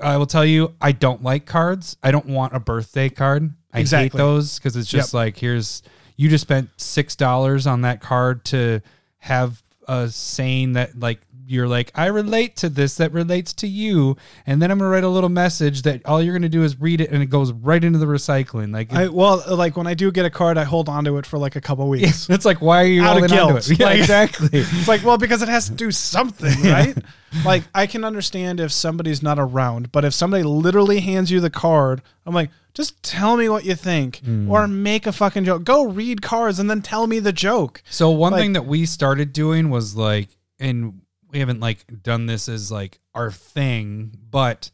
I 0.00 0.16
will 0.16 0.26
tell 0.26 0.44
you, 0.44 0.74
I 0.80 0.92
don't 0.92 1.22
like 1.22 1.46
cards. 1.46 1.96
I 2.02 2.10
don't 2.10 2.26
want 2.26 2.54
a 2.54 2.60
birthday 2.60 3.08
card. 3.08 3.54
I 3.72 3.78
hate 3.78 3.82
Exactly. 3.82 4.18
those 4.18 4.58
because 4.58 4.76
it's 4.76 4.90
just 4.90 5.14
like 5.14 5.36
here's 5.36 5.82
you 6.16 6.28
just 6.28 6.42
spent 6.42 6.70
six 6.78 7.14
dollars 7.14 7.66
on 7.66 7.82
that 7.82 8.00
card 8.00 8.44
to 8.46 8.80
have 9.18 9.62
a 9.86 10.08
saying 10.08 10.72
that 10.72 10.98
like 10.98 11.20
you're 11.46 11.68
like 11.68 11.92
I 11.94 12.06
relate 12.06 12.56
to 12.56 12.68
this 12.68 12.96
that 12.96 13.12
relates 13.12 13.52
to 13.54 13.66
you, 13.66 14.16
and 14.46 14.60
then 14.60 14.70
I'm 14.70 14.78
gonna 14.78 14.90
write 14.90 15.04
a 15.04 15.08
little 15.08 15.28
message 15.28 15.82
that 15.82 16.04
all 16.04 16.20
you're 16.22 16.34
gonna 16.34 16.48
do 16.48 16.62
is 16.64 16.80
read 16.80 17.00
it 17.00 17.10
and 17.10 17.22
it 17.22 17.26
goes 17.26 17.52
right 17.52 17.82
into 17.82 17.98
the 17.98 18.06
recycling. 18.06 18.72
Like 18.72 18.92
I, 18.92 19.08
well, 19.08 19.42
like 19.50 19.76
when 19.76 19.86
I 19.86 19.94
do 19.94 20.10
get 20.10 20.24
a 20.24 20.30
card, 20.30 20.58
I 20.58 20.64
hold 20.64 20.88
on 20.88 21.04
to 21.04 21.18
it 21.18 21.26
for 21.26 21.38
like 21.38 21.56
a 21.56 21.60
couple 21.60 21.88
weeks. 21.90 22.28
it's 22.28 22.44
like 22.44 22.60
why 22.60 22.82
are 22.82 22.86
you 22.86 23.02
Out 23.02 23.18
holding 23.20 23.38
on 23.38 23.46
to 23.48 23.52
guilt. 23.52 23.70
it? 23.70 23.78
Yeah, 23.80 23.86
Like- 23.86 23.98
exactly. 24.00 24.48
It's 24.60 24.88
like, 24.88 25.04
well, 25.04 25.18
because 25.18 25.42
it 25.42 25.48
has 25.48 25.68
to 25.68 25.74
do 25.74 25.90
something, 25.90 26.62
right? 26.62 26.96
like, 27.44 27.64
I 27.74 27.86
can 27.86 28.04
understand 28.04 28.60
if 28.60 28.72
somebody's 28.72 29.22
not 29.22 29.38
around, 29.38 29.92
but 29.92 30.04
if 30.04 30.14
somebody 30.14 30.42
literally 30.42 31.00
hands 31.00 31.30
you 31.30 31.40
the 31.40 31.50
card, 31.50 32.02
I'm 32.24 32.34
like, 32.34 32.50
just 32.74 33.02
tell 33.02 33.36
me 33.36 33.48
what 33.48 33.64
you 33.64 33.74
think 33.74 34.18
Hmm. 34.18 34.50
or 34.50 34.66
make 34.68 35.06
a 35.06 35.12
fucking 35.12 35.44
joke. 35.44 35.64
Go 35.64 35.84
read 35.86 36.20
cards 36.22 36.58
and 36.58 36.68
then 36.68 36.82
tell 36.82 37.06
me 37.06 37.18
the 37.20 37.32
joke. 37.32 37.82
So 37.90 38.10
one 38.10 38.32
Like- 38.32 38.40
thing 38.42 38.52
that 38.54 38.66
we 38.66 38.84
started 38.86 39.32
doing 39.32 39.70
was 39.70 39.96
like, 39.96 40.28
and 40.58 41.00
we 41.36 41.40
haven't 41.40 41.60
like 41.60 41.84
done 42.02 42.24
this 42.24 42.48
as 42.48 42.72
like 42.72 42.98
our 43.14 43.30
thing, 43.30 44.10
but 44.30 44.70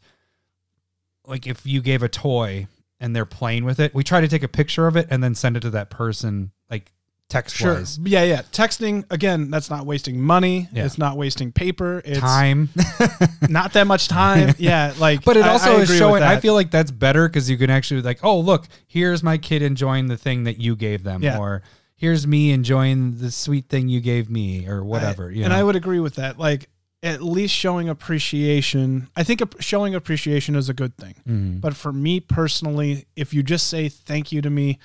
like 1.27 1.45
if 1.45 1.65
you 1.65 1.81
gave 1.81 2.03
a 2.03 2.07
toy 2.07 2.67
and 3.01 3.13
they're 3.13 3.25
playing 3.25 3.65
with 3.65 3.81
it, 3.81 3.93
we 3.93 4.01
try 4.01 4.21
to 4.21 4.29
take 4.29 4.43
a 4.43 4.47
picture 4.47 4.87
of 4.87 4.95
it 4.95 5.07
and 5.09 5.21
then 5.21 5.35
send 5.35 5.57
it 5.57 5.59
to 5.59 5.69
that 5.71 5.89
person, 5.89 6.51
like 6.71 6.93
text 7.27 7.57
Sure. 7.57 7.73
wise. 7.73 7.99
Yeah, 8.01 8.23
yeah. 8.23 8.43
Texting 8.53 9.03
again, 9.11 9.51
that's 9.51 9.69
not 9.69 9.85
wasting 9.85 10.21
money. 10.21 10.69
Yeah. 10.71 10.85
It's 10.85 10.97
not 10.97 11.17
wasting 11.17 11.51
paper. 11.51 12.01
It's 12.05 12.19
Time, 12.21 12.69
not 13.49 13.73
that 13.73 13.85
much 13.85 14.07
time. 14.07 14.55
yeah, 14.57 14.93
like 14.97 15.25
but 15.25 15.35
it 15.35 15.43
also 15.45 15.79
I 15.79 15.81
is 15.81 15.93
showing. 15.97 16.23
I 16.23 16.39
feel 16.39 16.53
like 16.53 16.71
that's 16.71 16.91
better 16.91 17.27
because 17.27 17.49
you 17.49 17.57
can 17.57 17.69
actually 17.71 18.03
like, 18.03 18.23
oh 18.23 18.39
look, 18.39 18.67
here's 18.87 19.21
my 19.21 19.37
kid 19.37 19.61
enjoying 19.63 20.07
the 20.07 20.17
thing 20.17 20.45
that 20.45 20.61
you 20.61 20.77
gave 20.77 21.03
them, 21.03 21.23
Yeah. 21.23 21.39
or 21.39 21.61
here's 22.03 22.27
me 22.27 22.51
enjoying 22.51 23.17
the 23.19 23.31
sweet 23.31 23.69
thing 23.69 23.87
you 23.87 24.01
gave 24.01 24.29
me, 24.29 24.67
or 24.67 24.83
whatever. 24.83 25.29
I- 25.29 25.33
you 25.35 25.43
and 25.45 25.53
know? 25.53 25.57
I 25.59 25.63
would 25.63 25.77
agree 25.77 26.01
with 26.01 26.15
that. 26.15 26.37
Like 26.37 26.67
at 27.01 27.21
least 27.23 27.53
showing 27.55 27.87
appreciation. 27.87 29.07
I 29.15 29.23
think 29.23 29.41
showing 29.61 29.95
appreciation 29.95 30.55
is 30.55 30.67
a 30.67 30.73
good 30.73 30.97
thing. 30.97 31.15
Mhm. 31.27 31.61
But 31.61 31.75
for 31.77 31.93
me 31.93 32.19
personally, 32.19 33.05
if 33.15 33.33
you 33.33 33.41
just 33.41 33.67
say 33.67 33.87
thank 33.87 34.33
you 34.33 34.41
to 34.41 34.49
me, 34.49 34.79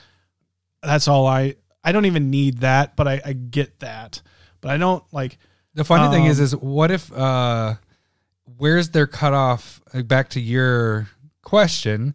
that's 0.83 1.09
all 1.09 1.27
I. 1.27 1.57
I 1.83 1.91
don't 1.93 2.05
even 2.07 2.31
need 2.31 2.59
that, 2.59 2.95
but 2.97 3.09
I, 3.09 3.21
I 3.25 3.33
get 3.33 3.81
that. 3.81 4.23
But 4.61 4.71
I 4.71 4.77
don't 4.79 5.03
like. 5.13 5.39
The 5.75 5.85
funny 5.85 6.13
thing 6.15 6.27
is, 6.27 6.39
Um, 6.39 6.45
is 6.45 6.57
what 6.57 6.91
if 6.93 7.13
uh 7.13 7.75
where's 8.59 8.91
their 8.91 9.07
cutoff? 9.09 9.81
uh, 9.93 10.03
Back 10.03 10.31
to 10.31 10.41
your 10.41 11.09
question, 11.43 12.15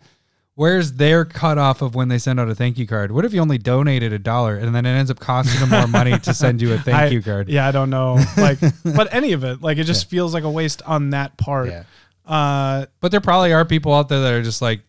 where's 0.55 0.93
their 0.93 1.25
cutoff 1.25 1.81
of 1.81 1.95
when 1.95 2.07
they 2.09 2.17
send 2.17 2.39
out 2.39 2.49
a 2.49 2.55
thank 2.55 2.77
you 2.77 2.85
card? 2.87 3.11
What 3.11 3.25
if 3.25 3.33
you 3.33 3.41
only 3.41 3.57
donated 3.57 4.13
a 4.13 4.19
dollar 4.19 4.55
and 4.55 4.73
then 4.75 4.85
it 4.85 4.89
ends 4.91 5.09
up 5.09 5.19
costing 5.19 5.59
them 5.59 5.69
more 5.69 5.87
money 5.87 6.17
to 6.19 6.33
send 6.33 6.61
you 6.61 6.73
a 6.73 6.77
thank 6.77 6.97
I- 6.97 7.07
you 7.07 7.21
card? 7.21 7.49
Yeah, 7.49 7.67
I 7.67 7.71
don't 7.71 7.89
know. 7.89 8.19
Like, 8.37 8.59
but 8.83 9.13
any 9.13 9.31
of 9.33 9.43
it, 9.43 9.61
like, 9.61 9.77
it 9.77 9.85
just 9.85 10.09
feels 10.09 10.33
like 10.33 10.43
a 10.43 10.49
waste 10.51 10.81
on 10.83 11.11
that 11.11 11.37
part. 11.37 11.69
Yeah. 11.69 11.83
Uh, 12.25 12.85
But 13.01 13.11
there 13.11 13.21
probably 13.21 13.51
are 13.53 13.65
people 13.65 13.93
out 13.93 14.09
there 14.09 14.21
that 14.21 14.33
are 14.33 14.43
just 14.43 14.61
like 14.61 14.81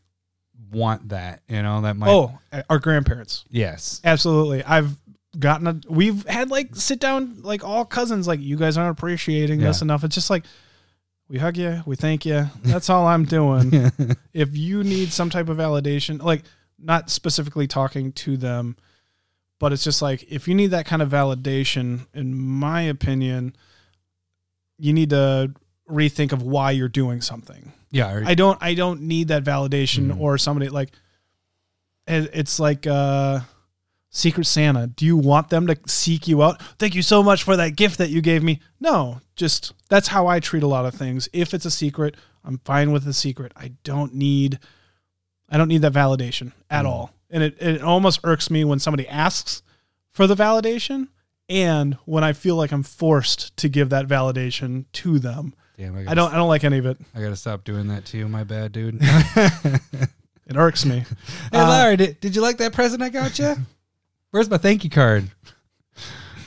want 0.71 1.09
that, 1.11 1.41
you 1.49 1.63
know, 1.63 1.81
that 1.83 1.97
might. 1.97 2.09
oh, 2.11 2.39
our 2.69 2.79
grandparents. 2.79 3.45
yes, 3.51 4.01
Absolutely. 4.05 4.63
I've 4.65 4.97
gotten 5.37 5.67
a 5.67 5.81
we've 5.89 6.25
had 6.29 6.49
like 6.51 6.77
sit 6.77 7.01
down 7.01 7.43
like 7.43 7.65
all 7.65 7.85
cousins 7.85 8.29
like 8.29 8.39
you 8.39 8.57
guys 8.57 8.79
aren't 8.79 8.97
appreciating 8.97 9.59
this 9.59 9.83
enough. 9.83 10.05
It's 10.05 10.15
just 10.15 10.31
like 10.31 10.45
we 11.29 11.39
hug 11.39 11.57
you, 11.57 11.83
we 11.87 11.97
thank 11.97 12.25
you. 12.27 12.49
That's 12.63 12.91
all 12.91 13.07
I'm 13.07 13.25
doing. 13.25 13.91
if 14.33 14.57
you 14.57 14.85
need 14.85 15.13
some 15.13 15.31
type 15.31 15.49
of 15.49 15.57
validation, 15.57 16.23
like 16.23 16.43
not 16.79 17.11
specifically 17.11 17.67
talking 17.67 18.13
to 18.13 18.37
them, 18.37 18.77
but 19.59 19.73
it's 19.73 19.85
just 19.85 20.03
like 20.03 20.25
if 20.31 20.47
you 20.49 20.55
need 20.55 20.69
that 20.73 20.87
kind 20.87 21.01
of 21.03 21.09
validation, 21.11 22.07
in 22.15 22.35
my 22.39 22.83
opinion, 22.83 23.57
you 24.79 24.93
need 24.93 25.11
to 25.11 25.53
rethink 25.91 26.33
of 26.33 26.43
why 26.43 26.71
you're 26.73 26.89
doing 26.89 27.21
something. 27.21 27.73
yeah, 27.91 28.13
or- 28.13 28.25
I 28.27 28.35
don't 28.35 28.59
I 28.63 28.75
don't 28.75 29.03
need 29.03 29.29
that 29.29 29.45
validation 29.45 30.09
Mhm. 30.13 30.19
or 30.21 30.37
somebody 30.39 30.69
like 30.69 30.91
it's 32.07 32.59
like 32.59 32.87
uh 32.87 33.41
Secret 34.17 34.45
Santa. 34.47 34.87
Do 34.87 35.05
you 35.05 35.17
want 35.17 35.51
them 35.51 35.67
to 35.67 35.77
seek 35.87 36.29
you 36.29 36.41
out? 36.43 36.63
Thank 36.79 36.95
you 36.95 37.03
so 37.03 37.21
much 37.23 37.43
for 37.43 37.57
that 37.57 37.75
gift 37.75 37.99
that 37.99 38.11
you 38.11 38.21
gave 38.23 38.45
me. 38.45 38.61
No, 38.81 39.21
just 39.35 39.73
that's 39.89 40.07
how 40.09 40.29
I 40.29 40.39
treat 40.39 40.63
a 40.63 40.69
lot 40.69 40.87
of 40.87 40.95
things. 40.95 41.29
If 41.33 41.53
it's 41.53 41.65
a 41.65 41.71
secret, 41.71 42.15
I'm 42.45 42.59
fine 42.65 42.93
with 42.93 43.05
the 43.05 43.13
secret. 43.13 43.51
I 43.57 43.73
don't 43.83 44.15
need 44.15 44.61
I 45.51 45.59
don't 45.59 45.67
need 45.69 45.83
that 45.83 45.93
validation 45.93 46.53
at 46.71 46.85
Mm. 46.85 46.89
all. 46.89 47.11
And 47.29 47.43
it, 47.43 47.61
it 47.61 47.83
almost 47.83 48.21
irks 48.23 48.51
me 48.51 48.65
when 48.65 48.79
somebody 48.79 49.09
asks 49.09 49.63
for 50.13 50.29
the 50.29 50.37
validation 50.37 51.09
and 51.49 51.95
when 52.05 52.23
I 52.23 52.33
feel 52.35 52.55
like 52.55 52.71
I'm 52.71 52.85
forced 52.85 53.57
to 53.57 53.69
give 53.69 53.91
that 53.91 54.07
validation 54.07 54.85
to 54.93 55.19
them. 55.19 55.55
Damn, 55.77 55.97
I, 55.97 56.13
I 56.13 56.15
don't 56.15 56.33
I 56.33 56.37
don't 56.37 56.49
like 56.49 56.63
any 56.63 56.79
of 56.79 56.87
it. 56.87 56.99
I 57.17 57.21
gotta 57.21 57.35
stop 57.35 57.65
doing 57.65 57.89
that 57.89 58.05
to 58.07 58.17
you. 58.19 58.29
My 58.29 58.45
bad, 58.45 58.71
dude. 58.71 59.01
It 60.47 60.57
irks 60.57 60.85
me. 60.85 61.05
Hey, 61.53 61.59
Uh, 61.59 61.69
Larry, 61.71 61.97
did, 61.97 62.21
did 62.21 62.37
you 62.37 62.43
like 62.43 62.59
that 62.59 62.73
present 62.75 63.03
I 63.03 63.09
got 63.09 63.39
you? 63.39 63.57
Where's 64.35 64.51
my 64.51 64.59
thank 64.59 64.83
you 64.83 64.91
card? 64.91 65.31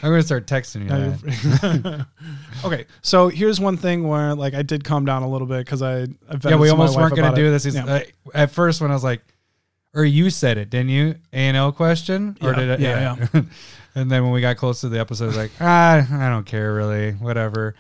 I'm 0.04 0.10
gonna 0.12 0.22
start 0.22 0.46
texting 0.46 0.82
you. 0.82 0.90
That. 0.90 2.06
okay, 2.66 2.86
so 3.02 3.30
here's 3.30 3.62
one 3.62 3.78
thing 3.78 4.06
where 4.06 4.36
like 4.36 4.54
I 4.56 4.62
did 4.62 4.84
calm 4.84 5.06
down 5.06 5.24
a 5.24 5.30
little 5.30 5.48
bit 5.48 5.60
because 5.60 5.82
I, 5.82 6.00
I 6.00 6.02
Yeah, 6.02 6.04
we 6.04 6.08
vented 6.28 6.50
to 6.52 6.58
my 6.58 6.68
almost 6.68 6.98
weren't 6.98 7.16
gonna 7.16 7.34
do 7.34 7.48
it. 7.48 7.52
this. 7.52 7.66
Yeah. 7.74 7.86
uh, 7.86 8.02
at 8.34 8.52
first, 8.52 8.82
when 8.82 8.92
I 8.92 8.94
was 8.94 9.06
like, 9.06 9.22
or 9.94 10.04
you 10.04 10.30
said 10.30 10.58
it, 10.58 10.70
didn't 10.70 10.90
you? 10.90 11.16
A 11.32 11.38
and 11.38 11.56
L 11.56 11.72
question, 11.72 12.38
or 12.42 12.50
Yeah, 12.50 12.56
did 12.58 12.72
I? 12.72 12.76
yeah, 12.84 13.16
and 13.96 14.12
then 14.12 14.22
when 14.22 14.34
we 14.34 14.42
got 14.42 14.58
close 14.58 14.82
to 14.82 14.90
the 14.90 15.00
episode, 15.00 15.24
I 15.24 15.28
was 15.28 15.38
like, 15.38 15.52
ah, 15.62 16.26
I 16.26 16.30
don't 16.30 16.46
care 16.46 16.74
really, 16.74 17.14
whatever. 17.14 17.74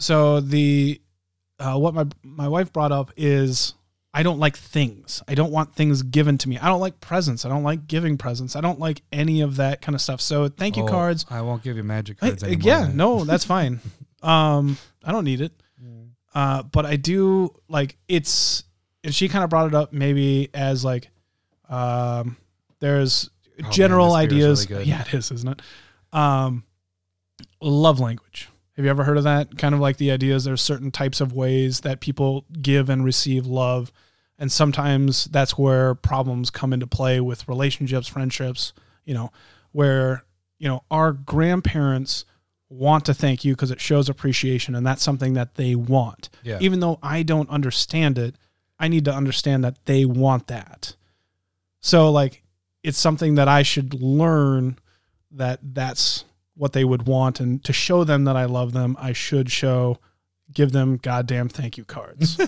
so 0.00 0.40
the 0.40 1.00
uh, 1.60 1.78
what 1.78 1.94
my 1.94 2.06
my 2.24 2.48
wife 2.48 2.72
brought 2.72 2.90
up 2.90 3.12
is 3.16 3.74
I 4.18 4.22
don't 4.22 4.38
like 4.38 4.56
things. 4.56 5.22
I 5.28 5.34
don't 5.34 5.52
want 5.52 5.74
things 5.74 6.02
given 6.02 6.38
to 6.38 6.48
me. 6.48 6.56
I 6.58 6.68
don't 6.68 6.80
like 6.80 7.00
presents. 7.00 7.44
I 7.44 7.50
don't 7.50 7.62
like 7.64 7.86
giving 7.86 8.16
presents. 8.16 8.56
I 8.56 8.62
don't 8.62 8.78
like 8.78 9.02
any 9.12 9.42
of 9.42 9.56
that 9.56 9.82
kind 9.82 9.94
of 9.94 10.00
stuff. 10.00 10.20
So 10.22 10.48
thank 10.48 10.76
you 10.78 10.84
Oh, 10.84 10.88
cards. 10.88 11.26
I 11.28 11.42
won't 11.42 11.62
give 11.62 11.76
you 11.76 11.82
magic 11.82 12.16
Hey, 12.20 12.28
cards 12.30 12.42
uh, 12.42 12.46
anymore. 12.46 12.66
yeah, 12.66 12.80
then. 12.86 12.96
no, 12.96 13.24
that's 13.30 13.44
fine. 13.44 13.80
Um, 14.22 14.78
I 15.04 15.12
don't 15.12 15.24
need 15.24 15.42
it. 15.42 15.52
Uh, 16.34 16.62
but 16.62 16.84
I 16.86 16.96
do 16.96 17.54
like 17.68 17.96
it's. 18.08 18.64
And 19.04 19.14
she 19.14 19.28
kind 19.28 19.44
of 19.44 19.50
brought 19.50 19.68
it 19.68 19.74
up 19.74 19.92
maybe 19.92 20.48
as 20.52 20.84
like, 20.84 21.08
um, 21.68 22.36
there's 22.80 23.30
Oh, 23.64 23.70
general 23.70 24.14
this 24.14 24.26
beer 24.28 24.38
is 24.50 24.60
ideas. 24.62 24.70
really 24.70 24.84
yeah, 24.84 25.00
it 25.02 25.14
is, 25.14 25.30
isn't 25.30 25.48
it? 25.48 25.62
Um, 26.18 26.64
love 27.60 28.00
language. 28.00 28.48
Have 28.76 28.84
you 28.84 28.90
ever 28.90 29.04
heard 29.04 29.16
of 29.16 29.24
that? 29.24 29.56
Kind 29.56 29.74
of 29.74 29.80
like 29.80 29.96
the 29.96 30.10
ideas. 30.10 30.44
There's 30.44 30.60
certain 30.60 30.90
types 30.90 31.20
of 31.22 31.32
ways 31.32 31.80
that 31.80 32.00
people 32.00 32.44
give 32.60 32.90
and 32.90 33.02
receive 33.04 33.46
love, 33.46 33.90
and 34.38 34.50
sometimes 34.52 35.24
that's 35.26 35.56
where 35.56 35.94
problems 35.94 36.50
come 36.50 36.72
into 36.72 36.86
play 36.86 37.20
with 37.20 37.48
relationships, 37.48 38.06
friendships. 38.06 38.72
You 39.04 39.14
know, 39.14 39.32
where 39.72 40.24
you 40.58 40.68
know 40.68 40.82
our 40.90 41.12
grandparents 41.12 42.24
want 42.68 43.04
to 43.06 43.14
thank 43.14 43.44
you 43.44 43.54
because 43.54 43.70
it 43.70 43.80
shows 43.80 44.08
appreciation, 44.08 44.74
and 44.74 44.86
that's 44.86 45.02
something 45.02 45.34
that 45.34 45.54
they 45.54 45.74
want. 45.74 46.28
Yeah. 46.42 46.58
Even 46.60 46.80
though 46.80 46.98
I 47.02 47.22
don't 47.22 47.48
understand 47.48 48.18
it, 48.18 48.34
I 48.78 48.88
need 48.88 49.04
to 49.04 49.12
understand 49.12 49.64
that 49.64 49.84
they 49.84 50.04
want 50.04 50.48
that. 50.48 50.96
So 51.80 52.10
like 52.10 52.42
it's 52.82 52.98
something 52.98 53.36
that 53.36 53.48
I 53.48 53.62
should 53.62 53.94
learn 53.94 54.78
that 55.32 55.60
that's 55.62 56.24
what 56.56 56.72
they 56.72 56.84
would 56.84 57.06
want 57.06 57.40
and 57.40 57.62
to 57.64 57.72
show 57.72 58.04
them 58.04 58.24
that 58.24 58.36
I 58.36 58.46
love 58.46 58.72
them, 58.72 58.96
I 58.98 59.12
should 59.12 59.50
show 59.50 59.98
give 60.52 60.72
them 60.72 60.96
goddamn 60.96 61.48
thank 61.48 61.76
you 61.76 61.84
cards. 61.84 62.38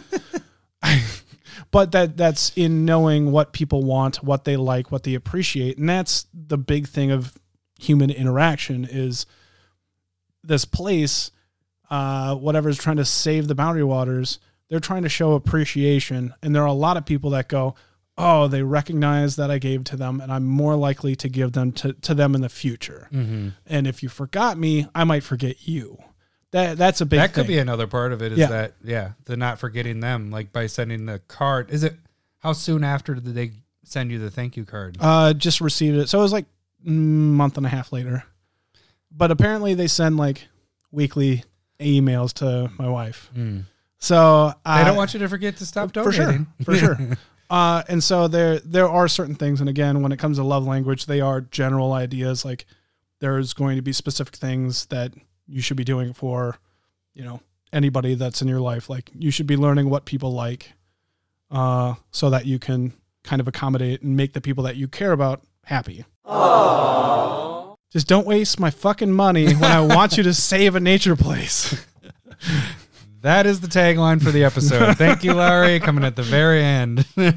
but 1.70 1.92
that 1.92 2.16
that's 2.16 2.52
in 2.56 2.84
knowing 2.84 3.32
what 3.32 3.52
people 3.52 3.82
want, 3.82 4.22
what 4.22 4.44
they 4.44 4.56
like, 4.56 4.90
what 4.90 5.02
they 5.02 5.14
appreciate. 5.14 5.78
And 5.78 5.88
that's 5.88 6.26
the 6.32 6.58
big 6.58 6.86
thing 6.88 7.10
of 7.10 7.36
human 7.78 8.10
interaction 8.10 8.84
is 8.90 9.26
this 10.42 10.64
place 10.64 11.30
uh 11.90 12.34
whatever's 12.34 12.78
trying 12.78 12.96
to 12.96 13.04
save 13.04 13.48
the 13.48 13.54
boundary 13.54 13.84
waters, 13.84 14.38
they're 14.68 14.80
trying 14.80 15.02
to 15.02 15.08
show 15.08 15.32
appreciation 15.32 16.34
and 16.42 16.54
there 16.54 16.62
are 16.62 16.66
a 16.66 16.72
lot 16.72 16.96
of 16.96 17.06
people 17.06 17.30
that 17.30 17.48
go, 17.48 17.74
"Oh, 18.16 18.48
they 18.48 18.62
recognize 18.62 19.36
that 19.36 19.50
I 19.50 19.58
gave 19.58 19.84
to 19.84 19.96
them 19.96 20.20
and 20.20 20.32
I'm 20.32 20.44
more 20.44 20.76
likely 20.76 21.14
to 21.16 21.28
give 21.28 21.52
them 21.52 21.72
to 21.72 21.92
to 21.94 22.14
them 22.14 22.34
in 22.34 22.40
the 22.40 22.48
future." 22.48 23.08
Mhm. 23.12 23.52
And 23.66 23.86
if 23.86 24.02
you 24.02 24.08
forgot 24.08 24.58
me, 24.58 24.86
I 24.94 25.04
might 25.04 25.22
forget 25.22 25.66
you. 25.68 25.98
That 26.52 26.78
that's 26.78 27.00
a 27.00 27.06
big 27.06 27.18
that 27.20 27.34
could 27.34 27.42
thing. 27.46 27.56
be 27.56 27.58
another 27.58 27.86
part 27.86 28.12
of 28.12 28.22
it. 28.22 28.32
Is 28.32 28.38
Yeah. 28.38 28.46
that 28.48 28.74
yeah, 28.82 29.12
the 29.26 29.36
not 29.36 29.58
forgetting 29.58 30.00
them, 30.00 30.30
like 30.30 30.52
by 30.52 30.66
sending 30.66 31.06
the 31.06 31.18
card. 31.28 31.70
Is 31.70 31.84
it 31.84 31.96
how 32.38 32.52
soon 32.54 32.84
after 32.84 33.14
did 33.14 33.34
they 33.34 33.52
send 33.84 34.10
you 34.10 34.18
the 34.18 34.30
thank 34.30 34.56
you 34.56 34.64
card? 34.64 34.96
Uh, 35.00 35.34
just 35.34 35.60
received 35.60 35.96
it. 35.98 36.08
So 36.08 36.18
it 36.18 36.22
was 36.22 36.32
like 36.32 36.46
a 36.86 36.90
month 36.90 37.56
and 37.56 37.66
a 37.66 37.68
half 37.68 37.92
later. 37.92 38.24
But 39.10 39.30
apparently 39.30 39.74
they 39.74 39.88
send 39.88 40.16
like 40.16 40.48
weekly 40.90 41.44
emails 41.80 42.32
to 42.34 42.70
my 42.78 42.88
wife. 42.88 43.30
Mm. 43.36 43.64
So 43.98 44.52
They 44.64 44.70
uh, 44.70 44.84
don't 44.84 44.96
want 44.96 45.12
you 45.12 45.20
to 45.20 45.28
forget 45.28 45.56
to 45.58 45.66
stop 45.66 45.92
for 45.92 46.12
sure, 46.12 46.24
donating. 46.26 46.46
for 46.64 46.74
sure. 46.76 46.98
Uh, 47.50 47.82
and 47.88 48.04
so 48.04 48.28
there 48.28 48.58
there 48.58 48.86
are 48.86 49.08
certain 49.08 49.34
things, 49.34 49.60
and 49.60 49.70
again, 49.70 50.02
when 50.02 50.12
it 50.12 50.18
comes 50.18 50.36
to 50.36 50.44
love 50.44 50.66
language, 50.66 51.06
they 51.06 51.22
are 51.22 51.40
general 51.40 51.94
ideas. 51.94 52.44
Like 52.44 52.66
there's 53.20 53.54
going 53.54 53.76
to 53.76 53.82
be 53.82 53.94
specific 53.94 54.36
things 54.36 54.84
that 54.86 55.14
you 55.48 55.60
should 55.60 55.76
be 55.76 55.84
doing 55.84 56.12
for, 56.12 56.58
you 57.14 57.24
know, 57.24 57.40
anybody 57.72 58.14
that's 58.14 58.42
in 58.42 58.48
your 58.48 58.60
life. 58.60 58.88
Like 58.88 59.10
you 59.14 59.30
should 59.30 59.46
be 59.46 59.56
learning 59.56 59.90
what 59.90 60.04
people 60.04 60.32
like, 60.32 60.72
uh, 61.50 61.94
so 62.10 62.30
that 62.30 62.46
you 62.46 62.58
can 62.58 62.92
kind 63.24 63.40
of 63.40 63.48
accommodate 63.48 64.02
and 64.02 64.16
make 64.16 64.32
the 64.32 64.40
people 64.40 64.64
that 64.64 64.76
you 64.76 64.88
care 64.88 65.12
about 65.12 65.42
happy. 65.64 66.04
Just 67.90 68.06
don't 68.06 68.26
waste 68.26 68.60
my 68.60 68.70
fucking 68.70 69.12
money 69.12 69.54
when 69.54 69.70
I 69.70 69.80
want 69.80 70.16
you 70.16 70.22
to 70.24 70.34
save 70.52 70.74
a 70.74 70.80
nature 70.80 71.16
place. 71.16 71.84
That 73.22 73.46
is 73.46 73.60
the 73.60 73.66
tagline 73.66 74.22
for 74.22 74.30
the 74.30 74.44
episode. 74.44 74.96
Thank 74.96 75.24
you, 75.24 75.34
Larry. 75.34 75.80
Coming 75.80 76.04
at 76.04 76.14
the 76.14 76.22
very 76.22 76.62
end. 76.62 77.00
when 77.14 77.34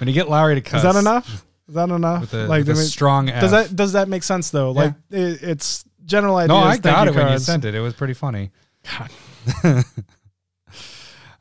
you 0.00 0.12
get 0.12 0.30
Larry 0.30 0.54
to 0.54 0.60
cuss, 0.62 0.82
Is 0.82 0.82
that 0.94 0.98
enough? 0.98 1.44
Is 1.68 1.74
that 1.74 1.90
enough? 1.90 2.22
With 2.22 2.34
a, 2.34 2.46
like, 2.46 2.66
with 2.66 2.78
a 2.78 2.82
strong 2.84 3.28
F. 3.28 3.42
does 3.42 3.50
that 3.50 3.76
does 3.76 3.92
that 3.92 4.08
make 4.08 4.22
sense 4.22 4.48
though? 4.48 4.70
Like 4.70 4.94
it, 5.10 5.42
it's 5.42 5.84
general 6.08 6.36
ideas. 6.36 6.48
no, 6.48 6.56
I 6.56 6.76
got 6.78 7.06
it 7.06 7.14
when 7.14 7.30
you 7.32 7.38
sent 7.38 7.64
it. 7.64 7.74
It 7.74 7.80
was 7.80 7.94
pretty 7.94 8.14
funny. 8.14 8.50
God. 8.82 9.10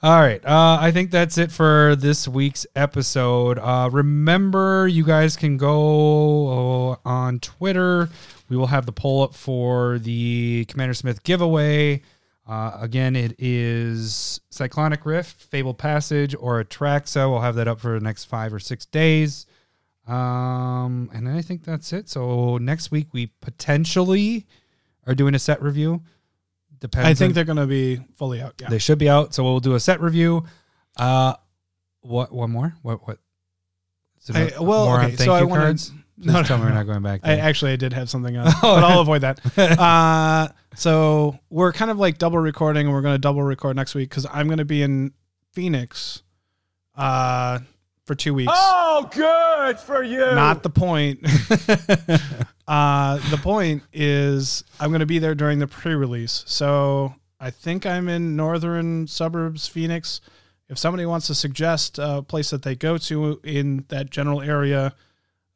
All 0.04 0.20
right. 0.20 0.46
Uh, 0.46 0.78
I 0.80 0.92
think 0.92 1.10
that's 1.10 1.40
it 1.40 1.52
for 1.52 1.96
this 1.96 2.28
week's 2.28 2.68
episode. 2.76 3.58
Uh, 3.58 3.90
remember, 3.92 4.88
you 4.88 5.04
guys 5.04 5.36
can 5.36 5.58
go 5.58 6.92
uh, 6.92 6.96
on 7.04 7.40
Twitter. 7.40 8.08
We 8.48 8.58
will 8.58 8.68
have 8.68 8.86
the 8.86 8.92
poll 8.92 9.24
up 9.24 9.34
for 9.34 9.98
the 9.98 10.66
Commander 10.66 10.94
Smith 10.94 11.24
giveaway. 11.24 12.04
Uh, 12.48 12.78
again, 12.80 13.16
it 13.16 13.36
is 13.40 14.40
Cyclonic 14.52 15.04
Rift, 15.04 15.42
Fabled 15.42 15.80
Passage, 15.80 16.36
or 16.40 16.64
Atraxa. 16.64 17.08
So 17.08 17.32
we'll 17.32 17.42
have 17.42 17.56
that 17.56 17.68
up 17.68 17.80
for 17.80 17.94
the 17.98 18.04
next 18.04 18.26
five 18.26 18.54
or 18.54 18.60
six 18.60 18.86
days. 18.86 19.47
Um, 20.08 21.10
and 21.14 21.28
I 21.28 21.42
think 21.42 21.64
that's 21.64 21.92
it. 21.94 22.10
So 22.10 22.58
next 22.58 22.92
week 22.92 23.08
we 23.14 23.28
potentially 23.42 24.46
are 25.06 25.16
doing 25.16 25.36
a 25.36 25.40
set 25.40 25.62
review. 25.62 26.02
Depends. 26.80 27.08
I 27.08 27.14
think 27.14 27.32
on- 27.32 27.34
they're 27.36 27.44
going 27.44 27.58
to 27.58 27.68
be 27.68 28.02
fully 28.16 28.42
out. 28.42 28.56
Yeah. 28.62 28.70
they 28.70 28.78
should 28.80 29.00
be 29.00 29.10
out. 29.10 29.34
So 29.34 29.44
we'll 29.44 29.60
do 29.60 29.76
a 29.76 29.80
set 29.80 30.00
review. 30.02 30.46
Uh, 30.96 31.34
what? 32.02 32.32
One 32.32 32.52
more? 32.52 32.74
What? 32.82 33.08
What? 33.08 33.20
I- 34.34 34.52
well, 34.60 34.88
on 34.88 35.06
okay, 35.06 35.16
so 35.16 35.34
I 35.34 35.46
cards? 35.46 35.92
No, 36.20 36.34
no, 36.34 36.42
tell 36.42 36.58
me 36.58 36.64
we're 36.64 36.74
not 36.74 36.88
going 36.88 37.04
back. 37.04 37.22
I 37.24 37.34
actually 37.38 37.74
I 37.74 37.76
did 37.76 37.94
have 37.94 38.10
something 38.10 38.36
else, 38.36 38.52
but 38.64 38.84
I'll 38.84 39.02
avoid 39.02 39.22
that. 39.22 39.40
Uh, 39.80 40.48
so 40.76 41.38
we're 41.52 41.72
kind 41.72 41.92
of 41.92 42.00
like 42.00 42.18
double 42.18 42.40
recording, 42.40 42.88
and 42.88 42.94
we're 42.96 43.04
going 43.04 43.14
to 43.14 43.20
double 43.20 43.44
record 43.44 43.76
next 43.76 43.94
week 43.94 44.10
because 44.10 44.26
I'm 44.32 44.48
going 44.48 44.58
to 44.58 44.66
be 44.66 44.82
in 44.82 45.14
Phoenix 45.52 46.24
uh, 46.96 47.60
for 48.08 48.16
two 48.16 48.34
weeks. 48.34 48.52
Oh, 48.56 49.08
good 49.14 49.78
for 49.80 50.02
you. 50.02 50.18
Not 50.20 50.64
the 50.64 50.70
point. 50.70 51.20
uh, 52.68 53.18
the 53.30 53.38
point 53.38 53.84
is 53.94 54.64
I'm 54.80 54.90
going 54.90 55.02
to 55.02 55.06
be 55.06 55.20
there 55.20 55.36
during 55.36 55.60
the 55.60 55.68
pre-release. 55.68 56.44
So 56.48 57.14
I 57.40 57.52
think 57.52 57.86
I'm 57.86 58.08
in 58.10 58.36
northern 58.36 59.08
suburbs, 59.08 59.68
Phoenix. 59.68 60.22
If 60.70 60.78
somebody 60.78 61.06
wants 61.06 61.28
to 61.28 61.36
suggest 61.36 62.00
a 62.00 62.22
place 62.24 62.50
that 62.50 62.64
they 62.64 62.76
go 62.76 62.98
to 62.98 63.40
in 63.44 63.86
that 63.90 64.10
general 64.10 64.42
area, 64.42 64.94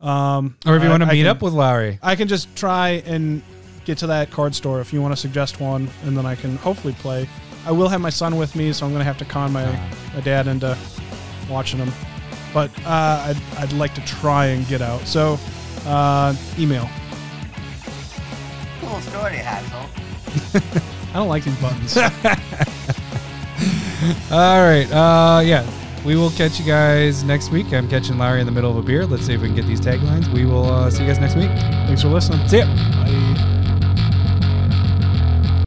um, 0.01 0.57
or 0.65 0.75
if 0.75 0.83
you 0.83 0.87
I- 0.89 0.91
want 0.91 1.03
to 1.03 1.09
I 1.09 1.13
meet 1.13 1.19
can- 1.21 1.27
up 1.27 1.41
with 1.41 1.53
Lowry, 1.53 1.99
I 2.03 2.15
can 2.15 2.27
just 2.27 2.53
try 2.55 3.01
and 3.05 3.41
get 3.85 3.97
to 3.99 4.07
that 4.07 4.29
card 4.29 4.53
store 4.55 4.79
if 4.81 4.93
you 4.93 5.01
want 5.01 5.13
to 5.13 5.19
suggest 5.19 5.59
one, 5.59 5.89
and 6.03 6.15
then 6.17 6.25
I 6.25 6.35
can 6.35 6.57
hopefully 6.57 6.93
play. 6.99 7.27
I 7.65 7.71
will 7.71 7.87
have 7.89 8.01
my 8.01 8.09
son 8.09 8.37
with 8.37 8.55
me, 8.55 8.73
so 8.73 8.85
I'm 8.85 8.91
going 8.91 8.99
to 9.01 9.05
have 9.05 9.17
to 9.19 9.25
con 9.25 9.51
my, 9.53 9.65
my 10.13 10.21
dad 10.21 10.47
into 10.47 10.77
watching 11.49 11.79
him. 11.79 11.91
But 12.53 12.71
uh, 12.85 13.33
I'd, 13.33 13.37
I'd 13.57 13.73
like 13.73 13.93
to 13.95 14.05
try 14.05 14.47
and 14.47 14.67
get 14.67 14.81
out. 14.81 15.01
So, 15.01 15.37
uh, 15.85 16.35
email. 16.57 16.89
Cool 18.81 18.99
story, 19.01 19.37
Hansel. 19.37 19.89
I 21.11 21.13
don't 21.13 21.29
like 21.29 21.43
these 21.43 21.59
buttons. 21.61 21.97
All 24.31 24.63
right. 24.63 24.87
Uh, 24.91 25.41
yeah. 25.41 25.65
We 26.05 26.15
will 26.15 26.31
catch 26.31 26.59
you 26.59 26.65
guys 26.65 27.23
next 27.23 27.51
week. 27.51 27.71
I'm 27.73 27.87
catching 27.87 28.17
Larry 28.17 28.39
in 28.39 28.47
the 28.47 28.51
middle 28.51 28.71
of 28.71 28.77
a 28.77 28.81
beer. 28.81 29.05
Let's 29.05 29.25
see 29.25 29.33
if 29.33 29.41
we 29.41 29.47
can 29.47 29.55
get 29.55 29.67
these 29.67 29.79
taglines. 29.79 30.27
We 30.33 30.45
will 30.45 30.65
uh, 30.65 30.89
see 30.89 31.03
you 31.03 31.07
guys 31.07 31.19
next 31.19 31.35
week. 31.35 31.51
Thanks 31.51 32.01
for 32.01 32.07
listening. 32.07 32.47
See 32.47 32.57
ya. 32.57 32.65
Bye. 32.65 33.59